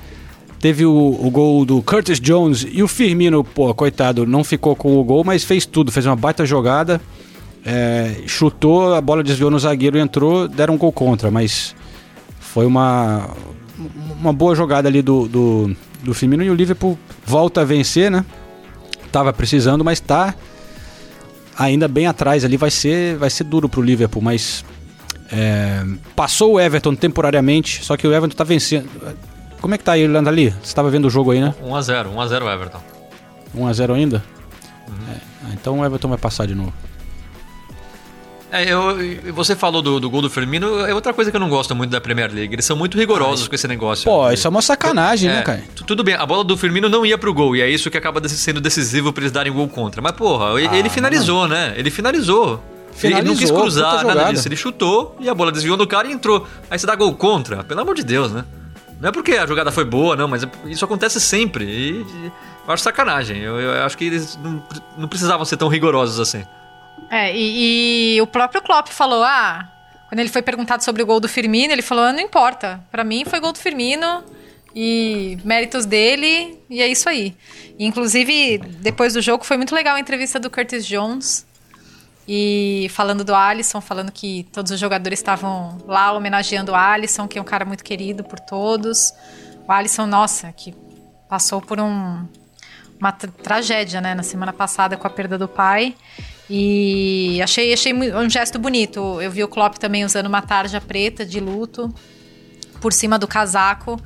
Teve 0.58 0.84
o, 0.84 0.92
o 0.92 1.30
gol 1.30 1.64
do 1.64 1.80
Curtis 1.82 2.18
Jones 2.20 2.66
e 2.68 2.82
o 2.82 2.88
Firmino, 2.88 3.44
pô, 3.44 3.72
coitado, 3.74 4.26
não 4.26 4.42
ficou 4.42 4.74
com 4.74 4.96
o 4.98 5.04
gol, 5.04 5.22
mas 5.24 5.44
fez 5.44 5.64
tudo, 5.64 5.92
fez 5.92 6.06
uma 6.06 6.16
baita 6.16 6.44
jogada. 6.44 7.00
É, 7.64 8.22
chutou, 8.26 8.94
a 8.94 9.00
bola 9.00 9.22
desviou 9.22 9.50
no 9.50 9.58
zagueiro 9.58 9.96
e 9.96 10.00
entrou, 10.00 10.48
deram 10.48 10.74
um 10.74 10.78
gol 10.78 10.92
contra, 10.92 11.30
mas 11.30 11.74
foi 12.40 12.66
uma, 12.66 13.30
uma 14.20 14.32
boa 14.32 14.54
jogada 14.54 14.88
ali 14.88 15.00
do, 15.00 15.28
do, 15.28 15.76
do 16.02 16.14
Firmino 16.14 16.42
e 16.42 16.50
o 16.50 16.54
Liverpool 16.54 16.98
volta 17.24 17.60
a 17.60 17.64
vencer, 17.64 18.10
né? 18.10 18.24
Tava 19.10 19.32
precisando, 19.32 19.84
mas 19.84 20.00
tá 20.00 20.34
ainda 21.56 21.86
bem 21.86 22.06
atrás 22.06 22.44
ali, 22.44 22.56
vai 22.56 22.70
ser, 22.70 23.16
vai 23.16 23.30
ser 23.30 23.44
duro 23.44 23.68
pro 23.68 23.82
Liverpool, 23.82 24.22
mas 24.22 24.64
é, 25.30 25.84
passou 26.16 26.54
o 26.54 26.60
Everton 26.60 26.94
temporariamente, 26.94 27.84
só 27.84 27.96
que 27.96 28.06
o 28.06 28.12
Everton 28.12 28.36
tá 28.36 28.44
vencendo. 28.44 28.88
Como 29.60 29.74
é 29.74 29.78
que 29.78 29.84
tá 29.84 29.92
aí, 29.92 30.02
Irlanda 30.02 30.28
ali? 30.28 30.52
Você 30.62 30.74
tava 30.74 30.90
vendo 30.90 31.06
o 31.06 31.10
jogo 31.10 31.30
aí, 31.30 31.40
né? 31.40 31.54
1x0, 31.64 32.12
1x0 32.12 32.52
Everton. 32.52 32.80
1x0 33.56 33.94
ainda? 33.94 34.24
É, 35.08 35.52
então 35.52 35.78
o 35.78 35.84
Everton 35.84 36.08
vai 36.08 36.18
passar 36.18 36.46
de 36.46 36.54
novo. 36.54 36.72
É, 38.52 38.70
eu, 38.70 39.32
você 39.32 39.56
falou 39.56 39.80
do, 39.80 39.98
do 39.98 40.10
gol 40.10 40.20
do 40.20 40.28
Firmino, 40.28 40.80
é 40.80 40.92
outra 40.94 41.14
coisa 41.14 41.30
que 41.30 41.36
eu 41.36 41.40
não 41.40 41.48
gosto 41.48 41.74
muito 41.74 41.90
da 41.90 42.00
Premier 42.02 42.30
League. 42.30 42.54
Eles 42.54 42.64
são 42.66 42.76
muito 42.76 42.98
rigorosos 42.98 43.48
com 43.48 43.54
esse 43.54 43.66
negócio. 43.66 44.04
Pô, 44.04 44.30
isso 44.30 44.46
é 44.46 44.50
uma 44.50 44.60
sacanagem, 44.60 45.30
né, 45.30 45.38
É, 45.38 45.42
cara? 45.42 45.62
tu- 45.74 45.84
Tudo 45.84 46.04
bem, 46.04 46.14
a 46.14 46.26
bola 46.26 46.44
do 46.44 46.54
Firmino 46.56 46.86
não 46.88 47.04
ia 47.06 47.16
pro 47.16 47.32
gol, 47.32 47.56
e 47.56 47.62
é 47.62 47.68
isso 47.70 47.90
que 47.90 47.96
acaba 47.96 48.20
sendo 48.28 48.60
decisivo 48.60 49.10
pra 49.10 49.22
eles 49.22 49.32
darem 49.32 49.50
gol 49.50 49.66
contra. 49.68 50.02
Mas, 50.02 50.12
porra, 50.12 50.60
ele- 50.60 50.76
ele 50.76 50.90
finalizou, 50.90 51.48
né? 51.48 51.72
Ele 51.76 51.90
finalizou. 51.90 52.62
Ele- 53.02 53.14
ele 53.14 53.22
não 53.22 53.34
quis 53.34 53.44
Ah, 53.50 53.54
Finalizou, 53.54 53.60
cruzar 53.62 54.04
nada 54.04 54.32
disso. 54.34 54.46
Ele 54.48 54.56
chutou 54.56 55.16
e 55.18 55.28
a 55.30 55.34
bola 55.34 55.50
desviou 55.50 55.78
no 55.78 55.86
cara 55.86 56.06
e 56.06 56.12
entrou. 56.12 56.46
Aí 56.70 56.78
você 56.78 56.86
dá 56.86 56.94
gol 56.94 57.14
contra. 57.14 57.64
Pelo 57.64 57.80
amor 57.80 57.94
de 57.94 58.02
Deus, 58.04 58.30
né? 58.30 58.44
Não 59.00 59.08
é 59.08 59.12
porque 59.12 59.32
a 59.32 59.46
jogada 59.46 59.72
foi 59.72 59.84
boa, 59.86 60.14
não, 60.14 60.28
mas 60.28 60.46
isso 60.66 60.84
acontece 60.84 61.18
sempre. 61.20 61.64
E, 61.64 61.90
e 62.02 62.32
eu 62.68 62.72
acho 62.74 62.82
sacanagem. 62.82 63.38
Eu, 63.38 63.58
eu 63.58 63.82
acho 63.84 63.96
que 63.96 64.04
eles 64.04 64.38
não, 64.44 64.62
não 64.98 65.08
precisavam 65.08 65.44
ser 65.46 65.56
tão 65.56 65.68
rigorosos 65.68 66.20
assim. 66.20 66.44
É, 67.14 67.36
e, 67.36 68.16
e 68.16 68.22
o 68.22 68.26
próprio 68.26 68.62
Klopp 68.62 68.88
falou, 68.88 69.22
ah, 69.22 69.70
quando 70.08 70.20
ele 70.20 70.30
foi 70.30 70.40
perguntado 70.40 70.82
sobre 70.82 71.02
o 71.02 71.06
gol 71.06 71.20
do 71.20 71.28
Firmino, 71.28 71.70
ele 71.70 71.82
falou, 71.82 72.04
ah, 72.04 72.12
não 72.12 72.20
importa, 72.20 72.82
pra 72.90 73.04
mim 73.04 73.26
foi 73.26 73.38
gol 73.38 73.52
do 73.52 73.58
Firmino 73.58 74.24
e 74.74 75.36
méritos 75.44 75.84
dele, 75.84 76.58
e 76.70 76.80
é 76.80 76.88
isso 76.88 77.10
aí. 77.10 77.36
E, 77.78 77.84
inclusive, 77.84 78.56
depois 78.80 79.12
do 79.12 79.20
jogo, 79.20 79.44
foi 79.44 79.58
muito 79.58 79.74
legal 79.74 79.96
a 79.96 80.00
entrevista 80.00 80.40
do 80.40 80.48
Curtis 80.48 80.86
Jones, 80.86 81.46
e 82.26 82.86
falando 82.94 83.24
do 83.24 83.34
Alisson, 83.34 83.82
falando 83.82 84.10
que 84.10 84.48
todos 84.50 84.72
os 84.72 84.80
jogadores 84.80 85.18
estavam 85.18 85.76
lá 85.86 86.12
homenageando 86.12 86.72
o 86.72 86.74
Alisson, 86.74 87.28
que 87.28 87.38
é 87.38 87.42
um 87.42 87.44
cara 87.44 87.66
muito 87.66 87.84
querido 87.84 88.24
por 88.24 88.40
todos. 88.40 89.12
O 89.68 89.72
Alisson, 89.72 90.06
nossa, 90.06 90.50
que 90.52 90.72
passou 91.28 91.60
por 91.60 91.78
um, 91.78 92.26
uma 92.98 93.12
tra- 93.12 93.30
tragédia, 93.42 94.00
né, 94.00 94.14
na 94.14 94.22
semana 94.22 94.52
passada 94.52 94.96
com 94.96 95.06
a 95.06 95.10
perda 95.10 95.36
do 95.36 95.46
pai. 95.46 95.94
E 96.54 97.40
achei, 97.40 97.72
achei 97.72 97.94
um 97.94 98.28
gesto 98.28 98.58
bonito. 98.58 99.22
Eu 99.22 99.30
vi 99.30 99.42
o 99.42 99.48
Klopp 99.48 99.78
também 99.78 100.04
usando 100.04 100.26
uma 100.26 100.42
tarja 100.42 100.82
preta 100.82 101.24
de 101.24 101.40
luto 101.40 101.90
por 102.78 102.92
cima 102.92 103.18
do 103.18 103.26
casaco. 103.26 103.98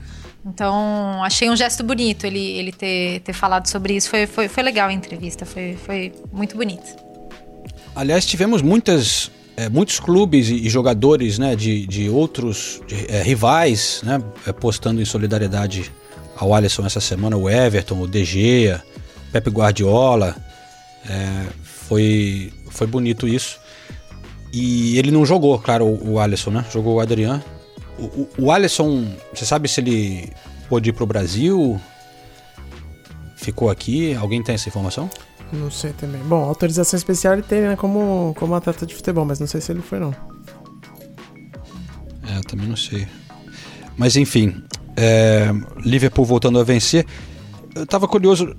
Então, 0.47 1.25
achei 1.25 1.51
um 1.51 1.57
gesto 1.57 1.83
bonito 1.83 2.25
ele, 2.25 2.39
ele 2.39 2.71
ter, 2.71 3.19
ter 3.23 3.33
falado 3.33 3.67
sobre 3.67 3.97
isso. 3.97 4.09
Foi, 4.09 4.29
foi, 4.29 4.47
foi 4.47 4.63
legal 4.63 4.89
a 4.89 4.93
entrevista, 4.93 5.45
foi, 5.45 5.77
foi 5.85 6.13
muito 6.33 6.57
bonito. 6.57 6.87
Aliás, 7.97 8.25
tivemos 8.25 8.63
muitas, 8.63 9.29
é, 9.57 9.69
muitos 9.69 9.99
clubes 9.99 10.49
e, 10.49 10.55
e 10.55 10.69
jogadores 10.69 11.41
né, 11.41 11.57
de, 11.57 11.85
de 11.85 12.09
outros 12.09 12.81
de, 12.87 13.11
é, 13.11 13.23
rivais 13.23 14.03
né, 14.05 14.23
é, 14.47 14.53
postando 14.53 15.03
em 15.03 15.05
solidariedade 15.05 15.91
ao 16.37 16.55
Alisson 16.55 16.87
essa 16.87 17.01
semana. 17.01 17.37
O 17.37 17.51
Everton, 17.51 18.01
o 18.03 18.07
De 18.07 18.25
Gea, 18.25 18.85
Pepe 19.33 19.51
Guardiola. 19.51 20.37
É, 21.11 21.66
foi, 21.89 22.53
foi 22.71 22.87
bonito 22.87 23.27
isso. 23.29 23.59
E 24.53 24.99
ele 24.99 25.11
não 25.11 25.27
jogou, 25.27 25.59
claro, 25.59 25.85
o, 25.87 26.13
o 26.13 26.21
Alisson, 26.21 26.51
né? 26.51 26.65
Jogou 26.73 26.97
o 26.97 27.01
Adriano. 27.01 27.43
O, 27.99 28.05
o, 28.05 28.29
o 28.39 28.53
Alisson, 28.53 29.07
você 29.33 29.45
sabe 29.45 29.69
se 29.69 29.81
ele 29.81 30.33
pôde 30.69 30.91
ir 30.91 30.93
pro 30.93 31.07
Brasil? 31.07 31.81
Ficou 33.37 33.71
aqui? 33.71 34.15
Alguém 34.15 34.43
tem 34.43 34.55
essa 34.55 34.69
informação? 34.69 35.11
Não 35.53 35.71
sei 35.71 35.93
também. 35.93 36.21
Bom, 36.23 36.43
autorização 36.43 36.97
especial 36.97 37.35
ele 37.35 37.43
tem, 37.43 37.61
né? 37.61 37.77
Como, 37.77 38.35
como 38.39 38.55
atleta 38.55 38.85
de 38.85 38.95
futebol, 38.95 39.25
mas 39.25 39.39
não 39.39 39.47
sei 39.47 39.61
se 39.61 39.73
ele 39.73 39.83
foi, 39.83 40.01
não. 40.01 40.15
É, 42.29 42.39
eu 42.39 42.43
também 42.43 42.67
não 42.67 42.77
sei. 42.77 43.07
Mas 43.97 44.17
enfim, 44.17 44.63
é, 44.97 45.51
Liverpool 45.85 46.25
voltando 46.25 46.59
a 46.59 46.65
vencer. 46.65 47.07
Eu 47.75 47.87
tava 47.87 48.09
curioso, 48.09 48.57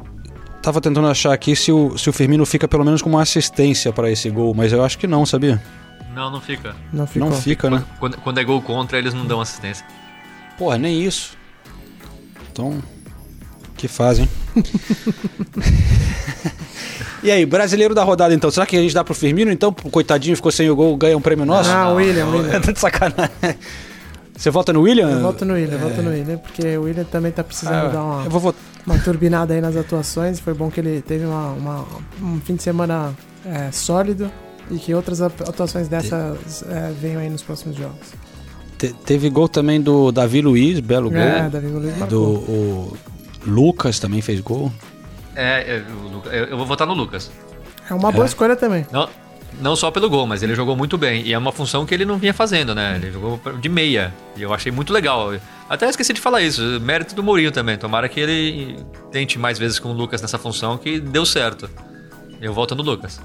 tava 0.67 0.81
tentando 0.81 1.07
achar 1.07 1.31
aqui 1.31 1.55
se 1.55 1.71
o, 1.71 1.97
se 1.97 2.09
o 2.09 2.13
Firmino 2.13 2.45
fica 2.45 2.67
pelo 2.67 2.83
menos 2.83 3.01
com 3.01 3.09
uma 3.09 3.21
assistência 3.21 3.93
para 3.93 4.11
esse 4.11 4.29
gol, 4.29 4.53
mas 4.53 4.73
eu 4.73 4.83
acho 4.83 4.97
que 4.97 5.07
não, 5.07 5.25
sabia? 5.25 5.63
Não, 6.13 6.29
não 6.29 6.41
fica. 6.41 6.75
Não 6.91 7.07
ficou. 7.07 7.29
Não 7.29 7.37
fica, 7.37 7.69
né? 7.69 7.85
Quando, 8.01 8.17
quando 8.17 8.37
é 8.37 8.43
gol 8.43 8.61
contra, 8.61 8.97
eles 8.97 9.13
não 9.13 9.25
dão 9.25 9.39
assistência. 9.39 9.85
Porra, 10.57 10.77
nem 10.77 11.01
isso. 11.01 11.37
Então, 12.51 12.83
que 13.77 13.87
fazem? 13.87 14.27
e 17.23 17.31
aí, 17.31 17.45
brasileiro 17.45 17.95
da 17.95 18.03
rodada 18.03 18.33
então, 18.33 18.51
será 18.51 18.65
que 18.65 18.75
a 18.75 18.81
gente 18.81 18.93
dá 18.93 19.05
pro 19.05 19.15
Firmino 19.15 19.49
então? 19.49 19.69
O 19.69 19.89
coitadinho 19.89 20.35
ficou 20.35 20.51
sem 20.51 20.69
o 20.69 20.75
gol, 20.75 20.97
ganha 20.97 21.17
um 21.17 21.21
prêmio 21.21 21.45
nosso? 21.45 21.69
Ah, 21.69 21.93
William, 21.93 22.27
William. 22.27 22.59
Tá 22.59 22.73
de 22.73 22.79
sacanagem. 22.81 23.31
Você 24.37 24.51
vota 24.51 24.71
no 24.71 24.81
William? 24.81 25.09
Eu 25.09 25.21
voto 25.21 25.43
no 25.45 25.53
William, 25.55 25.73
eu 25.73 25.79
voto 25.79 26.01
no 26.01 26.09
William, 26.11 26.37
porque 26.37 26.77
o 26.77 26.83
William 26.83 27.03
também 27.05 27.31
tá 27.31 27.43
precisando 27.43 27.87
Ah, 27.87 27.89
dar 27.89 28.03
uma, 28.03 28.23
eu 28.25 28.29
vou 28.29 28.39
votar. 28.39 28.61
uma 28.85 28.97
turbinada 28.99 29.53
aí 29.53 29.59
nas 29.61 29.75
atuações. 29.75 30.39
Foi 30.39 30.53
bom 30.53 30.69
que 30.69 30.79
ele 30.79 31.01
teve 31.01 31.25
uma, 31.25 31.47
uma- 31.53 31.85
um 32.21 32.39
fim 32.41 32.55
de 32.55 32.61
semana 32.63 33.13
é, 33.45 33.71
sólido 33.71 34.29
e 34.69 34.77
que 34.77 34.93
outras 34.93 35.21
atu- 35.21 35.43
atuações 35.43 35.87
dessas 35.87 36.63
é, 36.69 36.91
venham 37.01 37.19
aí 37.21 37.29
nos 37.29 37.41
próximos 37.41 37.75
jogos. 37.75 38.13
Te- 38.77 38.93
teve 38.93 39.27
gol 39.29 39.49
também 39.49 39.81
do 39.81 40.11
Davi 40.11 40.39
Luiz, 40.41 40.79
belo 40.81 41.09
gol. 41.09 41.19
É, 41.19 41.49
Davi 41.49 41.67
Luiz 41.67 41.95
do 42.07 42.21
o 42.23 42.97
Lucas 43.45 43.99
também 43.99 44.21
fez 44.21 44.39
gol. 44.39 44.71
É, 45.35 45.77
é, 45.77 45.83
Luca- 46.11 46.29
eu, 46.29 46.45
eu 46.45 46.57
vou 46.57 46.65
votar 46.65 46.85
no 46.85 46.93
Lucas. 46.93 47.31
É 47.89 47.93
uma 47.93 48.11
boa 48.11 48.25
É. 48.25 48.27
escolha 48.27 48.55
também. 48.55 48.85
Não, 48.91 49.07
não 49.59 49.75
só 49.75 49.89
pelo 49.91 50.09
gol, 50.09 50.27
mas 50.27 50.43
ele 50.43 50.55
jogou 50.55 50.75
muito 50.75 50.97
bem. 50.97 51.23
E 51.25 51.33
é 51.33 51.37
uma 51.37 51.51
função 51.51 51.85
que 51.85 51.93
ele 51.93 52.05
não 52.05 52.17
vinha 52.17 52.33
fazendo, 52.33 52.75
né? 52.75 52.95
Ele 52.95 53.11
jogou 53.11 53.39
de 53.59 53.69
meia. 53.69 54.13
E 54.35 54.41
eu 54.41 54.53
achei 54.53 54.71
muito 54.71 54.93
legal. 54.93 55.33
Até 55.69 55.89
esqueci 55.89 56.13
de 56.13 56.21
falar 56.21 56.41
isso. 56.41 56.61
Mérito 56.81 57.15
do 57.15 57.23
Mourinho 57.23 57.51
também. 57.51 57.77
Tomara 57.77 58.07
que 58.07 58.19
ele 58.19 58.77
tente 59.11 59.39
mais 59.39 59.57
vezes 59.57 59.79
com 59.79 59.89
o 59.89 59.93
Lucas 59.93 60.21
nessa 60.21 60.37
função, 60.37 60.77
que 60.77 60.99
deu 60.99 61.25
certo. 61.25 61.69
Eu 62.41 62.53
voto 62.53 62.75
no 62.75 62.83
Lucas. 62.83 63.19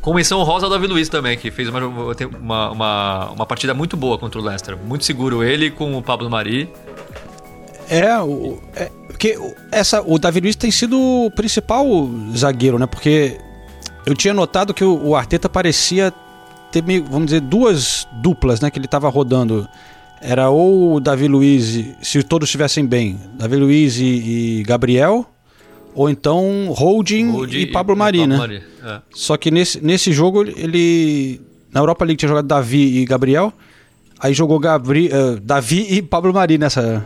Com 0.00 0.14
menção 0.14 0.42
rosa 0.42 0.66
ao 0.66 0.70
Davi 0.70 0.86
Luiz 0.86 1.08
também, 1.08 1.38
que 1.38 1.50
fez 1.50 1.68
uma, 1.68 1.86
uma, 1.86 2.70
uma, 2.70 3.30
uma 3.30 3.46
partida 3.46 3.72
muito 3.72 3.96
boa 3.96 4.18
contra 4.18 4.40
o 4.40 4.44
Leicester. 4.44 4.76
Muito 4.76 5.04
seguro 5.04 5.42
ele 5.42 5.70
com 5.70 5.96
o 5.96 6.02
Pablo 6.02 6.28
Mari. 6.28 6.68
É, 7.88 8.18
o, 8.20 8.60
é 8.74 8.90
porque 9.22 9.38
essa, 9.70 10.02
o 10.02 10.18
Davi 10.18 10.40
Luiz 10.40 10.56
tem 10.56 10.70
sido 10.72 11.00
o 11.00 11.30
principal 11.30 11.86
zagueiro, 12.36 12.76
né? 12.76 12.86
Porque 12.86 13.38
eu 14.04 14.14
tinha 14.14 14.34
notado 14.34 14.74
que 14.74 14.84
o, 14.84 15.08
o 15.08 15.16
Arteta 15.16 15.48
parecia 15.48 16.12
ter, 16.70 16.82
meio, 16.82 17.04
vamos 17.04 17.26
dizer, 17.26 17.40
duas 17.40 18.06
duplas, 18.14 18.60
né? 18.60 18.70
Que 18.70 18.78
ele 18.78 18.88
tava 18.88 19.08
rodando. 19.08 19.68
Era 20.20 20.50
ou 20.50 20.94
o 20.94 21.00
Davi 21.00 21.26
Luiz, 21.28 21.84
se 22.00 22.22
todos 22.22 22.48
estivessem 22.48 22.86
bem, 22.86 23.18
Davi 23.34 23.56
Luiz 23.56 23.98
e, 23.98 24.60
e 24.60 24.62
Gabriel, 24.62 25.26
ou 25.94 26.08
então 26.08 26.68
Holding, 26.70 27.30
Rude 27.30 27.58
e 27.58 27.66
Pablo 27.66 27.96
Mari, 27.96 28.26
né? 28.26 28.36
Mari, 28.36 28.62
é. 28.84 29.00
Só 29.12 29.36
que 29.36 29.50
nesse, 29.50 29.84
nesse 29.84 30.12
jogo 30.12 30.44
ele. 30.44 31.40
Na 31.72 31.80
Europa 31.80 32.04
League 32.04 32.18
tinha 32.18 32.28
jogado 32.28 32.46
Davi 32.46 32.98
e 32.98 33.04
Gabriel. 33.04 33.52
Aí 34.20 34.32
jogou 34.32 34.58
Gabri, 34.60 35.08
eh, 35.10 35.40
Davi 35.42 35.86
e 35.88 36.00
Pablo 36.00 36.32
Mari 36.32 36.56
nessa, 36.56 37.04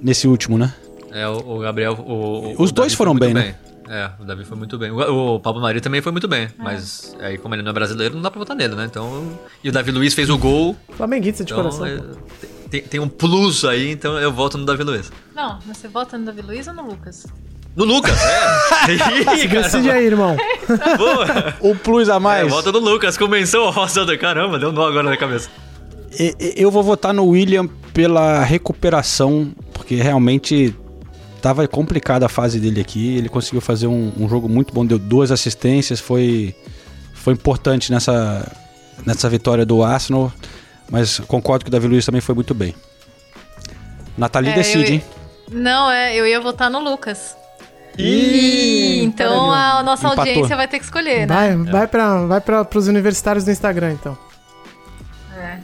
nesse 0.00 0.26
último, 0.26 0.56
né? 0.56 0.72
É, 1.12 1.28
o, 1.28 1.56
o 1.56 1.58
Gabriel. 1.58 1.92
O, 1.94 2.54
Os 2.56 2.70
o 2.70 2.72
dois 2.72 2.92
Davi 2.92 2.96
foram 2.96 3.12
foi 3.12 3.28
muito 3.28 3.34
bem, 3.34 3.52
né? 3.52 3.54
É, 3.88 4.10
o 4.18 4.24
Davi 4.24 4.44
foi 4.44 4.56
muito 4.56 4.78
bem. 4.78 4.90
O, 4.90 5.34
o 5.34 5.40
Pablo 5.40 5.60
Mari 5.60 5.80
também 5.80 6.00
foi 6.00 6.10
muito 6.12 6.26
bem. 6.28 6.48
Mas 6.58 7.14
aí, 7.20 7.36
como 7.38 7.54
ele 7.54 7.62
não 7.62 7.70
é 7.70 7.72
brasileiro, 7.74 8.14
não 8.14 8.22
dá 8.22 8.30
pra 8.30 8.38
votar 8.38 8.56
nele, 8.56 8.74
né? 8.74 8.84
Então. 8.86 9.38
E 9.62 9.68
o 9.68 9.72
Davi 9.72 9.90
Luiz 9.90 10.14
fez 10.14 10.30
o 10.30 10.38
gol. 10.38 10.74
Flamenguista 10.96 11.44
de 11.44 11.52
Então, 11.52 11.62
coração. 11.64 11.86
é, 11.86 12.00
tem, 12.70 12.82
tem 12.82 13.00
um 13.00 13.08
plus 13.08 13.64
aí, 13.64 13.90
então 13.90 14.18
eu 14.18 14.32
voto 14.32 14.56
no 14.56 14.64
Davi 14.64 14.82
Luiz. 14.82 15.12
Não, 15.34 15.58
mas 15.66 15.76
você 15.76 15.88
vota 15.88 16.16
no 16.16 16.24
Davi 16.24 16.40
Luiz 16.42 16.66
ou 16.66 16.74
no 16.74 16.86
Lucas? 16.86 17.26
No 17.76 17.84
Lucas, 17.84 18.16
é! 18.22 18.92
Ih, 19.34 19.38
Se 19.40 19.48
decide 19.48 19.90
aí, 19.90 20.06
irmão. 20.06 20.36
boa. 20.96 21.26
O 21.60 21.74
plus 21.74 22.08
a 22.08 22.16
É, 22.16 22.18
mais. 22.18 22.48
voto 22.50 22.70
no 22.72 22.78
Lucas, 22.78 23.18
com 23.18 23.26
menção 23.28 23.68
rosa 23.70 24.04
do 24.04 24.16
caramba, 24.16 24.58
deu 24.58 24.68
um 24.70 24.72
nó 24.72 24.86
agora 24.86 25.10
na 25.10 25.16
cabeça. 25.16 25.50
Eu 26.56 26.70
vou 26.70 26.82
votar 26.84 27.12
no 27.12 27.24
William 27.26 27.66
pela 27.92 28.42
recuperação, 28.44 29.52
porque 29.72 29.96
realmente 29.96 30.72
tava 31.44 31.68
complicada 31.68 32.24
a 32.24 32.28
fase 32.30 32.58
dele 32.58 32.80
aqui. 32.80 33.18
Ele 33.18 33.28
conseguiu 33.28 33.60
fazer 33.60 33.86
um, 33.86 34.10
um 34.18 34.26
jogo 34.26 34.48
muito 34.48 34.72
bom, 34.72 34.84
deu 34.86 34.98
duas 34.98 35.30
assistências, 35.30 36.00
foi, 36.00 36.56
foi 37.12 37.34
importante 37.34 37.92
nessa, 37.92 38.50
nessa 39.04 39.28
vitória 39.28 39.66
do 39.66 39.84
Arsenal. 39.84 40.32
Mas 40.90 41.18
concordo 41.20 41.62
que 41.66 41.68
o 41.68 41.70
Davi 41.70 41.86
Luiz 41.86 42.06
também 42.06 42.22
foi 42.22 42.34
muito 42.34 42.54
bem. 42.54 42.74
Nathalie 44.16 44.52
É, 44.52 44.54
decide, 44.54 44.84
eu- 44.88 44.94
hein? 44.94 45.04
Não, 45.52 45.90
é, 45.90 46.14
eu 46.16 46.26
ia 46.26 46.40
votar 46.40 46.70
no 46.70 46.78
Lucas. 46.80 47.36
Ih, 47.98 49.02
então 49.04 49.52
a 49.52 49.82
nossa 49.82 50.06
Empatou. 50.06 50.24
audiência 50.26 50.56
vai 50.56 50.66
ter 50.66 50.78
que 50.78 50.84
escolher, 50.86 51.26
né? 51.26 51.34
Vai, 51.34 51.56
vai, 51.56 51.86
pra, 51.86 52.26
vai 52.26 52.40
pra, 52.40 52.64
pros 52.64 52.88
universitários 52.88 53.44
do 53.44 53.50
Instagram, 53.50 53.92
então. 53.92 54.16
É. 55.36 55.58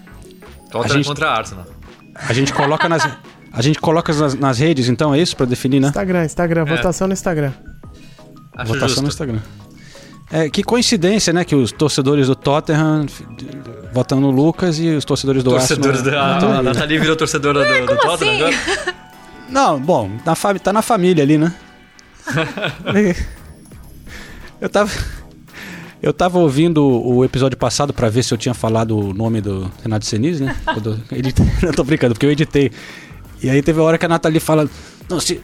Tottenham 0.71 0.97
gente- 0.99 1.07
contra 1.07 1.31
Arsenal. 1.31 1.67
A 2.15 2.33
gente 2.35 2.53
coloca 2.53 2.87
nas, 2.89 3.03
a 3.53 3.63
gente 3.63 3.79
coloca 3.81 4.13
nas, 4.13 4.35
nas 4.35 4.59
redes, 4.59 4.89
então, 4.89 5.15
é 5.15 5.21
isso 5.21 5.37
pra 5.37 5.47
definir, 5.47 5.81
né? 5.81 5.89
Instagram, 5.89 6.25
Instagram, 6.25 6.63
É. 6.63 6.77
votação 6.77 7.07
no 7.07 7.13
Instagram. 7.13 7.53
Acho 8.57 8.67
Votação 8.69 8.89
justo. 8.89 9.03
no 9.03 9.09
Instagram. 9.09 9.39
É, 10.33 10.49
que 10.49 10.63
coincidência, 10.63 11.33
né? 11.33 11.45
Que 11.45 11.55
os 11.57 11.73
torcedores 11.73 12.29
do 12.29 12.37
Tottenham 12.37 13.07
votando 13.93 14.21
no 14.23 14.31
Lucas 14.31 14.79
e 14.79 14.89
os 14.91 15.05
torcedores 15.05 15.43
do 15.43 15.51
Torcedores 15.51 15.99
Arsenal. 16.01 16.21
da. 16.21 16.35
votando 16.35 16.53
A 16.53 16.57
ele. 16.59 16.69
Nathalie 16.69 16.99
virou 17.01 17.17
torcedora 17.17 17.65
do, 17.65 17.81
do 17.81 17.87
como 17.87 18.01
Tottenham 18.01 18.47
assim? 18.49 18.61
agora? 18.71 18.95
Não, 19.51 19.81
bom, 19.81 20.09
na 20.25 20.37
fami- 20.37 20.61
tá 20.61 20.73
na 20.73 20.83
família 20.83 21.25
ali, 21.25 21.37
né? 21.37 21.53
eu 24.61 24.69
tava. 24.69 24.91
Eu 26.03 26.15
tava 26.15 26.39
ouvindo 26.39 26.83
o 26.83 27.23
episódio 27.27 27.59
passado 27.59 27.93
pra 27.93 28.09
ver 28.09 28.23
se 28.23 28.33
eu 28.33 28.39
tinha 28.39 28.55
falado 28.55 28.97
o 28.99 29.13
nome 29.13 29.43
do 29.43 29.71
Renato 29.83 30.07
Senise, 30.07 30.43
né? 30.45 30.57
Editei- 31.13 31.45
não 31.63 31.73
tô 31.77 31.85
brincando, 31.85 32.15
porque 32.15 32.25
eu 32.25 32.31
editei. 32.31 32.71
E 33.43 33.49
aí 33.51 33.63
teve 33.63 33.81
a 33.81 33.83
hora 33.83 33.99
que 33.99 34.07
a 34.07 34.09
Nathalie 34.09 34.41
fala: 34.41 34.69
Não, 35.09 35.19
se, 35.21 35.41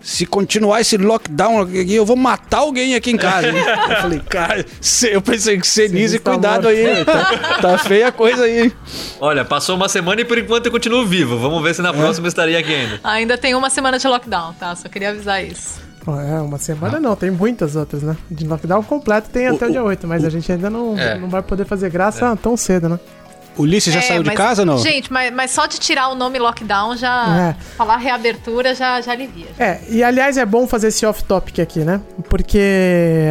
se 0.00 0.26
continuar 0.26 0.80
esse 0.80 0.96
lockdown 0.96 1.60
aqui, 1.62 1.94
eu 1.94 2.04
vou 2.04 2.16
matar 2.16 2.58
alguém 2.58 2.94
aqui 2.94 3.10
em 3.10 3.16
casa. 3.16 3.48
hein?" 3.48 3.54
eu 3.90 3.96
falei, 4.02 4.20
cara, 4.20 4.64
se- 4.80 5.12
eu 5.12 5.20
pensei 5.22 5.58
que 5.58 5.66
Senise, 5.66 6.18
tá 6.18 6.32
cuidado 6.32 6.64
morto. 6.64 6.68
aí. 6.76 7.04
Tá, 7.04 7.58
tá 7.60 7.78
feia 7.78 8.08
a 8.08 8.12
coisa 8.12 8.44
aí. 8.44 8.72
Olha, 9.20 9.44
passou 9.44 9.76
uma 9.76 9.88
semana 9.88 10.20
e 10.20 10.24
por 10.24 10.38
enquanto 10.38 10.66
eu 10.66 10.72
continuo 10.72 11.04
vivo. 11.06 11.38
Vamos 11.38 11.62
ver 11.62 11.74
se 11.74 11.80
É. 11.80 11.84
na 11.84 11.92
próxima 11.92 12.26
eu 12.26 12.28
estaria 12.28 12.58
aqui 12.58 12.74
ainda. 12.74 13.00
Ainda 13.04 13.38
tem 13.38 13.54
uma 13.54 13.70
semana 13.70 13.98
de 13.98 14.06
lockdown, 14.06 14.52
tá? 14.54 14.74
Só 14.76 14.88
queria 14.88 15.10
avisar 15.10 15.44
isso. 15.44 15.84
É, 16.08 16.40
uma 16.40 16.56
semana 16.56 17.00
não, 17.00 17.16
tem 17.16 17.32
muitas 17.32 17.74
outras, 17.74 18.00
né? 18.00 18.16
De 18.30 18.46
lockdown 18.46 18.80
completo 18.84 19.28
tem 19.28 19.48
até 19.48 19.64
o, 19.66 19.68
o- 19.68 19.72
dia 19.72 19.82
8, 19.82 20.06
mas 20.06 20.24
a 20.24 20.30
gente 20.30 20.50
ainda 20.52 20.70
não, 20.70 20.96
É. 20.96 21.18
não 21.18 21.28
vai 21.28 21.42
poder 21.42 21.64
fazer 21.64 21.90
graça 21.90 22.36
tão 22.40 22.56
cedo, 22.56 22.88
né? 22.88 23.00
Ulisses 23.58 23.92
já 23.92 24.00
É, 24.00 24.02
saiu 24.02 24.22
de 24.22 24.28
mas- 24.28 24.36
casa 24.36 24.62
ou 24.62 24.66
não? 24.66 24.78
Gente, 24.78 25.12
mas, 25.12 25.32
mas 25.32 25.50
só 25.50 25.66
de 25.66 25.78
tirar 25.78 26.08
o 26.08 26.14
nome 26.14 26.38
lockdown 26.38 26.96
já. 26.96 27.54
É. 27.58 27.62
Falar 27.76 27.96
reabertura 27.96 28.74
já, 28.74 29.00
já 29.00 29.12
alivia. 29.12 29.46
É, 29.58 29.80
e 29.88 30.02
aliás 30.02 30.36
é 30.36 30.44
bom 30.44 30.66
fazer 30.66 30.88
esse 30.88 31.04
off-topic 31.06 31.58
aqui, 31.60 31.80
né? 31.80 32.00
Porque 32.28 32.60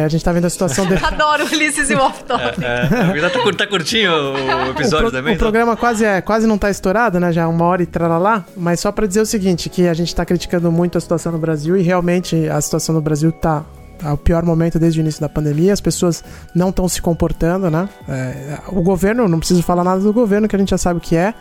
a 0.04 0.08
gente 0.08 0.24
tá 0.24 0.32
vendo 0.32 0.46
a 0.46 0.50
situação 0.50 0.84
dele. 0.88 1.00
Adoro 1.04 1.44
Ulisses 1.46 1.90
e 1.90 1.94
o 1.94 2.00
off-top. 2.00 2.42
É, 2.64 3.28
tá, 3.30 3.38
cur- 3.40 3.54
tá 3.54 3.66
curtinho 3.66 4.10
o 4.12 4.70
episódio 4.70 5.08
o, 5.08 5.10
pro- 5.10 5.18
também? 5.18 5.34
o 5.34 5.38
programa 5.38 5.76
quase, 5.76 6.04
é, 6.04 6.20
quase 6.20 6.46
não 6.46 6.58
tá 6.58 6.70
estourado, 6.70 7.20
né? 7.20 7.32
Já 7.32 7.46
uma 7.48 7.64
hora 7.64 7.82
e 7.82 7.86
tralalá. 7.86 8.44
Mas 8.56 8.80
só 8.80 8.90
pra 8.92 9.06
dizer 9.06 9.20
o 9.20 9.26
seguinte, 9.26 9.68
que 9.68 9.86
a 9.88 9.94
gente 9.94 10.14
tá 10.14 10.24
criticando 10.24 10.70
muito 10.72 10.98
a 10.98 11.00
situação 11.00 11.32
no 11.32 11.38
Brasil 11.38 11.76
e 11.76 11.82
realmente 11.82 12.48
a 12.48 12.60
situação 12.60 12.94
no 12.94 13.00
Brasil 13.00 13.30
tá 13.32 13.64
tá 13.98 14.12
o 14.12 14.16
pior 14.16 14.44
momento 14.44 14.78
desde 14.78 15.00
o 15.00 15.02
início 15.02 15.20
da 15.20 15.28
pandemia. 15.28 15.72
As 15.72 15.80
pessoas 15.80 16.22
não 16.54 16.70
estão 16.70 16.88
se 16.88 17.00
comportando, 17.00 17.70
né? 17.70 17.88
É, 18.08 18.58
o 18.68 18.82
governo, 18.82 19.28
não 19.28 19.38
preciso 19.38 19.62
falar 19.62 19.84
nada 19.84 20.00
do 20.00 20.12
governo, 20.12 20.48
que 20.48 20.56
a 20.56 20.58
gente 20.58 20.70
já 20.70 20.78
sabe 20.78 20.98
o 20.98 21.00
que 21.00 21.16
é, 21.16 21.34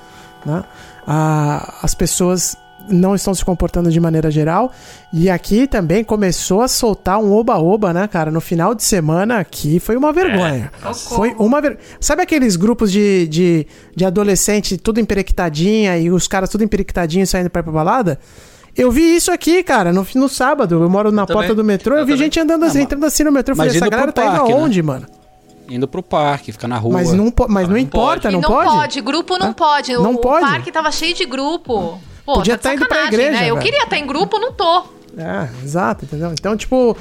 né? 0.45 0.63
Ah, 1.07 1.79
as 1.81 1.93
pessoas 1.93 2.57
não 2.89 3.15
estão 3.15 3.33
se 3.33 3.43
comportando 3.43 3.89
de 3.91 3.99
maneira 3.99 4.29
geral. 4.29 4.71
E 5.11 5.29
aqui 5.29 5.67
também 5.67 6.03
começou 6.03 6.61
a 6.61 6.67
soltar 6.67 7.19
um 7.19 7.33
oba-oba, 7.33 7.93
né, 7.93 8.07
cara? 8.07 8.31
No 8.31 8.41
final 8.41 8.75
de 8.75 8.83
semana 8.83 9.39
aqui 9.39 9.79
foi 9.79 9.95
uma 9.95 10.11
vergonha. 10.13 10.71
Foi 10.93 11.33
uma 11.37 11.61
vergonha. 11.61 11.83
Sabe 11.99 12.21
aqueles 12.21 12.55
grupos 12.55 12.91
de, 12.91 13.27
de, 13.27 13.67
de 13.95 14.05
adolescente 14.05 14.77
tudo 14.77 14.99
emperequitadinha 14.99 15.97
e 15.97 16.11
os 16.11 16.27
caras 16.27 16.49
tudo 16.49 16.63
emperequitadinho 16.63 17.25
saindo 17.25 17.49
pra 17.49 17.61
ir 17.61 17.63
pra 17.63 17.73
balada? 17.73 18.19
Eu 18.77 18.91
vi 18.91 19.15
isso 19.15 19.31
aqui, 19.31 19.63
cara, 19.63 19.93
no, 19.93 20.05
no 20.15 20.27
sábado. 20.29 20.81
Eu 20.83 20.89
moro 20.89 21.11
na 21.11 21.25
também. 21.25 21.41
porta 21.41 21.55
do 21.55 21.63
metrô. 21.63 21.95
Eu, 21.95 21.99
Eu 21.99 22.05
vi 22.05 22.11
também. 22.13 22.25
gente 22.25 22.39
andando 22.39 22.63
assim, 22.65 22.79
Ah, 22.79 22.81
entrando 22.81 23.05
assim 23.05 23.23
no 23.23 23.31
metrô. 23.31 23.53
Eu 23.53 23.57
mas 23.57 23.67
falei, 23.67 23.81
essa 23.81 23.89
galera 23.89 24.11
tá 24.11 24.25
indo 24.25 24.33
né? 24.33 24.53
aonde, 24.53 24.81
mano? 24.83 25.05
Indo 25.69 25.87
pro 25.87 26.03
parque, 26.03 26.51
ficar 26.51 26.67
na 26.67 26.77
rua. 26.77 26.93
Mas 26.93 27.11
não, 27.13 27.31
po- 27.31 27.47
mas 27.49 27.63
não, 27.67 27.71
não 27.71 27.77
importa, 27.79 28.23
pode. 28.29 28.33
Não, 28.35 28.41
não 28.41 28.49
pode? 28.49 28.69
pode, 28.69 29.01
grupo 29.01 29.37
não 29.37 29.53
pode. 29.53 29.93
Não 29.93 30.13
o, 30.13 30.17
pode? 30.19 30.45
o 30.45 30.47
parque 30.49 30.71
tava 30.71 30.91
cheio 30.91 31.13
de 31.15 31.25
grupo. 31.25 31.99
Pô, 32.25 32.33
Podia 32.33 32.57
tá 32.57 32.63
tá 32.63 32.69
de 32.69 32.75
indo 32.81 32.87
pra 32.87 33.05
igreja, 33.05 33.31
né? 33.31 33.49
Eu 33.49 33.57
queria 33.57 33.83
estar 33.83 33.97
em 33.97 34.05
grupo, 34.05 34.37
não 34.39 34.51
tô. 34.51 34.83
É, 35.17 35.47
exato, 35.63 36.05
entendeu? 36.05 36.31
Então, 36.33 36.57
tipo, 36.57 36.95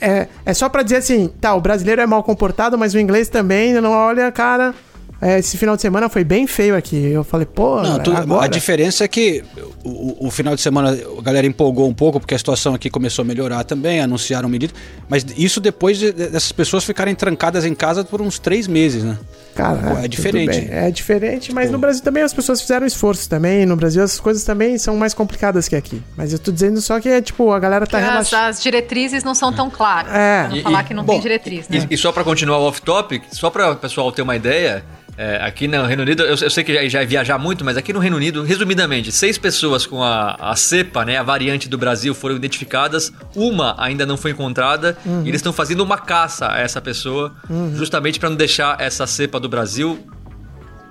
é, 0.00 0.28
é 0.46 0.54
só 0.54 0.68
pra 0.68 0.82
dizer 0.82 0.96
assim, 0.96 1.28
tá, 1.40 1.54
o 1.54 1.60
brasileiro 1.60 2.00
é 2.00 2.06
mal 2.06 2.22
comportado, 2.22 2.78
mas 2.78 2.94
o 2.94 2.98
inglês 2.98 3.28
também, 3.28 3.74
não 3.74 3.90
olha, 3.92 4.30
cara, 4.32 4.74
é, 5.20 5.38
esse 5.38 5.56
final 5.56 5.74
de 5.76 5.82
semana 5.82 6.08
foi 6.08 6.22
bem 6.24 6.46
feio 6.46 6.76
aqui. 6.76 6.96
Eu 6.96 7.24
falei, 7.24 7.46
pô, 7.46 7.82
Não, 7.82 7.98
tu- 8.00 8.12
a 8.40 8.46
diferença 8.46 9.04
é 9.04 9.08
que 9.08 9.42
o, 9.84 10.26
o- 10.26 10.30
final 10.30 10.54
de 10.54 10.60
semana 10.60 10.96
a 11.18 11.22
galera 11.22 11.46
empolgou 11.46 11.88
um 11.88 11.94
pouco, 11.94 12.20
porque 12.20 12.34
a 12.34 12.38
situação 12.38 12.74
aqui 12.74 12.88
começou 12.88 13.22
a 13.22 13.26
melhorar 13.26 13.64
também, 13.64 14.00
anunciaram 14.00 14.48
medidas. 14.48 14.74
Mas 15.08 15.24
isso 15.36 15.60
depois 15.60 15.98
de- 15.98 16.12
dessas 16.12 16.52
pessoas 16.52 16.84
ficarem 16.84 17.14
trancadas 17.14 17.64
em 17.64 17.74
casa 17.74 18.04
por 18.04 18.20
uns 18.22 18.38
três 18.38 18.66
meses, 18.68 19.02
né? 19.04 19.18
Cara, 19.58 19.76
Pô, 19.78 19.88
é 19.90 19.94
tudo 19.96 20.08
diferente. 20.08 20.68
É 20.70 20.90
diferente, 20.90 21.52
mas 21.52 21.64
Tipo- 21.64 21.72
no 21.72 21.78
Brasil 21.80 22.02
também 22.02 22.22
as 22.22 22.32
pessoas 22.32 22.60
fizeram 22.60 22.86
esforço 22.86 23.28
também. 23.28 23.66
No 23.66 23.74
Brasil 23.76 24.02
as 24.02 24.20
coisas 24.20 24.44
também 24.44 24.78
são 24.78 24.96
mais 24.96 25.12
complicadas 25.14 25.66
que 25.68 25.74
aqui. 25.74 26.00
Mas 26.16 26.32
eu 26.32 26.38
tô 26.38 26.52
dizendo 26.52 26.80
só 26.80 27.00
que 27.00 27.08
é 27.08 27.20
tipo, 27.20 27.50
a 27.52 27.58
galera 27.58 27.86
tá 27.86 27.98
as, 27.98 28.04
relaxando. 28.04 28.42
as 28.44 28.62
diretrizes 28.62 29.24
não 29.24 29.34
são 29.34 29.52
tão 29.52 29.68
claras. 29.68 30.12
É. 30.14 30.40
Pra 30.42 30.48
não 30.50 30.56
E- 30.56 30.62
falar 30.62 30.80
e- 30.82 30.84
que 30.84 30.94
não 30.94 31.04
bom, 31.04 31.14
tem 31.14 31.22
diretriz, 31.22 31.68
né? 31.68 31.86
E, 31.90 31.94
e 31.94 31.98
só 31.98 32.12
pra 32.12 32.22
continuar 32.22 32.58
o 32.58 32.62
off-topic, 32.68 33.24
só 33.32 33.50
pra 33.50 33.72
o 33.72 33.76
pessoal 33.76 34.12
ter 34.12 34.22
uma 34.22 34.36
ideia, 34.36 34.84
é, 35.16 35.40
aqui 35.42 35.66
no 35.66 35.84
Reino 35.84 36.02
Unido, 36.02 36.22
eu, 36.22 36.36
eu 36.36 36.50
sei 36.50 36.62
que 36.62 36.72
já, 36.72 36.88
já 36.88 37.02
é 37.02 37.04
viajar 37.04 37.36
muito, 37.38 37.64
mas 37.64 37.76
aqui 37.76 37.92
no 37.92 37.98
Reino 37.98 38.16
Unido, 38.16 38.44
resumidamente, 38.44 39.10
seis 39.10 39.36
pessoas 39.36 39.84
com 39.84 40.00
a, 40.00 40.36
a 40.38 40.54
cepa, 40.54 41.04
né, 41.04 41.16
a 41.18 41.24
variante 41.24 41.68
do 41.68 41.76
Brasil, 41.76 42.14
foram 42.14 42.36
identificadas, 42.36 43.12
uma 43.34 43.74
ainda 43.82 44.06
não 44.06 44.16
foi 44.16 44.30
encontrada, 44.30 44.96
Uhum. 45.04 45.22
e 45.24 45.28
eles 45.28 45.40
estão 45.40 45.52
fazendo 45.52 45.80
uma 45.80 45.98
caça 45.98 46.52
a 46.52 46.60
essa 46.60 46.80
pessoa, 46.80 47.34
justamente 47.74 48.20
pra 48.20 48.30
não 48.30 48.36
deixar 48.36 48.80
essa 48.80 49.06
cepa 49.08 49.40
do 49.40 49.47
Brasil 49.48 49.98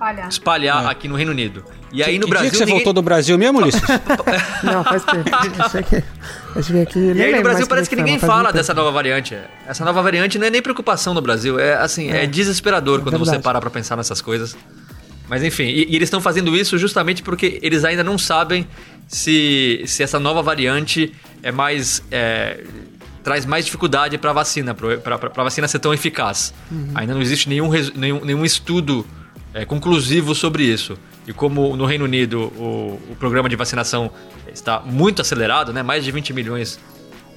Olha. 0.00 0.28
espalhar 0.28 0.86
aqui 0.86 1.08
no 1.08 1.16
Reino 1.16 1.30
Unido. 1.32 1.64
E 1.90 2.02
aí 2.02 2.12
que, 2.12 2.18
no 2.18 2.24
que 2.26 2.30
Brasil. 2.30 2.42
dia 2.44 2.50
que 2.50 2.56
você 2.58 2.64
ninguém- 2.64 2.78
voltou 2.80 2.92
do 2.92 3.02
Brasil 3.02 3.38
mesmo, 3.38 3.58
Ulisses? 3.58 3.80
Não, 4.62 4.84
faz 4.84 5.02
tempo. 5.04 5.30
achei 5.34 5.82
que. 5.82 6.04
Achei 6.54 6.86
que 6.86 6.98
E 6.98 7.22
aí 7.22 7.34
no 7.34 7.42
Brasil 7.42 7.66
parece 7.66 7.88
que 7.88 7.96
ninguém 7.96 8.18
fala 8.18 8.52
dessa 8.52 8.74
nova 8.74 8.90
variante. 8.90 9.36
Essa 9.66 9.84
nova 9.84 10.02
variante 10.02 10.38
não 10.38 10.46
é 10.46 10.50
nem 10.50 10.60
preocupação 10.62 11.14
no 11.14 11.20
Brasil, 11.20 11.58
é 11.58 11.74
assim, 11.74 12.10
é, 12.10 12.26
desesperador 12.26 13.00
quando 13.00 13.18
você 13.18 13.32
verdade. 13.32 13.42
para 13.44 13.60
pra 13.60 13.70
pensar 13.70 13.96
nessas 13.96 14.20
coisas. 14.20 14.56
Mas 15.28 15.42
enfim, 15.42 15.64
e, 15.64 15.90
e 15.90 15.96
eles 15.96 16.06
estão 16.06 16.20
fazendo 16.20 16.56
isso 16.56 16.78
justamente 16.78 17.22
porque 17.22 17.58
eles 17.62 17.84
ainda 17.84 18.02
não 18.02 18.16
sabem 18.16 18.66
se, 19.06 19.82
se 19.86 20.02
essa 20.02 20.18
nova 20.18 20.42
variante 20.42 21.12
é 21.42 21.50
mais. 21.52 22.02
é, 22.10 22.62
traz 23.28 23.44
mais 23.44 23.66
dificuldade 23.66 24.16
para 24.16 24.30
a 24.30 24.32
vacina, 24.32 24.74
para 24.74 25.16
a 25.16 25.44
vacina 25.44 25.68
ser 25.68 25.78
tão 25.80 25.92
eficaz. 25.92 26.54
Ainda 26.94 27.12
não 27.12 27.20
existe 27.20 27.46
nenhum, 27.46 27.68
nenhum, 27.94 28.24
nenhum 28.24 28.42
estudo 28.44 29.06
é, 29.52 29.66
conclusivo 29.66 30.34
sobre 30.34 30.62
isso. 30.64 30.96
E 31.26 31.32
como 31.34 31.76
no 31.76 31.84
Reino 31.84 32.06
Unido 32.06 32.44
o, 32.56 32.98
o 33.10 33.16
programa 33.18 33.46
de 33.46 33.54
vacinação 33.54 34.10
está 34.50 34.80
muito 34.80 35.20
acelerado, 35.20 35.74
né? 35.74 35.82
mais 35.82 36.02
de 36.04 36.10
20 36.10 36.32
milhões 36.32 36.78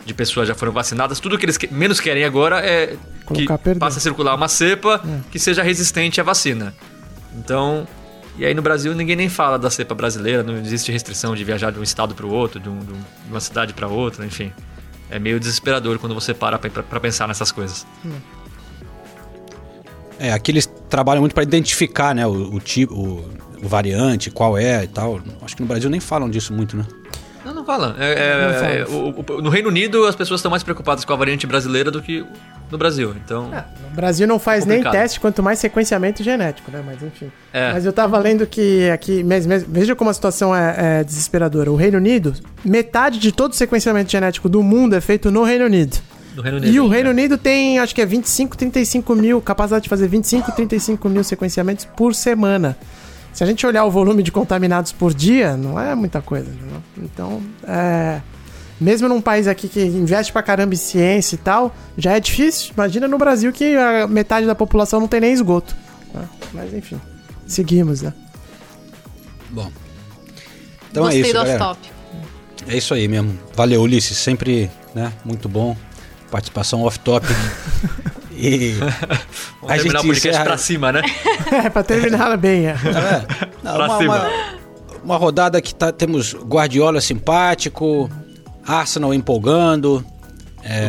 de 0.06 0.14
pessoas 0.14 0.48
já 0.48 0.56
foram 0.56 0.72
vacinadas, 0.72 1.20
tudo 1.20 1.38
que 1.38 1.46
eles 1.46 1.58
que- 1.58 1.68
menos 1.74 2.00
querem 2.00 2.24
agora 2.24 2.60
é 2.66 2.88
que 2.88 3.26
Colocar 3.26 3.58
perdão. 3.58 3.80
passe 3.80 3.98
a 3.98 4.02
circular 4.02 4.34
uma 4.34 4.48
cepa 4.48 5.04
que 5.30 5.38
seja 5.38 5.62
resistente 5.62 6.22
à 6.22 6.24
vacina. 6.24 6.74
Então, 7.38 7.86
e 8.38 8.46
aí 8.46 8.54
no 8.54 8.62
Brasil 8.62 8.96
ninguém 8.96 9.18
nem 9.18 9.28
fala 9.30 9.60
da 9.60 9.70
cepa 9.70 9.94
brasileira, 9.94 10.42
não 10.42 10.56
existe 10.58 10.90
restrição 10.92 11.36
de 11.36 11.44
viajar 11.44 11.70
de 11.72 11.80
um 11.80 11.84
estado 11.84 12.16
para 12.16 12.26
o 12.26 12.32
outro, 12.32 12.62
de 12.62 12.70
um- 12.70 12.80
de 12.80 12.94
uma 13.30 13.42
cidade 13.42 13.74
para 13.74 13.88
outra, 13.90 14.26
enfim. 14.26 14.54
É 15.12 15.20
meio 15.20 15.40
desesperador 15.40 16.00
quando 16.00 16.16
você 16.16 16.34
para 16.34 16.58
para 16.58 17.00
pensar 17.00 17.28
nessas 17.28 17.52
coisas. 17.52 17.86
É, 20.18 20.32
aqui 20.32 20.52
eles 20.52 20.72
trabalham 20.90 21.22
muito 21.22 21.34
para 21.34 21.44
identificar, 21.44 22.16
né, 22.16 22.26
o, 22.26 22.56
o 22.56 22.60
tipo, 22.60 22.94
o, 22.94 23.30
o 23.62 23.68
variante, 23.68 24.32
qual 24.32 24.58
é 24.58 24.84
e 24.84 24.88
tal. 24.88 25.22
Acho 25.42 25.56
que 25.56 25.62
no 25.62 25.68
Brasil 25.68 25.90
nem 25.90 26.00
falam 26.00 26.30
disso 26.30 26.54
muito, 26.54 26.78
né? 26.78 26.86
Não, 27.62 27.66
fala. 27.66 27.96
É, 28.00 28.06
é, 28.14 28.82
é, 28.82 28.86
o- 28.86 29.10
o- 29.38 29.42
no 29.42 29.50
Reino 29.50 29.70
Unido 29.70 30.06
as 30.06 30.16
pessoas 30.16 30.40
estão 30.40 30.50
mais 30.50 30.64
preocupadas 30.64 31.06
com 31.06 31.14
a 31.14 31.16
variante 31.16 31.46
brasileira 31.48 31.90
do 31.92 32.02
que 32.02 32.26
no 32.72 32.78
Brasil. 32.78 33.14
Então, 33.24 33.50
O 33.92 33.96
Brasil 33.96 34.26
não 34.28 34.40
faz 34.40 34.66
nem 34.66 34.82
teste, 34.84 35.20
quanto 35.20 35.44
mais 35.44 35.60
sequenciamento 35.60 36.24
genético, 36.24 36.72
né? 36.72 36.82
Mas 36.86 37.02
enfim. 37.04 37.30
É. 37.54 37.74
Mas 37.74 37.86
eu 37.86 37.92
tava 37.94 38.18
lendo 38.18 38.48
que 38.48 38.90
aqui, 38.90 39.24
mes- 39.24 39.46
mes- 39.46 39.66
veja 39.68 39.96
como 39.96 40.10
a 40.10 40.14
situação 40.14 40.56
é, 40.56 41.00
é 41.00 41.04
desesperadora. 41.04 41.72
O 41.72 41.76
Reino 41.76 41.98
Unido, 41.98 42.34
metade 42.64 43.20
de 43.20 43.32
todo 43.32 43.52
o 43.52 43.56
sequenciamento 43.56 44.10
genético 44.12 44.48
do 44.48 44.64
mundo 44.64 44.96
é 44.96 45.02
feito 45.02 45.30
no 45.30 45.44
Reino 45.44 45.66
Unido. 45.66 45.98
Unido. 46.38 46.66
E 46.66 46.80
o 46.80 46.88
né? 46.88 46.96
Reino 46.96 47.10
Unido 47.10 47.38
tem, 47.38 47.78
acho 47.80 47.94
que 47.94 48.02
é 48.02 48.06
25, 48.06 48.56
35 48.56 49.14
mil, 49.16 49.42
capacidade 49.42 49.84
de 49.84 49.90
fazer 49.90 50.08
25, 50.08 50.50
35 50.54 51.10
mil 51.10 51.26
sequenciamentos 51.26 51.84
por 51.84 52.16
semana. 52.16 52.78
Se 53.34 53.44
a 53.44 53.48
gente 53.48 53.66
olhar 53.66 53.86
o 53.86 53.92
volume 53.92 54.22
de 54.24 54.32
contaminados 54.32 54.92
por 54.92 55.14
dia, 55.14 55.56
não 55.56 55.80
é 55.80 55.96
muita 55.96 56.22
coisa. 56.22 56.50
entendeu? 56.52 56.82
Então, 56.98 57.42
é, 57.64 58.22
mesmo 58.80 59.08
num 59.08 59.22
país 59.22 59.48
aqui 59.48 59.68
que 59.70 59.82
investe 59.82 60.32
pra 60.34 60.44
caramba 60.44 60.74
em 60.74 60.78
ciência 60.78 61.36
e 61.36 61.38
tal, 61.38 61.74
já 61.98 62.14
é 62.14 62.20
difícil. 62.20 62.72
Imagina 62.76 63.08
no 63.08 63.18
Brasil 63.18 63.52
que 63.54 63.76
a 63.76 64.08
metade 64.08 64.46
da 64.46 64.54
população 64.56 65.00
não 65.00 65.08
tem 65.08 65.22
nem 65.22 65.32
esgoto. 65.34 65.76
né? 66.14 66.28
Mas 66.54 66.74
enfim, 66.74 67.00
seguimos, 67.48 68.02
né? 68.02 68.14
Bom. 69.50 69.72
Então 70.92 71.04
Gostei 71.04 71.22
é 71.22 71.24
isso, 71.24 71.34
do 71.34 71.38
galera. 71.40 71.66
off-top. 71.70 71.92
É 72.68 72.78
isso 72.78 72.94
aí 72.94 73.08
mesmo. 73.08 73.40
Valeu, 73.56 73.82
Ulisses. 73.82 74.18
Sempre, 74.18 74.70
né, 74.94 75.12
muito 75.24 75.48
bom. 75.50 75.76
Participação 76.30 76.84
off-topic. 76.84 77.30
e 78.42 78.72
Vamos 79.62 79.76
terminar 79.76 80.02
o 80.02 80.08
podcast 80.08 80.44
pra 80.44 80.58
cima, 80.58 80.92
né? 80.92 81.02
É, 81.52 81.70
pra 81.70 81.84
terminar 81.84 82.36
bem. 82.38 82.68
É. 82.68 82.76
Não, 83.64 83.74
Pra 83.76 83.86
uma, 83.86 83.98
cima. 83.98 84.16
uma- 84.20 84.62
uma 85.04 85.18
rodada 85.18 85.60
que 85.62 85.74
tá, 85.74 85.92
temos 85.92 86.34
Guardiola 86.36 87.02
simpático, 87.02 88.10
Arsenal 88.68 89.14
empolgando, 89.14 90.06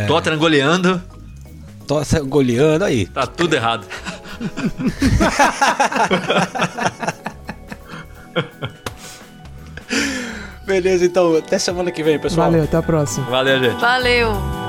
O 0.05 0.07
Tottenham 0.07 0.39
goleando, 0.39 1.03
Tottenham 1.87 2.27
goleando 2.29 2.85
aí. 2.85 3.07
tá 3.07 3.27
tudo 3.27 3.55
errado. 3.55 3.87
Beleza, 10.67 11.05
então 11.05 11.37
até 11.37 11.59
semana 11.59 11.91
que 11.91 12.03
vem, 12.03 12.19
pessoal. 12.19 12.51
Valeu, 12.51 12.65
até 12.65 12.77
a 12.77 12.83
próxima. 12.83 13.27
Valeu, 13.29 13.59
gente. 13.59 13.81
Valeu. 13.81 14.62